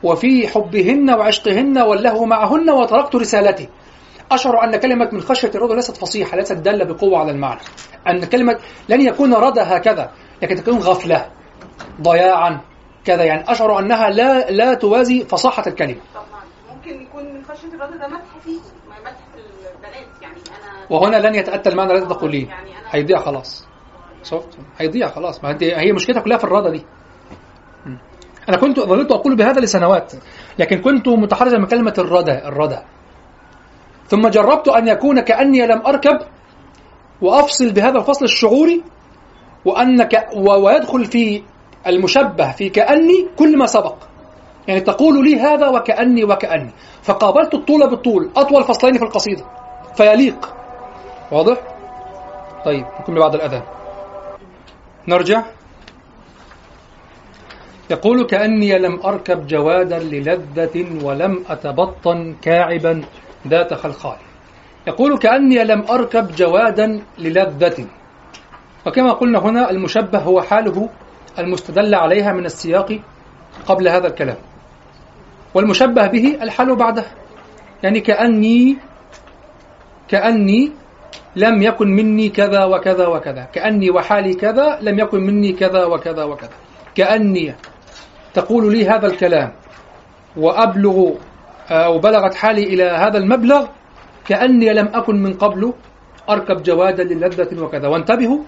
وفي 0.06 0.48
حبهن 0.48 1.10
وعشقهن 1.10 1.78
واللهو 1.78 2.26
معهن 2.26 2.70
وتركت 2.70 3.16
رسالتي 3.16 3.70
أشعر 4.32 4.64
أن 4.64 4.76
كلمة 4.76 5.10
من 5.12 5.22
خشية 5.22 5.52
الرضا 5.56 5.76
ليست 5.76 5.98
فصيحة 5.98 6.38
ليست 6.38 6.54
دالة 6.54 6.86
بقوة 6.86 7.20
على 7.20 7.32
المعنى. 7.32 7.60
أن 8.08 8.26
كلمة 8.26 8.60
لن 8.90 9.02
يكون 9.02 9.34
ردى 9.34 9.62
هكذا 9.62 10.12
لكن 10.42 10.56
تكون 10.56 10.78
غفلة 10.78 11.30
ضياعا 12.02 12.62
كذا. 13.06 13.24
يعني 13.24 13.52
أشعر 13.52 13.80
أنها 13.80 14.10
لا 14.10 14.52
لا 14.52 14.74
توازي 14.74 15.26
فصاحة 15.26 15.64
الكلمة. 15.68 16.02
ممكن 16.76 17.02
يكون 17.02 17.34
من 17.34 17.44
خشية 17.44 17.68
الرضا 17.68 17.98
ده 17.98 18.08
مدح 18.08 18.38
فيه 18.44 18.60
مدح 18.88 19.18
في 19.34 19.40
البنات. 19.76 20.22
يعني 20.22 20.36
أنا 20.36 20.86
وهنا 20.90 21.28
لن 21.28 21.36
يتأتى 21.36 21.70
المعنى 21.70 21.94
الذي 21.94 22.06
تقولين. 22.06 22.48
يعني 22.48 22.70
أنا 22.70 22.88
هيضيع 22.90 23.20
خلاص. 23.20 23.68
شفت؟ 24.24 24.58
هيضيع 24.78 25.08
خلاص. 25.08 25.44
ما 25.44 25.58
هي 25.62 25.92
مشكلتها 25.92 26.22
كلها 26.22 26.38
في 26.38 26.44
الرضا 26.44 26.70
دي. 26.70 26.86
م. 28.46 28.50
أنا 28.50 28.58
كنت 28.58 28.80
ظللت 28.80 29.12
أقول 29.12 29.36
بهذا 29.36 29.60
لسنوات 29.60 30.14
لكن 30.60 30.82
كنت 30.82 31.08
متحرجا 31.08 31.58
من 31.58 31.66
كلمة 31.66 31.94
الردى 31.98 32.32
الردى. 32.32 32.78
ثم 34.08 34.28
جربت 34.28 34.68
أن 34.68 34.88
يكون 34.88 35.20
كأني 35.20 35.68
لم 35.68 35.82
أركب 35.88 36.20
وأفصل 37.22 37.72
بهذا 37.72 37.98
الفصل 38.00 38.26
الشعوري 38.26 38.84
وأنك 39.66 40.28
و- 40.36 40.66
ويدخل 40.66 41.06
في 41.06 41.44
المشبه 41.88 42.52
في 42.52 42.70
كأني 42.70 43.28
كل 43.40 43.58
ما 43.58 43.66
سبق. 43.66 43.96
يعني 44.68 44.82
تقول 44.82 45.26
لي 45.30 45.40
هذا 45.40 45.68
وكأني 45.70 46.24
وكأني. 46.24 46.70
فقابلت 47.04 47.54
الطول 47.54 47.90
بالطول 47.90 48.30
أطول 48.38 48.64
فصلين 48.64 48.98
في 48.98 49.04
القصيدة. 49.04 49.44
فيليق. 49.96 50.54
واضح؟ 51.32 51.58
طيب 52.66 52.86
نكمل 53.00 53.20
بعد 53.20 53.36
الأذان. 53.36 53.64
نرجع. 55.08 55.44
يقول 57.92 58.26
كأني 58.26 58.80
لم 58.80 59.00
أركب 59.06 59.48
جوادا 59.48 60.00
للذة 60.00 61.06
ولم 61.06 61.44
أتبطن 61.50 62.36
كاعبا 62.42 63.02
ذات 63.48 63.74
خلخال. 63.74 64.18
يقول 64.88 65.18
كأني 65.18 65.64
لم 65.64 65.86
أركب 65.90 66.36
جوادا 66.36 67.02
للذة. 67.20 67.88
وكما 68.88 69.12
قلنا 69.14 69.40
هنا 69.40 69.72
المشبه 69.72 70.20
هو 70.20 70.42
حاله 70.42 70.90
المستدل 71.40 71.96
عليها 71.96 72.34
من 72.34 72.46
السياق 72.46 73.00
قبل 73.66 73.88
هذا 73.88 74.08
الكلام. 74.08 74.38
والمشبه 75.54 76.08
به 76.08 76.38
الحال 76.42 76.76
بعده. 76.76 77.06
يعني 77.84 78.00
كأني 78.00 78.78
كأني 80.08 80.72
لم 81.36 81.62
يكن 81.62 81.88
مني 81.88 82.30
كذا 82.30 82.64
وكذا 82.64 83.08
وكذا. 83.08 83.44
كأني 83.54 83.90
وحالي 83.90 84.34
كذا 84.34 84.80
لم 84.82 85.00
يكن 85.00 85.20
مني 85.20 85.52
كذا 85.54 85.86
وكذا 85.86 86.24
وكذا. 86.24 86.58
كأني 86.96 87.56
تقول 88.36 88.72
لي 88.78 88.90
هذا 88.90 89.08
الكلام 89.08 89.52
وأبلغ 90.38 91.10
أو 91.70 92.00
بلغت 92.00 92.34
حالي 92.34 92.64
إلى 92.64 92.84
هذا 92.84 93.18
المبلغ 93.18 93.68
كأني 94.28 94.74
لم 94.74 94.90
أكن 94.94 95.16
من 95.16 95.34
قبل 95.34 95.74
أركب 96.30 96.64
جوادا 96.64 97.04
للذة 97.04 97.62
وكذا. 97.64 97.88
وانتبهوا 97.88 98.40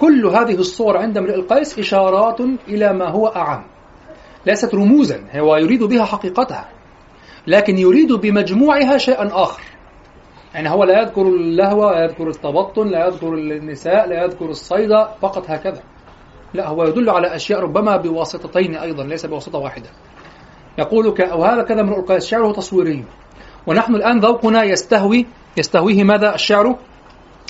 كل 0.00 0.26
هذه 0.26 0.54
الصور 0.54 0.96
عند 0.96 1.18
امرئ 1.18 1.34
القيس 1.34 1.78
إشارات 1.78 2.40
إلى 2.68 2.92
ما 2.92 3.10
هو 3.10 3.26
أعم. 3.26 3.64
ليست 4.46 4.74
رموزا 4.74 5.20
هو 5.36 5.56
يريد 5.56 5.82
بها 5.84 6.04
حقيقتها 6.04 6.68
لكن 7.46 7.78
يريد 7.78 8.12
بمجموعها 8.12 8.98
شيئا 8.98 9.28
آخر. 9.32 9.62
يعني 10.54 10.70
هو 10.70 10.84
لا 10.84 11.00
يذكر 11.00 11.22
اللهو 11.22 11.90
لا 11.90 12.04
يذكر 12.04 12.28
التبطن 12.28 12.88
لا 12.88 13.06
يذكر 13.06 13.34
النساء 13.34 14.08
لا 14.08 14.24
يذكر 14.24 14.44
الصيد 14.44 14.90
فقط 15.20 15.50
هكذا. 15.50 15.82
لا 16.54 16.68
هو 16.68 16.84
يدل 16.84 17.10
على 17.10 17.34
أشياء 17.34 17.60
ربما 17.60 17.96
بواسطتين 17.96 18.76
أيضا 18.76 19.04
ليس 19.04 19.26
بواسطة 19.26 19.58
واحدة. 19.58 19.90
يقول. 20.78 21.06
وهذا 21.32 21.62
كذا 21.62 21.82
من 21.82 21.92
القيس 21.92 22.26
شعره 22.26 22.52
تصويري 22.52 23.04
ونحن 23.66 23.94
الآن 23.94 24.20
ذوقنا 24.20 24.64
يستهوي 24.64 25.26
يستهويه 25.56 26.04
ماذا؟ 26.04 26.34
الشعر 26.34 26.76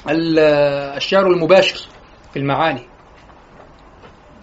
الشعر 0.09 1.27
المباشر 1.27 1.89
في 2.33 2.39
المعاني. 2.39 2.83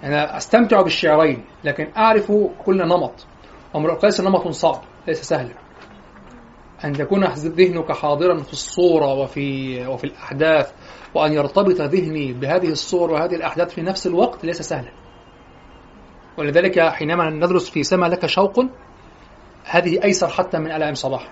أنا 0.03 0.37
أستمتع 0.37 0.81
بالشعرين 0.81 1.45
لكن 1.63 1.91
أعرف 1.97 2.31
كل 2.65 2.77
نمط. 2.77 3.25
وامرؤ 3.73 3.93
القيس 3.93 4.21
نمط 4.21 4.47
صعب 4.47 4.81
ليس 5.07 5.21
سهلا 5.21 5.53
أن 6.85 6.95
يكون 6.99 7.23
ذهنك 7.23 7.91
حاضرا 7.91 8.37
في 8.37 8.53
الصورة 8.53 9.13
وفي 9.13 9.87
وفي 9.87 10.03
الأحداث 10.03 10.71
وأن 11.13 11.33
يرتبط 11.33 11.81
ذهني 11.81 12.33
بهذه 12.33 12.69
الصور 12.69 13.11
وهذه 13.11 13.35
الأحداث 13.35 13.73
في 13.73 13.81
نفس 13.81 14.07
الوقت 14.07 14.45
ليس 14.45 14.61
سهلا. 14.61 14.91
ولذلك 16.37 16.79
حينما 16.79 17.29
ندرس 17.29 17.69
في 17.69 17.83
سما 17.83 18.05
لك 18.05 18.25
شوق 18.25 18.65
هذه 19.63 20.03
أيسر 20.03 20.27
حتى 20.27 20.59
من 20.59 20.71
ألائم 20.71 20.93
صباح. 20.93 21.31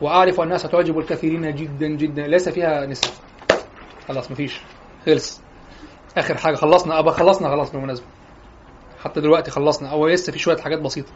وأعرف 0.00 0.40
أنها 0.40 0.56
ستعجب 0.56 0.98
الكثيرين 0.98 1.54
جدا 1.54 1.86
جدا. 1.86 2.26
ليس 2.26 2.48
فيها 2.48 2.86
نساء. 2.86 3.12
خلاص 4.08 4.30
مفيش. 4.30 4.60
خلص. 5.06 5.40
آخر 6.16 6.36
حاجة 6.36 6.54
خلصنا. 6.54 6.98
أبا 6.98 7.10
خلصنا. 7.10 7.48
خلاص 7.48 7.70
بالمناسبة. 7.72 8.06
حتى 9.04 9.20
دلوقتي 9.20 9.50
خلصنا. 9.50 9.88
أو 9.88 10.06
لسه 10.06 10.32
في 10.32 10.38
شوية 10.38 10.56
حاجات 10.56 10.80
بسيطة. 10.80 11.12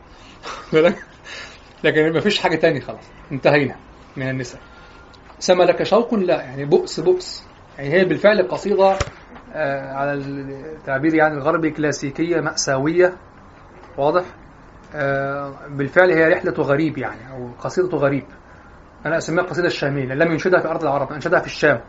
لكن 1.84 2.12
مفيش 2.16 2.38
حاجة 2.38 2.56
تاني 2.56 2.80
خلاص 2.80 3.04
انتهينا 3.32 3.76
من 4.16 4.30
النساء. 4.30 4.60
سما 5.40 5.64
لك 5.64 5.82
شوق 5.82 6.14
لا 6.14 6.42
يعني 6.42 6.64
بؤس 6.64 7.00
بؤس. 7.00 7.44
يعني 7.78 7.92
هي 7.92 8.04
بالفعل 8.04 8.48
قصيدة 8.48 8.98
آه 9.54 9.92
على 9.92 10.12
التعبير 10.12 11.14
يعني 11.14 11.34
الغربي 11.34 11.70
كلاسيكية 11.70 12.40
مأساوية 12.40 13.12
واضح؟ 13.98 14.24
آه 14.94 15.52
بالفعل 15.68 16.10
هي 16.10 16.28
رحلة 16.28 16.52
غريب 16.52 16.98
يعني 16.98 17.30
أو 17.32 17.48
قصيدة 17.58 17.98
غريب. 17.98 18.24
أنا 19.06 19.18
أسميها 19.18 19.44
قصيدة 19.44 19.66
الشامية 19.66 20.04
لم 20.04 20.32
ينشدها 20.32 20.60
في 20.60 20.68
أرض 20.68 20.82
العرب 20.82 21.12
أنشدها 21.12 21.40
في 21.40 21.46
الشام. 21.46 21.80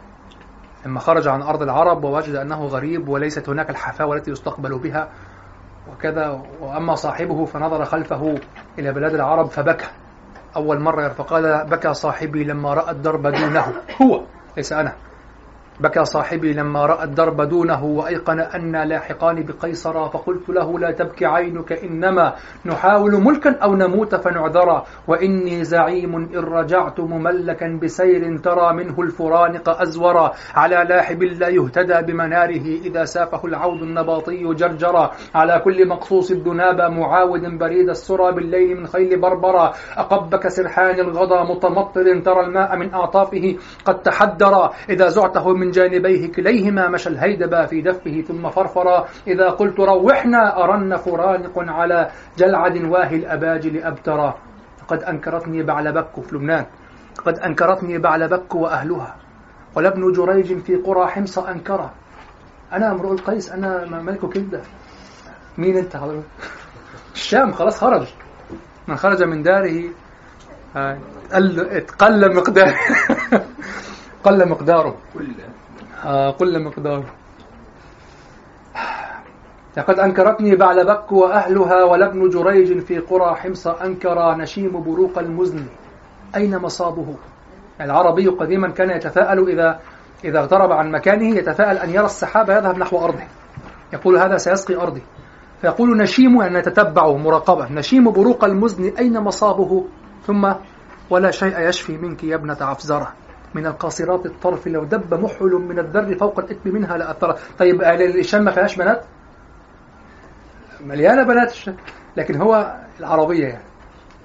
لما 0.85 0.99
خرج 0.99 1.27
عن 1.27 1.41
أرض 1.41 1.61
العرب 1.61 2.03
ووجد 2.03 2.35
أنه 2.35 2.65
غريب 2.65 3.09
وليست 3.09 3.49
هناك 3.49 3.69
الحفاوة 3.69 4.15
التي 4.15 4.31
يستقبل 4.31 4.79
بها 4.79 5.11
وكذا. 5.91 6.43
وأما 6.61 6.95
صاحبه 6.95 7.45
فنظر 7.45 7.85
خلفه 7.85 8.35
إلى 8.79 8.93
بلاد 8.93 9.13
العرب 9.13 9.45
فبكى. 9.45 9.85
أول 10.55 10.79
مرة 10.79 11.07
فقال 11.09 11.65
بكى 11.65 11.93
صاحبي 11.93 12.43
لما 12.43 12.73
رأى 12.73 12.91
الدرب 12.91 13.27
دونه. 13.27 13.73
هو 14.01 14.21
ليس 14.57 14.73
أنا. 14.73 14.93
بكى 15.81 16.05
صاحبي 16.05 16.53
لما 16.53 16.85
رأى 16.85 17.03
الدرب 17.03 17.41
دونه 17.41 17.83
وأيقن 17.83 18.39
أن 18.39 18.75
لاحقان 18.89 19.43
بقيصر 19.43 20.09
فقلت 20.09 20.49
له 20.49 20.79
لا 20.79 20.91
تبكي 20.91 21.25
عينك 21.25 21.71
إنما 21.71 22.33
نحاول 22.65 23.11
ملكا 23.23 23.57
أو 23.63 23.75
نموت 23.75 24.15
فنعذرا 24.15 24.85
وإني 25.07 25.63
زعيم 25.63 26.15
إن 26.15 26.35
رجعت 26.35 26.99
مملكا 26.99 27.79
بسير 27.83 28.37
ترى 28.37 28.73
منه 28.73 29.01
الفرانق 29.01 29.81
أزورا 29.81 30.31
على 30.55 30.85
لاحب 30.89 31.23
لا 31.23 31.47
يهتدى 31.47 32.11
بمناره 32.13 32.65
إذا 32.85 33.05
سافه 33.05 33.47
العود 33.47 33.81
النباطي 33.81 34.53
جرجرا 34.53 35.11
على 35.35 35.61
كل 35.65 35.87
مقصوص 35.87 36.31
الذناب 36.31 36.81
معاود 36.81 37.41
بريد 37.57 37.89
السرى 37.89 38.31
بالليل 38.31 38.77
من 38.77 38.87
خيل 38.87 39.19
بربرا 39.19 39.73
أقبك 39.97 40.47
سرحان 40.47 40.99
الغضا 40.99 41.43
متمطر 41.43 42.19
ترى 42.19 42.41
الماء 42.45 42.77
من 42.77 42.93
أعطافه 42.93 43.55
قد 43.85 44.01
تحدرا 44.01 44.73
إذا 44.89 45.07
زعته 45.07 45.53
من 45.53 45.70
جانبيه 45.72 46.31
كليهما 46.31 46.89
مشى 46.89 47.10
الهيدبا 47.10 47.65
في 47.65 47.81
دفه 47.81 48.22
ثم 48.22 48.49
فرفرا 48.49 49.07
إذا 49.27 49.49
قلت 49.49 49.80
روحنا 49.80 50.64
أرن 50.64 50.98
فرانق 50.98 51.53
على 51.57 52.11
جلعد 52.38 52.77
واهي 52.77 53.15
الأباجل 53.15 53.84
أبترا 53.84 54.35
قد 54.88 55.03
أنكرتني 55.03 55.64
بعلبك 55.64 56.22
في 56.22 56.35
لبنان. 56.35 56.65
قد 57.26 57.39
أنكرتني 57.39 57.98
بعلبك 57.98 58.56
وأهلها. 58.56 59.15
ولابن 59.76 60.11
جريج 60.11 60.60
في 60.60 60.76
قرى 60.76 61.07
حمص 61.07 61.39
أنكره. 61.39 61.93
أنا 62.73 62.91
امرؤ 62.91 63.14
القيس 63.14 63.52
أنا 63.52 63.85
ملك 63.85 64.19
كلدة 64.19 64.61
مين 65.57 65.77
أنت؟ 65.77 65.99
الشام 67.14 67.52
خلاص 67.52 67.77
خرج. 67.77 68.07
من 68.88 68.95
خرج 68.95 69.23
من 69.23 69.43
داره 69.43 69.84
قل 71.99 72.35
مقداره 72.35 72.76
قل 74.23 74.49
مقداره. 74.49 74.98
آه 75.18 75.50
قل 76.39 76.63
مقداره 76.63 77.05
لقد 79.77 79.99
أنكرتني 79.99 80.55
بعلبك 80.55 81.11
وأهلها 81.11 81.83
ولابن 81.83 82.29
جريج 82.29 82.79
في 82.79 82.99
قرى 82.99 83.35
حمص 83.35 83.67
أنكر 83.67 84.35
نشيم 84.37 84.83
بروق 84.83 85.19
المزن. 85.19 85.65
أين 86.35 86.57
مصابه؟ 86.57 87.15
العربي 87.81 88.27
قديما 88.27 88.69
كان 88.69 88.89
يتفاءل 88.89 89.49
إذا 89.49 89.79
إذا 90.25 90.39
اغترب 90.39 90.71
عن 90.71 90.91
مكانه 90.91 91.35
يتفاءل 91.37 91.77
أن 91.77 91.89
يرى 91.89 92.05
السحاب 92.05 92.49
يذهب 92.49 92.77
نحو 92.77 92.97
أرضه. 93.05 93.23
يقول 93.93 94.17
هذا 94.17 94.37
سيسقي 94.37 94.75
أرضي. 94.75 95.01
فيقول 95.61 95.97
نشيم 95.97 96.41
أن 96.41 96.57
نتتبع 96.57 97.11
مراقبة. 97.11 97.71
نشيم 97.71 98.11
بروق 98.11 98.43
المزن 98.43 98.97
أين 98.97 99.19
مصابه؟ 99.19 99.85
ثم 100.23 100.53
ولا 101.09 101.31
شيء 101.31 101.59
يشفي 101.59 101.97
منك 101.97 102.23
يا 102.23 102.35
ابنة 102.35 102.57
عفزرة. 102.61 103.13
من 103.55 103.65
القاصرات 103.65 104.25
الطرف 104.25 104.67
لو 104.67 104.83
دب 104.83 105.13
محل 105.13 105.51
من 105.51 105.79
الذر 105.79 106.17
فوق 106.17 106.39
الإثم 106.39 106.69
منها 106.69 106.97
لأثر 106.97 107.35
طيب 107.59 107.81
الشام 107.81 108.43
ما 108.43 108.51
فيهاش 108.51 108.75
بنات؟ 108.75 109.05
مليانة 110.85 111.23
بنات. 111.23 111.51
الشام 111.51 111.75
لكن 112.17 112.41
هو 112.41 112.75
العربية 112.99 113.47
يعني. 113.47 113.63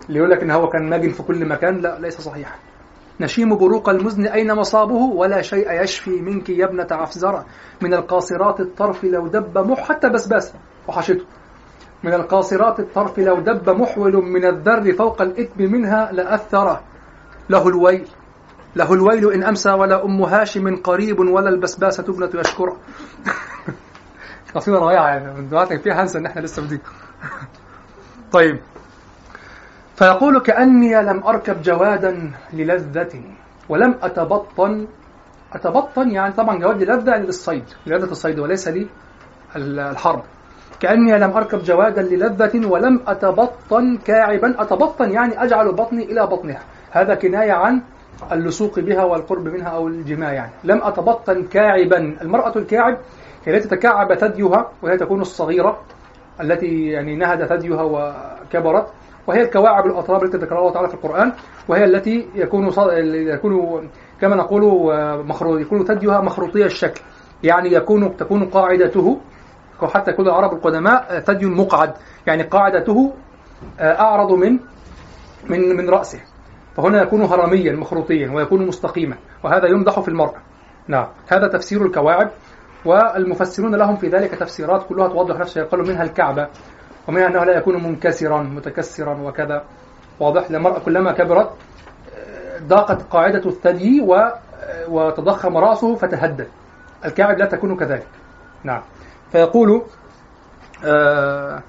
اللي 0.09 0.19
يقول 0.19 0.31
لك 0.31 0.43
إن 0.43 0.51
هو 0.51 0.69
كان 0.69 0.89
ناجل 0.89 1.11
في 1.11 1.23
كل 1.23 1.49
مكان 1.49 1.77
لا 1.77 1.99
ليس 1.99 2.21
صحيحا. 2.21 2.55
نشيم 3.21 3.57
بروق 3.57 3.89
المزن 3.89 4.27
أين 4.27 4.55
مصابه؟ 4.55 4.95
ولا 4.95 5.43
شيء 5.43 5.83
يشفي 5.83 6.11
منك 6.11 6.49
يا 6.49 6.65
ابنة 6.65 6.87
عفزرة. 6.91 7.47
من 7.83 7.95
القاصرات 7.95 8.61
الطرف 8.61 9.05
لو 9.05 9.27
دب 9.27 9.59
مح 9.59 9.89
حتى 9.89 10.09
بسباسة 10.09 10.55
وحشته. 10.89 11.25
من 12.05 12.15
القاصرات 12.15 12.81
الطرف 12.81 13.19
لو 13.19 13.41
دب 13.41 13.71
محول 13.71 14.17
من 14.17 14.45
الذر 14.45 14.93
فوق 14.93 15.23
الإثم 15.23 15.63
منها 15.63 16.13
لأثر 16.13 16.81
له 17.51 17.69
الويل. 17.69 18.09
له 18.77 18.93
الويل 18.93 19.33
إن 19.33 19.43
أمسى 19.43 19.71
ولا 19.71 20.05
أم 20.05 20.23
هاشم 20.23 20.77
قريب 20.77 21.19
ولا 21.19 21.49
البسباسة 21.49 22.05
ابنة 22.09 22.41
يشكر. 22.41 22.77
قصيدة 24.55 24.79
رائعة 24.79 25.09
يعني 25.09 25.35
من 25.35 25.49
دلوقتي 25.49 25.79
فيها 25.79 26.03
هنسى 26.03 26.19
إن 26.19 26.27
إحنا 26.27 26.41
لسه 26.41 26.63
بدين 26.63 26.81
طيب. 28.37 28.59
فيقول 29.97 30.41
كأني 30.41 31.03
لم 31.03 31.23
أركب 31.27 31.63
جوادا 31.63 32.33
للذة 32.53 33.23
ولم 33.69 33.95
أتبطن. 34.03 34.87
أتبطن 35.53 36.11
يعني 36.11 36.33
طبعا 36.33 36.59
جواد 36.59 36.83
للذة 36.83 37.11
يعني 37.11 37.27
للصيد 37.27 37.65
للذة 37.87 38.11
الصيد 38.11 38.39
وليس 38.39 38.69
لي 38.69 38.87
الحرب. 39.57 40.23
كأني 40.81 41.19
لم 41.19 41.31
أركب 41.31 41.63
جوادا 41.63 42.03
للذة 42.03 42.67
ولم 42.67 43.01
أتبطن 43.07 43.97
كاعبا. 43.97 44.63
أتبطن 44.63 45.11
يعني 45.11 45.43
أجعل 45.45 45.73
بطني 45.73 46.05
إلى 46.05 46.27
بطنها. 46.27 46.63
هذا 46.91 47.15
كناية 47.15 47.53
عن 47.53 47.83
اللصوق 48.33 48.81
بها 48.81 49.05
والقرب 49.05 49.49
منها 49.49 49.69
أو 49.69 49.89
الجماع 49.89 50.33
يعني. 50.33 50.53
لم 50.65 50.83
أتبطن 50.83 51.45
كاعبا. 51.45 52.17
المرأة 52.23 52.53
الكاعب 52.57 52.99
هي 53.45 53.57
التي 53.57 53.69
تكعب 53.69 54.15
ثديها 54.15 54.71
وهي 54.83 54.97
تكون 54.97 55.21
الصغيرة 55.21 55.81
التي 56.41 56.87
يعني 56.87 57.17
نهد 57.17 57.45
ثديها 57.45 57.83
وكبرت 57.83 58.87
وهي 59.27 59.43
الكواعب 59.43 59.87
الأطراب 59.87 60.25
التي 60.25 60.37
ذكرها 60.37 60.59
الله 60.59 60.73
تعالى 60.73 60.89
في 60.89 60.95
القرآن 60.95 61.33
وهي 61.69 61.85
التي 61.85 62.29
يكون 62.35 62.73
يكون 63.15 63.89
كما 64.21 64.37
نقول 64.37 64.63
مخروط 65.25 65.61
يكون 65.61 65.85
ثديها 65.85 66.21
مخروطي 66.21 66.65
الشكل. 66.65 67.01
يعني 67.43 67.73
يكون 67.73 68.17
تكون 68.17 68.45
قاعدته 68.45 69.21
حتى 69.83 70.11
يكون 70.11 70.27
العرب 70.27 70.53
القدماء 70.53 71.21
ثدي 71.21 71.47
مقعد. 71.47 71.93
يعني 72.27 72.43
قاعدته 72.43 73.13
أعرض 73.81 74.33
من 74.33 74.59
من 75.49 75.77
من 75.77 75.91
رأسه. 75.91 76.21
فهنا 76.77 77.03
يكون 77.03 77.23
هرميا 77.23 77.73
مخروطيا 77.73 78.31
ويكون 78.31 78.67
مستقيما 78.67 79.17
وهذا 79.45 79.67
يمدح 79.69 80.01
في 80.01 80.09
المرأة. 80.09 80.41
نعم. 80.89 81.07
هذا 81.29 81.49
تفسير 81.49 81.87
الكواعب 81.87 82.31
والمفسرون 82.85 83.75
لهم 83.75 83.97
في 83.97 84.09
ذلك 84.09 84.31
تفسيرات 84.31 84.87
كلها 84.89 85.09
توضح 85.09 85.37
نفسها. 85.39 85.63
يقال 85.63 85.81
منها 85.89 86.03
الكعبة 86.03 86.49
ومنها 87.09 87.27
أنه 87.27 87.45
لا 87.45 87.57
يكون 87.59 87.85
منكسرا 87.85 88.43
متكسرا 88.43 89.15
وكذا. 89.23 89.65
واضح 90.21 90.51
المرأة 90.51 90.79
كلما 90.79 91.13
كبرت 91.13 91.51
ضاقت 92.63 93.03
قاعدة 93.03 93.49
الثدي 93.49 94.01
و- 94.01 94.31
وتضخم 94.89 95.57
رأسه 95.57 95.95
فتهدد. 95.97 96.49
الكعب 97.05 97.39
لا 97.39 97.47
تكون 97.47 97.77
كذلك. 97.77 98.07
نعم. 98.65 98.83
فيقول 99.33 99.83
آه 100.85 101.63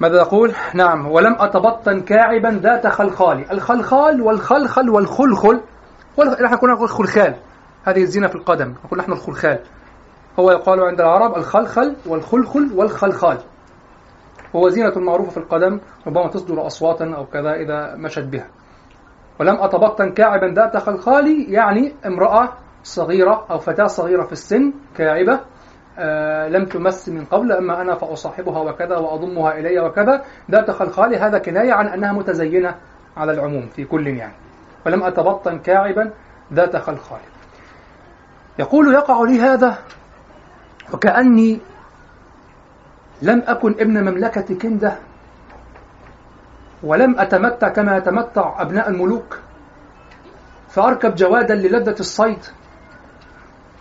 ماذا 0.00 0.16
يقول؟ 0.16 0.52
نعم 0.74 1.06
ولم 1.06 1.36
أتبطن 1.38 2.00
كاعبا 2.00 2.48
ذات 2.62 2.86
خلخال. 2.86 3.50
الخلخال 3.52 4.22
والخلخل 4.22 4.90
والخلخل 4.90 5.60
وال- 6.16 6.42
نحن 6.42 6.56
كنا 6.56 6.72
نقول 6.72 6.88
خلخال. 6.88 7.34
هذه 7.84 8.02
الزينة 8.02 8.26
في 8.26 8.34
القدم 8.34 8.74
نقول 8.84 8.98
نحن 8.98 9.12
الخلخال. 9.12 9.58
هو 10.38 10.50
يقال 10.50 10.80
عند 10.80 11.00
العرب 11.00 11.36
الخلخل 11.36 11.96
والخلخل 12.06 12.70
والخلخال. 12.74 13.38
وهو 14.54 14.68
زينة 14.68 14.92
معروفة 14.98 15.30
في 15.30 15.36
القدم 15.36 15.80
ربما 16.06 16.28
تصدر 16.28 16.66
أصواتا 16.66 17.14
أو 17.16 17.26
كذا 17.26 17.52
إذا 17.54 17.94
مشت 17.96 18.24
بها. 18.24 18.46
ولم 19.40 19.56
أتبطن 19.60 20.12
كاعبا 20.12 20.46
ذات 20.46 20.76
خلخال 20.76 21.46
يعني 21.52 21.94
امرأة 22.06 22.48
صغيرة 22.82 23.46
أو 23.50 23.58
فتاة 23.58 23.86
صغيرة 23.86 24.24
في 24.24 24.32
السن 24.32 24.72
كاعبة 24.96 25.40
لم 26.48 26.64
تمس 26.64 27.08
من 27.08 27.24
قبل 27.24 27.52
أما 27.52 27.80
أنا 27.80 27.94
فأصاحبها 27.94 28.58
وكذا 28.58 28.96
وأضمها 28.96 29.58
إلي 29.58 29.80
وكذا. 29.80 30.24
ذات 30.50 30.70
خلخال 30.70 31.14
هذا 31.14 31.38
كناية 31.38 31.72
عن 31.72 31.88
أنها 31.88 32.12
متزينة 32.12 32.74
على 33.16 33.32
العموم 33.32 33.68
في 33.68 33.84
كل 33.84 34.06
يعني. 34.06 34.34
ولم 34.86 35.02
أتبطن 35.02 35.58
كاعبا 35.58 36.12
ذات 36.52 36.76
خلخال. 36.76 37.20
يقول 38.58 38.94
يقع 38.94 39.22
لي 39.22 39.40
هذا 39.40 39.78
وكأني 40.94 41.60
لم 43.22 43.42
أكن 43.46 43.70
ابن 43.70 44.10
مملكة 44.10 44.54
كندة 44.54 44.96
ولم 46.82 47.20
أتمتع 47.20 47.68
كما 47.68 47.96
يتمتع 47.96 48.62
أبناء 48.62 48.88
الملوك. 48.88 49.38
فأركب 50.68 51.14
جوادا 51.14 51.54
للذة 51.54 52.00
الصيد 52.00 52.44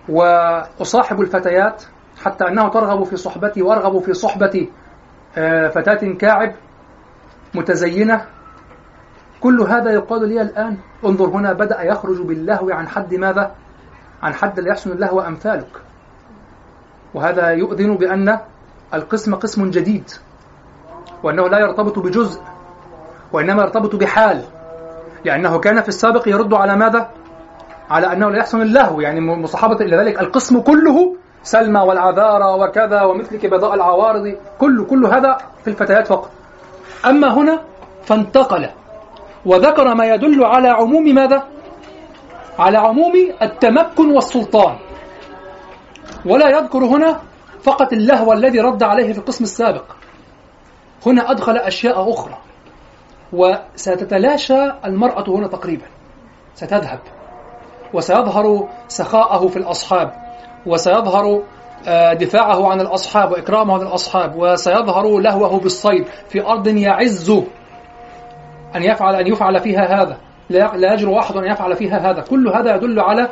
وأصاحب 0.09 1.21
الفتيات. 1.21 1.83
حتى 2.25 2.47
أنه 2.47 2.69
ترغب 2.69 3.03
في 3.03 3.17
صحبتي 3.17 3.61
وأرغب 3.61 3.99
في 3.99 4.13
صحبة 4.13 4.67
آه، 5.37 5.67
فتاة 5.67 6.13
كاعب 6.13 6.55
متزينة 7.53 8.25
كل 9.41 9.61
هذا 9.61 9.91
يقال 9.91 10.29
لي 10.29 10.41
الآن 10.41 10.77
انظر 11.05 11.25
هنا 11.25 11.53
بدأ 11.53 11.81
يخرج 11.81 12.21
باللهو 12.21 12.71
عن 12.71 12.87
حد 12.87 13.13
ماذا؟ 13.15 13.51
عن 14.23 14.33
حد 14.33 14.59
لا 14.59 14.69
يحسن 14.69 14.91
اللهو 14.91 15.21
أمثالك 15.21 15.81
وهذا 17.13 17.49
يؤذن 17.49 17.95
بأن 17.95 18.39
القسم 18.93 19.35
قسم 19.35 19.69
جديد 19.69 20.11
وأنه 21.23 21.49
لا 21.49 21.59
يرتبط 21.59 21.99
بجزء 21.99 22.41
وإنما 23.33 23.61
يرتبط 23.61 23.95
بحال 23.95 24.43
لأنه 25.25 25.59
كان 25.59 25.81
في 25.81 25.89
السابق 25.89 26.27
يرد 26.27 26.53
على 26.53 26.75
ماذا؟ 26.75 27.11
على 27.89 28.13
أنه 28.13 28.29
لا 28.29 28.37
يحسن 28.37 28.61
اللهو 28.61 29.01
يعني 29.01 29.21
مصاحبة 29.21 29.75
إلى 29.75 29.97
ذلك 29.97 30.19
القسم 30.19 30.59
كله 30.59 31.15
سلمى 31.45 31.79
والعذارى 31.79 32.63
وكذا 32.63 33.01
ومثلك 33.01 33.45
بضاء 33.45 33.73
العوارض. 33.73 34.37
كل 34.59 34.85
كل 34.89 35.05
هذا 35.05 35.37
في 35.63 35.69
الفتيات 35.69 36.07
فقط. 36.07 36.29
أما 37.05 37.33
هنا 37.33 37.61
فانتقل 38.03 38.69
وذكر 39.45 39.95
ما 39.95 40.05
يدل 40.05 40.43
على 40.43 40.67
عموم 40.67 41.03
ماذا؟ 41.03 41.43
على 42.59 42.77
عموم 42.77 43.13
التمكن 43.41 44.11
والسلطان. 44.11 44.75
ولا 46.25 46.49
يذكر 46.49 46.79
هنا 46.85 47.19
فقط 47.63 47.93
اللهو 47.93 48.33
الذي 48.33 48.59
رد 48.59 48.83
عليه 48.83 49.13
في 49.13 49.19
القسم 49.19 49.43
السابق. 49.43 49.85
هنا 51.05 51.31
أدخل 51.31 51.57
أشياء 51.57 52.09
أخرى. 52.13 52.37
وستتلاشى 53.33 54.71
المرأة 54.85 55.29
هنا 55.29 55.47
تقريبا. 55.47 55.85
ستذهب. 56.55 56.99
وسيظهر 57.93 58.67
سخاءه 58.87 59.47
في 59.47 59.57
الأصحاب. 59.57 60.24
وسيظهر 60.65 61.43
آه، 61.87 62.13
دفاعه 62.13 62.71
عن 62.71 62.81
الأصحاب 62.81 63.31
وإكرامه 63.31 63.73
عن 63.73 63.81
الأصحاب 63.81 64.35
وسيظهر 64.35 65.19
لهوه 65.19 65.59
بالصيد 65.59 66.05
في 66.29 66.45
أرض 66.45 66.67
يعز 66.67 67.29
أن 68.75 68.83
يفعل 68.83 69.15
أن 69.15 69.27
يفعل 69.27 69.59
فيها 69.59 70.01
هذا. 70.01 70.17
لا 70.49 70.93
يجرؤ 70.93 71.19
أحد 71.19 71.37
أن 71.37 71.45
يفعل 71.45 71.75
فيها 71.75 72.11
هذا. 72.11 72.21
كل 72.21 72.47
هذا 72.47 72.75
يدل 72.75 72.99
على 72.99 73.29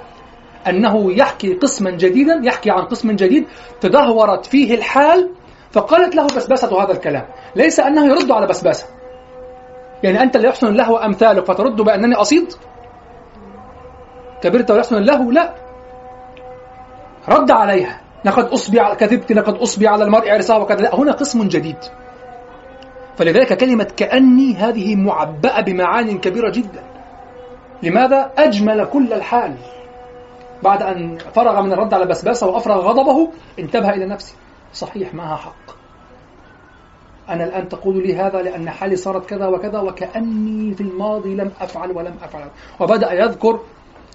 أنه 0.67 1.13
يحكي 1.13 1.53
قسما 1.53 1.91
جديدا 1.91 2.41
يحكي 2.43 2.71
عن 2.71 2.81
قسم 2.81 3.11
جديد 3.11 3.47
تدهورت 3.81 4.45
فيه 4.45 4.75
الحال 4.75 5.29
فقالت 5.71 6.15
له 6.15 6.25
بسباسة 6.25 6.83
هذا 6.83 6.91
الكلام. 6.91 7.25
ليس 7.55 7.79
أنه 7.79 8.05
يرد 8.05 8.31
على 8.31 8.47
بسباسة. 8.47 8.87
يعني 10.03 10.21
أنت 10.21 10.35
اللي 10.35 10.47
يحسن 10.47 10.67
اللهو 10.67 10.97
أمثالك 10.97 11.45
فترد 11.45 11.81
بأنني 11.81 12.15
أصيد؟ 12.15 12.53
كبرت 14.41 14.71
ويحسن 14.71 14.97
اللهو 14.97 15.31
لا. 15.31 15.62
رد 17.29 17.51
عليها. 17.51 18.01
لقد 18.25 18.45
أصبي 18.45 18.79
على 18.79 18.95
كذبت 18.95 19.31
لقد 19.31 19.55
أصبي 19.55 19.87
على 19.87 20.03
المرء 20.03 20.29
عرسها 20.29 20.57
وكذا 20.57 20.81
لا 20.81 20.95
هنا 20.95 21.11
قسم 21.11 21.47
جديد. 21.47 21.77
فلذلك 23.17 23.57
كلمة 23.57 23.87
كأني 23.97 24.55
هذه 24.55 24.95
معبأة 24.95 25.61
بمعان 25.61 26.17
كبيرة 26.17 26.49
جدا. 26.49 26.83
لماذا؟ 27.83 28.31
أجمل 28.37 28.85
كل 28.85 29.13
الحال. 29.13 29.55
بعد 30.63 30.83
أن 30.83 31.17
فرغ 31.17 31.61
من 31.61 31.73
الرد 31.73 31.93
على 31.93 32.05
بسباسة 32.05 32.47
وأفرغ 32.47 32.79
غضبه 32.79 33.31
انتبه 33.59 33.89
إلى 33.89 34.05
نفسه 34.05 34.35
صحيح 34.73 35.13
معها 35.13 35.35
حق. 35.35 35.75
أنا 37.29 37.43
الآن 37.43 37.69
تقول 37.69 38.07
لي 38.07 38.15
هذا 38.15 38.41
لأن 38.41 38.69
حالي 38.69 38.95
صارت 38.95 39.25
كذا 39.29 39.47
وكذا 39.47 39.79
وكأني 39.79 40.75
في 40.75 40.81
الماضي 40.81 41.35
لم 41.35 41.51
أفعل 41.61 41.91
ولم 41.91 42.15
أفعل. 42.23 42.49
وبدأ 42.79 43.13
يذكر 43.13 43.59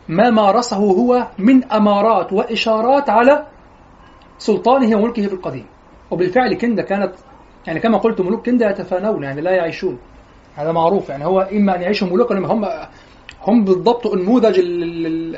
ما 0.09 0.30
مارسه 0.30 0.76
هو 0.76 1.26
من 1.39 1.64
أمارات 1.64 2.32
وإشارات 2.32 3.10
على 3.10 3.47
سلطانه 4.39 4.97
وملكه 4.97 5.26
في 5.26 5.35
القديم. 5.35 5.66
وبالفعل 6.10 6.55
كندا 6.55 6.82
كانت 6.82 7.14
يعني 7.66 7.80
كما 7.80 7.98
قلت 7.98 8.20
ملوك 8.20 8.47
كندا 8.47 8.70
يتفانون 8.70 9.22
يعني 9.22 9.40
لا 9.40 9.51
يعيشون. 9.51 9.98
هذا 10.56 10.72
معروف 10.72 11.09
يعني 11.09 11.24
هو 11.24 11.40
إما 11.40 11.76
أن 11.76 11.82
يعيشوا 11.82 12.09
ملوكا 12.09 12.39
هم 12.39 12.64
هم 13.43 13.64
بالضبط 13.64 14.06
ال- 15.06 15.36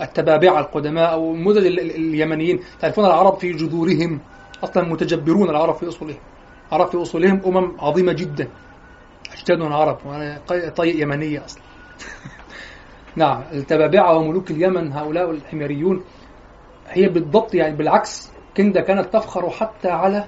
التبابعة 0.00 0.60
القدماء 0.60 1.12
أو 1.12 1.36
نموذج 1.36 1.66
ال- 1.66 1.80
ال- 1.80 1.90
اليمنيين. 1.96 2.60
تعرفون 2.80 3.04
العرب 3.04 3.38
في 3.38 3.52
جذورهم 3.52 4.20
أصلا 4.64 4.84
متجبرون 4.88 5.50
العرب 5.50 5.74
في 5.74 5.88
أصولهم. 5.88 6.18
العرب 6.72 6.90
في 6.90 7.02
أصولهم 7.02 7.40
أمم 7.46 7.76
عظيمة 7.80 8.12
جدا. 8.12 8.48
أجدادنا 9.32 9.96
وأنا 10.06 10.38
قي- 10.46 10.70
طي 10.70 11.00
يمنية 11.00 11.44
أصلا. 11.44 11.62
نعم 13.16 13.42
التبابعة 13.52 14.16
وملوك 14.18 14.50
اليمن 14.50 14.92
هؤلاء 14.92 15.30
الحميريون 15.30 16.02
هي 16.88 17.08
بالضبط 17.08 17.54
يعني 17.54 17.76
بالعكس 17.76 18.32
كندا 18.56 18.80
كانت 18.80 19.12
تفخر 19.12 19.50
حتى 19.50 19.88
على 19.88 20.24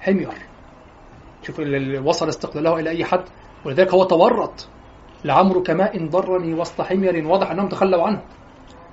حمير. 0.00 0.28
شوف 1.42 1.60
ال- 1.60 1.74
ال- 1.74 2.06
وصل 2.06 2.28
استقلاله 2.28 2.80
إلى 2.80 2.90
أي 2.90 3.04
حد 3.04 3.24
ولذلك 3.64 3.94
هو 3.94 4.04
تورط 4.04 4.68
لعمرك 5.24 5.70
ماء 5.70 6.06
ضرني 6.08 6.54
وسط 6.54 6.80
حمير 6.80 7.26
واضح 7.26 7.50
أنهم 7.50 7.68
تخلوا 7.68 8.02
عنه. 8.02 8.22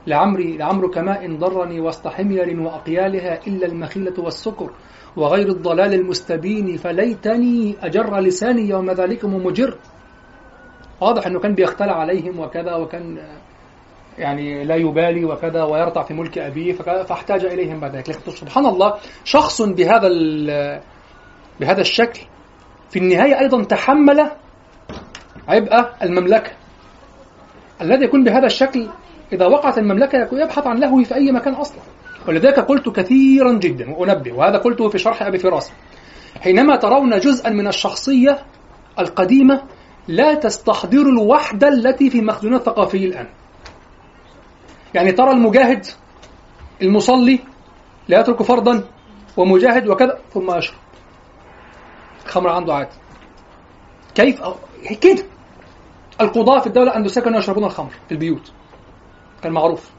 لعمري 0.08 0.58
لعمرك 0.58 0.98
ماء 0.98 1.36
ضرني 1.38 1.80
وسط 1.82 2.08
حمير 2.08 2.60
وأقيالها 2.60 3.48
إلا 3.48 3.66
المخيلة 3.66 4.14
والسكر 4.18 4.70
وغير 5.18 5.48
الضلال 5.48 5.94
المستبين 5.94 6.78
فليتني 6.78 7.76
أجر 7.82 8.20
لساني 8.20 8.62
يوم 8.70 8.92
ذلكم 8.92 9.46
مجر. 9.46 9.78
واضح 11.02 11.28
أنه 11.28 11.40
كان 11.40 11.56
بيختلع 11.56 11.94
عليهم 11.94 12.40
وكذا 12.40 12.76
وكان 12.76 13.18
يعني 14.18 14.64
لا 14.64 14.76
يبالي 14.76 15.26
وكذا 15.26 15.64
ويرتع 15.64 16.04
في 16.04 16.14
ملك 16.14 16.38
أبيه 16.38 16.74
فاحتاج 17.04 17.46
إليهم 17.46 17.80
بعد 17.80 17.96
ذلك. 17.96 18.10
لكن 18.10 18.32
سبحان 18.32 18.66
الله 18.66 18.94
شخص 19.24 19.62
بهذا 19.62 20.10
بهذا 21.60 21.82
الشكل 21.82 22.22
في 22.90 23.00
النهاية 23.00 23.40
أيضا 23.40 23.64
تحمل 23.64 24.32
عبء 25.48 25.90
المملكة. 26.04 26.52
الذي 27.82 28.06
يكون 28.06 28.24
بهذا 28.24 28.46
الشكل 28.46 28.88
إذا 29.34 29.46
وقعت 29.46 29.78
المملكة 29.78 30.30
يبحث 30.32 30.68
عن 30.68 30.80
لهوه 30.80 31.04
في 31.04 31.16
أي 31.16 31.32
مكان 31.32 31.54
أصلا. 31.54 31.82
ولذلك 32.28 32.60
قلت 32.60 32.90
كثيرا 32.90 33.54
جدا 33.54 33.96
وأنبه 33.96 34.34
وهذا 34.34 34.58
قلته 34.58 34.90
في 34.90 34.98
شرح 34.98 35.24
أبي 35.24 35.38
فراس. 35.38 35.72
حينما 36.42 36.76
ترون 36.76 37.20
جزءا 37.20 37.50
من 37.50 37.68
الشخصية 37.68 38.40
القديمة 39.00 39.62
لا 40.10 40.34
تستحضر 40.34 41.02
الوحدة 41.02 41.68
التي 41.68 42.10
في 42.10 42.22
مخزون 42.22 42.56
الثقافي 42.56 43.06
الآن. 43.06 43.28
يعني 44.94 45.12
ترى 45.12 45.32
المجاهد 45.32 45.86
المصلي 46.82 47.40
لا 48.08 48.20
يترك 48.20 48.44
فرضا 48.44 48.84
ومجاهد 49.38 49.88
وكذا 49.88 50.20
ثم 50.34 50.58
يشرب 50.58 50.80
خمر 52.26 52.50
عنده 52.50 52.74
عادي 52.74 52.96
كيف؟ 54.16 54.42
كده. 55.02 55.24
القضاة 56.22 56.60
في 56.60 56.68
الدولة 56.68 56.92
الأندلسية 56.92 57.22
كانوا 57.22 57.40
يشربون 57.40 57.64
الخمر 57.64 57.92
في 58.08 58.12
البيوت. 58.12 58.52
كان 59.44 59.54
معروف. 59.54 59.92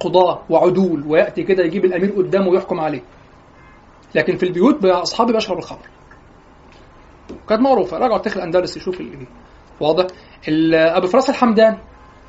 قضاة 0.00 0.42
وعدول 0.50 1.04
ويأتي 1.06 1.42
كده 1.42 1.64
يجيب 1.64 1.84
الأمير 1.84 2.10
قدامه 2.10 2.48
ويحكم 2.48 2.80
عليه. 2.80 3.02
لكن 4.14 4.36
في 4.36 4.46
البيوت 4.46 4.84
أصحابي 4.84 5.32
بيشرب 5.32 5.58
الخمر. 5.58 5.88
كانت 7.48 7.62
معروفة. 7.62 7.98
راجعوا 7.98 8.16
التاريخ 8.16 8.36
الأندلسي 8.36 8.78
يشوف 8.78 9.00
اللي 9.00 9.26
واضح. 9.80 10.06
أبو 10.74 11.06
فراس 11.06 11.30
الحمدان 11.30 11.78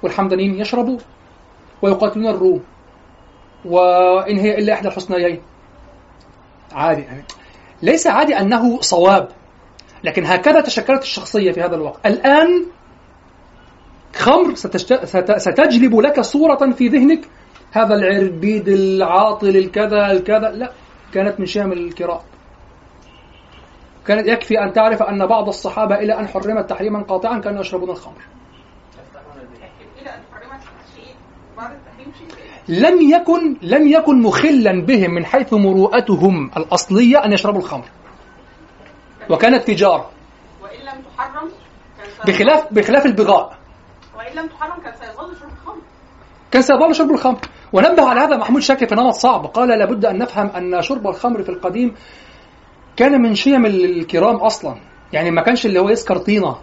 والحمدانيين 0.04 0.62
يشربون 0.62 0.98
ويقاتلون 1.82 2.28
الروم. 2.28 2.64
وإن 3.66 4.38
هي 4.38 4.58
إلا 4.58 4.74
إحدى 4.74 4.88
الحسنيين. 4.88 5.42
عادي 6.72 7.02
يعني. 7.02 7.24
ليس 7.82 8.08
عادي 8.08 8.40
أنه 8.40 8.82
صواب. 8.82 9.28
لكن 10.04 10.26
هكذا 10.26 10.62
تشكلت 10.62 11.02
الشخصية 11.02 11.52
في 11.52 11.62
هذا 11.62 11.76
الوقت. 11.76 12.06
الآن 12.06 12.66
خمر. 14.16 14.56
ستجلب 15.38 16.00
لك 16.00 16.22
صورة 16.22 16.72
في 16.72 16.88
ذهنك. 16.88 17.22
هذا 17.72 17.96
العربيد 17.96 18.68
العاطل 18.68 19.58
الكذا 19.58 20.12
الكذا. 20.12 20.52
لا 20.52 20.72
كانت 21.14 21.40
من 21.40 21.46
شام 21.46 21.72
الكراء. 21.72 22.24
كانت 24.08 24.28
يكفي 24.28 24.60
أن 24.60 24.74
تعرف 24.74 25.04
أن 25.04 25.28
بعض 25.28 25.48
الصحابة 25.48 25.96
إلى 25.96 26.20
أن 26.20 26.28
حرمت 26.28 26.70
تحريما 26.70 27.04
قاطعا 27.04 27.40
كانوا 27.40 27.62
يشربون 27.62 27.90
الخمر. 27.90 28.22
لم 32.68 33.02
يكن 33.02 33.58
لم 33.62 33.88
يكن 33.88 34.22
مخلا 34.22 34.86
بهم 34.86 35.12
من 35.12 35.26
حيث 35.26 35.54
مروءتهم 35.54 36.52
الأصلية 36.58 37.26
أن 37.26 37.34
يشربوا 37.34 37.60
الخمر. 37.60 37.86
وكانت 39.30 39.68
تجارة. 39.68 40.10
وان 40.62 40.80
لم 40.86 41.02
تحرم 41.02 41.50
بخلاف 42.28 42.74
بخلاف 42.74 43.06
البغاء. 43.06 43.58
وان 44.18 44.36
لم 44.36 44.48
تحرم 44.48 44.82
كان 44.84 44.94
سيظل 44.94 45.36
شرب 45.40 45.52
الخمر 45.52 45.82
كان 46.52 46.62
سيظل 46.62 46.96
شرب 46.96 47.12
الخمر. 47.12 47.40
ونبه 47.74 48.10
على 48.10 48.20
هذا 48.20 48.38
محمود 48.38 48.62
شاكر 48.62 48.88
في 48.88 48.96
نمط 48.96 49.14
صعب. 49.14 49.46
قال 49.46 49.70
لابد 49.70 50.06
أن 50.06 50.18
نفهم 50.18 50.48
أن 50.48 50.82
شرب 50.82 51.08
الخمر 51.08 51.44
في 51.44 51.50
القديم 51.50 51.96
كان 53.00 53.22
من 53.22 53.36
شيم 53.36 53.66
الكرام 53.66 54.36
أصلا. 54.36 54.76
يعني 55.14 55.32
ما 55.32 55.42
كانش 55.42 55.66
اللي 55.66 55.80
هو 55.80 55.90
يسكر 55.90 56.18
طينة. 56.18 56.56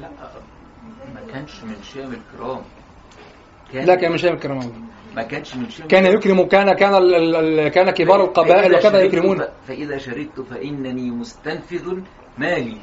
لا 0.00 0.08
ما 1.14 1.20
كانش 1.32 1.62
من 1.64 1.76
شام 1.94 2.12
الكرام. 2.12 2.60
كان 3.72 3.84
لا 3.86 3.94
كان 3.94 4.10
من 4.12 4.18
شيم 4.18 4.32
الكرام. 4.34 4.88
ما 5.16 5.22
كانش 5.22 5.54
من 5.56 5.70
شام 5.70 5.86
كان 5.88 6.06
يكرم 6.06 6.42
كان 6.42 6.72
كان 6.72 6.94
ال- 6.94 7.14
ال- 7.14 7.36
ال- 7.36 7.68
كان 7.68 7.90
كبار 7.90 8.24
القبائل 8.24 8.74
وكذا 8.74 9.00
يكرمون. 9.00 9.38
ف- 9.38 9.48
فإذا 9.68 9.98
شربت 9.98 10.40
فإنني 10.50 11.10
مستنفذ 11.10 11.98
مالي 12.38 12.76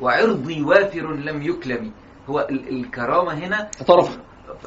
وعرضي 0.00 0.62
وافر 0.62 1.12
لم 1.14 1.42
يكلم. 1.42 1.92
هو 2.30 2.40
ال- 2.50 2.68
الكرامة 2.68 3.32
هنا 3.34 3.70
طرف 3.86 4.18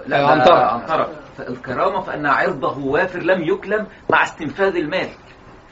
لا 0.08 0.22
آه، 0.22 0.26
عن 0.28 0.40
عن 0.40 0.46
طرف. 0.46 0.60
عن 0.74 0.86
طرف 0.88 1.10
فالكرامة 1.38 2.02
فأن 2.02 2.26
عرضه 2.26 2.78
وافر 2.86 3.20
لم 3.20 3.42
يكلم 3.54 3.88
مع 4.10 4.24
استنفاذ 4.24 4.76
المال. 4.76 5.10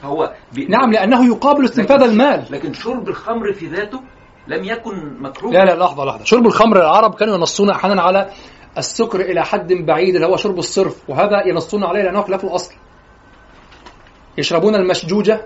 فهو 0.01 0.33
بي... 0.53 0.65
نعم 0.65 0.91
لأنه 0.91 1.25
يقابل 1.27 1.65
استنفاذ 1.65 1.95
لكن- 1.97 2.09
المال. 2.09 2.45
لكن 2.49 2.73
شرب 2.73 3.09
الخمر 3.09 3.53
في 3.53 3.67
ذاته 3.67 4.01
لم 4.47 4.63
يكن 4.63 5.21
مكروه. 5.21 5.53
لا 5.53 5.65
لا 5.65 5.75
لحظة 5.83 6.05
لحظة. 6.05 6.23
شرب 6.23 6.45
الخمر 6.47 6.77
العرب 6.77 7.15
كانوا 7.15 7.35
ينصون 7.35 7.69
أحيانا 7.69 8.01
على 8.01 8.29
السكر 8.77 9.21
إلى 9.21 9.45
حد 9.45 9.73
بعيد 9.73 10.15
اللي 10.15 10.27
هو 10.27 10.35
شرب 10.37 10.59
الصرف 10.59 11.09
وهذا 11.09 11.47
ينصون 11.47 11.83
عليه 11.83 12.01
لأنه 12.01 12.21
خلاف 12.21 12.43
الأصل. 12.43 12.73
يشربون 14.37 14.75
المشجوجة 14.75 15.41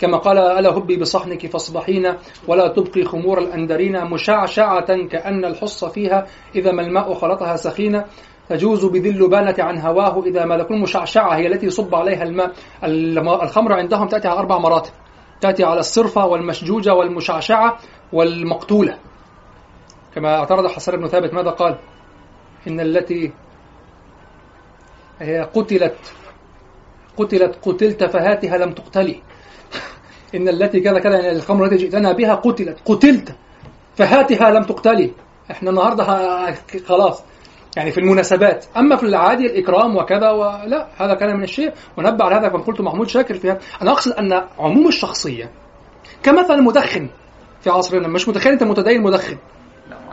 كما 0.00 0.16
قال 0.18 0.38
ألا 0.38 0.70
هبي 0.70 0.96
بصحنك 0.96 1.46
فاصبحين 1.46 2.14
ولا 2.48 2.68
تبقي 2.68 3.04
خمور 3.04 3.38
الأندرين 3.38 4.04
مشعشعة 4.04 5.06
كأن 5.06 5.44
الحص 5.44 5.84
فيها 5.84 6.26
إذا 6.54 6.72
ما 6.72 6.82
الماء 6.82 7.14
خلطها 7.14 7.56
سخينة 7.56 8.04
تجوز 8.48 8.84
بذي 8.84 9.10
اللبانة 9.10 9.54
عن 9.58 9.78
هواه 9.78 10.22
إذا 10.26 10.44
ما 10.44 10.54
لكم 10.54 10.82
مشعشعة 10.82 11.36
هي 11.36 11.46
التي 11.46 11.66
يصب 11.66 11.94
عليها 11.94 12.22
الماء 12.22 12.52
الم- 12.84 13.28
الخمر 13.28 13.72
عندهم 13.72 14.08
تأتي 14.08 14.28
على 14.28 14.38
أربع 14.38 14.58
مراتب. 14.58 14.92
تأتي 15.40 15.64
على 15.64 15.80
الصرفة 15.80 16.26
والمشجوجة 16.26 16.94
والمشعشعة 16.94 17.78
والمقتولة. 18.12 18.98
كما 20.14 20.34
اعترض 20.38 20.66
حسان 20.66 20.96
بن 20.96 21.08
ثابت 21.08 21.34
ماذا 21.34 21.50
قال؟ 21.50 21.78
إن 22.68 22.80
التي 22.80 23.32
هي 25.20 25.40
قتلت 25.54 25.96
قتلت 27.16 27.58
قتلت 27.62 28.04
فهاتها 28.04 28.58
لم 28.58 28.72
تقتلي. 28.72 29.22
إن 30.34 30.48
التي 30.48 30.80
كذا 30.80 30.98
كذا 30.98 31.20
يعني 31.20 31.36
الخمر 31.36 31.64
التي 31.64 31.76
جئتنا 31.76 32.12
بها 32.12 32.34
قتلت 32.34 32.78
قتلت 32.84 33.34
فهاتها 33.96 34.50
لم 34.50 34.62
تقتلي. 34.64 35.10
إحنا 35.50 35.70
النهارده 35.70 36.04
خلاص. 36.86 37.22
يعني 37.76 37.90
في 37.90 37.98
المناسبات. 37.98 38.64
أما 38.76 38.96
في 38.96 39.02
العادي 39.02 39.46
الإكرام 39.46 39.96
وكذا 39.96 40.30
ولا 40.30 40.86
هذا 40.98 41.14
كان 41.14 41.36
من 41.36 41.42
الشيء 41.42 41.72
ونبه 41.98 42.24
على 42.24 42.34
هذا 42.34 42.48
كما 42.48 42.62
قلت 42.62 42.80
محمود 42.80 43.08
شاكر 43.08 43.34
فيها 43.34 43.58
أنا 43.82 43.92
أقصد 43.92 44.12
أن 44.12 44.32
عموم 44.58 44.88
الشخصية 44.88 45.50
كمثل 46.22 46.54
المدخن 46.54 47.08
في 47.60 47.70
عصرنا 47.70 48.08
مش 48.08 48.28
متخيل 48.28 48.52
أنت 48.52 48.62
متدين 48.62 49.02
مدخن. 49.02 49.36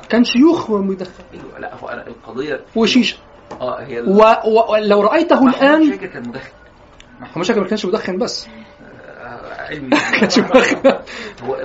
كان 0.10 0.24
شيوخ 0.24 0.70
ومدخن. 0.70 1.12
أيوة، 1.34 1.60
لا 1.60 1.76
هو 1.76 1.88
أنا 1.88 2.08
القضية 2.08 2.60
وشيشة. 2.76 3.18
آه 3.62 3.80
هي 3.82 4.02
و- 4.02 4.72
ولو 4.72 5.02
رأيته 5.02 5.44
محمود 5.44 5.64
الان 5.64 5.92
شاكر 5.92 6.08
كان 6.08 6.28
مدخن. 6.30 6.50
محمود 7.22 7.46
شاكر 7.46 7.62
ما 7.62 7.68
كانش 7.68 7.86
مدخن 7.86 8.18
بس. 8.18 8.48
آه، 9.22 9.62
علمي. 9.70 9.90
كانش 10.20 10.40
مدخن. 10.40 10.94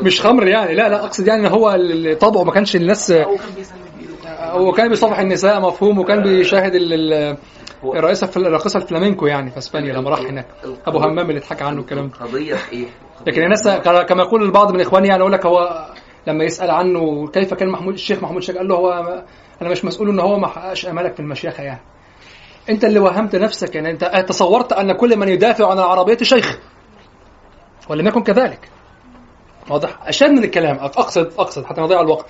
مش 0.00 0.20
خمر 0.20 0.48
يعني 0.48 0.74
لا 0.74 0.88
لا 0.88 1.04
أقصد 1.04 1.26
يعني 1.26 1.40
إن 1.46 1.52
هو 1.52 1.78
طبعه 2.20 2.44
ما 2.44 2.52
كانش 2.52 2.76
الناس 2.76 3.12
هو 3.12 3.36
كان 3.36 3.54
بيسلم 3.56 3.76
هو 4.54 4.72
كان 4.72 4.88
بيصافح 4.88 5.18
النساء 5.18 5.60
مفهوم 5.60 5.98
وكان 5.98 6.22
بيشاهد 6.22 6.74
ال- 6.74 6.92
ال- 7.12 7.36
هو- 7.84 7.94
الرئيسة 7.94 8.26
في 8.26 8.36
الراقصه 8.36 8.78
الفلامينكو 8.78 9.26
يعني 9.26 9.50
في 9.50 9.58
إسبانيا 9.58 9.92
لما 9.92 10.10
راح 10.10 10.18
هناك. 10.20 10.46
أبو 10.86 10.98
همام 10.98 11.28
اللي 11.30 11.38
اتحكى 11.38 11.64
عنه 11.64 11.80
الكلام 11.80 12.08
ده. 12.08 12.14
القضية 12.14 12.54
في 12.54 12.72
إيه؟ 12.72 12.86
لكن 13.26 13.42
الناس 13.42 13.68
كما 14.08 14.22
يقول 14.22 14.42
البعض 14.42 14.72
من 14.72 14.80
إخواني 14.80 15.08
يعني 15.08 15.20
يقول 15.20 15.32
لك 15.32 15.46
هو 15.46 15.86
لما 16.26 16.44
يسأل 16.44 16.70
عنه 16.70 17.26
كيف 17.28 17.54
كان 17.54 17.68
محمود 17.68 17.94
الشيخ 17.94 18.22
محمود 18.22 18.36
الشيخ 18.36 18.56
قال 18.56 18.68
له 18.68 18.74
هو 18.74 19.22
أنا 19.62 19.70
مش 19.70 19.84
مسؤول 19.84 20.08
ان 20.08 20.20
هو 20.20 20.38
ما 20.38 20.46
حققش 20.48 20.86
أمالك 20.86 21.14
في 21.14 21.20
المشيخة 21.20 21.62
يعني. 21.62 21.80
أنت 22.70 22.84
اللي 22.84 22.98
وهمت 22.98 23.36
نفسك 23.36 23.74
يعني 23.74 23.90
أنت 23.90 24.24
تصورت 24.28 24.72
أن 24.72 24.92
كل 24.92 25.16
من 25.16 25.28
يدافع 25.28 25.70
عن 25.70 25.78
العربية 25.78 26.16
شيخ 26.22 26.58
ولم 27.88 28.06
يكن 28.06 28.22
كذلك. 28.22 28.68
واضح؟ 29.70 29.98
أشد 30.08 30.30
من 30.30 30.44
الكلام 30.44 30.76
اقصد 30.76 31.32
أقصد 31.38 31.64
حتى 31.64 31.80
نضيع 31.80 32.00
الوقت. 32.00 32.26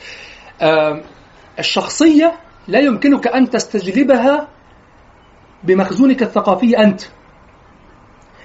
آم، 1.55 1.59
الشخصية 1.59 2.33
لا 2.69 2.81
يمكنك 2.81 3.27
أن 3.27 3.51
تستجلبها 3.51 4.49
بمخزونك 5.65 6.23
الثقافي 6.23 6.79
أنت. 6.79 7.03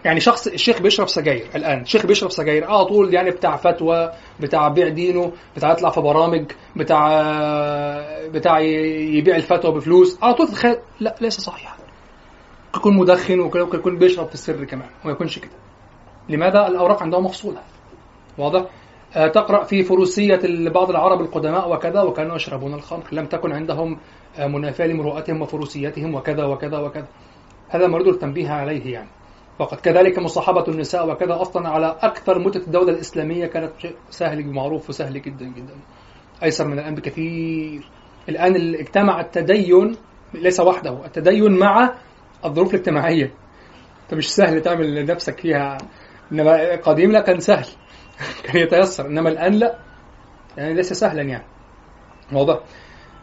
يعني 0.05 0.19
شخص 0.19 0.47
الشيخ 0.47 0.81
بيشرب 0.81 1.07
سجاير 1.07 1.47
الآن. 1.55 1.81
الشيخ 1.81 2.05
بيشرب 2.05 2.31
سجاير 2.31 2.65
على 2.65 2.85
طول 2.85 3.13
يعني 3.13 3.31
بتاع 3.31 3.55
فتوى 3.55 4.11
بتاع 4.39 4.67
بيع 4.67 4.87
دينه 4.87 5.31
بتاع 5.55 5.71
يطلع 5.71 5.89
في 5.89 6.01
برامج 6.01 6.51
بتاع 6.75 7.07
بتاع 8.27 8.59
يبيع 8.59 9.35
الفتوى 9.35 9.71
بفلوس. 9.71 10.17
على 10.21 10.33
طول 10.33 10.47
تتخيل 10.47 10.77
لا 10.99 11.15
ليس 11.21 11.41
صحيح 11.41 11.75
يكون 12.75 12.97
مدخن 12.97 13.39
وممكن 13.39 13.59
يكون 13.59 13.97
بيشرب 13.97 14.27
في 14.27 14.33
السر 14.33 14.65
كمان. 14.65 14.89
وما 15.03 15.13
يكونش 15.13 15.39
كده. 15.39 15.51
لماذا؟ 16.29 16.67
الأوراق 16.67 17.03
عندهم 17.03 17.25
مفصولة. 17.25 17.59
واضح؟ 18.37 18.65
آه، 19.15 19.27
تقرأ 19.27 19.63
في 19.63 19.83
فروسية 19.83 20.39
بعض 20.69 20.89
العرب 20.89 21.21
القدماء 21.21 21.71
وكذا 21.73 22.01
وكانوا 22.01 22.35
يشربون 22.35 22.73
الخمر. 22.73 23.03
لم 23.11 23.25
تكن 23.25 23.51
عندهم 23.51 23.99
آه، 24.37 24.47
منافاة 24.47 24.87
لمروءتهم 24.87 25.41
وفروسيتهم 25.41 26.15
وكذا 26.15 26.45
وكذا 26.45 26.77
وكذا. 26.77 27.07
هذا 27.69 27.87
مريد 27.87 28.07
التنبيه 28.07 28.49
عليه 28.49 28.93
يعني. 28.93 29.09
وقد 29.59 29.77
كذلك 29.79 30.19
مصاحبة 30.19 30.63
النساء 30.67 31.09
وكذا 31.09 31.41
أصلا 31.41 31.69
على 31.69 31.95
أكثر 32.01 32.39
مدة 32.39 32.59
الدولة 32.59 32.91
الإسلامية 32.93 33.45
كانت 33.45 33.71
شيء 33.77 33.95
سهل 34.09 34.47
ومعروف 34.47 34.89
وسهل 34.89 35.21
جدا 35.21 35.45
جدا 35.45 35.73
أيسر 36.43 36.67
من 36.67 36.79
الآن 36.79 36.95
بكثير. 36.95 37.89
الآن 38.29 38.55
ال- 38.55 38.75
اجتمع 38.75 39.21
التدين 39.21 39.95
ليس 40.33 40.59
وحده 40.59 41.05
التدين 41.05 41.59
مع 41.59 41.93
الظروف 42.45 42.73
الاجتماعية. 42.73 43.33
أنت 44.03 44.13
مش 44.13 44.35
سهل 44.35 44.61
تعمل 44.61 44.95
لنفسك 44.95 45.39
فيها 45.39 45.77
إنما 46.31 46.75
قديم 46.75 47.11
لا 47.11 47.21
كان 47.21 47.39
سهل. 47.39 47.65
كان 48.43 48.57
يتيسر 48.57 49.05
إنما 49.05 49.29
الآن 49.29 49.53
لا. 49.53 49.75
يعني 50.57 50.73
ليس 50.73 50.93
سهلا 50.93 51.21
يعني. 51.21 51.45
واضح. 52.31 52.59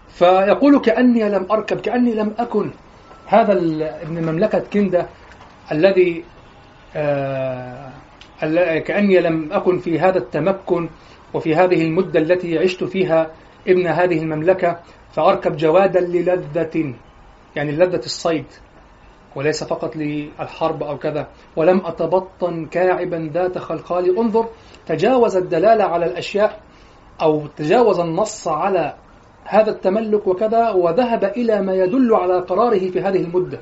فيقول 0.09 0.81
كأني 0.81 1.29
لم 1.29 1.47
أركب 1.51 1.81
كأني 1.81 2.15
لم 2.15 2.35
أكن 2.39 2.71
هذا 3.27 3.53
ابن 4.03 4.33
مملكة 4.33 4.59
كندة 4.59 5.07
الذي 5.73 6.25
آه 6.97 7.93
كأني 8.79 9.21
لم 9.21 9.53
أكن 9.53 9.79
في 9.79 10.01
هذا 10.01 10.19
التمكن 10.19 10.89
وفي 11.35 11.55
هذه 11.55 11.83
المدة 11.83 12.21
التي 12.21 12.59
عشت 12.59 12.85
فيها 12.85 13.31
ابن 13.69 13.87
هذه 13.87 14.19
المملكة 14.19 14.81
فأركب 15.13 15.57
جوادا 15.57 16.01
للذة 16.01 16.95
يعني 17.57 17.73
لذة 17.73 18.05
الصيد. 18.05 18.45
وليس 19.37 19.65
فقط 19.65 19.97
للحرب 19.97 20.83
أو 20.83 20.99
كذا. 20.99 21.29
ولم 21.57 21.83
أتبطن 21.85 22.67
كاعبا 22.67 23.31
ذات 23.35 23.59
خلخال 23.59 24.19
انظر 24.19 24.47
تجاوز 24.87 25.37
الدلالة 25.37 25.85
على 25.85 26.07
الأشياء 26.07 26.61
أو 27.23 27.47
تجاوز 27.47 27.99
النص 28.01 28.49
على 28.49 28.95
هذا 29.45 29.71
التملك 29.71 30.27
وكذا 30.27 30.71
وذهب 30.71 31.25
إلى 31.25 31.63
ما 31.63 31.75
يدل 31.75 32.15
على 32.15 32.39
قراره 32.41 32.91
في 32.91 33.01
هذه 33.01 33.21
المدة 33.21 33.61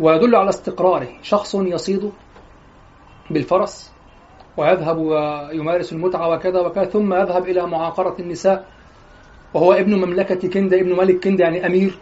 ويدل 0.00 0.36
على 0.36 0.48
استقراره. 0.48 1.08
شخص 1.22 1.54
يصيد 1.54 2.12
بالفرس 3.30 3.92
ويذهب 4.56 4.98
ويمارس 4.98 5.92
المتعة 5.92 6.28
وكذا 6.28 6.60
وكذا 6.60 6.84
ثم 6.84 7.14
يذهب 7.14 7.44
إلى 7.44 7.66
معاقرة 7.66 8.16
النساء 8.20 8.66
وهو 9.54 9.72
ابن 9.72 9.94
مملكة 9.94 10.48
كندة 10.48 10.80
ابن 10.80 10.96
ملك 10.96 11.24
كندة 11.24 11.44
يعني 11.44 11.66
أمير. 11.66 11.98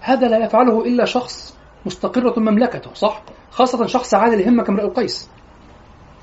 هذا 0.00 0.28
لا 0.28 0.44
يفعله 0.44 0.84
إلا 0.84 1.04
شخص 1.04 1.59
مستقرة 1.86 2.40
مملكته 2.40 2.94
صح؟ 2.94 3.22
خاصة 3.50 3.86
شخص 3.86 4.14
عادل 4.14 4.40
الهمة 4.40 4.62
كامرئ 4.62 4.84
القيس 4.84 5.30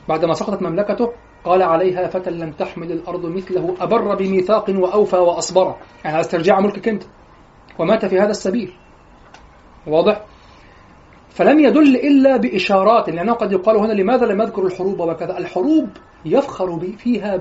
بعدما 0.10 0.34
سقطت 0.34 0.62
مملكته 0.62 1.14
قال 1.44 1.64
عليها 1.64 2.08
فتى 2.08 2.30
لم 2.30 2.52
تحمل 2.52 2.92
الأرض 2.92 3.26
مثله 3.26 3.76
أبر 3.80 4.16
بميثاق 4.16 4.66
وأوفى 4.70 5.16
وأصبر. 5.16 5.76
يعني 6.04 6.16
على 6.16 6.20
استرجاع 6.20 6.60
ملك 6.60 6.80
كنت. 6.80 7.04
ومات 7.80 8.06
في 8.06 8.20
هذا 8.20 8.32
السبيل. 8.32 8.74
واضح؟ 9.88 10.26
فلم 11.30 11.60
يدل 11.60 11.96
إلا 11.96 12.38
بإشارات 12.38 13.10
لأنه 13.10 13.34
قد 13.34 13.52
يقال 13.52 13.78
هنا 13.78 13.94
لماذا 13.94 14.26
لم 14.26 14.42
يذكر 14.42 14.66
الحروب 14.66 15.00
وكذا؟ 15.00 15.38
الحروب 15.38 15.90
يفخر 16.26 16.80
فيها 16.98 17.38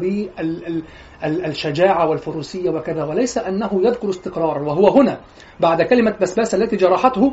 بالشجاعة 1.23 2.09
والفروسية 2.09 2.71
وكذا 2.71 3.05
وليس 3.05 3.39
أنه 3.39 3.81
يذكر 3.83 4.11
استقرارا 4.11 4.61
وهو 4.63 4.89
هنا 4.89 5.21
بعد 5.61 5.83
كلمة 5.83 6.17
بسباسة 6.21 6.59
التي 6.59 6.77
جرحته 6.77 7.33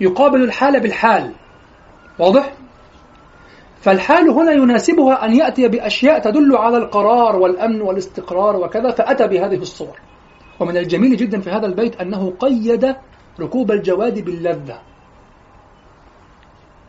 يقابل 0.00 0.42
الحال 0.42 0.80
بالحال. 0.80 1.32
واضح؟ 2.18 2.52
فالحال 3.80 4.30
هنا 4.30 4.52
يناسبها 4.52 5.24
أن 5.24 5.34
يأتي 5.34 5.68
بأشياء 5.68 6.18
تدل 6.18 6.56
على 6.56 6.76
القرار 6.76 7.36
والأمن 7.36 7.80
والاستقرار 7.80 8.56
وكذا 8.56 8.90
فأتى 8.90 9.26
بهذه 9.26 9.56
الصور. 9.56 9.98
ومن 10.60 10.76
الجميل 10.76 11.16
جدا 11.16 11.40
في 11.40 11.50
هذا 11.50 11.66
البيت 11.66 12.00
أنه 12.00 12.32
قيد 12.38 12.94
ركوب 13.40 13.70
الجواد 13.70 14.24
باللذة. 14.24 14.78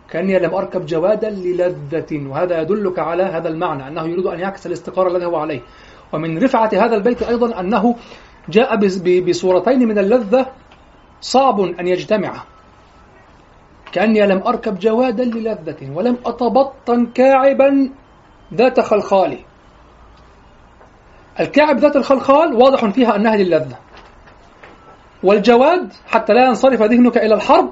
كأني 0.10 0.40
لم 0.40 0.54
أركب 0.54 0.86
جوادا 0.86 1.30
للذة 1.30 2.28
وهذا 2.28 2.62
يدلك 2.62 3.00
على 3.00 3.24
هذا 3.24 3.50
المعنى 3.50 3.88
أنه 3.88 4.08
يريد 4.08 4.26
أن 4.26 4.40
يعكس 4.40 4.68
الاستقرار 4.68 5.08
الذي 5.08 5.26
هو 5.26 5.36
عليه. 5.36 5.62
ومن 6.14 6.44
رفعة 6.44 6.70
هذا 6.74 6.96
البيت 6.96 7.24
أيضا 7.24 7.60
أنه 7.60 7.96
جاء 8.50 8.76
بصورتين 9.22 9.88
من 9.88 9.98
اللذة 9.98 10.46
صعب 11.22 11.60
أن 11.60 11.88
يجتمعا. 11.88 12.40
كأني 13.92 14.28
لم 14.28 14.42
أركب 14.48 14.80
جوادا 14.80 15.24
للذة 15.24 15.92
ولم 15.94 16.18
أتبطن 16.26 17.06
كاعبا 17.06 17.90
ذات 18.54 18.80
خلخال. 18.80 19.38
الكعب 21.40 21.78
ذات 21.78 21.96
الخلخال 21.96 22.54
واضح 22.54 22.86
فيها 22.86 23.16
أنها 23.16 23.36
للذة. 23.36 23.78
والجواد 25.24 25.94
حتى 26.08 26.34
لا 26.34 26.46
ينصرف 26.46 26.82
ذهنك 26.82 27.18
إلى 27.18 27.36
الحرب 27.36 27.70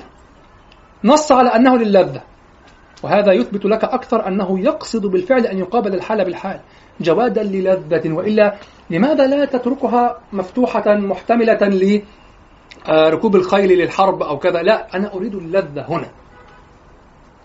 نص 1.04 1.32
على 1.32 1.50
أنه 1.50 1.78
للذة. 1.78 2.22
وهذا 3.04 3.34
يثبت 3.34 3.66
لك 3.66 3.84
أكثر 3.84 4.28
أنه 4.28 4.60
يقصد 4.60 5.06
بالفعل 5.06 5.46
أن 5.46 5.58
يقابل 5.58 5.94
الحال 5.94 6.26
بالحال. 6.26 6.60
جوادا 7.02 7.44
للذة 7.44 8.12
وإلا 8.12 8.56
لماذا 8.90 9.28
لا 9.28 9.46
تتركها 9.46 10.20
مفتوحة 10.34 10.96
محتملة 10.96 11.60
لركوب 12.90 13.36
الخيل 13.36 13.70
للحرب 13.70 14.24
أو 14.24 14.38
كذا. 14.40 14.62
لا 14.62 14.96
أنا 14.96 15.14
أريد 15.14 15.36
اللذة 15.36 15.86
هنا. 15.90 16.10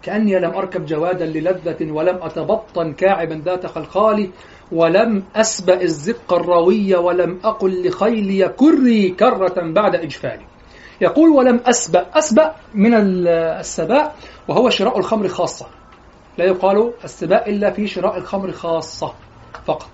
كأني 0.02 0.38
لم 0.38 0.50
أركب 0.50 0.86
جوادا 0.86 1.26
للذة 1.26 1.92
ولم 1.92 2.18
أتبطن 2.22 2.92
كاعبا 2.92 3.42
ذات 3.44 3.66
خلخال 3.66 4.30
ولم 4.72 5.22
أسبأ 5.36 5.82
الزق 5.82 6.32
الروي 6.32 6.94
ولم 6.94 7.40
أقل 7.44 7.88
لخيلي 7.88 8.48
كري 8.48 9.08
كرة 9.08 9.72
بعد 9.72 9.94
إجفالي. 9.94 10.46
يقول 11.00 11.30
ولم 11.30 11.60
أسبأ. 11.66 12.06
أسبأ 12.14 12.54
من 12.74 12.94
السباء 12.94 14.16
وهو 14.48 14.70
شراء 14.70 14.98
الخمر 14.98 15.28
خاصة. 15.28 15.66
لا 16.38 16.44
يقال 16.44 16.92
السباء 17.04 17.50
إلا 17.50 17.70
في 17.70 17.86
شراء 17.86 18.18
الخمر 18.18 18.52
خاصة 18.52 19.14
فقط. 19.66 19.90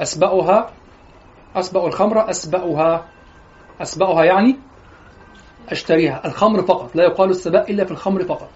أسبأها 0.00 0.70
أسبأ 1.56 1.86
الخمر 1.86 2.30
أسبأها 2.30 3.04
أسبأها 3.82 4.24
يعني 4.24 4.56
أشتريها. 5.68 6.26
الخمر 6.26 6.62
فقط 6.62 6.96
لا 6.96 7.04
يقال 7.04 7.30
السباء 7.30 7.70
إلا 7.70 7.84
في 7.84 7.90
الخمر 7.90 8.24
فقط. 8.24 8.50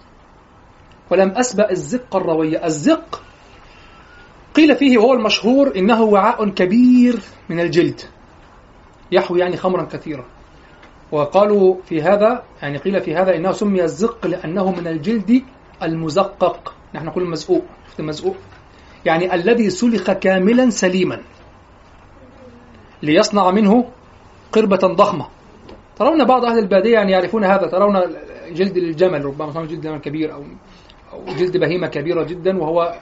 ولم 1.09 1.29
أسبأ 1.29 1.71
الزق 1.71 2.15
الروية 2.15 2.65
الزق 2.65 3.21
قيل 4.55 4.75
فيه 4.75 4.97
وهو 4.97 5.13
المشهور 5.13 5.75
إنه 5.75 6.01
وعاء 6.01 6.49
كبير 6.49 7.19
من 7.49 7.59
الجلد. 7.59 8.01
يحوي 9.11 9.39
يعني 9.39 9.57
خمرا 9.57 9.83
كثيرا. 9.83 10.25
وقالوا 11.11 11.75
في 11.85 12.01
هذا 12.01 12.43
يعني 12.61 12.77
قيل 12.77 13.01
في 13.01 13.15
هذا 13.15 13.35
إنه 13.35 13.51
سمي 13.51 13.83
الزق 13.83 14.27
لأنه 14.27 14.71
من 14.71 14.87
الجلد 14.87 15.43
المزقق. 15.83 16.75
نحن 16.93 17.05
نقول 17.05 17.23
المزقوق. 17.23 17.63
شفت 17.87 17.99
المزقوق؟ 17.99 18.35
يعني 19.05 19.33
الذي 19.33 19.69
سلخ 19.69 20.11
كاملا 20.11 20.69
سليما. 20.69 21.21
ليصنع 23.03 23.51
منه 23.51 23.85
قربة 24.51 24.77
ضخمة. 24.77 25.27
ترون 25.95 26.25
بعض 26.25 26.45
أهل 26.45 26.59
البادية 26.59 26.93
يعني 26.93 27.11
يعرفون 27.11 27.43
هذا 27.45 27.67
ترون 27.67 28.01
جلد 28.51 28.77
الجمل 28.77 29.25
ربما 29.25 29.51
صار 29.51 29.65
جلد 29.65 29.81
جمل 29.81 29.97
كبير 29.97 30.33
أو 30.33 30.43
أو 31.13 31.25
جلد 31.25 31.57
بهيمة 31.57 31.87
كبيرة 31.87 32.23
جدا 32.23 32.57
وهو 32.57 32.95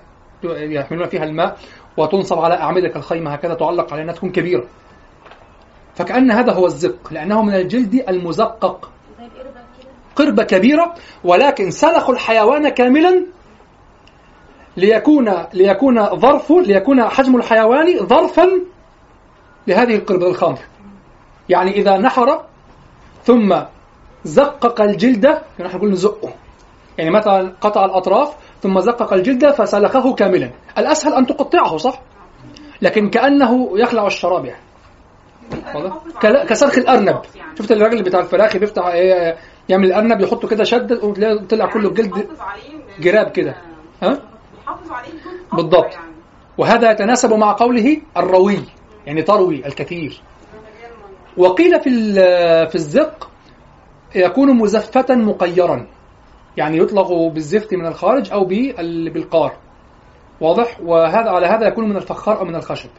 يحملون 0.44 1.08
فيها 1.08 1.24
الماء 1.24 1.58
وتنصب 1.98 2.40
على 2.40 2.56
أعمدة 2.56 2.88
كالخيمة 2.88 3.34
هكذا 3.34 3.54
تعلق 3.54 3.94
على 3.94 4.02
أنها 4.02 4.14
تكون 4.14 4.32
كبيرة. 4.32 4.66
فكأن 5.96 6.32
هذا 6.32 6.54
هو 6.54 6.66
الزق 6.66 7.14
لأنه 7.14 7.42
من 7.44 7.54
الجلد 7.54 8.04
المزقق. 8.10 8.92
قربة 10.16 10.44
كبيرة 10.44 10.94
ولكن 11.24 11.72
سلخوا 11.72 12.14
الحيوان 12.14 12.70
كاملا 12.70 13.26
ليكون 14.78 15.34
ليكون 15.54 16.06
ظرف 16.06 16.52
ليكون 16.52 17.04
حجم 17.04 17.36
الحيوان 17.36 18.08
ظرفا 18.08 18.50
لهذه 19.68 19.96
القربة 19.96 20.28
الخمر 20.28 20.60
يعني 21.50 21.72
إذا 21.72 21.98
نحر 21.98 22.42
ثم 23.24 23.56
زقق 24.24 24.82
الجلد 24.82 25.28
نحن 25.60 25.78
نقول 25.78 25.92
نزقه. 25.92 26.34
يعني 26.98 27.12
مثلا 27.12 27.54
قطع 27.62 27.86
الأطراف 27.86 28.36
ثم 28.62 28.80
زقق 28.80 29.14
الجلد 29.14 29.52
فسلخه 29.52 30.14
كاملا. 30.14 30.52
الأسهل 30.78 31.14
أن 31.14 31.26
تقطعه 31.26 31.78
صح؟ 31.78 32.02
لكن 32.82 33.10
كأنه 33.10 33.70
يخلع 33.80 34.08
الشراب 34.08 34.46
يعني. 34.46 34.62
كسلخ 36.22 36.78
الأرنب. 36.78 37.22
شفت 37.60 37.72
الراجل 37.72 38.04
بتاع 38.04 38.20
الفراخ 38.20 38.58
بيفتح 38.58 38.86
إيه 38.86 39.38
يعمل 39.70 39.86
الأرنب 39.86 40.22
يحطه 40.22 40.48
كده 40.48 40.64
شد 40.64 41.04
وتلاقي 41.04 41.46
طلع 41.46 41.66
كله 41.66 41.90
الجلد 41.90 42.28
جراب 43.00 43.32
كده. 43.32 43.56
ها؟ 44.04 44.20
بالضبط. 45.54 45.98
وهذا 46.58 46.92
يتناسب 46.92 47.34
مع 47.34 47.56
قوله 47.60 48.02
الروي 48.18 48.60
يعني 49.06 49.22
تروي 49.22 49.66
الكثير. 49.66 50.22
وقيل 51.40 51.80
في 51.80 51.90
في 52.70 52.76
الزق 52.76 53.30
يكون 54.16 54.57
مزفتا 54.57 55.16
مقيرا. 55.16 55.88
يعني 56.57 56.78
يطلق 56.78 57.11
بالزفت 57.34 57.74
من 57.74 57.86
الخارج 57.86 58.32
أو 58.32 58.45
بالقار. 59.14 59.57
واضح؟ 60.41 60.82
وهذا 60.82 61.30
على 61.30 61.48
هذا 61.48 61.68
يكون 61.68 61.90
من 61.90 61.95
الفخار 61.95 62.40
أو 62.40 62.45
من 62.45 62.56
الخشب. 62.56 62.90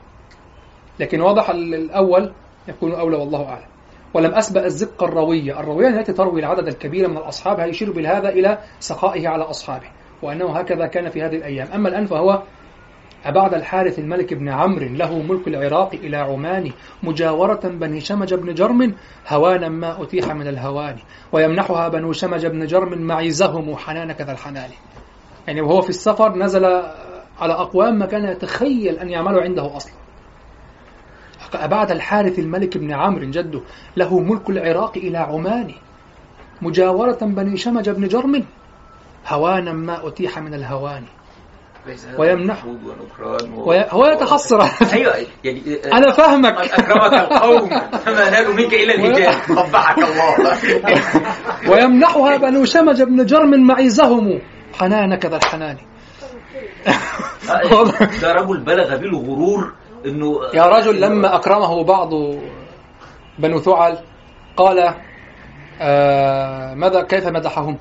لكن 1.00 1.20
واضح 1.20 1.50
الأول 1.50 2.32
يكون 2.68 2.92
أولى 2.92 3.16
والله 3.16 3.48
أعلم. 3.48 3.66
ولم 4.14 4.34
اسبق 4.34 4.64
الزق 4.64 5.02
الرويه 5.02 5.60
الروية 5.60 5.88
التي 5.88 6.12
تروي 6.12 6.40
العدد 6.40 6.68
الكبير 6.68 7.08
من 7.08 7.16
الأصحاب 7.16 7.68
يشير 7.68 7.92
بهذا 7.92 8.28
إلى 8.28 8.58
سخائه 8.80 9.28
على 9.28 9.44
أصحابه؟ 9.44 9.86
وأنه 10.22 10.58
هكذا 10.58 10.86
كان 10.86 11.08
في 11.10 11.22
هذه 11.22 11.36
الأيام. 11.36 11.68
أما 11.74 11.88
الآن 11.88 12.06
فهو 12.06 12.42
أبعد 13.24 13.55
الحارث 13.55 13.98
الملك 13.98 14.34
بن 14.34 14.48
عمرو 14.48 14.86
له 14.86 15.22
ملك 15.22 15.48
العراق 15.48 15.94
إلى 15.94 16.16
عمان 16.16 16.72
مجاورة 17.02 17.60
بني 17.64 18.01
شمج 18.01 18.34
بن 18.34 18.55
جرم 18.55 18.94
هوانا 19.28 19.68
ما 19.68 20.02
أتيح 20.02 20.32
من 20.32 20.48
الهوان 20.48 20.97
ويمنحها 21.32 21.88
بنو 21.88 22.12
شمج 22.12 22.47
بن 22.47 22.66
جرم 22.66 23.02
معيزهم 23.02 23.76
حنان 23.76 24.12
كذا 24.12 24.32
الحنان. 24.32 24.70
يعني 25.47 25.60
وهو 25.60 25.80
في 25.80 25.90
السفر 25.90 26.36
نزل 26.36 26.64
على 27.40 27.52
أقوام 27.52 27.98
ما 27.98 28.06
كان 28.06 28.24
يتخيل 28.24 28.98
أن 28.98 29.09
يعملوا 29.09 29.42
عنده 29.42 29.76
أصلا. 29.76 29.92
فأبعد 31.51 31.90
الحارث 31.90 32.38
الملك 32.38 32.78
بن 32.78 32.92
عمرو 32.92 33.30
جده 33.30 33.60
له 33.97 34.20
ملك 34.20 34.51
العراق 34.51 34.97
إلى 34.97 35.18
عمان 35.18 35.74
مجاورة 36.62 37.18
بني 37.22 37.56
شمج 37.56 37.90
بن 37.90 38.09
جرم 38.09 38.44
هوانا 39.28 39.72
ما 39.72 40.09
أتيح 40.09 40.38
من 40.38 40.55
الهوان. 40.55 41.05
ليس 41.86 42.07
هذا 42.07 42.19
ويمنح- 42.19 42.51
محمود 42.59 42.81
ونكران 42.85 43.52
و... 43.52 43.70
وي- 43.70 43.86
هو 43.90 44.07
يتحسر 44.07 44.62
أيوه 44.93 45.15
يعني 45.44 45.62
آه، 45.85 45.97
أنا 45.97 46.11
فاهمك. 46.12 46.55
أكرمك 46.73 47.12
القوم. 47.15 47.69
فما 47.98 48.31
نالوا 48.31 48.55
منك 48.55 48.74
إلا 48.74 48.94
الهجاء 48.94 49.32
قبحك 49.32 49.98
الله. 49.98 50.36
ويمنحها 51.73 52.36
بنو 52.36 52.65
شمج 52.65 53.02
بن 53.02 53.24
جرم 53.27 53.66
معيزهم 53.66 54.40
حنانك 54.78 55.27
ذا 55.27 55.36
الحنان. 55.36 55.77
ده 58.23 58.32
رجل 58.32 58.61
بلغ 58.61 58.97
بالغرور 58.97 59.73
إنه 60.07 60.40
يا 60.55 60.66
رجل 60.66 61.01
لما 61.01 61.36
أكرمه 61.36 61.85
بعض 61.85 62.11
بنو 63.39 63.59
ثعل 63.61 63.98
قال 64.57 64.94
آه 65.81 66.74
ماذا 66.74 67.02
كيف 67.02 67.27
مدحهم؟ 67.27 67.78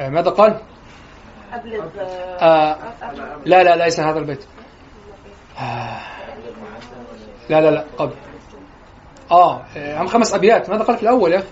آه 0.00 0.08
ماذا 0.08 0.30
قال؟ 0.30 0.56
قبل 1.52 1.82
آه 2.40 2.76
لا 3.44 3.62
لا 3.62 3.84
ليس 3.84 4.00
هذا 4.00 4.18
البيت. 4.18 4.44
آه. 5.58 6.00
لا 7.50 7.60
لا 7.60 7.70
لا 7.70 7.84
قبل. 7.98 8.14
آه 9.30 9.62
هم 9.76 10.06
خمس 10.06 10.34
أبيات. 10.34 10.70
ماذا 10.70 10.82
قال 10.82 10.96
في 10.96 11.02
الأول 11.02 11.32
يا 11.32 11.38
أخي؟ 11.38 11.46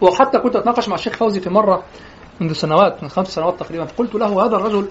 وحتى 0.00 0.38
كنت 0.38 0.56
أتناقش 0.56 0.88
مع 0.88 0.94
الشيخ 0.94 1.16
فوزي 1.16 1.40
في 1.40 1.50
مرة 1.50 1.82
منذ 2.40 2.52
سنوات 2.52 3.02
من 3.02 3.08
خمس 3.08 3.28
سنوات 3.28 3.60
تقريبا 3.60 3.84
فقلت 3.84 4.14
له 4.14 4.44
هذا 4.46 4.56
الرجل 4.56 4.88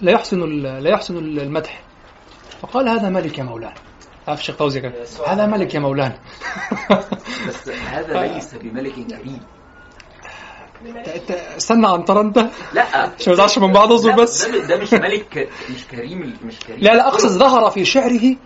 لا 0.00 0.12
يحسن 0.12 0.42
ال- 0.42 0.82
لا 0.82 0.90
يحسن 0.90 1.16
المدح. 1.16 1.82
فقال 2.60 2.88
هذا 2.88 3.08
ملك 3.08 3.38
يا 3.38 3.44
مولانا. 3.44 3.74
عارف 4.28 4.40
الشيخ 4.40 4.56
فوزي 4.56 4.80
كان 4.80 4.92
هذا 5.26 5.46
ملك 5.46 5.74
يا 5.74 5.80
مولانا. 5.80 6.18
بس 7.48 7.68
هذا 7.68 8.22
ليس 8.26 8.54
بملك 8.54 8.92
كريم 8.92 9.40
استنى 11.56 11.86
عنتر 11.88 12.20
انت 12.20 12.38
لا 12.72 12.82
عشان 12.96 13.12
ما 13.26 13.32
نزعلش 13.32 13.58
من 13.58 13.72
بعض 13.72 13.92
اصبر 13.92 14.10
لا، 14.10 14.16
بس 14.16 14.46
ده, 14.48 14.76
مش 14.76 14.92
ملك 14.94 15.48
مش 15.74 15.86
كريم 15.86 16.38
مش 16.44 16.60
كريم 16.60 16.78
لا 16.80 16.94
لا 16.94 17.08
أقصد 17.08 17.28
ظهر 17.28 17.70
في 17.70 17.84
شعره 17.84 18.36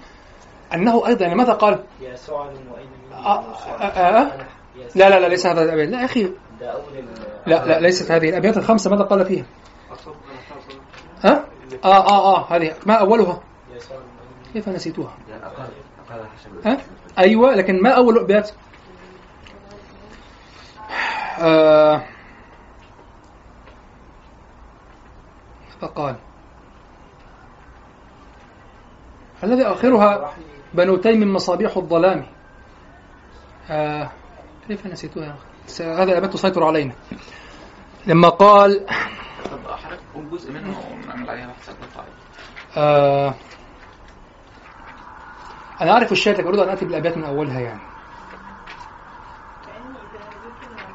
أنه 0.75 1.07
أيضا 1.07 1.23
يعني 1.23 1.35
ماذا 1.35 1.53
قال؟ 1.53 1.85
يا 2.01 2.17
سعد 2.17 2.51
آه، 3.13 3.45
آه، 3.81 3.85
آه. 3.85 4.47
لا 4.95 5.09
لا 5.11 5.21
لا 5.21 5.29
ليس 5.29 5.47
هذا 5.47 5.63
الابيات 5.63 5.89
لا 5.89 6.01
يا 6.01 6.05
أخي 6.05 6.31
لا 7.47 7.67
لا 7.67 7.81
ليست 7.81 8.11
هذه 8.11 8.29
الابيات 8.29 8.57
الخمسة 8.57 8.91
ماذا 8.91 9.03
قال 9.03 9.27
فيها؟ 9.27 9.45
ها؟ 11.25 11.45
آه 11.85 11.89
آه 11.89 12.37
آه 12.37 12.57
هذه 12.57 12.75
ما 12.87 12.95
أولها؟ 12.95 13.41
يا 13.75 13.79
سعد 13.79 13.99
وأين 13.99 14.53
كيف 14.53 14.69
نسيتوها؟ 14.69 15.15
ها؟ 16.65 16.79
أيوه 17.19 17.55
لكن 17.55 17.83
ما 17.83 17.91
أول 17.91 18.17
الابيات؟ 18.17 18.51
آه 21.41 22.05
فقال 25.81 26.17
الذي 29.45 29.63
آخرها 29.67 30.35
بنو 30.75 30.97
تيم 30.97 31.33
مصابيح 31.35 31.77
الظلام. 31.77 32.27
آه 33.71 34.11
كيف؟ 34.69 34.87
س- 35.67 35.83
هذه 35.83 36.03
الابيات 36.03 36.33
تسيطر 36.33 36.65
علينا. 36.65 36.93
لما 38.07 38.29
قال 38.29 38.87
طب 39.51 39.71
حضرتك 39.77 40.01
قول 40.15 40.31
جزء 40.31 40.53
منه 40.53 40.81
ونعمل 40.93 41.31
عليها 41.31 41.47
بحث 41.47 41.71
آه 42.77 43.35
أنا 45.81 45.93
أعرف 45.93 46.13
الشعر 46.13 46.35
لكن 46.35 46.47
أريد 46.47 46.59
أن 46.61 46.69
أتي 46.69 46.85
بالأبيات 46.85 47.17
من 47.17 47.25
أولها 47.25 47.61
يعني. 47.61 47.81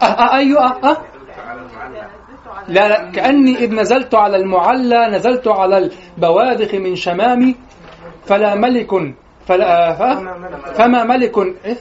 آه 0.01 0.05
آه 0.05 0.35
أيوة 0.35 0.61
آه 0.65 0.89
آه. 0.91 0.97
لا 2.67 2.87
لا 2.89 3.11
كأني 3.11 3.57
إذ 3.57 3.73
نزلت 3.73 4.15
على 4.15 4.37
المعلى 4.37 5.07
نزلت 5.07 5.47
على 5.47 5.77
البواذخ 6.17 6.73
من 6.75 6.95
شمامي 6.95 7.55
فلا 8.25 8.55
ملك 8.55 8.91
فلا 9.45 9.93
فما 10.73 11.03
ملك 11.03 11.37
إيه؟ 11.65 11.73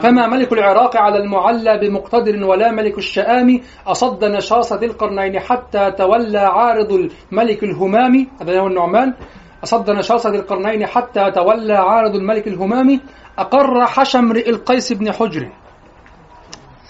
فما 0.00 0.26
ملك 0.26 0.52
العراق 0.52 0.96
على 0.96 1.18
المعلى 1.18 1.78
بمقتدر 1.78 2.44
ولا 2.44 2.70
ملك 2.70 2.98
الشآم 2.98 3.60
أصد 3.86 4.24
نشاص 4.24 4.72
ذي 4.72 4.86
القرنين 4.86 5.40
حتى 5.40 5.90
تولى 5.90 6.38
عارض 6.38 6.92
الملك 7.32 7.64
الهمام 7.64 8.26
هذا 8.40 8.60
هو 8.60 8.66
النعمان 8.66 9.14
أصد 9.64 9.90
نشاص 9.90 10.26
ذي 10.26 10.36
القرنين 10.36 10.86
حتى 10.86 11.30
تولى 11.30 11.74
عارض 11.74 12.14
الملك 12.14 12.48
الهمام 12.48 13.00
أقر 13.38 13.86
حشى 13.86 14.18
امرئ 14.18 14.50
القيس 14.50 14.92
بن 14.92 15.12
حجر 15.12 15.48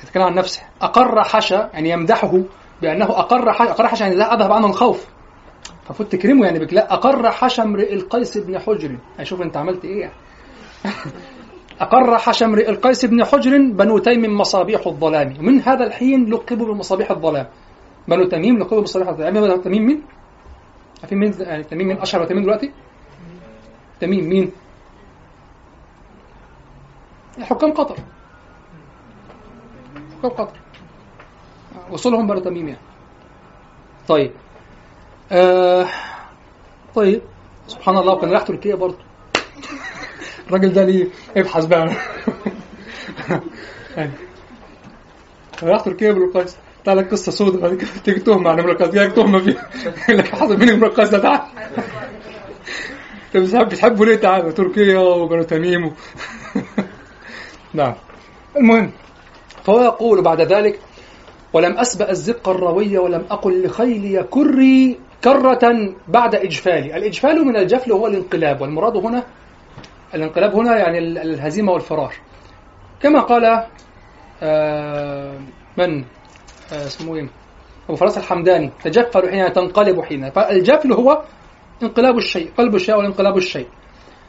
يتكلم 0.03 0.23
عن 0.23 0.35
نفسه. 0.35 0.63
أقر 0.83 1.25
حشى 1.25 1.55
يعني 1.55 1.91
يمدحه 1.91 2.43
بأنه 2.83 3.05
أقر 3.05 3.53
حشى 3.53 3.71
أقر 3.71 3.89
حشى 3.89 4.05
يعني 4.05 4.17
لا 4.17 4.35
أذهب 4.35 4.53
عنه 4.53 4.67
الخوف 4.67 5.07
ففوت 5.89 6.13
تكرمه 6.13 6.45
يعني 6.45 6.59
بك. 6.59 6.73
لا 6.73 6.95
أقر 6.95 7.31
حشى 7.31 7.63
امرئ 7.63 7.95
القيس 7.95 8.39
بن 8.39 8.59
حجر. 8.59 8.99
أشوف 9.21 9.43
أنت 9.43 9.57
عملت 9.57 9.85
إيه 9.85 10.01
يعني. 10.01 10.15
أقر 11.81 12.19
حشى 12.19 12.45
امرئ 12.45 12.71
القيس 12.71 13.05
بن 13.05 13.25
حجر 13.25 13.59
بنو 13.59 13.99
تيم 13.99 14.39
مصابيح 14.39 14.87
الظلام. 14.87 15.37
من 15.41 15.61
هذا 15.61 15.87
الحين 15.87 16.31
لقبوا 16.31 16.75
بمصابيح 16.75 17.11
الظلام. 17.11 17.47
بنو 18.09 18.25
تميم 18.25 18.59
لقبوا 18.59 18.81
بمصابيح 18.81 19.09
الظلام. 19.09 19.35
بنو 19.35 19.57
تميم 19.57 19.87
مين؟ 19.87 20.03
عارفين 21.01 21.19
مين 21.19 21.35
يعني 21.41 21.63
تميم 21.63 21.89
مين؟ 21.89 21.99
أشهر 21.99 22.25
تميم 22.25 22.43
دلوقتي؟ 22.43 22.73
تميم 24.01 24.29
مين؟ 24.29 24.53
حكام 27.41 27.73
قطر. 27.73 27.97
حكام 30.25 30.47
قطر 30.47 30.59
وصولهم 31.91 32.27
بنو 32.27 32.41
تميم 32.41 32.69
يعني. 32.69 32.81
طيب. 34.09 34.33
آه 35.33 35.87
طيب. 36.95 37.23
سبحان 37.67 37.97
الله 37.97 38.13
وكان 38.13 38.31
راح 38.31 38.43
تركيا 38.43 38.75
برضه. 38.75 38.99
الراجل 40.47 40.73
ده 40.73 40.85
ليه؟ 40.85 41.09
ابحث 41.37 41.65
بقى. 41.65 41.91
يعني. 43.97 44.13
راح 45.63 45.81
تركيا 45.81 46.11
ابن 46.11 46.23
القيس 46.23 46.57
تعالى 46.85 47.03
قصه 47.03 47.33
سوداء. 47.33 47.61
بعد 47.61 47.75
كده 47.75 47.91
تيجي 48.05 48.21
تهمة 48.21 48.51
عن 48.51 48.59
ابن 48.59 48.71
القيس 48.71 49.15
تهمة 49.15 49.39
فيها. 49.39 49.71
لك 50.09 50.27
حصل 50.29 50.59
مين 50.59 50.69
القيس 50.85 51.09
ده 51.09 51.19
تعالى 51.19 51.43
انت 53.35 53.47
بتحب 53.47 53.69
بتحبوا 53.69 54.07
ليه؟ 54.07 54.17
تعالى 54.17 54.53
تركيا 54.53 54.99
وبنو 54.99 55.43
تميم. 55.43 55.93
نعم. 57.75 57.95
المهم. 58.57 58.91
فهو 59.65 59.81
يقول 59.83 60.23
بعد 60.23 60.41
ذلك 60.41 60.81
ولم 61.53 61.79
أسبأ 61.79 62.11
الزق 62.11 62.49
الروي 62.49 62.99
ولم 62.99 63.27
أقل 63.31 63.65
لخيلي 63.65 64.23
كري 64.23 64.99
كرة 65.25 65.95
بعد 66.09 66.35
إجفالي. 66.35 66.97
الإجفال 66.97 67.45
من 67.45 67.57
الجفل 67.57 67.93
هو 67.93 68.07
الانقلاب 68.07 68.61
والمراد 68.61 68.97
هنا 68.97 69.23
الانقلاب 70.15 70.55
هنا 70.55 70.77
يعني 70.79 70.99
ال- 70.99 71.19
الهزيمة 71.19 71.73
والفرار. 71.73 72.15
كما 73.03 73.21
قال 73.21 73.65
آه، 74.43 75.39
من؟ 75.79 76.05
آه، 76.73 76.87
اسمه 76.87 77.17
إيه 77.17 77.29
أبو 77.89 77.97
فراس 77.97 78.19
الحمداني 78.19 78.71
تجفل 78.85 79.31
حين 79.31 79.53
تنقلب 79.53 80.01
حين. 80.01 80.31
فالجفل 80.31 80.93
هو 80.93 81.23
انقلاب 81.83 82.17
الشيء 82.19 82.51
قلب 82.59 82.75
الشيء 82.75 82.95
والانقلاب 82.97 83.37
الشيء. 83.37 83.67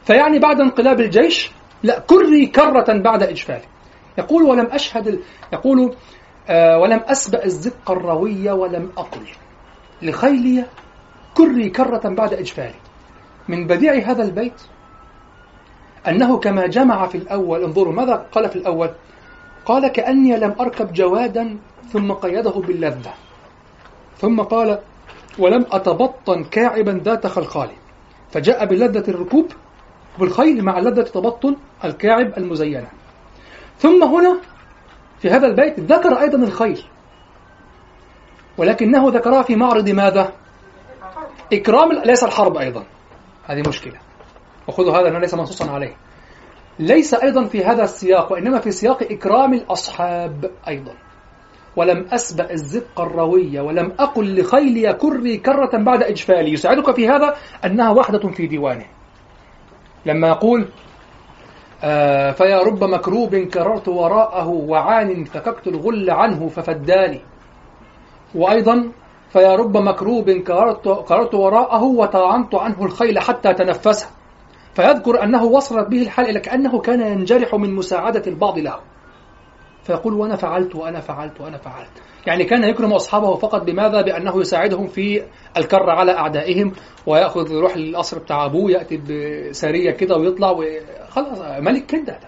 فيعني 0.05 0.39
بعد 0.39 0.59
انقلاب 0.61 0.99
الجيش 0.99 1.51
لا 1.83 1.99
كري 1.99 2.45
كرة 2.45 2.85
بعد 3.03 3.23
إجفالي. 3.23 3.61
يقول 4.17 4.43
ولم 4.43 4.65
أشهد. 4.65 5.19
يقول 5.53 5.95
آه 6.49 6.79
ولم 6.79 6.99
أسبأ 7.07 7.45
الزق 7.45 7.91
الروي 7.91 8.51
ولم 8.51 8.91
أقل. 8.97 9.27
لخيلي 10.01 10.65
كري 11.33 11.69
كرة 11.69 12.09
بعد 12.09 12.33
إجفالي 12.33 12.79
من 13.47 13.67
بديع 13.67 13.93
هذا 13.93 14.23
البيت 14.23 14.61
أنه 16.07 16.37
كما 16.39 16.67
جمع 16.67 17.07
في 17.07 17.17
الأول 17.17 17.63
انظروا 17.63 17.93
ماذا 17.93 18.15
قال 18.31 18.49
في 18.49 18.55
الأول؟ 18.55 18.89
قال 19.65 19.87
كأني 19.87 20.37
لم 20.37 20.55
أركب 20.59 20.93
جوادا 20.93 21.57
ثم 21.89 22.11
قيده 22.11 22.51
باللذة. 22.51 23.13
ثم 24.17 24.41
قال 24.41 24.79
ولم 25.39 25.65
أتبطن 25.71 26.43
كاعبا 26.43 26.91
ذات 26.91 27.27
خلخال. 27.27 27.69
فجاء 28.31 28.65
بلذة 28.65 29.09
الركوب 29.09 29.51
بالخيل 30.19 30.63
مع 30.63 30.79
لذة 30.79 31.01
تبطن 31.01 31.55
الكاعب 31.83 32.37
المزينة. 32.37 32.87
ثم 33.77 34.03
هنا 34.03 34.39
في 35.19 35.29
هذا 35.29 35.47
البيت 35.47 35.79
ذكر 35.79 36.19
أيضا 36.21 36.37
الخيل. 36.37 36.83
ولكنه 38.57 39.09
ذكرها 39.09 39.41
في 39.41 39.55
معرض 39.55 39.89
ماذا؟ 39.89 40.33
إكرام 41.53 41.91
ليس 42.05 42.23
الحرب 42.23 42.57
أيضا. 42.57 42.85
هذه 43.45 43.63
مشكلة. 43.67 43.99
وخذوا 44.67 44.97
هذا 44.97 45.07
أنه 45.07 45.19
ليس 45.19 45.33
منصوصا 45.33 45.71
عليه. 45.71 45.95
ليس 46.79 47.13
أيضا 47.13 47.45
في 47.45 47.65
هذا 47.65 47.83
السياق 47.83 48.31
وإنما 48.31 48.59
في 48.59 48.71
سياق 48.71 49.03
إكرام 49.03 49.53
الأصحاب 49.53 50.51
أيضا. 50.67 50.93
ولم 51.75 52.07
أسبأ 52.11 52.51
الزق 52.51 53.01
الروية 53.01 53.61
ولم 53.61 53.93
أقل 53.99 54.39
لخيلي 54.39 54.93
كري 54.93 55.37
كرة 55.37 55.77
بعد 55.77 56.03
إجفالي. 56.03 56.51
يساعدك 56.51 56.95
في 56.95 57.09
هذا 57.09 57.35
أنها 57.65 57.91
وحدة 57.91 58.29
في 58.29 58.47
ديوانه. 58.47 58.85
لما 60.05 60.27
يقول 60.27 60.67
فيا 62.31 62.59
رب 62.59 62.83
مكروب 62.83 63.35
كررت 63.35 63.87
وراءه 63.87 64.47
وعان 64.47 65.23
فككت 65.23 65.67
الغل 65.67 66.09
عنه 66.09 66.47
ففداني. 66.47 67.21
وأيضا 68.35 68.91
فيا 69.29 69.55
رب 69.55 69.77
مكروب 69.77 70.31
كررت, 70.31 70.87
كررت 71.07 71.35
وراءه 71.35 71.83
وطعنت 71.83 72.55
عنه 72.55 72.85
الخيل 72.85 73.19
حتى 73.19 73.53
تنفسه. 73.53 74.07
فيذكر 74.73 75.23
أنه 75.23 75.43
وصلت 75.43 75.87
به 75.87 76.01
الحال 76.01 76.29
إلى 76.29 76.39
كأنه 76.39 76.79
كان 76.79 77.01
ينجرح 77.01 77.55
من 77.55 77.75
مساعدة 77.75 78.23
البعض 78.27 78.59
له 78.59 78.79
فيقول 79.83 80.13
وأنا 80.13 80.35
فعلت 80.35 80.75
وأنا 80.75 80.99
فعلت 80.99 81.41
وأنا 81.41 81.57
فعلت. 81.57 82.01
يعني 82.27 82.43
كان 82.43 82.63
يكرم 82.63 82.93
أصحابه 82.93 83.35
فقط 83.35 83.61
بماذا؟ 83.61 84.01
بأنه 84.01 84.41
يساعدهم 84.41 84.87
في 84.87 85.23
الكر 85.57 85.89
على 85.89 86.11
أعدائهم 86.11 86.71
ويأخذ 87.05 87.51
يروح 87.51 87.75
القصر 87.75 88.19
بتاع 88.19 88.45
أبوه 88.45 88.71
يأتي 88.71 88.97
بسرية 88.97 89.91
كده 89.91 90.17
ويطلع 90.17 90.51
وخلاص 90.51 91.39
ملك 91.59 91.91
كندة 91.91 92.19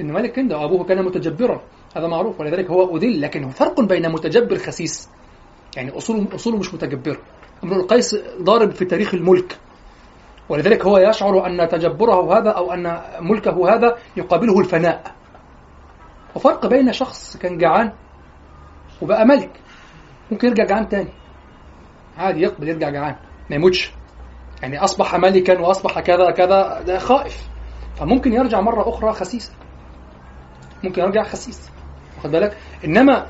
إن 0.00 0.12
ملك 0.12 0.32
كندة 0.32 0.58
وأبوه 0.58 0.84
كان 0.84 1.04
متجبرا. 1.04 1.62
هذا 1.96 2.06
معروف 2.06 2.40
ولذلك 2.40 2.70
هو 2.70 2.96
أذل 2.96 3.20
لكن 3.20 3.48
فرق 3.48 3.80
بين 3.80 4.12
متجبر 4.12 4.58
خسيس. 4.58 5.10
يعني 5.76 5.96
أصوله 5.96 6.26
أصوله 6.34 6.58
مش 6.58 6.74
متجبر. 6.74 7.18
امرؤ 7.64 7.80
القيس 7.80 8.16
ضارب 8.42 8.70
في 8.70 8.84
تاريخ 8.84 9.14
الملك. 9.14 9.58
ولذلك 10.48 10.84
هو 10.86 10.98
يشعر 10.98 11.46
أن 11.46 11.68
تجبره 11.68 12.38
هذا 12.38 12.50
أو 12.50 12.72
أن 12.72 13.00
ملكه 13.20 13.74
هذا 13.74 13.96
يقابله 14.16 14.60
الفناء. 14.60 15.02
وفرق 16.34 16.66
بين 16.66 16.92
شخص 16.92 17.36
كان 17.36 17.58
جعان 17.58 17.92
وبقى 19.02 19.26
ملك. 19.26 19.50
ممكن 20.30 20.48
يرجع 20.48 20.64
جعان 20.64 20.88
تاني. 20.88 21.12
عادي 22.18 22.40
يقبل 22.40 22.68
يرجع 22.68 22.90
جعان. 22.90 23.16
ما 23.50 23.56
يموتش. 23.56 23.92
يعني 24.62 24.84
أصبح 24.84 25.14
ملكا 25.14 25.60
وأصبح 25.60 26.00
كذا 26.00 26.30
كذا 26.30 26.82
ده 26.86 26.98
خائف. 26.98 27.48
فممكن 27.96 28.32
يرجع 28.32 28.60
مرة 28.60 28.88
أخرى 28.88 29.12
خسيسا 29.12 29.52
ممكن 30.84 31.02
يرجع 31.02 31.22
خسيس. 31.22 31.70
واخد 32.16 32.30
بالك؟ 32.30 32.56
إنما 32.84 33.26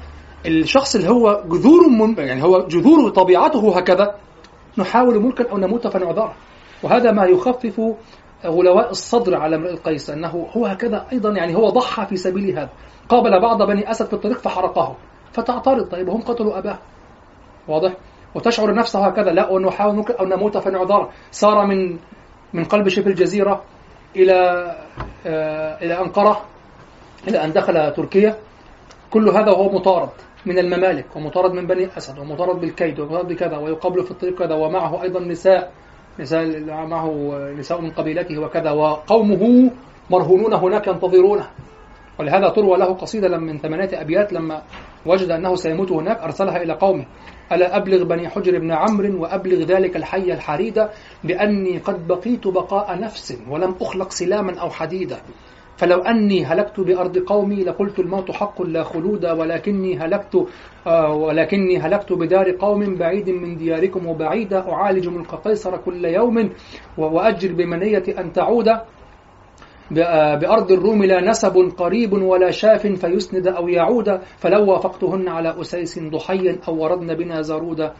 الشخص 0.47 0.94
اللي 0.94 1.09
هو 1.09 1.44
جذور 1.47 1.88
من 1.88 2.18
يعني 2.18 2.42
هو 2.42 2.66
جذوره 2.66 3.10
طبيعته 3.10 3.78
هكذا 3.78 4.14
نحاول 4.78 5.22
ملكا 5.22 5.51
أو 5.51 5.59
نموت 5.59 5.86
فنعذره. 5.86 6.34
وهذا 6.82 7.12
ما 7.12 7.24
يخفف 7.24 7.80
غلواء 8.44 8.90
الصدر 8.90 9.36
على 9.36 9.56
امرئ 9.56 9.70
القيس 9.70 10.10
أنه 10.10 10.48
هو 10.56 10.66
هكذا 10.66 11.06
أيضا 11.12 11.30
يعني 11.30 11.56
هو 11.56 11.68
ضحى 11.68 12.06
في 12.06 12.16
سبيل 12.16 12.59
هذا. 12.59 12.70
قابل 13.09 13.40
بعض 13.40 13.62
بني 13.62 13.90
أسد 13.90 14.06
في 14.06 14.12
الطريق 14.12 14.38
فحرقه. 14.38 14.97
فتعترض. 15.32 15.89
طيب 15.89 16.11
هم 16.11 16.23
قتلوا 16.23 16.59
أباه. 16.59 16.78
واضح؟ 17.69 17.93
وتشعر 18.35 18.74
نفسها 18.74 19.09
هكذا. 19.09 19.31
لا 19.31 19.51
ونحاول 19.51 19.94
ممكن 19.94 20.15
أو 20.15 20.24
نموت 20.24 20.59
فنعذر. 20.59 21.09
سار 21.31 21.66
من 21.66 21.98
من 22.52 22.65
قلب 22.65 22.89
شبه 22.89 23.07
الجزيرة 23.07 23.62
إلى 24.16 24.36
آه 25.27 25.78
إلى 25.82 26.01
أنقرة 26.01 26.40
إلى 27.28 27.44
أن 27.44 27.52
دخل 27.52 27.93
تركيا. 27.93 28.36
كل 29.11 29.28
هذا 29.28 29.51
وهو 29.51 29.73
مطارد 29.73 30.09
من 30.47 30.59
الممالك 30.59 31.16
ومطارد 31.16 31.52
من 31.52 31.66
بني 31.66 31.89
أسد 31.97 32.19
ومطارد 32.19 32.61
بالكيد 32.61 33.01
ومطارد 33.01 33.28
بكذا 33.28 33.57
ويقابل 33.57 34.05
في 34.05 34.11
الطريق 34.11 34.39
كذا 34.39 34.55
ومعه 34.55 35.02
أيضا 35.02 35.20
نساء 35.20 35.73
نساء 36.19 36.61
معه 36.66 37.11
نساء 37.59 37.81
من 37.81 37.90
قبيلته 37.90 38.39
وكذا. 38.39 38.70
وقومه 38.70 39.70
مرهونون 40.11 40.55
هناك 40.55 40.86
ينتظرونه. 40.86 41.47
ولهذا 42.20 42.48
تروى 42.48 42.78
له 42.78 42.94
قصيدة 42.94 43.38
من 43.38 43.59
ثمانية 43.59 44.01
أبيات 44.01 44.32
لما 44.32 44.62
وجد 45.06 45.30
أنه 45.30 45.55
سيموت 45.55 45.92
هناك 45.92 46.18
أرسلها 46.18 46.62
إلى 46.62 46.72
قومه. 46.72 47.06
ألا 47.52 47.76
أبلغ 47.76 48.05
بني 48.05 48.28
حجر 48.28 48.59
بن 48.59 48.72
عمرو 48.72 49.22
وأبلغ 49.22 49.62
ذلك 49.62 49.97
الحي 49.97 50.32
الحريد 50.32 50.86
بأني 51.24 51.78
قد 51.78 52.06
بقيت 52.06 52.48
بقاء 52.48 53.01
نفس 53.01 53.38
ولم 53.51 53.74
أخلق 53.80 54.10
سلاما 54.10 54.60
أو 54.60 54.70
حديدا. 54.70 55.16
فلو 55.76 55.98
أني 56.02 56.44
هلكت 56.44 56.80
بأرض 56.80 57.18
قومي 57.18 57.64
لقلت 57.64 57.98
الموت 57.98 58.30
حق 58.30 58.62
لا 58.62 58.82
خلود 58.82 59.26
ولكني 59.26 59.98
هلكت 59.98 60.47
آه 60.86 61.14
ولكني 61.14 61.78
هلكت 61.78 62.12
بدار 62.12 62.51
قوم 62.51 62.94
بعيد 62.94 63.30
من 63.30 63.56
دياركم 63.56 64.06
وبعيدا 64.06 64.72
أعالج 64.72 65.09
ملك 65.09 65.34
قيصر 65.34 65.76
كل 65.76 66.05
يوم 66.05 66.51
وأجر 66.98 67.52
بمنية 67.52 68.05
أن 68.18 68.32
تعود. 68.32 68.68
بأرض 70.41 70.73
الروم 70.73 71.05
لا 71.05 71.21
نسب 71.21 71.73
قريب 71.79 72.12
ولا 72.12 72.51
شاف 72.51 72.87
فيسند 72.87 73.47
أو 73.49 73.69
يعود 73.69 74.21
فلو 74.37 74.71
وافقتهن 74.71 75.29
على 75.29 75.61
أسيس 75.61 75.99
ضحيا 75.99 76.59
أو 76.69 76.83
وردن 76.83 77.15
بنا 77.15 77.43
زرودا 77.43 77.93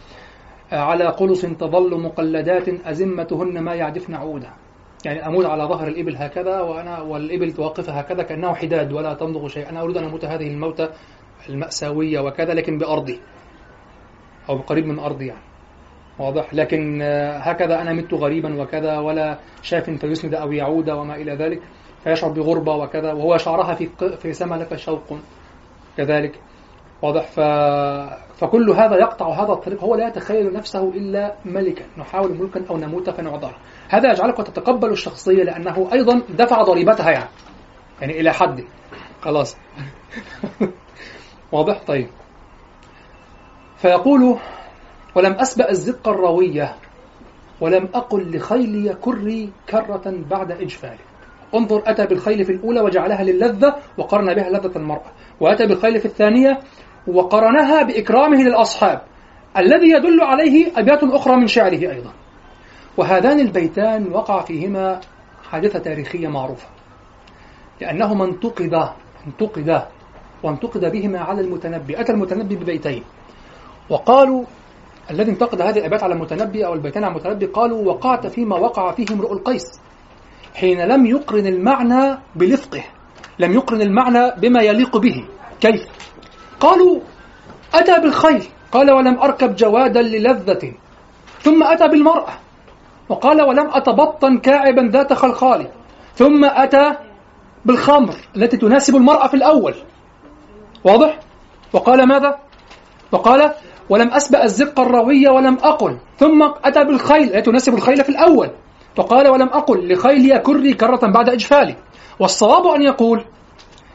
على 0.73 1.05
قلص 1.05 1.43
تظل 1.43 2.01
مقلدات 2.01 2.69
أزمتهن 2.69 3.59
ما 3.59 3.75
يعدفن 3.75 4.15
عودا 4.15 4.51
يعني 5.05 5.27
أموت 5.27 5.47
على 5.47 5.65
ظهر 5.65 5.89
الإبل 5.89 6.17
هكذا 6.17 6.61
وأنا 6.61 7.01
والإبل 7.01 7.53
توقف 7.53 7.91
هكذا 7.91 8.23
كأنه 8.23 8.55
حداد 8.55 8.93
ولا 8.93 9.15
تمضغ 9.15 9.49
شيء 9.49 9.69
أنا 9.69 9.83
أريد 9.83 9.97
أن 9.97 10.05
أموت 10.05 10.25
هذه 10.25 10.47
الموتة 10.47 10.89
المأساوية 11.49 12.21
وكذا 12.21 12.55
لكن 12.55 12.79
بأرضي 12.79 13.21
أو 14.49 14.57
بقريب 14.57 14.87
من 14.87 14.99
أرضي 14.99 15.27
يعني. 15.27 15.49
واضح. 16.20 16.55
لكن 16.55 17.02
هكذا 17.42 17.80
أنا 17.80 17.92
مت 17.92 18.14
غريبا 18.14 18.62
وكذا 18.62 18.98
ولا 18.98 19.38
شاف 19.62 19.90
فيسند 19.90 20.34
أو 20.34 20.52
يعود 20.52 20.90
وما 20.90 21.14
إلى 21.14 21.34
ذلك. 21.34 21.62
فيشعر 22.05 22.30
بغربة 22.30 22.74
وكذا 22.74 23.12
وهو 23.12 23.36
شعرها 23.36 23.74
في 23.74 23.88
في 24.16 24.32
سما 24.32 24.55
لك 24.55 24.76
شوق 24.76 25.18
كذلك. 25.97 26.40
واضح. 27.02 27.26
ف... 27.26 27.40
فكل 28.40 28.70
هذا 28.70 28.97
يقطع 28.97 29.44
هذا 29.44 29.52
الطريق. 29.52 29.84
هو 29.84 29.94
لا 29.94 30.09
يتخيل 30.09 30.52
نفسه 30.52 30.88
إلا 30.88 31.34
ملكا. 31.44 31.84
نحاول 31.98 32.34
ملكا 32.34 32.64
أو 32.70 32.76
نموت 32.76 33.10
فنعذر 33.10 33.55
هذا 33.88 34.10
يجعلك 34.12 34.36
تتقبل 34.36 34.90
الشخصية 34.90 35.42
لأنه 35.42 35.88
أيضا 35.92 36.22
دفع 36.38 36.62
ضريبتها 36.62 37.10
يعني. 37.10 37.30
يعني 38.01 38.20
إلى 38.20 38.32
حد. 38.32 38.64
خلاص. 39.22 39.56
واضح؟ 41.52 41.82
طيب. 41.86 42.09
فيقول 43.76 44.38
ولم 45.15 45.32
أسبأ 45.32 45.70
الزق 45.70 46.09
الروية 46.09 46.74
ولم 47.61 47.89
أقل 47.95 48.37
لخيلي 48.37 48.95
كري 48.95 49.53
كرة 49.70 50.15
بعد 50.31 50.53
إجفالي 50.53 51.11
انظر 51.55 51.82
أتى 51.87 52.07
بالخيل 52.07 52.45
في 52.45 52.53
الأولى 52.53 52.81
وجعلها 52.81 53.23
للذة 53.24 53.77
وقرن 53.99 54.35
بها 54.35 54.51
لذة 54.51 54.77
المرأة. 54.77 55.12
وأتى 55.41 55.66
بالخيل 55.66 56.01
في 56.01 56.07
الثانية 56.07 56.61
وقرنها 57.07 57.82
بإكرامه 57.82 58.43
للأصحاب 58.43 59.03
الذي 59.57 59.91
يدل 59.91 60.20
عليه 60.20 60.73
أبيات 60.77 61.05
أخرى 61.05 61.37
من 61.37 61.47
شعره 61.47 61.93
أيضا. 61.93 62.12
وهذان 62.97 63.41
البيتان 63.41 64.12
وقع 64.12 64.41
فيهما 64.41 65.01
حادثة 65.51 65.78
تاريخية 65.78 66.28
معروفة 66.28 66.69
لأنهما 67.81 68.24
انتقدا 68.24 68.93
انتقدا 69.27 69.89
وانتقد 70.43 70.93
بهما 70.93 71.19
على 71.19 71.41
المتنبي 71.41 72.01
أتى 72.01 72.12
المتنبي 72.12 72.57
ببيتين. 72.57 73.05
وقالوا 73.91 74.45
الذي 75.11 75.31
انتقد 75.31 75.61
هذه 75.61 75.78
الأبيات 75.78 76.03
على 76.03 76.15
المتنبي 76.15 76.66
أو 76.66 76.74
البيتين 76.74 77.05
على 77.05 77.12
المتنبي 77.12 77.47
قالوا 77.47 77.85
وقعت 77.85 78.27
فيما 78.27 78.57
وقع 78.57 78.93
فيه 78.93 79.07
امرؤ 79.11 79.32
القيس 79.32 79.81
حين 80.55 80.81
لم 80.81 81.07
يقرن 81.07 81.47
المعنى 81.47 82.19
بلفقه 82.35 82.85
لم 83.39 83.53
يقرن 83.53 83.82
المعنى 83.82 84.31
بما 84.37 84.62
يليق 84.62 84.97
به 84.97 85.24
كيف؟ 85.61 85.82
قالوا 86.61 87.01
أتى 87.74 88.01
بالخيل 88.01 88.45
قال 88.73 88.91
ولم 88.91 89.19
أركب 89.19 89.57
جوادا 89.57 90.03
للذة 90.03 90.73
ثم 91.41 91.62
أتى 91.62 91.89
بالمرأة 91.89 92.32
وقال 93.09 93.43
ولم 93.43 93.70
أتبطن 93.73 94.39
كاعبا 94.39 94.82
ذات 94.93 95.12
خلخال 95.12 95.66
ثم 96.15 96.45
أتى 96.45 96.93
بالخمر 97.65 98.15
التي 98.37 98.57
تناسب 98.57 98.97
المرأة 98.97 99.27
في 99.27 99.35
الأول 99.35 99.74
واضح؟ 100.85 101.19
وقال 101.73 102.09
ماذا؟ 102.09 102.39
وقال 103.12 103.53
ولم 103.91 104.09
أسبأ 104.09 104.45
الزق 104.45 104.81
الروية 104.81 105.29
ولم 105.29 105.55
أقل. 105.55 105.99
ثم 106.19 106.43
أتى 106.65 106.85
بالخيل 106.85 107.23
التي 107.23 107.43
تناسب 107.43 107.75
الخيل 107.75 108.05
في 108.05 108.09
الأول. 108.09 108.51
فقال 108.97 109.29
ولم 109.29 109.49
أقل 109.49 109.93
لخيلي 109.93 110.39
كري 110.39 110.75
كرة 110.75 111.01
بعد 111.07 111.29
إجفالي. 111.29 111.77
والصواب 112.19 112.67
أن 112.67 112.83
يقول 112.83 113.25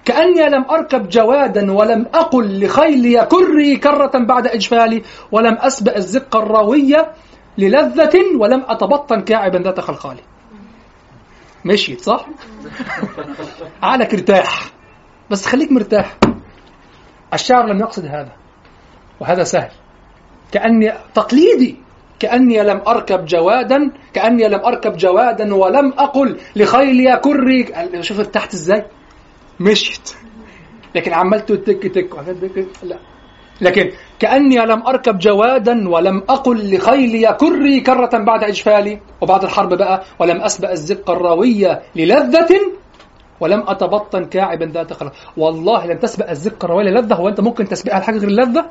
كأني 0.06 0.50
لم 0.50 0.66
أركب 0.70 1.10
جوادا 1.10 1.72
ولم 1.72 2.06
أقل 2.14 2.66
لخيلي 2.66 3.26
كري 3.26 3.78
كرة 3.78 4.12
بعد 4.28 4.48
إجفالي. 4.48 5.04
ولم 5.32 5.58
أسبأ 5.60 5.98
الزق 5.98 6.36
الروية 6.36 7.12
للذة 7.58 8.38
ولم 8.40 8.64
أتبطن 8.68 9.22
كاعبا 9.22 9.58
ذات 9.58 9.80
خلخالي. 9.80 10.22
مشيت 11.66 12.02
صح؟ 12.02 12.26
عقلك 13.84 14.14
ارتاح 14.14 14.70
بس 15.30 15.46
خليك 15.46 15.72
مرتاح. 15.72 16.18
الشاعر 17.34 17.66
لم 17.68 17.80
يقصد 17.80 18.06
هذا 18.06 18.32
وهذا 19.20 19.44
سهل. 19.44 19.72
كأني 20.52 20.94
تقليدي 21.14 21.76
كأني 22.20 22.64
لم 22.64 22.82
أركب 22.88 23.26
جوادا 23.26 23.92
كأني 24.14 24.48
لم 24.48 24.60
أركب 24.66 24.98
جوادا 24.98 25.56
ولم 25.56 25.94
أقل 25.98 26.38
لخيلي 26.56 27.20
كري. 27.24 27.68
شوف 28.02 28.20
ارتحت 28.20 28.54
إزاي؟ 28.54 28.86
مشيت. 29.60 30.10
لكن 30.96 31.14
عملت 31.14 31.52
تك 31.52 31.88
تك. 31.88 32.10
لا. 32.84 32.98
لكن 33.62 33.92
كأني 34.20 34.58
لم 34.58 34.88
أركب 34.88 35.18
جوادا 35.18 35.90
ولم 35.90 36.24
أقل 36.30 36.76
لخيلي 36.76 37.34
كري 37.40 37.80
كرة 37.80 38.24
بعد 38.26 38.44
إجفالي. 38.44 39.00
وبعد 39.22 39.44
الحرب 39.44 39.74
بقى 39.74 40.04
ولم 40.20 40.42
أسبأ 40.42 40.72
الزق 40.72 41.12
الراوية 41.12 41.82
للذة 41.96 42.50
ولم 43.40 43.64
أتبطن 43.68 44.26
كاعبا 44.26 44.66
ذات 44.66 44.94
خلق. 44.94 45.12
والله 45.38 45.86
لن 45.86 46.00
تسبق 46.00 46.30
الزق 46.30 46.66
الراوية 46.66 46.84
للذة. 46.84 47.16
هو 47.16 47.28
أنت 47.28 47.42
ممكن 47.42 47.66
تسبقها 47.68 48.00
لحاجة 48.00 48.18
غير 48.18 48.28
اللذة؟ 48.28 48.66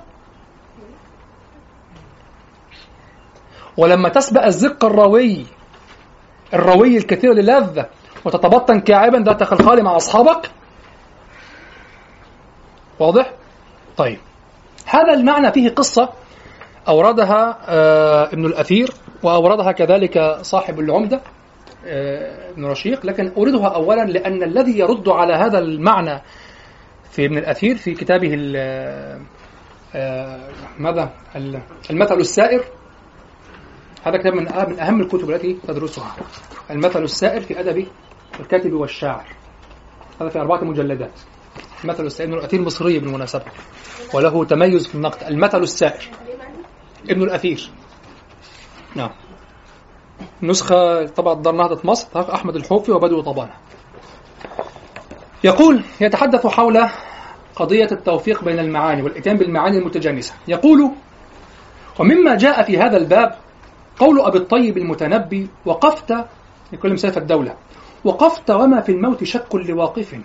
ولما 3.77 4.09
تسبق 4.09 4.45
الزق 4.45 4.85
الروي 4.85 5.47
الروي 6.55 6.97
الكثير 6.97 7.33
للذة 7.33 7.87
وتتبطن 8.25 8.81
كاعبا 8.81 9.19
ذات 9.19 9.43
خلخال 9.43 9.85
مع 9.85 9.97
أصحابك؟ 9.97 10.51
واضح؟ 12.99 13.33
طيب. 13.97 14.19
هذا 14.87 15.15
المعنى 15.15 15.53
فيه 15.53 15.69
قصة 15.71 16.09
أوردها 16.89 17.59
آه 17.69 18.25
ابن 18.33 18.47
الأثير 18.47 18.91
وأوردها 19.23 19.73
كذلك 19.73 20.39
صاحب 20.43 20.81
العمدة 20.81 21.21
آه 21.87 22.51
ابن 22.51 22.65
رشيق 22.65 23.07
لكن 23.07 23.33
أوردها 23.37 23.69
أولا 23.69 24.05
لأن 24.05 24.43
الذي 24.43 24.79
يرد 24.79 25.09
على 25.09 25.35
هذا 25.35 25.59
المعنى 25.59 26.23
في 27.11 27.27
ابن 27.27 27.39
الأثير 27.39 27.77
في 27.77 27.95
كتابه 27.95 28.35
آه 28.57 29.19
ماذا؟ 30.79 31.11
المثل 31.91 32.15
السائر 32.15 32.65
هذا 34.05 34.18
كتاب 34.18 34.35
من 34.35 34.44
من 34.44 34.81
أهم 34.81 35.01
الكتب 35.01 35.31
التي 35.31 35.59
تدرسها. 35.68 36.16
المثل 36.70 37.02
السائر 37.02 37.40
في 37.40 37.60
أدب 37.60 37.86
الكاتب 38.40 38.72
والشاعر. 38.72 39.26
هذا 40.20 40.28
في 40.28 40.39
أربعة 40.40 40.64
مجلدات. 40.64 41.20
المثل 41.85 42.06
السائر 42.06 42.31
إبن 42.31 42.39
الأثير 42.39 42.60
مصري 42.60 42.98
بالمناسبة. 42.98 43.44
وله 44.14 44.44
تميز 44.44 44.86
في 44.86 44.94
النقد. 44.94 45.22
المثل 45.22 45.62
السائر 45.62 46.09
إبن 47.10 47.22
الأثير. 47.22 47.70
نعم. 48.97 49.10
نسخة 50.43 51.06
طبعا 51.06 51.43
دار 51.43 51.55
نهضة 51.55 51.81
مصر. 51.85 52.35
أحمد 52.35 52.56
الحوفي 52.56 52.93
وبدو 52.93 53.20
طبانة. 53.20 53.55
يقول 55.44 55.85
يتحدث 56.01 56.47
حول 56.47 56.89
قضية 57.56 57.89
التوفيق 57.93 58.44
بين 58.44 58.59
المعاني 58.59 59.02
والإتيان 59.02 59.36
بالمعاني 59.36 59.78
المتجانسة. 59.78 60.35
يقول 60.48 60.90
ومما 61.98 62.35
جاء 62.35 62.62
في 62.62 62.78
هذا 62.78 62.97
الباب 62.97 63.44
قول 63.99 64.21
أبي 64.21 64.39
الطيب 64.39 64.79
المتنبي 64.79 65.49
وقفت 65.66 66.15
يكلم 66.73 66.97
سيف 66.97 67.19
الدولة 67.19 67.55
وقفت 68.05 68.51
وما 68.51 68.81
في 68.81 68.93
الموت 68.93 69.25
شك 69.25 69.55
لواقف 69.55 70.16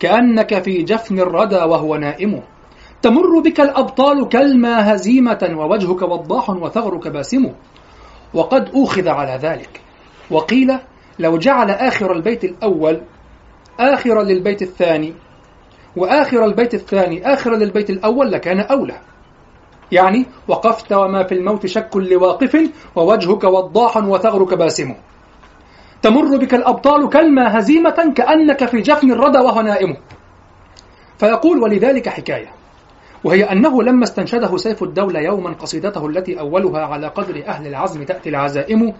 كأنك 0.00 0.62
في 0.62 0.82
جفن 0.82 1.18
الردى 1.18 1.56
وهو 1.56 1.96
نائم. 1.96 2.42
تمر 3.02 3.40
بك 3.44 3.60
الأبطال 3.60 4.28
كالما 4.28 4.94
هزيمة 4.94 5.54
ووجهك 5.58 6.02
وضاح 6.02 6.50
وثغرك 6.50 7.08
باسم. 7.08 7.52
وقد 8.34 8.68
أوخذ 8.68 9.08
على 9.08 9.38
ذلك. 9.42 9.80
وقيل 10.30 10.78
لو 11.18 11.38
جعل 11.38 11.70
آخر 11.70 12.12
البيت 12.12 12.44
الأول 12.44 13.00
آخرا 13.80 14.22
للبيت 14.22 14.62
الثاني 14.62 15.14
وآخر 15.96 16.44
البيت 16.44 16.74
الثاني 16.74 17.32
آخرا 17.32 17.56
للبيت 17.56 17.90
الأول 17.90 18.32
لكان 18.32 18.60
أولى. 18.60 19.00
يعني 19.94 20.26
وقفت 20.48 20.92
وما 20.92 21.22
في 21.22 21.34
الموت 21.34 21.66
شك 21.66 21.96
لواقف 21.96 22.70
ووجهك 22.96 23.44
وضاح 23.44 23.96
وثغرك 23.96 24.54
باسم. 24.54 24.94
تمر 26.02 26.36
بك 26.36 26.54
الأبطال 26.54 27.08
كالما 27.08 27.58
هزيمة 27.58 28.12
كأنك 28.16 28.64
في 28.64 28.80
جفن 28.80 29.12
الردى 29.12 29.38
وهو 29.38 29.60
نائم 29.60 29.96
فيقول 31.18 31.62
ولذلك 31.62 32.08
حكاية. 32.08 32.48
وهي 33.24 33.44
أنه 33.44 33.82
لما 33.82 34.04
استنشده 34.04 34.56
سيف 34.56 34.82
الدولة 34.82 35.20
يوما 35.20 35.52
قصيدته 35.52 36.06
التي 36.06 36.40
أولها 36.40 36.80
على 36.80 37.06
قدر 37.08 37.42
أهل 37.46 37.66
العزم 37.66 38.04
تأتي 38.04 38.28
العزائم 38.28 38.92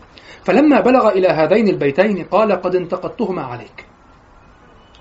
فلما 0.45 0.81
بلغ 0.81 1.09
إلى 1.09 1.29
هذين 1.29 1.69
البيتين 1.69 2.25
قال 2.25 2.53
قد 2.53 2.75
انتقدتهما 2.75 3.43
عليك. 3.43 3.87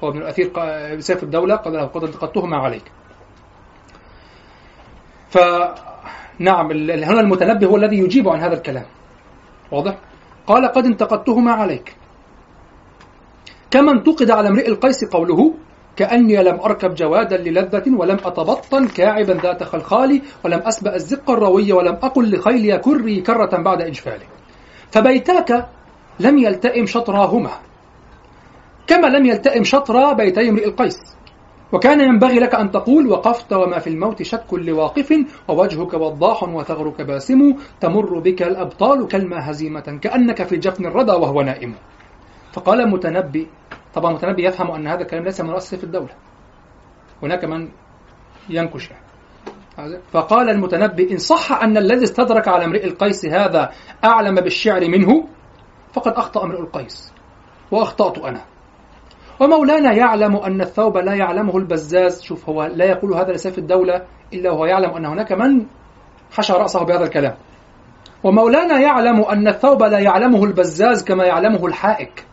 هو 0.03 0.09
ابن 0.09 0.17
الأثير 0.17 0.51
سيف 0.99 1.23
الدولة 1.23 1.55
قال 1.55 1.73
له 1.73 1.85
قد 1.85 2.03
انتقدتهما 2.03 2.57
عليك. 2.57 2.91
فنعم 5.33 6.71
هنا 7.09 7.21
المتنبي 7.21 7.65
هو 7.65 7.75
الذي 7.75 7.97
يجيب 7.97 8.29
عن 8.29 8.39
هذا 8.39 8.53
الكلام. 8.53 8.85
واضح؟ 9.71 9.97
قال 10.47 10.67
قد 10.67 10.85
انتقدتهما 10.85 11.51
عليك. 11.51 11.95
كما 13.71 13.91
انتقد 13.91 14.31
على 14.31 14.47
امرئ 14.47 14.67
القيس 14.67 15.05
قوله 15.11 15.53
كأني 15.95 16.43
لم 16.43 16.59
أركب 16.59 16.95
جوادا 16.95 17.37
للذة 17.37 17.83
ولم 17.97 18.17
أتبطن 18.25 18.87
كاعبا 18.87 19.33
ذات 19.33 19.63
خلخال 19.63 20.21
ولم 20.45 20.59
أسبأ 20.59 20.95
الزق 20.95 21.31
الروي 21.31 21.73
ولم 21.73 21.95
أقل 22.03 22.35
لخيلي 22.35 22.77
كري 22.77 23.21
كرة 23.21 23.61
بعد 23.61 23.81
إجفالي. 23.81 24.25
فبيتاك 24.91 25.69
لم 26.19 26.37
يلتئم 26.37 26.85
شطراهما. 26.85 27.51
كما 28.87 29.07
لم 29.07 29.25
يلتئم 29.25 29.63
شطرا 29.63 30.13
بيتي 30.13 30.49
امرئ 30.49 30.65
القيس. 30.67 30.97
وكان 31.73 32.01
ينبغي 32.01 32.39
لك 32.39 32.55
أن 32.55 32.71
تقول 32.71 33.07
وقفت 33.07 33.53
وما 33.53 33.79
في 33.79 33.89
الموت 33.89 34.21
شك 34.21 34.53
لواقف 34.53 35.13
ووجهك 35.47 35.93
وضاح 35.93 36.43
وثغرك 36.43 37.01
باسم 37.01 37.55
تمر 37.81 38.19
بك 38.19 38.41
الأبطال 38.43 39.07
كالما 39.07 39.51
هزيمة 39.51 39.99
كأنك 40.01 40.43
في 40.43 40.57
جفن 40.57 40.85
الردى 40.85 41.11
وهو 41.11 41.41
نائم. 41.41 41.75
فقال 42.53 42.81
المتنبي 42.81 43.47
طبعا 43.93 44.11
المتنبي 44.11 44.45
يفهم 44.45 44.71
أن 44.71 44.87
هذا 44.87 45.01
الكلام 45.01 45.23
ليس 45.23 45.41
من 45.41 45.49
رأس 45.49 45.69
سيف 45.69 45.83
الدولة. 45.83 46.13
هناك 47.23 47.45
من 47.45 47.69
ينكش. 48.49 48.89
فقال 50.11 50.49
المتنبي 50.49 51.11
إن 51.11 51.17
صح 51.17 51.63
أن 51.63 51.77
الذي 51.77 52.03
استدرك 52.03 52.47
على 52.47 52.65
امرئ 52.65 52.85
القيس 52.85 53.25
هذا 53.25 53.71
أعلم 54.03 54.35
بالشعر 54.35 54.87
منه 54.87 55.27
فقد 55.93 56.11
أخطأ 56.11 56.43
امرئ 56.43 56.59
القيس 56.59 57.13
وأخطأت 57.71 58.17
أنا. 58.17 58.52
ومولانا 59.43 59.93
يعلم 59.93 60.35
أن 60.35 60.61
الثوب 60.61 60.97
لا 60.97 61.13
يعلمه 61.13 61.57
البزاز. 61.57 62.21
شوف 62.21 62.49
هو 62.49 62.63
لا 62.63 62.85
يقول 62.85 63.13
هذا 63.13 63.31
لسيف 63.31 63.57
الدولة 63.57 64.01
إلا 64.33 64.51
وهو 64.51 64.65
يعلم 64.65 64.89
أن 64.89 65.05
هناك 65.05 65.31
من 65.31 65.65
حشى 66.31 66.53
رأسه 66.53 66.83
بهذا 66.83 67.03
الكلام. 67.03 67.35
ومولانا 68.23 68.79
يعلم 68.79 69.21
أن 69.21 69.47
الثوب 69.47 69.83
لا 69.83 69.99
يعلمه 69.99 70.43
البزاز 70.43 71.03
كما 71.03 71.25
يعلمه 71.25 71.65
الحائك 71.65 72.25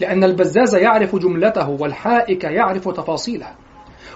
لأن 0.00 0.24
البزاز 0.24 0.74
يعرف 0.74 1.16
جملته 1.16 1.70
والحائك 1.70 2.44
يعرف 2.44 2.88
تفاصيله 2.88 3.46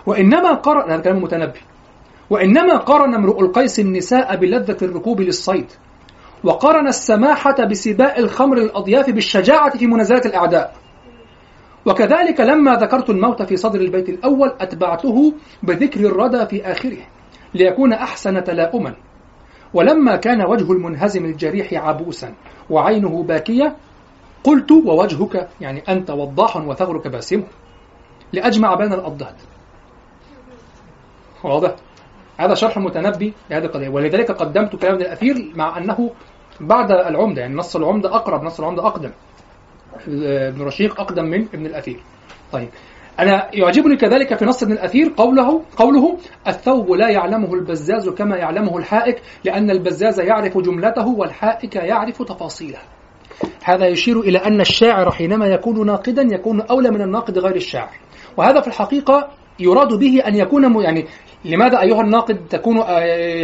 وإنما 0.07 0.53
قرن 0.53 0.91
هذا 0.91 1.03
كلام 1.03 1.23
متنبي. 1.23 1.61
وإنما 2.31 2.77
قرن 2.77 3.15
امرؤ 3.15 3.41
القيس 3.41 3.81
النساء 3.81 4.37
بلذة 4.37 4.77
الركوب 4.83 5.21
للصيد 5.21 5.67
وقرن 6.45 6.89
السماحة 6.89 7.65
بسباء 7.71 8.21
الخمر 8.21 8.57
الأضياف 8.59 9.11
بالشجاعة 9.11 9.79
في 9.79 9.87
منازلة 9.87 10.23
الأعداء. 10.27 10.75
وكذلك 11.87 12.41
لما 12.41 12.75
ذكرت 12.75 13.11
الموت 13.11 13.43
في 13.43 13.57
صدر 13.57 13.81
البيت 13.81 14.09
الأول 14.09 14.53
أتبعته 14.61 15.35
بذكر 15.63 16.01
الردى 16.01 16.47
في 16.47 16.73
آخره 16.73 16.99
ليكون 17.55 17.93
أحسن 17.93 18.45
تلاؤما. 18.45 18.95
ولما 19.75 20.17
كان 20.17 20.47
وجه 20.47 20.73
المنهزم 20.73 21.25
الجريح 21.25 21.75
عبوسا 21.75 22.35
وعينه 22.71 23.23
باكية 23.23 23.77
قلت 24.45 24.73
ووجهك 24.73 25.49
يعني 25.61 25.83
أنت 25.89 26.11
وضاح 26.11 26.57
وثغرك 26.57 27.09
باسم 27.09 27.45
لأجمع 28.33 28.75
بين 28.75 28.93
الأضداد. 28.93 29.35
واضح؟ 31.45 31.75
هذا 32.39 32.55
شرح 32.55 32.79
متنبي 32.79 33.33
لهذه 33.51 33.65
القضية. 33.65 33.89
ولذلك 33.89 34.31
قدمت 34.31 34.77
كلام 34.77 34.95
الأثير 34.95 35.53
مع 35.55 35.79
أنه 35.79 36.11
بعد 36.61 36.91
العمدة 36.91 37.41
يعني 37.41 37.55
نص 37.55 37.77
العمدة 37.77 38.17
أقرب 38.17 38.45
نص 38.45 38.61
العمدة 38.61 38.87
أقدم. 38.87 39.11
ابن 40.09 40.63
رشيق 40.63 41.01
أقدم 41.01 41.25
من 41.25 41.47
ابن 41.55 41.67
الأثير. 41.67 42.01
طيب. 42.53 42.69
أنا 43.19 43.49
يعجبني 43.55 43.97
كذلك 43.97 44.35
في 44.35 44.45
نص 44.45 44.63
ابن 44.63 44.73
الأثير 44.73 45.13
قوله 45.17 45.63
قوله 45.77 46.19
الثوب 46.49 46.91
لا 46.91 47.09
يعلمه 47.09 47.55
البزاز 47.55 48.09
كما 48.09 48.37
يعلمه 48.37 48.79
الحائك 48.79 49.23
لأن 49.45 49.71
البزاز 49.71 50.21
يعرف 50.21 50.59
جملته 50.59 51.09
والحائك 51.09 51.77
يعرف 51.77 52.23
تفاصيله 52.23 52.79
هذا 53.65 53.87
يشير 53.87 54.21
إلى 54.21 54.39
أن 54.39 54.61
الشاعر 54.61 55.11
حينما 55.11 55.47
يكون 55.47 55.87
ناقدا 55.87 56.23
يكون 56.23 56.61
أولى 56.61 56.91
من 56.91 57.03
الناقد 57.03 57.39
غير 57.39 57.57
الشاعر. 57.57 57.97
وهذا 58.37 58.61
في 58.61 58.67
الحقيقة 58.67 59.29
يراد 59.59 59.95
به 59.95 60.23
أن 60.27 60.37
يكون 60.37 60.83
يعني 60.83 61.07
لماذا 61.47 61.81
أيها 61.81 62.01
الناقد 62.01 62.49
تكون 62.51 62.85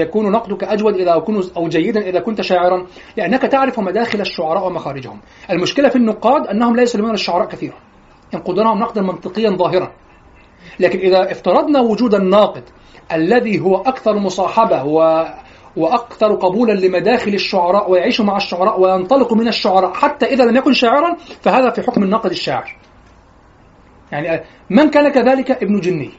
يكون 0.00 0.32
نقدك 0.32 0.64
أجود 0.64 0.94
إذا 0.94 1.18
كنت 1.18 1.56
أو 1.56 1.68
جيدا 1.68 2.00
إذا 2.00 2.20
كنت 2.20 2.40
شاعرا؟ 2.40 2.86
لأنك 3.16 3.42
تعرف 3.42 3.80
مداخل 3.80 4.20
الشعراء 4.20 4.66
ومخارجهم. 4.66 5.20
المشكلة 5.50 5.88
في 5.88 5.96
النقاد 5.96 6.46
أنهم 6.46 6.76
لا 6.76 6.82
يسلمون 6.82 7.14
الشعراء 7.14 7.48
كثيرا. 7.48 7.76
ينقدونهم 8.34 8.78
نقدا 8.78 9.02
منطقيا 9.02 9.50
ظاهرا. 9.50 9.92
لكن 10.80 10.98
إذا 10.98 11.32
افترضنا 11.32 11.80
وجود 11.80 12.14
الناقد 12.14 12.62
الذي 13.12 13.60
هو 13.60 13.76
أكثر 13.76 14.18
مصاحبة 14.18 14.84
و 14.84 15.24
وأكثر 15.76 16.34
قبولا 16.34 16.72
لمداخل 16.72 17.34
الشعراء 17.34 17.90
ويعيش 17.90 18.20
مع 18.20 18.36
الشعراء 18.36 18.80
وينطلق 18.80 19.32
من 19.32 19.48
الشعراء 19.48 19.92
حتى 19.92 20.26
إذا 20.26 20.44
لم 20.44 20.56
يكن 20.56 20.72
شاعرا 20.72 21.16
فهذا 21.40 21.70
في 21.70 21.82
حكم 21.82 22.02
الناقد 22.02 22.30
الشاعر. 22.30 22.76
يعني 24.12 24.44
من 24.70 24.90
كان 24.90 25.08
كذلك 25.08 25.50
ابن 25.50 25.80
جني 25.80 26.10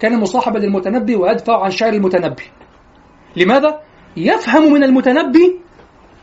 كان 0.00 0.20
مصاحبا 0.20 0.58
للمتنبي 0.58 1.16
ويدفع 1.16 1.64
عن 1.64 1.70
شعر 1.70 1.92
المتنبي. 1.92 2.42
لماذا؟ 3.36 3.80
يفهم 4.16 4.72
من 4.72 4.84
المتنبي 4.84 5.60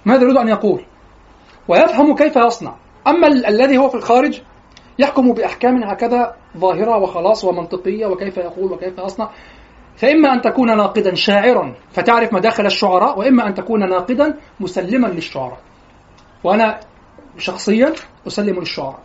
ماذا 0.06 0.22
يريد 0.22 0.38
أن 0.38 0.48
يقول. 0.48 0.86
ويفهم 1.68 2.16
كيف 2.16 2.36
يصنع. 2.36 2.76
أما 3.08 3.28
ال- 3.28 3.46
الذي 3.46 3.78
هو 3.78 3.90
في 3.90 3.96
الخارج 3.96 4.42
يحكم 5.00 5.34
بأحكام 5.34 5.84
هكذا 5.84 6.36
ظاهرة 6.58 6.98
وخلاص 6.98 7.46
ومنطقية 7.46 8.06
وكيف 8.06 8.38
يقول 8.38 8.72
وكيف 8.72 8.98
يصنع. 9.00 9.30
فإما 9.96 10.34
أن 10.34 10.42
تكون 10.42 10.78
ناقدا 10.78 11.16
شاعرا 11.16 11.76
فتعرف 11.92 12.34
مداخل 12.34 12.66
الشعراء 12.66 13.20
وإما 13.20 13.48
أن 13.48 13.54
تكون 13.54 13.90
ناقدا 13.90 14.38
مسلما 14.60 15.08
للشعراء. 15.08 15.60
وأنا 16.44 16.80
شخصيا 17.38 17.94
أسلم 18.28 18.60
للشعراء. 18.60 19.00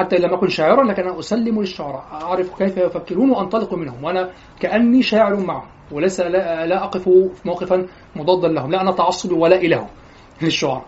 حتى 0.00 0.16
لم 0.16 0.34
أكن 0.34 0.48
شاعرا 0.48 0.84
لكن 0.84 1.02
أنا 1.02 1.18
أسلم 1.18 1.60
للشعراء 1.60 2.04
أعرف 2.12 2.58
كيف 2.58 2.76
يفكرون 2.76 3.30
وأنطلق 3.30 3.74
منهم 3.74 4.04
وأنا 4.04 4.30
كأني 4.60 5.02
شاعر 5.02 5.36
معهم 5.36 5.68
وليس 5.92 6.20
لا, 6.20 6.66
لا 6.66 6.84
أقف 6.84 7.08
موقفا 7.44 7.86
مضادا 8.16 8.48
لهم 8.48 8.70
لا 8.70 8.80
أنا 8.80 8.92
تعصبي 8.92 9.34
ولا 9.34 9.56
إله 9.56 9.86
للشعراء 10.42 10.84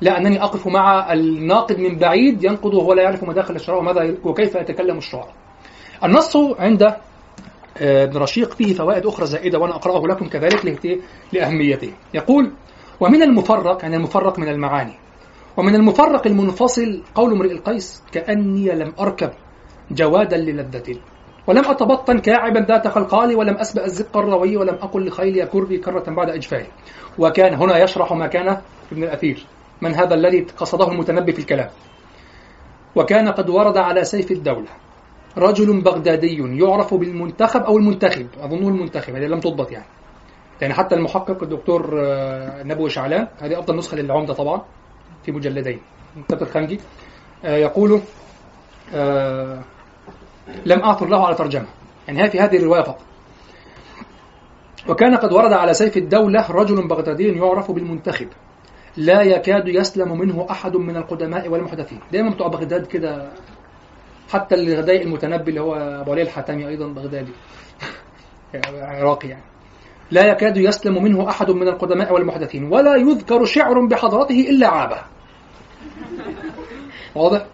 لا 0.00 0.18
أنني 0.18 0.42
أقف 0.42 0.66
مع 0.66 1.12
الناقد 1.12 1.78
من 1.78 1.98
بعيد 1.98 2.44
ينقد 2.44 2.74
وهو 2.74 2.92
لا 2.92 3.02
يعرف 3.02 3.24
مداخل 3.24 3.54
الشعراء 3.54 3.80
وماذا 3.80 4.14
وكيف 4.24 4.54
يتكلم 4.54 4.98
الشعراء 4.98 5.34
النص 6.04 6.36
عند 6.36 6.82
آه، 7.78 8.04
ابن 8.04 8.16
رشيق 8.16 8.52
فيه 8.52 8.74
فوائد 8.74 9.06
أخرى 9.06 9.26
زائدة 9.26 9.58
وأنا 9.58 9.74
أقرأه 9.74 10.06
لكم 10.06 10.26
كذلك 10.26 10.64
لأهميته. 11.32 11.92
يقول 12.14 12.52
ومن 13.00 13.22
المفرق 13.22 13.82
يعني 13.82 13.96
المفرق 13.96 14.38
من 14.38 14.48
المعاني 14.48 14.94
ومن 15.56 15.74
المفرق 15.74 16.26
المنفصل 16.26 17.02
قول 17.14 17.32
امرئ 17.32 17.52
القيس 17.52 18.02
كأني 18.12 18.70
لم 18.70 18.92
أركب 19.00 19.30
جوادا 19.90 20.36
للذة. 20.36 20.96
ولم 21.46 21.64
أتبطن 21.64 22.18
كاعبا 22.18 22.58
ذات 22.58 22.88
خلقال 22.88 23.36
ولم 23.36 23.56
أسبأ 23.56 23.84
الزق 23.84 24.16
الروي 24.16 24.56
ولم 24.56 24.74
أقل 24.74 25.06
لخيلي 25.06 25.46
كربي 25.46 25.78
كرة 25.78 26.04
بعد 26.10 26.30
إجفالي 26.30 26.66
وكان 27.18 27.54
هنا 27.54 27.78
يشرح 27.78 28.12
ما 28.12 28.26
كان 28.26 28.48
ابن 28.92 29.02
الأثير 29.04 29.46
من 29.82 29.94
هذا 29.94 30.14
الذي 30.14 30.46
قصده 30.56 30.88
المتنبي 30.88 31.32
في 31.32 31.38
الكلام. 31.38 31.68
وكان 32.96 33.28
قد 33.28 33.50
ورد 33.50 33.76
على 33.76 34.04
سيف 34.04 34.30
الدولة 34.30 34.68
رجل 35.38 35.80
بغدادي 35.80 36.58
يعرف 36.58 36.94
بالمنتخب 36.94 37.62
أو 37.62 37.78
المنتخب 37.78 38.26
أظنه 38.40 38.68
المنتخب 38.68 39.14
هذه 39.14 39.26
لم 39.26 39.40
تضبط 39.40 39.72
يعني. 39.72 39.86
يعني 40.60 40.74
حتى 40.74 40.94
المحقق 40.94 41.42
الدكتور 41.42 42.00
آه، 42.04 42.62
نبوي 42.62 42.90
شعلان 42.90 43.28
هذه 43.38 43.58
أفضل 43.58 43.76
نسخة 43.76 43.96
للعمدة 43.96 44.34
طبعا. 44.34 44.62
في 45.24 45.32
مجلدين. 45.32 45.80
مكتبة 46.16 46.42
الخنجي 46.42 46.80
آه، 47.44 47.56
يقول 47.56 48.00
آه، 48.94 49.62
لم 50.66 50.80
أعثر 50.80 51.06
له 51.06 51.26
على 51.26 51.34
ترجمة. 51.34 51.66
يعني 52.08 52.30
في 52.30 52.40
هذه 52.40 52.56
الرواية 52.56 52.82
فقط. 52.82 53.00
وكان 54.88 55.16
قد 55.16 55.32
ورد 55.32 55.52
على 55.52 55.74
سيف 55.74 55.96
الدولة 55.96 56.50
رجل 56.50 56.88
بغدادي 56.88 57.28
يعرف 57.28 57.70
بالمنتخب. 57.70 58.28
لا 58.96 59.22
يكاد 59.22 59.68
يسلم 59.68 60.18
منه 60.18 60.46
أحد 60.50 60.76
من 60.76 60.96
القدماء 60.96 61.48
والمحدثين. 61.48 62.00
دائما 62.12 62.30
بتوع 62.30 62.48
بغداد 62.48 62.86
كده 62.86 63.32
حتى 64.32 64.54
الغداء 64.54 65.02
المتنبي 65.02 65.50
اللي 65.50 65.60
هو 65.60 65.74
أبو 65.74 66.12
علي 66.12 66.22
الحاتمي 66.22 66.68
أيضا 66.68 66.86
بغدادي. 66.86 67.32
عراقي 68.82 69.28
يعني. 69.28 69.51
لا 70.12 70.26
يكاد 70.26 70.56
يسلم 70.56 71.02
منه 71.02 71.28
أحد 71.28 71.50
من 71.50 71.68
القدماء 71.68 72.12
والمحدثين 72.12 72.72
ولا 72.72 72.96
يذكر 72.96 73.44
شعر 73.44 73.86
بحضرته 73.86 74.50
إلا 74.50 74.68
عابه 74.68 74.98
واضح؟ 77.14 77.46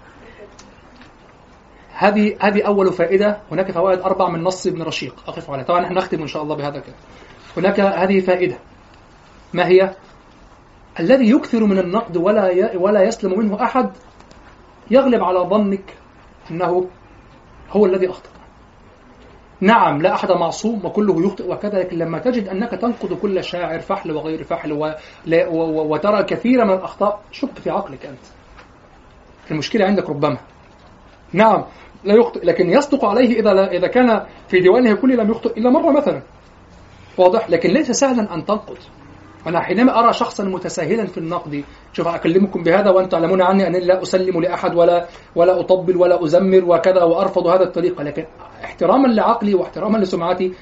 هذه 1.92 2.36
هذه 2.40 2.62
أول 2.62 2.92
فائدة 2.92 3.40
هناك 3.52 3.70
فوائد 3.70 4.00
أربع 4.00 4.28
من 4.28 4.42
نص 4.42 4.66
ابن 4.66 4.82
رشيق 4.82 5.14
أقف 5.28 5.50
عليها 5.50 5.64
طبعا 5.64 5.80
نحن 5.80 5.94
نختم 5.94 6.20
إن 6.20 6.26
شاء 6.26 6.42
الله 6.42 6.56
بهذا 6.56 6.78
كده 6.78 6.94
هناك 7.56 7.80
هذه 7.80 8.20
فائدة 8.20 8.58
ما 9.52 9.66
هي؟ 9.66 9.94
الذي 11.00 11.30
يكثر 11.30 11.64
من 11.64 11.78
النقد 11.78 12.16
ولا. 12.16 12.76
ولا 12.76 13.02
يسلم 13.02 13.38
منه 13.38 13.62
أحد 13.62 13.90
يغلب 14.90 15.22
على 15.22 15.38
ظنك 15.38 15.94
أنه 16.50 16.88
هو 17.70 17.86
الذي 17.86 18.10
أخطأ 18.10 18.30
نعم 19.60 20.02
لا 20.02 20.14
أحد 20.14 20.32
معصوم 20.32 20.86
وكله 20.86 21.26
يخطئ 21.26 21.52
وكذا 21.52 21.78
لكن 21.78 21.98
لما 21.98 22.18
تجد 22.18 22.48
أنك 22.48 22.70
تنقد 22.70 23.12
كل 23.12 23.44
شاعر 23.44 23.80
فحل 23.80 24.12
وغير 24.12 24.44
فحل 24.44 24.94
وترى 25.62 26.22
كثير 26.22 26.64
من 26.64 26.74
الأخطاء 26.74 27.20
شك 27.32 27.58
في 27.58 27.70
عقلك 27.70 28.06
أنت. 28.06 28.18
المشكلة 29.50 29.84
عندك 29.84 30.10
ربما. 30.10 30.38
نعم 31.32 31.64
لا 32.04 32.14
يخطئ 32.14 32.46
لكن 32.46 32.70
يصدق 32.70 33.04
عليه 33.04 33.40
إذا 33.40 33.52
لا 33.52 33.72
إذا 33.72 33.86
كان 33.86 34.26
في 34.48 34.60
ديوانه 34.60 34.94
كله 34.94 35.14
لم 35.14 35.30
يخطئ 35.30 35.58
إلا 35.58 35.70
مرة 35.70 35.92
مثلا. 35.92 36.22
واضح؟ 37.18 37.50
لكن 37.50 37.70
ليس 37.70 37.90
سهلا 37.90 38.34
أن 38.34 38.44
تنقد. 38.44 38.78
أنا 39.46 39.60
حينما 39.60 39.98
أرى 39.98 40.12
شخصا 40.12 40.44
متساهلا 40.44 41.06
في 41.06 41.18
النقد 41.18 41.64
شوف 41.92 42.08
أكلمكم 42.08 42.62
بهذا 42.62 42.90
وأنتم 42.90 43.08
تعلمون 43.08 43.42
عني 43.42 43.66
أنني 43.66 43.80
لا 43.80 44.02
أسلم 44.02 44.40
لأحد 44.40 44.74
ولا 44.74 45.06
ولا 45.36 45.60
أطبل 45.60 45.96
ولا 45.96 46.24
أزمر 46.24 46.64
وكذا 46.64 47.02
وأرفض 47.02 47.46
هذا 47.46 47.62
الطريقة 47.64 48.04
لكن 48.04 48.24
احتراما 48.64 49.08
لعقلي 49.08 49.54
واحتراما 49.54 49.98
لسمعتي 49.98 50.52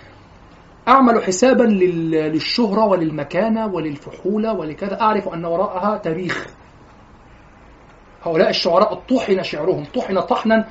أعمل 0.89 1.23
حسابا 1.25 1.63
لل- 1.63 2.11
للشهرة 2.33 2.85
وللمكانة 2.87 3.67
وللفحولة 3.67 4.53
ولكذا. 4.53 5.01
أعرف 5.01 5.29
أن 5.29 5.45
وراءها 5.45 5.97
تاريخ. 5.99 6.47
هؤلاء 8.23 8.51
الشعراء 8.51 8.95
طحن 8.95 9.43
شعرهم 9.43 9.85
طحن 9.95 10.21
طحنا 10.21 10.65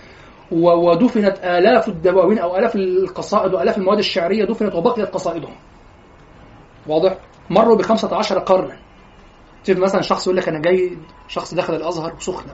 ودفنت 0.52 1.38
آلاف 1.44 1.88
الدواوين 1.88 2.40
أو 2.40 2.57
آلاف 2.57 2.76
القصائد 2.76 3.53
وآلاف 3.53 3.77
المواد 3.77 3.98
الشعرية 3.98 4.45
دفنت 4.45 4.76
وبقيت 4.76 5.10
قصائدهم. 5.10 5.56
واضح؟ 6.88 7.18
مروا 7.50 7.76
ب 7.76 7.82
15 7.82 8.40
قرنا. 8.40 8.78
شوف 9.68 9.78
مثلا 9.78 10.02
شخص 10.02 10.28
يقول 10.28 10.38
لك 10.38 10.48
أنا 10.48 10.60
جاي 10.60 10.98
شخص 11.28 11.54
دخل 11.54 11.76
الأزهر 11.76 12.16
وسخنه 12.16 12.54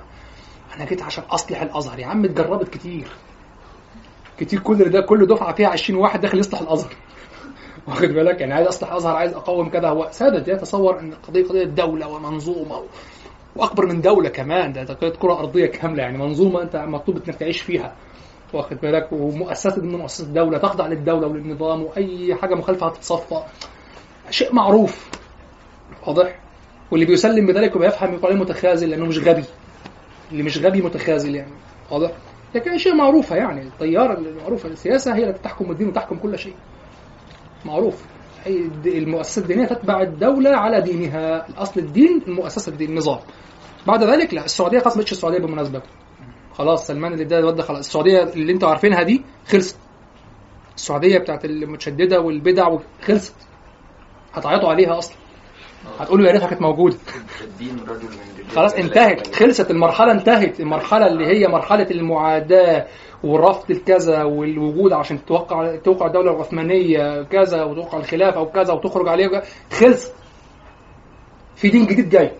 أنا 0.75 0.85
جيت 0.85 1.01
عشان 1.01 1.23
أصلح 1.23 1.61
الأزهر. 1.61 1.99
يا 1.99 2.05
عم 2.05 2.25
اتجربت 2.25 2.69
كتير. 2.69 3.07
كتير 4.37 4.59
كل 4.59 4.89
ده 4.89 5.01
كل 5.01 5.25
دفعة 5.27 5.53
فيها 5.55 5.67
20 5.67 5.99
واحد 5.99 6.21
داخل 6.21 6.39
يصلح 6.39 6.61
الأزهر. 6.61 6.93
واخد 7.87 8.07
بالك؟ 8.07 8.41
يعني 8.41 8.53
عايز 8.53 8.67
أصلح 8.67 8.93
أزهر 8.93 9.15
عايز 9.15 9.33
اقوم 9.33 9.69
كذا. 9.69 9.89
هو 9.89 10.07
سادت 10.11 10.47
يتصور 10.47 10.99
إن 10.99 11.13
القضية 11.13 11.43
قضية 11.43 11.63
دولة 11.63 12.07
ومنظومة 12.07 12.77
و... 12.77 12.83
وأكبر 13.55 13.85
من 13.85 14.01
دولة 14.01 14.29
كمان. 14.29 14.73
ده 14.73 14.81
قضية 14.93 15.09
كرة 15.09 15.39
أرضية 15.39 15.65
كاملة. 15.65 16.03
يعني 16.03 16.17
منظومة 16.17 16.61
أنت 16.61 16.75
مطلوب 16.75 17.17
إنك 17.17 17.35
تعيش 17.35 17.61
فيها. 17.61 17.95
واخد 18.53 18.77
بالك؟ 18.81 19.07
ومؤسسة 19.11 19.81
من 19.81 19.97
مؤسسات 19.97 20.27
الدولة 20.27 20.57
تخضع 20.57 20.87
للدولة 20.87 21.27
وللنظام 21.27 21.83
وأي 21.83 22.35
حاجة 22.35 22.55
مخالفة 22.55 22.87
هتتصفى. 22.87 23.43
شيء 24.31 24.53
معروف. 24.53 25.09
واضح؟ 26.07 26.39
واللي 26.91 27.05
بيسلم 27.05 27.45
بذلك 27.45 27.75
وبيفهم 27.75 28.13
يقول 28.13 28.37
متخاذل 28.37 28.89
لأنه 28.89 29.05
مش 29.05 29.17
غبي. 29.17 29.43
اللي 30.31 30.43
مش 30.43 30.57
غبي 30.57 30.81
متخاذل 30.81 31.35
يعني. 31.35 31.51
واضح؟ 31.91 32.11
لكن 32.55 32.77
شيء 32.77 32.95
معروفه 32.95 33.35
يعني. 33.35 33.61
الطيارة 33.61 34.17
المعروفه 34.17 34.69
السياسة 34.69 35.15
هي 35.15 35.29
التي 35.29 35.39
تحكم 35.43 35.71
الدين 35.71 35.87
وتحكم 35.87 36.17
كل 36.17 36.39
شيء. 36.39 36.55
معروف. 37.65 38.05
المؤسسات 38.85 39.43
الدينية 39.43 39.65
تتبع 39.65 40.01
الدولة 40.01 40.49
على 40.49 40.81
دينها. 40.81 41.49
الأصل 41.49 41.79
الدين 41.79 42.21
المؤسسة 42.27 42.71
الدين 42.71 42.89
النظام. 42.89 43.19
بعد 43.87 44.03
ذلك 44.03 44.33
لا 44.33 44.45
السعودية 44.45 44.79
بقتش 44.79 45.11
السعودية 45.11 45.39
بالمناسبه 45.39 45.81
خلاص 46.53 46.87
سلمان 46.87 47.13
اللي 47.13 47.23
ده 47.25 47.39
الواد 47.39 47.61
خلاص. 47.61 47.79
السعودية 47.79 48.23
اللي 48.23 48.53
أنتوا 48.53 48.69
عارفينها 48.69 49.03
دي 49.03 49.21
خلصت. 49.47 49.77
السعودية 50.75 51.17
بتاعت 51.17 51.45
المتشددة 51.45 52.21
والبدع 52.21 52.77
خلصت. 53.01 53.35
هتعيطوا 54.33 54.69
عليها 54.69 54.97
أصلا. 54.97 55.15
هتقولوا 55.99 56.27
يا 56.27 56.31
ريتها 56.31 56.47
كانت 56.47 56.61
موجودة. 56.61 56.97
خلاص 58.55 58.73
انتهت. 58.73 59.35
خلصت 59.35 59.71
المرحلة 59.71 60.11
انتهت. 60.11 60.59
المرحلة 60.59 61.07
اللي 61.07 61.25
هي 61.27 61.47
مرحلة 61.47 61.87
المعاداة 61.91 62.87
ورفض 63.23 63.71
الكذا 63.71 64.23
والوجود 64.23 64.93
عشان 64.93 65.25
توقع 65.25 65.75
توقع 65.75 66.05
الدولة 66.07 66.31
العثمانية 66.31 67.23
كذا 67.23 67.63
وتوقع 67.63 67.97
الخلافة 67.97 68.41
وكذا 68.41 68.73
وتخرج 68.73 69.07
عليها 69.07 69.27
وكذا. 69.27 69.43
خلص. 69.79 70.11
في 71.55 71.69
دين 71.69 71.85
جديد 71.85 72.09
جاي. 72.09 72.31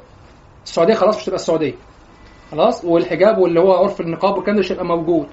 السعودية 0.66 0.94
خلاص 0.94 1.18
مش 1.18 1.26
تبقى 1.26 1.36
السعودية. 1.36 1.74
خلاص؟ 2.52 2.86
والحجاب 2.86 3.38
واللي 3.38 3.60
هو 3.60 3.74
عرف 3.74 4.02
النقاب 4.02 4.36
والكلام 4.36 4.56
ده 4.56 4.60
مش 4.60 4.72
هيبقى 4.72 4.86
موجود. 4.86 5.28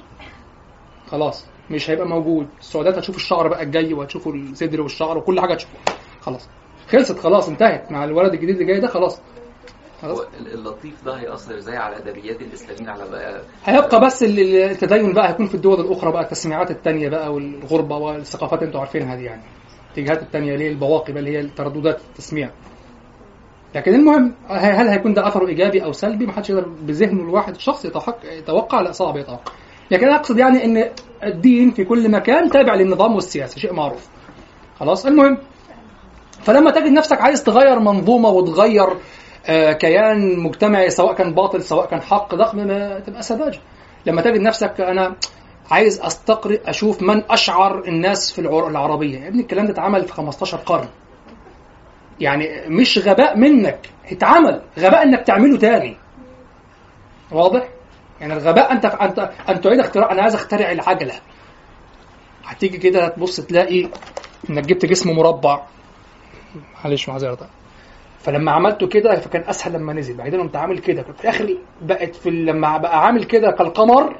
خلاص. 1.10 1.46
مش 1.70 1.90
هيبقى 1.90 2.06
موجود. 2.08 2.46
السعوديات 2.60 2.94
هتشوف 2.98 3.16
الشعر 3.16 3.48
بقى 3.48 3.62
الجاي 3.62 3.94
وهتشوفوا 3.94 4.32
الصدر 4.34 4.80
والشعر 4.80 5.18
وكل 5.18 5.40
حاجة 5.40 5.52
هتشوفوها 5.52 5.82
خلاص. 6.30 6.48
خلصت 6.92 7.18
خلاص 7.18 7.48
انتهت 7.48 7.92
مع 7.92 8.04
الولد 8.04 8.32
الجديد 8.34 8.54
اللي 8.54 8.64
جاي 8.64 8.80
ده 8.80 8.88
خلاص. 8.88 9.20
خلاص. 10.02 10.20
اللطيف 10.54 11.04
ده 11.04 11.14
هيأثر 11.14 11.58
إزاي 11.58 11.76
على 11.76 11.96
أدبيات 11.96 12.40
الإسلاميين؟ 12.42 12.88
على 12.88 13.10
بقى 13.10 13.40
هيبقى 13.64 14.00
بس 14.00 14.22
ال- 14.22 14.38
ال- 14.40 14.70
التدين 14.70 15.12
بقى 15.12 15.28
هيكون 15.28 15.46
في 15.46 15.54
الدول 15.54 15.80
الأخرى 15.80 16.12
بقى 16.12 16.22
التسميعات 16.22 16.70
التانية 16.70 17.08
بقى 17.08 17.32
والغربة 17.34 17.96
والثقافات 17.96 18.62
أنتوا 18.62 18.80
عارفينها 18.80 19.16
دي 19.16 19.24
يعني. 19.24 19.42
الاتجاهات 19.94 20.22
التانية 20.22 20.54
اللي 20.54 20.64
هي 20.64 20.68
البواقي 20.68 21.12
اللي 21.12 21.30
هي 21.30 21.40
الترددات 21.40 22.00
التسميع. 22.08 22.50
لكن 23.74 23.94
المهم 23.94 24.34
هل 24.48 24.88
هيكون 24.88 25.14
ده 25.14 25.28
أثره 25.28 25.46
إيجابي 25.46 25.84
أو 25.84 25.92
سلبي؟ 25.92 26.26
ما 26.26 26.32
حدش 26.32 26.50
يقدر 26.50 26.68
بذهنه 26.68 27.22
الواحد 27.22 27.54
الشخص 27.54 27.84
يتوقع 28.24 28.80
لا 28.80 28.92
صعب 28.92 29.16
يتوقع. 29.16 29.52
لكن 29.90 30.06
أنا 30.06 30.16
أقصد 30.16 30.38
يعني 30.38 30.64
إن 30.64 30.90
الدين 31.24 31.70
في 31.70 31.84
كل 31.84 32.10
مكان 32.10 32.50
تابع 32.50 32.74
للنظام 32.74 33.14
والسياسة 33.14 33.58
شيء 33.58 33.72
معروف. 33.72 34.08
خلاص 34.80 35.06
المهم. 35.06 35.38
فلما 36.48 36.70
تجد 36.70 36.92
نفسك 36.92 37.20
عايز 37.20 37.44
تغير 37.44 37.78
منظومة 37.78 38.28
وتغير 38.28 38.86
آه، 39.46 39.72
كيان 39.72 40.38
مجتمعي 40.38 40.90
سواء 40.90 41.14
كان 41.14 41.34
باطل 41.34 41.62
سواء 41.62 41.86
كان 41.86 42.02
حق 42.02 42.34
ضخم 42.34 42.58
ما 42.58 42.98
تبقى 43.00 43.22
سذاجة. 43.22 43.58
لما 44.06 44.22
تجد 44.22 44.40
نفسك 44.40 44.80
أنا 44.80 45.14
عايز 45.70 46.00
استقرئ 46.00 46.60
أشوف 46.70 47.02
من 47.02 47.22
أشعر 47.30 47.78
الناس 47.88 48.32
في 48.32 48.40
العر- 48.40 48.68
العربية. 48.68 49.18
يا 49.20 49.28
ابني 49.28 49.42
الكلام 49.42 49.66
ده 49.66 49.72
اتعمل 49.72 50.04
في 50.04 50.12
15 50.12 50.56
قرن. 50.56 50.88
يعني 52.20 52.48
مش 52.68 52.98
غباء 52.98 53.36
منك 53.36 53.88
اتعمل. 54.12 54.60
غباء 54.78 55.02
إنك 55.02 55.26
تعمله 55.26 55.58
تاني. 55.58 55.96
واضح؟ 57.32 57.68
يعني 58.20 58.32
الغباء 58.32 58.72
أنت 58.72 58.84
أنت 58.84 59.30
أن 59.48 59.60
تعيد 59.60 59.78
اختراع 59.80 60.12
أنا 60.12 60.22
عايز 60.22 60.34
أخترع 60.34 60.70
العجلة. 60.72 61.14
هتيجي 62.44 62.78
كده 62.78 63.04
هتبص 63.04 63.36
تلاقي 63.40 63.88
إنك 64.50 64.64
جبت 64.66 64.86
جسم 64.86 65.10
مربع. 65.10 65.60
معلش 66.84 67.08
معذره 67.08 67.48
فلما 68.20 68.52
عملته 68.52 68.86
كده 68.86 69.20
فكان 69.20 69.42
أسهل 69.48 69.72
لما 69.72 69.92
نزل. 69.92 70.16
بعدين 70.16 70.40
قمت 70.40 70.56
عامل 70.56 70.78
كده. 70.78 71.02
في 71.02 71.10
الآخر 71.20 71.58
بقت 71.82 72.14
في 72.16 72.30
لما 72.30 72.76
بقى 72.78 73.04
عامل 73.06 73.24
كده 73.24 73.50
كالقمر 73.50 74.16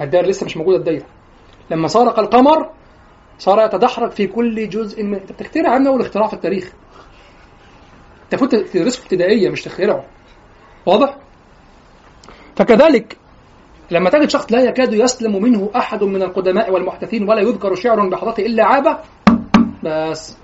الدائرة 0.00 0.26
لسه 0.26 0.46
مش 0.46 0.56
موجودة 0.56 0.76
الدايرة. 0.76 1.06
لما 1.70 1.88
صار 1.88 2.12
كالقمر 2.12 2.70
صار 3.38 3.64
يتدحرج 3.66 4.10
في 4.10 4.26
كل 4.26 4.68
جزء 4.68 5.02
من 5.02 5.14
أنت 5.14 5.32
بتخترع 5.32 5.70
عنه 5.70 5.90
أول 5.90 6.00
اختراع 6.00 6.26
في 6.26 6.34
التاريخ. 6.34 6.72
أنت 8.24 8.40
فوت 8.40 8.54
تدرسه 8.54 8.98
في 8.98 9.04
ابتدائية 9.04 9.50
مش 9.50 9.62
تخترعه. 9.62 10.04
واضح؟ 10.86 11.16
فكذلك 12.56 13.16
لما 13.90 14.10
تجد 14.10 14.28
شخص 14.28 14.52
لا 14.52 14.60
يكاد 14.62 14.92
يسلم 14.92 15.42
منه 15.42 15.70
أحد 15.76 16.04
من 16.04 16.22
القدماء 16.22 16.70
والمحدثين 16.70 17.28
ولا 17.28 17.40
يذكر 17.40 17.74
شعر 17.74 18.08
بحضرته 18.08 18.46
إلا 18.46 18.64
عابه 18.64 18.98
بس 19.84 20.36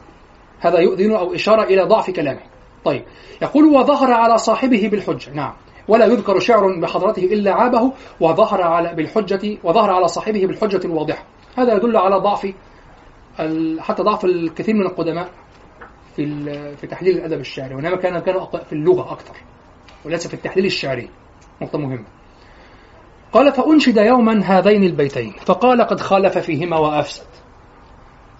هذا 0.60 0.78
يؤذن 0.78 1.12
أو 1.12 1.34
إشارة 1.34 1.62
إلى 1.62 1.82
ضعف 1.82 2.10
كلامه. 2.10 2.40
طيب 2.84 3.04
يقول 3.42 3.64
وظهر 3.64 4.12
على 4.12 4.38
صاحبه 4.38 4.88
بالحجة، 4.88 5.30
نعم 5.34 5.52
ولا 5.88 6.06
يذكر 6.06 6.38
شعر 6.38 6.80
بحضرته 6.80 7.24
إلا 7.24 7.52
عابه 7.52 7.92
وظهر 8.20 8.62
على 8.62 8.94
بالحجة 8.94 9.58
وظهر 9.64 9.90
على 9.90 10.08
صاحبه 10.08 10.46
بالحجة 10.46 10.80
الواضحه. 10.84 11.24
هذا 11.56 11.74
يدل 11.74 11.96
على 11.96 12.16
ضعف 12.16 12.52
حتى 13.78 14.02
ضعف 14.02 14.24
الكثير 14.24 14.74
من 14.74 14.86
القدماء 14.86 15.28
في 16.16 16.26
في 16.76 16.86
تحليل 16.86 17.16
الأدب 17.16 17.40
الشعري 17.40 17.74
وإنما 17.74 17.96
كان 17.96 18.18
كانوا 18.18 18.46
في 18.46 18.72
اللغة 18.72 19.12
أكثر 19.12 19.34
وليس 20.04 20.26
في 20.26 20.34
التحليل 20.34 20.66
الشعري. 20.66 21.08
نقطة 21.62 21.78
مهمة. 21.78 22.06
قال 23.32 23.52
فأنشد 23.52 23.96
يوما 23.96 24.44
هذين 24.44 24.84
البيتين 24.84 25.32
فقال 25.46 25.82
قد 25.82 26.00
خالف 26.00 26.38
فيهما 26.38 26.78
وأفسد 26.78 27.26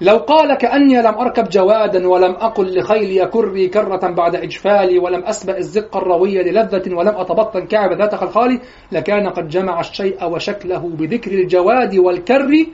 لو 0.00 0.16
قال 0.16 0.54
كأني 0.54 1.02
لم 1.02 1.14
أركب 1.14 1.48
جوادا 1.48 2.08
ولم 2.08 2.32
أقل 2.32 2.78
لخيلي 2.78 3.26
كري 3.26 3.68
كرة 3.68 4.10
بعد 4.10 4.36
إجفالي 4.36 4.98
ولم 4.98 5.24
أسبأ 5.24 5.58
الزق 5.58 5.96
الروي 5.96 6.42
للذة 6.42 6.94
ولم 6.94 7.16
أتبطن 7.16 7.66
كعب 7.66 7.92
ذات 7.92 8.14
خلخالي 8.14 8.60
لكان 8.92 9.28
قد 9.28 9.48
جمع 9.48 9.80
الشيء 9.80 10.24
وشكله 10.24 10.88
بذكر 10.88 11.32
الجواد 11.32 11.98
والكر 11.98 12.66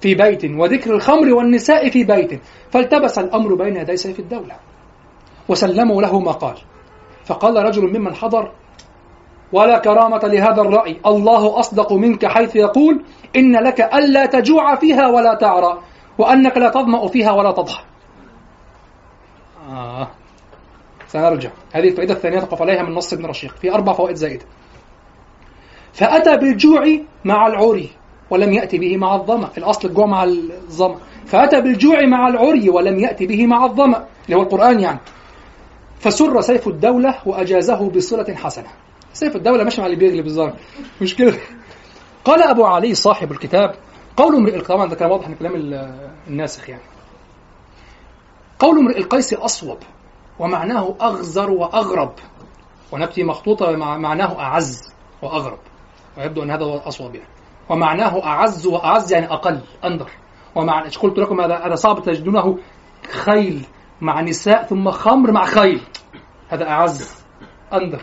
في 0.00 0.14
بيت 0.14 0.44
وذكر 0.44 0.94
الخمر 0.94 1.34
والنساء 1.34 1.90
في 1.90 2.04
بيت. 2.04 2.40
فالتبس 2.70 3.18
الأمر 3.18 3.54
بين 3.54 3.76
يدي 3.76 3.96
سيف 3.96 4.20
الدولة 4.20 4.56
وسلموا 5.48 6.02
له 6.02 6.20
ما 6.20 6.32
قال. 6.32 6.56
فقال 7.24 7.56
رجل 7.56 7.98
ممن 7.98 8.14
حضر 8.14 8.52
ولا 9.52 9.78
كرامة 9.78 10.20
لهذا 10.24 10.60
الرأي 10.62 11.00
الله 11.06 11.58
أصدق 11.58 11.92
منك 11.92 12.26
حيث 12.26 12.56
يقول 12.56 13.02
إن 13.36 13.56
لك 13.56 13.80
ألا 13.80 14.26
تجوع 14.26 14.74
فيها 14.74 15.08
ولا 15.08 15.34
تعرى. 15.34 15.78
وأنك 16.18 16.56
لا 16.56 16.68
تظمأ 16.68 17.08
فيها 17.08 17.32
ولا 17.32 17.52
تضحى. 17.52 17.84
آه. 19.70 20.08
سنرجع. 21.08 21.50
هذه 21.72 21.88
الفائدة 21.88 22.14
الثانية 22.14 22.40
تقف 22.40 22.62
عليها 22.62 22.82
من 22.82 22.94
نص 22.94 23.12
ابن 23.12 23.26
رشيق. 23.26 23.56
في 23.56 23.74
أربع 23.74 23.92
فوائد 23.92 24.16
زائدة. 24.16 24.44
فأتى 25.92 26.36
بالجوع 26.36 26.98
مع 27.24 27.46
العري 27.46 27.90
ولم 28.30 28.52
يأتي 28.52 28.78
به 28.78 28.96
مع 28.96 29.14
الظمأ. 29.14 29.50
الأصل 29.58 29.88
الجوع 29.88 30.06
مع 30.06 30.24
الظمأ. 30.24 30.98
فأتى 31.26 31.60
بالجوع 31.60 32.06
مع 32.06 32.28
العري 32.28 32.70
ولم 32.70 32.98
يأتي 32.98 33.26
به 33.26 33.46
مع 33.46 33.64
الظمأ. 33.64 34.06
اللي 34.26 34.36
هو 34.36 34.42
القرآن 34.42 34.80
يعني. 34.80 35.00
فسر 36.00 36.40
سيف 36.40 36.68
الدولة 36.68 37.14
وأجازه 37.26 37.90
بصلة 37.90 38.34
حسنة. 38.34 38.68
سيف 39.12 39.36
الدولة 39.36 39.64
ماشي 39.64 39.80
مع 39.80 39.86
اللي 39.86 39.96
بيغلب 39.96 40.26
الظاهر 40.26 40.54
مش 41.00 41.16
كده 41.16 41.34
قال 42.24 42.42
أبو 42.42 42.64
علي 42.64 42.94
صاحب 42.94 43.32
الكتاب 43.32 43.74
قول 44.16 44.34
امرئ 44.36 44.60
طبعا 44.60 44.86
ده 44.88 44.96
كان 44.96 45.10
واضح 45.10 45.28
من 45.28 45.34
كلام 45.34 45.54
ال- 45.54 46.10
الناسخ 46.26 46.68
يعني. 46.68 46.82
قول 48.58 48.78
امرئ 48.78 48.98
القيس 48.98 49.34
أصوب 49.34 49.78
ومعناه 50.38 50.94
أغزر 51.02 51.50
وأغرب. 51.50 52.12
ونبتي 52.92 53.24
مخطوطة 53.24 53.72
مع 53.76 53.96
معناه 53.98 54.40
أعز 54.40 54.92
وأغرب. 55.22 55.58
ويبدو 56.18 56.42
أن 56.42 56.50
هذا 56.50 56.64
هو 56.64 56.74
الأصوب 56.76 57.14
يعني. 57.14 57.28
ومعناه 57.68 58.24
أعز 58.24 58.66
وأعز 58.66 59.12
يعني 59.12 59.32
أقل 59.32 59.60
أندر. 59.84 60.10
ومعنى 60.54 60.88
قلت 60.88 61.18
لكم؟ 61.18 61.40
هذا 61.40 61.74
صعب 61.74 62.02
تجدونه. 62.02 62.58
خيل 63.12 63.66
مع 64.00 64.20
نساء 64.20 64.62
ثم 64.64 64.90
خمر 64.90 65.32
مع 65.32 65.44
خيل. 65.44 65.80
هذا 66.48 66.68
أعز 66.68 67.14
أندر. 67.72 68.00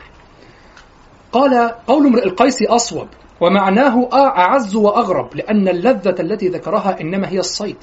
قال 1.31 1.75
قول 1.87 2.05
امرئ 2.07 2.23
القيس 2.25 2.63
أصوب 2.63 3.07
ومعناه 3.41 4.09
أعز 4.13 4.75
وأغرب 4.75 5.35
لأن 5.35 5.67
اللذة 5.67 6.15
التي 6.19 6.47
ذكرها 6.47 7.01
إنما 7.01 7.29
هي 7.29 7.39
الصيد. 7.39 7.77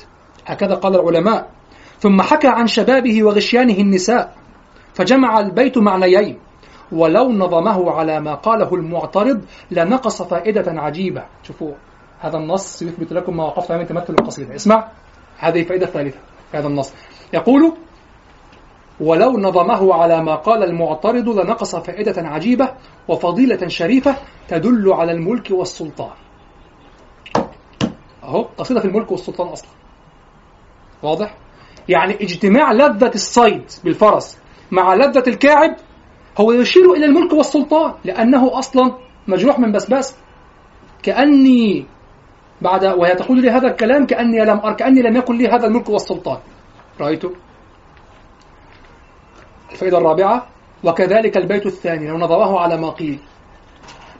هكذا 0.46 0.74
قال 0.74 0.94
العلماء. 0.94 1.50
ثم 1.98 2.22
حكى 2.22 2.48
عن 2.48 2.66
شبابه 2.66 3.22
وغشيانه 3.22 3.74
النساء 3.74 4.34
فجمع 4.94 5.40
البيت 5.40 5.78
معنيين 5.78 6.38
ولو 6.92 7.32
نظمه 7.32 7.90
على 7.90 8.20
ما 8.20 8.34
قاله 8.34 8.74
المعترض 8.74 9.44
لنقص 9.70 10.22
فائدة 10.22 10.80
عجيبة. 10.80 11.24
شوفوا 11.42 11.72
هذا 12.20 12.36
النص 12.36 12.82
يثبت 12.82 13.12
لكم 13.12 13.36
ما 13.36 13.44
وقفت 13.44 13.70
أمام 13.70 13.86
تمثل 13.86 14.14
القصيدة. 14.14 14.54
اسمع 14.54 14.88
هذه 15.38 15.62
فائدة 15.62 15.86
ثالثة 15.86 16.18
في 16.50 16.56
هذا 16.56 16.66
النص. 16.66 16.94
يقول 17.34 17.72
ولو 19.00 19.38
نظمه 19.38 19.94
على 19.94 20.22
ما 20.22 20.34
قال 20.34 20.64
المعترض 20.64 21.28
لنقص 21.28 21.76
فائدة 21.76 22.28
عجيبة 22.28 22.68
وفضيلة 23.08 23.68
شريفة 23.68 24.16
تدل 24.48 24.92
على 24.92 25.12
الملك 25.12 25.50
والسلطان. 25.50 26.10
أهو 28.24 28.42
قصيدة 28.42 28.80
في 28.80 28.86
الملك 28.86 29.10
والسلطان 29.10 29.48
أصلا. 29.48 29.70
واضح؟ 31.02 31.34
يعني 31.88 32.14
اجتماع 32.14 32.72
لذة 32.72 33.12
الصيد 33.14 33.64
بالفرس 33.84 34.38
مع 34.70 34.94
لذة 34.94 35.24
الكاعب 35.28 35.76
هو 36.40 36.52
يشير 36.52 36.92
إلى 36.92 37.06
الملك 37.06 37.32
والسلطان 37.32 37.94
لأنه 38.04 38.58
أصلا 38.58 38.94
مجروح 39.28 39.58
من 39.58 39.72
بسباس. 39.72 40.16
كأني 41.02 41.86
بعد 42.62 42.84
وهي 42.84 43.14
تقول 43.14 43.42
لي 43.42 43.50
هذا 43.50 43.66
الكلام 43.66 44.06
كأني 44.06 44.44
لم 44.44 44.60
أر 44.60 44.72
كأني 44.72 45.02
لم 45.02 45.16
يكن 45.16 45.38
لي 45.38 45.48
هذا 45.48 45.66
الملك 45.66 45.88
والسلطان. 45.88 46.38
رأيته؟ 47.00 47.32
الفائدة 49.72 49.98
الرابعة 49.98 50.46
وكذلك 50.84 51.36
البيت 51.36 51.66
الثاني 51.66 52.08
لو 52.08 52.18
نظره 52.18 52.60
على 52.60 52.76
ما 52.76 52.90
قيل. 52.90 53.18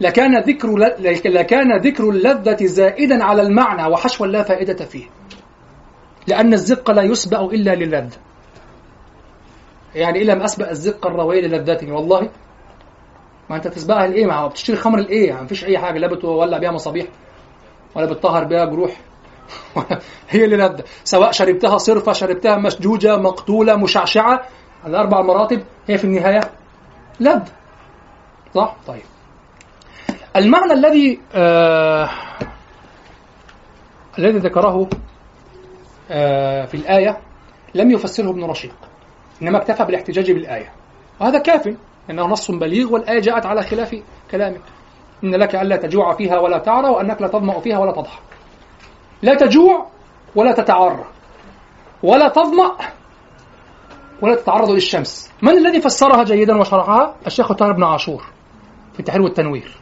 لكان 0.00 0.38
ذكر 0.38 0.76
لكان 1.24 1.76
ذكر 1.76 2.10
اللذة 2.10 2.66
زائدا 2.66 3.24
على 3.24 3.42
المعنى 3.42 3.92
وحشوا 3.92 4.26
لا 4.26 4.42
فائدة 4.42 4.84
فيه. 4.84 5.06
لأن 6.26 6.52
الزق 6.52 6.90
لا 6.90 7.02
يسبأ 7.02 7.40
إلا 7.40 7.74
للذة 7.74 8.16
يعني 9.94 10.18
إيه 10.18 10.24
لم 10.24 10.42
أسبق 10.42 10.68
الزق 10.68 11.06
الروي 11.06 11.40
للذته 11.40 11.92
والله. 11.92 12.28
ما 13.50 13.56
أنت 13.56 13.68
تسبقها 13.68 14.06
لإيه؟ 14.06 14.26
ما 14.26 14.46
بتشتري 14.46 14.76
خمر 14.76 14.98
لإيه؟ 14.98 15.28
يعني 15.28 15.42
مفيش 15.42 15.64
أي 15.64 15.78
حاجة 15.78 15.98
لا 15.98 16.06
بتولع 16.06 16.58
بيها 16.58 16.70
مصابيح 16.70 17.06
ولا 17.94 18.06
بتطهر 18.06 18.44
بيها 18.44 18.64
جروح. 18.64 19.00
هي 20.30 20.44
اللي 20.44 20.56
لذة 20.56 20.84
سواء 21.04 21.32
شربتها 21.32 21.78
صرفة 21.78 22.12
شربتها 22.12 22.56
مشجوجة 22.56 23.16
مقتولة 23.16 23.76
مشعشعة 23.76 24.42
الأربع 24.86 25.20
مراتب 25.20 25.64
هي 25.86 25.98
في 25.98 26.04
النهاية 26.04 26.40
لذة 27.20 27.44
صح؟ 28.54 28.76
طيب. 28.86 29.02
المعنى 30.36 30.72
الذي 30.72 31.20
آه 31.34 32.10
الذي 34.18 34.38
ذكره 34.38 34.88
آه 36.10 36.64
في 36.64 36.74
الآية 36.76 37.18
لم 37.74 37.90
يفسره 37.90 38.30
ابن 38.30 38.44
رشيق 38.44 38.74
إنما 39.42 39.58
اكتفى 39.58 39.84
بالاحتجاج 39.84 40.30
بالآية. 40.30 40.72
وهذا 41.20 41.38
كاف 41.38 41.74
إنه 42.10 42.26
نص 42.26 42.50
بليغ 42.50 42.92
والآية 42.92 43.20
جاءت 43.20 43.46
على 43.46 43.62
خلاف 43.62 44.02
كلامك. 44.30 44.60
إن 45.24 45.34
لك 45.34 45.56
ألا 45.56 45.76
تجوع 45.76 46.14
فيها 46.14 46.38
ولا 46.38 46.58
تعرى 46.58 46.88
وأنك 46.88 47.22
لا 47.22 47.28
تظمأ 47.28 47.60
فيها 47.60 47.78
ولا 47.78 47.92
تضحى 47.92 48.20
لا 49.22 49.34
تجوع 49.34 49.86
ولا 50.34 50.52
تتعرى. 50.52 51.04
ولا 52.02 52.28
تظمأ 52.28 52.76
ولا 54.22 54.34
تتعرض 54.34 54.70
للشمس. 54.70 55.30
من 55.42 55.58
الذي 55.58 55.80
فسرها 55.80 56.24
جيدا 56.24 56.56
وشرحها 56.56 57.16
الشيخ 57.26 57.52
طاهر 57.52 57.72
بن 57.72 57.84
عاشور 57.84 58.24
في 58.92 59.00
التحرير 59.00 59.22
والتنوير. 59.22 59.76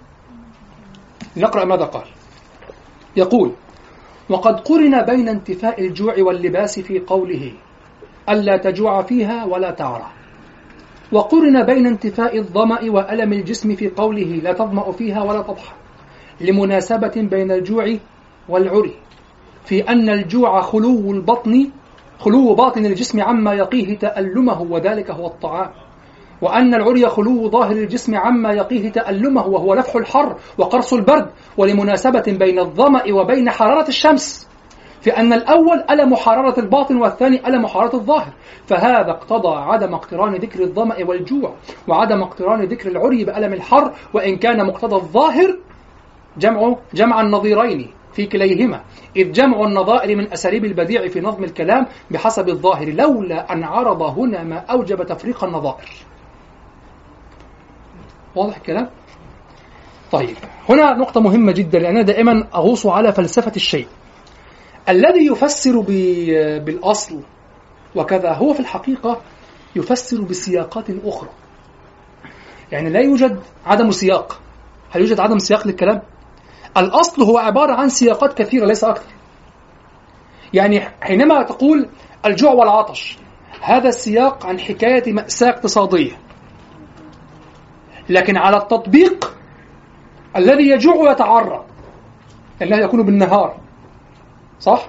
نقرأ 1.36 1.64
ماذا 1.64 1.84
قال. 1.84 2.04
يقول 3.16 3.52
وقد 4.28 4.60
قرن 4.60 5.02
بين 5.02 5.28
انتفاء 5.28 5.86
الجوع 5.86 6.14
واللباس 6.18 6.80
في 6.80 6.98
قوله 6.98 7.52
ألا 8.28 8.56
تجوع 8.56 9.02
فيها 9.02 9.44
ولا 9.44 9.70
تعرى. 9.70 10.06
وقرن 11.12 11.62
بين 11.62 11.86
انتفاء 11.86 12.38
الظمأ 12.38 12.90
وألم 12.90 13.32
الجسم 13.32 13.74
في 13.74 13.88
قوله 13.88 14.40
لا 14.42 14.52
تظمأ 14.52 14.92
فيها 14.92 15.22
ولا 15.22 15.42
تضحى. 15.42 15.74
لمناسبة 16.40 17.12
بين 17.16 17.52
الجوع 17.52 17.96
والعري 18.48 18.94
في 19.64 19.80
أن 19.80 20.08
الجوع 20.08 20.60
خلو 20.60 21.10
البطن 21.10 21.70
خلو 22.18 22.55
باطن 22.55 22.86
الجسم 22.86 23.20
عما 23.22 23.55
يقيه 23.55 23.98
تألمه 23.98 24.62
وذلك 24.62 25.10
هو 25.10 25.26
الطعام. 25.26 25.70
وأن 26.43 26.74
العري 26.74 27.09
خلو 27.09 27.51
ظاهر 27.51 27.72
الجسم 27.72 28.14
عما 28.14 28.52
يقيه 28.52 28.93
تألمه 28.93 29.47
وهو 29.47 29.74
لفح 29.74 29.97
الحر 29.97 30.36
وقرص 30.59 30.93
البرد. 30.93 31.30
ولمناسبة 31.56 32.24
بين 32.26 32.59
الظمأ 32.59 33.02
وبين 33.12 33.51
حرارة 33.51 33.88
الشمس 33.88 34.48
في 35.01 35.10
أن 35.10 35.32
الأول 35.32 35.84
ألم 35.90 36.14
حرارة 36.14 36.60
الباطن 36.60 36.97
والثاني 36.97 37.48
ألم 37.48 37.66
حرارة 37.66 37.97
الظاهر. 37.97 38.32
فهذا 38.66 39.10
اقتضى 39.10 39.56
عدم 39.56 39.94
اقتران 39.94 40.34
ذكر 40.34 40.60
الظمأ 40.60 40.97
والجوع 41.05 41.55
وعدم 41.88 42.22
اقتران 42.22 42.64
ذكر 42.64 42.90
العري 42.90 43.24
بألم 43.24 43.52
الحر. 43.52 43.93
وإن 44.14 44.36
كان 44.36 44.66
مقتضى 44.66 44.97
الظاهر 44.97 45.59
جمع 46.38 46.76
جمع 46.94 47.20
النظيرين. 47.20 47.90
في 48.16 48.26
كليهما. 48.26 48.84
إذ 49.16 49.32
جمع 49.32 49.64
النظائر 49.64 50.16
من 50.16 50.32
أساليب 50.32 50.64
البديع 50.64 51.09
في 51.09 51.20
نظم 51.20 51.44
الكلام 51.44 51.86
بحسب 52.10 52.48
الظاهر 52.48 52.93
لولا 52.93 53.52
أن 53.52 53.64
عرض 53.64 54.02
هنا 54.02 54.43
ما 54.43 54.56
أوجب 54.56 55.02
تفريق 55.02 55.44
النظائر. 55.44 55.90
واضح 58.36 58.56
الكلام؟ 58.56 58.90
طيب 60.12 60.36
هنا 60.68 60.94
نقطة 60.94 61.20
مهمة 61.20 61.52
جدا 61.52 61.78
لأن 61.78 61.97
أنا 61.97 62.02
دائما 62.02 62.48
أغوص 62.55 62.86
على 62.86 63.12
فلسفة 63.12 63.52
الشيء. 63.56 63.86
الذي 64.88 65.26
يفسر 65.26 65.80
بالأصل 66.59 67.22
وكذا 67.94 68.32
هو 68.32 68.55
في 68.55 68.60
الحقيقة 68.60 69.20
يفسر 69.76 70.22
بسياقات 70.22 70.84
أخرى. 71.05 71.30
يعني 72.72 72.90
لا 72.90 73.01
يوجد 73.01 73.40
عدم 73.66 73.90
سياق. 73.90 74.40
هل 74.90 75.01
يوجد 75.01 75.20
عدم 75.20 75.38
سياق 75.38 75.66
للكلام؟ 75.66 76.02
الأصل 76.76 77.22
هو 77.22 77.38
عبارة 77.38 77.72
عن 77.72 77.88
سياقات 77.88 78.38
كثيرة 78.38 78.66
ليس 78.66 78.84
أكثر. 78.84 79.12
يعني 80.52 80.80
حينما 81.00 81.42
تقول 81.42 81.88
الجوع 82.26 82.52
والعطش 82.52 83.18
هذا 83.60 83.88
السياق 83.88 84.46
عن 84.46 84.60
حكاية 84.60 85.12
مأساة 85.12 85.50
اقتصادية. 85.50 86.18
لكن 88.08 88.36
على 88.36 88.56
التطبيق 88.56 89.34
الذي 90.36 90.70
يجوع 90.70 90.94
ويتعرى 90.94 91.64
لأنه 92.60 92.76
يكون 92.76 93.02
بالنهار. 93.02 93.60
صح؟ 94.60 94.88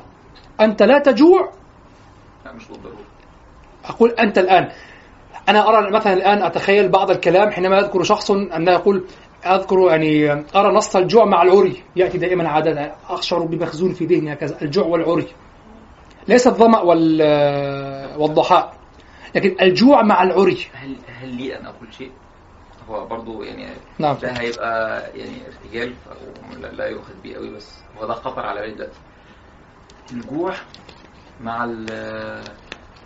أنت 0.62 0.84
لا 0.84 1.00
تجوع. 1.00 1.52
لا 2.46 2.54
مش 2.54 2.68
بالضرورة. 2.68 2.98
أقول 3.86 4.12
أنت 4.12 4.38
الآن. 4.38 4.72
أنا 5.50 5.70
أرى 5.70 5.92
مثلا 5.92 6.14
الآن 6.14 6.44
أتخيل 6.44 6.90
بعض 6.90 7.12
الكلام 7.12 7.52
حينما 7.52 7.78
يذكر 7.78 8.04
شخص 8.04 8.32
أنه 8.32 8.72
يقول 8.72 9.06
أذكر 9.56 9.80
يعني 9.90 10.32
أرى 10.56 10.74
نص 10.76 10.96
الجوع 10.96 11.26
مع 11.26 11.42
العري. 11.44 11.84
يأتي 11.96 12.18
دائما 12.18 12.50
عادة 12.50 12.96
أشعر 13.10 13.40
بمخزون 13.46 13.94
في 13.94 14.06
ذهني 14.06 14.34
هكذا 14.34 14.62
الجوع 14.62 14.86
والعري. 14.86 15.28
ليس 16.28 16.48
الظمأ 16.48 16.80
وال 16.80 17.22
والضحاء 18.18 18.74
لكن 19.36 19.56
الجوع 19.62 20.02
مع 20.04 20.24
العري. 20.24 20.58
هل 20.74 20.96
هل 21.22 21.30
لي 21.30 21.60
أن 21.60 21.66
أقول 21.66 21.94
شيء؟ 21.94 22.12
هو 22.90 23.06
برضو 23.08 23.44
يعني 23.44 23.68
نعم. 24.00 24.16
ده 24.22 24.32
هيبقى 24.32 25.02
يعني 25.16 25.38
ارتجال 25.48 25.94
لا- 26.78 26.86
يؤخذ 26.88 27.14
بيه 27.24 27.36
قوي 27.36 27.50
بس 27.50 27.78
هو 27.98 28.08
ده 28.08 28.14
خطر 28.14 28.46
على 28.46 28.62
بالي 28.62 28.74
دلوقتي. 28.74 28.98
الجوع 30.12 30.54
مع 31.42 31.66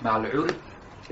مع 0.01 0.18
العري 0.18 0.53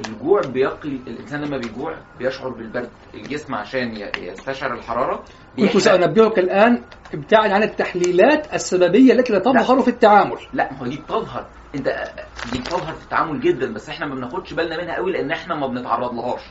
الجوع 0.07 0.41
بيقي 0.41 0.89
الإنسان 0.89 1.41
لما 1.41 1.57
بيجوع 1.57 1.95
بيشعر 2.19 2.49
بالبرد 2.49 2.89
الجسم 3.13 3.55
عشان 3.55 4.09
يستشعر 4.17 4.73
الحرارة 4.73 5.15
كنت 5.15 5.25
بيحرق. 5.57 5.77
سأنبهك 5.77 6.39
الآن 6.39 6.81
ابتعد 7.13 7.51
عن 7.51 7.63
التحليلات 7.63 8.53
السببية 8.53 9.13
التي 9.13 9.33
لا 9.33 9.39
تظهر 9.39 9.81
في 9.81 9.87
التعامل. 9.87 10.37
لا 10.53 10.69
ما 10.73 10.79
هو 10.79 10.87
دي 10.87 10.97
بتظهر. 10.97 11.45
انت 11.75 12.03
دي 12.51 12.59
بتظهر 12.59 12.93
في 12.93 13.03
التعامل 13.03 13.39
جدا 13.41 13.73
بس 13.73 13.89
إحنا 13.89 14.05
ما 14.05 14.15
بناخدش 14.15 14.53
بالنا 14.53 14.77
منها 14.83 14.95
قوي 14.95 15.11
لأن 15.11 15.31
إحنا 15.31 15.55
ما 15.55 15.67
بنتعرض 15.67 16.13
لهاش. 16.13 16.41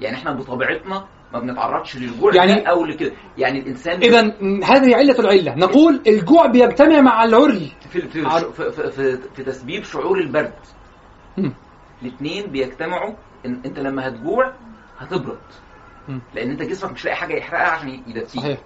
يعني 0.00 0.16
إحنا 0.16 0.32
بطبيعتنا 0.32 1.04
ما 1.32 1.40
بنتعرضش 1.40 1.96
للجوع 1.96 2.34
يعني- 2.34 2.70
أو 2.70 2.84
لكده 2.84 3.12
يعني 3.38 3.58
الإنسان 3.60 4.02
إذا 4.02 4.20
هذه 4.64 4.96
علة 4.96 5.18
العلة. 5.18 5.54
نقول 5.54 6.00
الجوع 6.06 6.46
بيجتمع 6.46 7.00
مع 7.00 7.24
العري. 7.24 7.72
في 7.90 8.00
في 8.00 8.08
في, 8.52 8.70
في, 8.72 8.90
في, 8.90 9.18
في 9.36 9.42
تسبيب 9.42 9.84
شعور 9.84 10.18
البرد. 10.18 10.52
الاثنين 12.02 12.46
بيجتمعوا 12.46 13.14
إن 13.46 13.62
أنت 13.66 13.78
لما 13.78 14.08
هتجوع 14.08 14.52
هتبرد. 14.98 15.38
لأن 16.34 16.50
أنت 16.50 16.62
جسمك 16.62 16.92
مش 16.92 17.04
لاقي 17.04 17.16
حاجة 17.16 17.34
يحرقها 17.34 17.70
عشان 17.70 18.02
صحيح. 18.26 18.58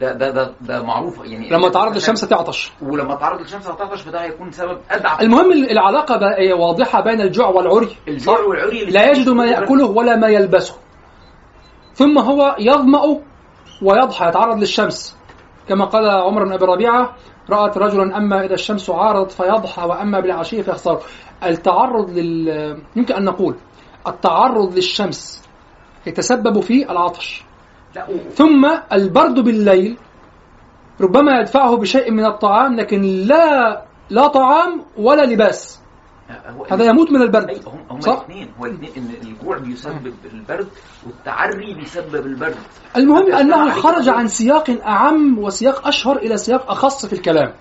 ده 0.00 0.12
ده 0.12 0.30
ده 0.30 0.54
ده 0.60 0.82
معروف. 0.82 1.24
يعني 1.24 1.50
لما 1.50 1.68
تعرض 1.68 1.94
للشمس 1.94 2.20
تعطش. 2.20 2.72
ولما 2.82 3.14
تعرض 3.14 3.40
للشمس 3.40 3.66
هتعطش 3.66 4.02
فده 4.02 4.22
هيكون 4.22 4.52
سبب 4.52 4.80
ادعى 4.90 5.24
المهم 5.26 5.52
العلاقة 5.52 6.16
بقى 6.16 6.52
واضحة 6.52 7.00
بين 7.00 7.20
الجوع 7.20 7.46
والعري 7.48 7.96
الجوع 8.08 8.36
صح؟ 8.36 8.44
والعري 8.44 8.84
لا 8.84 9.10
يجد 9.10 9.28
ما 9.28 9.46
يأكله 9.46 9.86
ولا 9.86 10.16
ما 10.16 10.28
يلبسه. 10.28 10.74
ثم 11.94 12.18
هو 12.18 12.56
يظمأ 12.58 13.20
ويضحى 13.82 14.28
يتعرض 14.28 14.58
للشمس. 14.58 15.16
كما 15.68 15.84
قال 15.84 16.10
عمر 16.10 16.44
بن 16.44 16.52
أبي 16.52 16.64
ربيعة 16.64 17.16
رأت 17.52 17.78
رجلا 17.78 18.16
أما 18.16 18.44
إذا 18.44 18.54
الشمس 18.54 18.90
عارضت 18.90 19.32
فيضحى 19.32 19.82
وأما 19.82 20.20
بالعشية 20.20 20.62
فيخسر. 20.62 21.00
التعرض 21.44 22.10
لل 22.10 22.48
يمكن 22.96 23.14
أن 23.14 23.24
نقول 23.24 23.56
التعرض 24.06 24.74
للشمس 24.74 25.42
يتسبب 26.06 26.60
في 26.60 26.90
العطش. 26.90 27.44
ثم 28.32 28.70
البرد 28.92 29.40
بالليل 29.40 29.98
ربما 31.00 31.40
يدفعه 31.40 31.76
بشيء 31.76 32.10
من 32.10 32.24
الطعام 32.26 32.76
لكن 32.76 33.02
لا 33.02 33.82
لا 34.10 34.26
طعام 34.26 34.84
ولا 34.98 35.22
لباس. 35.22 35.80
هذا 36.70 36.84
يموت 36.84 37.10
من 37.12 37.22
البرد 37.22 37.50
هم 37.50 37.78
هم 37.90 38.00
صح؟ 38.00 38.12
الاثنين 38.12 38.48
هو 38.60 38.66
الاثنين 38.66 38.92
إن 38.96 39.28
الجوع 39.28 39.58
بيسبب 39.58 40.14
البرد 40.32 40.68
والتعري 41.06 41.74
بيسبب 41.74 42.26
البرد 42.26 42.56
المهم 42.96 43.34
عليك 43.34 43.74
خرج. 43.74 44.08
عن 44.08 44.28
سياق 44.28 44.70
أعم 44.86 45.38
وسياق 45.38 45.86
أشهر 45.86 46.16
إلى 46.16 46.36
سياق 46.36 46.70
أخص 46.70 47.06
في 47.06 47.12
الكلام 47.12 47.52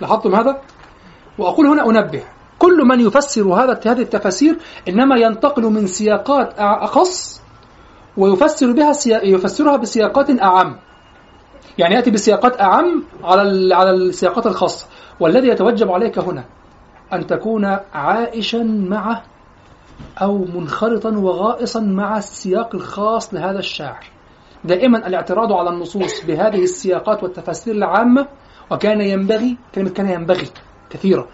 لاحظتم 0.00 0.34
هذا؟ 0.34 0.60
وأقول 1.38 1.66
هنا 1.66 1.86
أنبه 1.86 2.22
كل 2.58 2.76
من 2.84 3.00
يفسر 3.00 3.42
هذا 3.42 3.80
هذه 3.86 4.02
التفاسير 4.02 4.58
إنما 4.88 5.16
ينتقل 5.16 5.62
من 5.62 5.86
سياقات 5.86 6.54
أخص 6.58 7.42
ويفسر 8.16 8.72
بها. 8.72 8.92
يفسرها 9.06 9.76
بسياقات 9.76 10.40
أعم 10.40 10.76
يعني 11.78 11.94
يأتي 11.94 12.10
بسياقات 12.10 12.60
أعم 12.60 13.04
على. 13.24 13.74
على 13.74 13.90
السياقات 13.90 14.46
الخاصة 14.46 14.86
والذي 15.20 15.48
يتوجب 15.48 15.90
عليك 15.90 16.18
هنا 16.18 16.44
أن 17.12 17.26
تكون 17.26 17.64
عائشا 17.94 18.62
معه 18.62 19.22
أو 20.22 20.38
منخرطا 20.38 21.10
وغائصا 21.10 21.80
مع 21.80 22.18
السياق 22.18 22.74
الخاص 22.74 23.34
لهذا 23.34 23.58
الشاعر. 23.58 24.04
دائما 24.64 25.06
الاعتراض 25.06 25.52
على 25.52 25.70
النصوص 25.70 26.24
بهذه 26.24 26.62
السياقات 26.62 27.22
والتفاسير 27.22 27.74
العامة 27.74 28.28
وكان 28.70 29.00
ينبغي 29.00 29.56
كلمة 29.74 29.90
كان 29.90 30.08
ينبغي 30.08 30.46
كثيرة. 30.90 31.28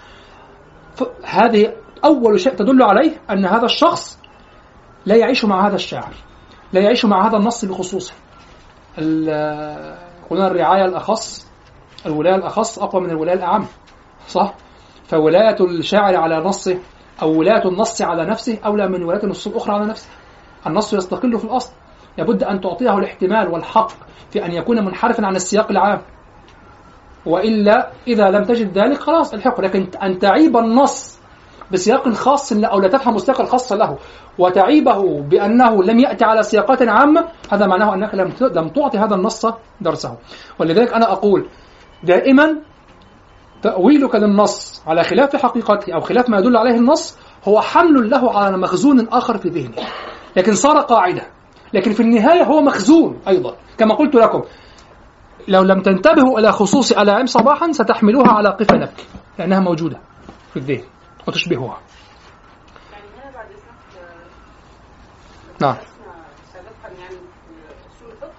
هذه 1.25 1.73
أول 2.05 2.41
شيء 2.41 2.55
تدل 2.55 2.83
عليه 2.83 3.21
أن 3.31 3.45
هذا 3.45 3.65
الشخص 3.65 4.19
لا 5.07 5.17
يعيش 5.17 5.45
مع 5.45 5.69
هذا 5.69 5.75
الشاعر 5.75 6.15
لا 6.73 6.81
يعيش 6.81 7.05
مع 7.05 7.29
هذا 7.29 7.37
النص 7.37 7.65
بخصوصه. 7.65 8.15
قلنا 10.31 10.47
الرعاية 10.47 10.85
الأخص 10.85 11.47
الولاية 12.07 12.35
الأخص 12.35 12.79
أقوى 12.79 13.03
من 13.03 13.11
الولاية 13.11 13.37
الأعم 13.37 13.67
صح؟ 14.29 14.55
فولاية 15.05 15.57
الشاعر 15.61 16.17
على 16.17 16.37
نصه 16.37 16.79
أو 17.23 17.39
ولاية 17.39 17.69
النص 17.69 18.03
على 18.03 18.25
نفسه 18.25 18.59
أولى 18.67 18.89
من 18.89 19.03
ولاية 19.03 19.25
النصوص 19.25 19.47
الأخرى 19.47 19.75
على 19.75 19.87
نفسه. 19.87 20.09
النص 20.67 20.95
يستقل 20.95 21.39
في 21.39 21.45
الأصل. 21.45 21.73
لابد 22.19 22.43
أن 22.43 22.61
تعطيه 22.61 22.99
الاحتمال 22.99 23.49
والحق 23.49 23.91
في 24.31 24.45
أن 24.47 24.53
يكون 24.53 24.85
منحرفا 24.85 25.27
عن 25.27 25.37
السياق 25.37 25.71
العام. 25.71 26.01
وإلا 27.27 27.91
إذا 28.07 28.31
لم 28.31 28.45
تجد 28.45 28.79
ذلك 28.79 28.99
خلاص 28.99 29.35
الحق. 29.35 29.61
لكن 29.61 29.87
أن 30.03 30.19
تعيب 30.19 30.57
النص 30.57 31.19
بسياق 31.73 32.09
خاص 32.09 32.53
أو 32.53 32.81
لا 32.81 32.89
تفهم 32.89 33.17
السياق 33.17 33.41
الخاص 33.41 33.73
له 33.73 33.99
وتعيبه 34.39 35.21
بأنه 35.23 35.83
لم 35.83 35.99
يأتي 35.99 36.25
على 36.25 36.43
سياقات 36.43 36.83
عامة 36.83 37.29
هذا 37.53 37.67
معناه 37.67 37.95
أنك 37.95 38.15
لم 38.15 38.33
لم 38.41 38.69
تعطي 38.69 38.99
هذا 38.99 39.15
النص 39.15 39.47
درسه. 39.81 40.17
ولذلك 40.59 40.93
أنا 40.93 41.13
أقول 41.13 41.49
دائما 42.05 42.57
تأويلك 43.69 44.15
للنص 44.15 44.83
على 44.87 45.05
خلاف 45.05 45.37
حقيقته 45.37 45.95
أو 45.95 46.01
خلاف 46.01 46.29
ما 46.29 46.39
يدل 46.39 46.57
عليه 46.57 46.77
النص 46.77 47.19
هو 47.49 47.61
حمل 47.61 48.11
له 48.11 48.39
على 48.39 48.57
مخزون 48.57 49.09
آخر 49.09 49.39
في 49.39 49.49
ذهنه. 49.49 49.75
لكن 50.37 50.55
صار 50.55 50.81
قاعدة. 50.81 51.27
لكن 51.73 51.93
في 51.93 52.01
النهاية 52.01 52.43
هو 52.43 52.61
مخزون 52.61 53.21
أيضا. 53.29 53.57
كما 53.79 53.95
قلت 53.95 54.15
لكم 54.15 54.43
لو 55.49 55.63
لم 55.63 55.83
تنتبهوا 55.83 56.39
إلى 56.39 56.53
خصوص 56.53 56.93
ألاعم 56.93 57.27
صباحا 57.27 57.73
ستحملوها 57.73 58.29
على 58.29 58.49
قفلك 58.49 58.93
لأنها 59.39 59.61
موجودة 59.61 60.01
في 60.53 60.57
الذهن 60.57 60.85
وتشبهها. 61.29 61.79
يعني 62.93 63.05
آه، 63.25 63.43
نعم 65.61 65.75
درسنا 65.75 66.15
سابقا 66.53 67.01
يعني 67.01 67.17
في 67.17 67.97
اصول 67.97 68.11
الفقه 68.13 68.31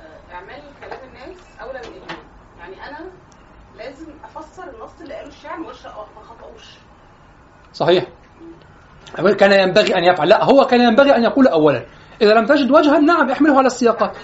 آه، 0.00 0.34
اعمال 0.34 0.62
كلام 0.80 1.00
الناس 1.08 1.38
اولى 1.62 1.78
من 1.78 1.84
الايمان 1.86 2.16
يعني 2.58 2.88
أنا 2.88 2.98
لازم 3.76 4.06
افسر 4.24 4.62
النص 4.62 5.00
اللي 5.00 5.14
قاله 5.14 5.28
الشاعر 5.28 5.58
ما 5.58 5.66
أقولش- 5.72 6.16
ما 6.16 6.22
خطأوش 6.22 6.64
صحيح؟ 7.76 8.06
أقول 9.18 9.32
كان 9.32 9.52
ينبغي 9.52 9.98
أن 9.98 10.04
يفعل. 10.04 10.28
لا 10.28 10.44
هو 10.44 10.64
كان 10.64 10.80
ينبغي 10.80 11.16
أن 11.16 11.22
يقول 11.22 11.48
أولا. 11.48 11.86
إذا 12.22 12.34
لم 12.34 12.46
تجد 12.46 12.70
وجها 12.70 12.98
نعم 12.98 13.30
احمله 13.30 13.58
على 13.58 13.66
السياقات 13.66 14.16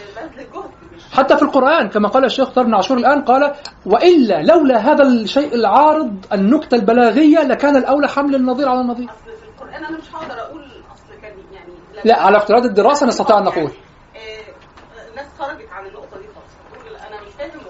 حتى 1.12 1.36
في 1.36 1.42
القرآن 1.42 1.88
كما 1.88 2.08
قال 2.08 2.24
الشيخ 2.24 2.48
طارق 2.48 2.66
بن 2.66 2.74
عاشور 2.74 2.96
الآن 2.98 3.22
قال 3.22 3.54
وإلا 3.86 4.42
لولا 4.42 4.78
هذا 4.78 5.02
الشيء 5.02 5.54
العارض 5.54 6.26
النكتة 6.32 6.74
البلاغية 6.74 7.38
لكان 7.42 7.76
الأولى 7.76 8.08
حمل 8.08 8.34
النظير 8.34 8.68
على 8.68 8.80
النظير. 8.80 9.08
أصل 9.10 9.36
في 9.36 9.44
القرآن 9.48 9.84
أنا 9.84 9.98
مش 9.98 10.04
هقدر 10.14 10.40
أقول 10.40 10.62
أصل 10.64 11.20
كان 11.22 11.34
يعني 11.52 11.72
لا 12.04 12.20
على 12.20 12.36
افتراض 12.36 12.64
الدراسة 12.64 13.06
نستطيع 13.06 13.38
أن 13.38 13.44
نقول. 13.44 13.64
آه، 13.64 14.18
آه، 14.18 15.16
ناس 15.16 15.26
خرجت 15.38 15.68
عن 15.72 15.86
النقطة 15.86 16.18
دي 16.18 16.26
خالص. 16.34 17.06
أنا 17.08 17.20
مش 17.20 17.32
فاهم 17.38 17.60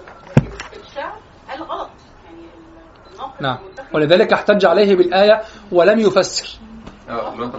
الشعر 0.87 1.13
قال 1.49 1.63
غلط. 1.63 1.89
يعني 2.25 2.41
الناقد 3.13 3.41
نعم. 3.41 3.57
ولذلك 3.93 4.33
احتج 4.33 4.65
عليه 4.65 4.95
بالآية 4.95 5.41
ولم 5.71 5.99
يفسر. 5.99 6.47
آه 7.09 7.51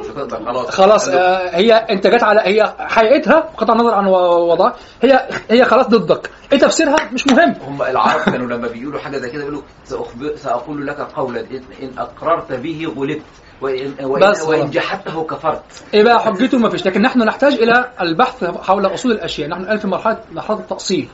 خلاص. 0.43 0.71
خلاص 0.71 1.09
آه، 1.09 1.57
هي 1.57 1.73
انت 1.75 2.07
جت 2.07 2.23
على 2.23 2.41
هي 2.41 2.75
حقيقتها 2.79 3.41
بقطع 3.41 3.73
النظر 3.73 3.95
عن 3.95 4.07
وضعها 4.07 4.75
هي 5.03 5.29
هي 5.51 5.65
خلاص 5.65 5.87
ضدك. 5.87 6.31
إيه 6.53 6.59
تفسيرها؟ 6.59 6.97
مش 7.13 7.27
مهم. 7.27 7.55
هم 7.67 7.83
العرب 7.83 8.21
كانوا 8.21 8.47
لما 8.47 8.69
بيقولوا 8.69 9.01
حاجة 9.01 9.19
زي 9.19 9.31
كده 9.31 9.43
يقولوا 9.43 9.63
سأخبر 9.85 10.37
سأقول 10.37 10.87
لك 10.87 11.01
قولا 11.01 11.41
إن 11.83 11.91
أقررت 11.99 12.53
به 12.53 12.93
غلبت 12.97 13.23
وإن 13.61 13.95
وإن, 14.03 14.31
بس 14.31 14.43
وإن. 14.43 14.71
جحدته 14.71 15.25
كفرت. 15.25 15.63
إيه 15.95 16.03
بقى 16.03 16.21
حجته 16.21 16.59
ما 16.59 16.69
فيش. 16.71 16.87
لكن 16.87 17.03
نحن 17.03 17.23
نحتاج 17.23 17.53
إلى 17.53 17.91
البحث 18.01 18.45
حول 18.45 18.87
أصول 18.87 19.13
الأشياء. 19.13 19.49
نحن 19.49 19.61
الآن 19.63 19.79
في 19.79 19.87
مرحلة 19.87 20.19
مرحلة 20.33 20.59
التاصيل 20.59 21.09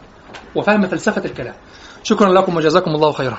وفهم 0.54 0.86
فلسفة 0.86 1.24
الكلام. 1.24 1.54
شكرا 2.02 2.28
لكم 2.32 2.56
وجزاكم 2.56 2.90
الله 2.90 3.12
خيرا. 3.12 3.38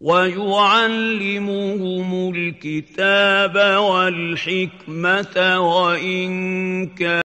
ويعلمهم 0.00 1.54
الكتاب 2.34 3.56
والحكمة 3.80 5.36
وإن 5.60 6.86
كان 6.86 7.20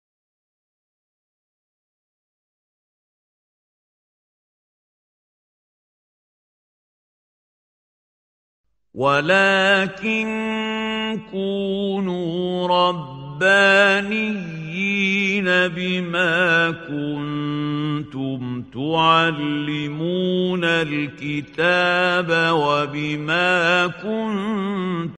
ولكن 8.93 10.27
كونوا 11.31 12.67
ربانيين 13.41 15.45
بما 15.45 16.71
كنتم 16.71 18.63
تعلمون 18.73 20.63
الكتاب 20.63 22.29
وبما 22.53 23.87
كنتم 23.87 25.07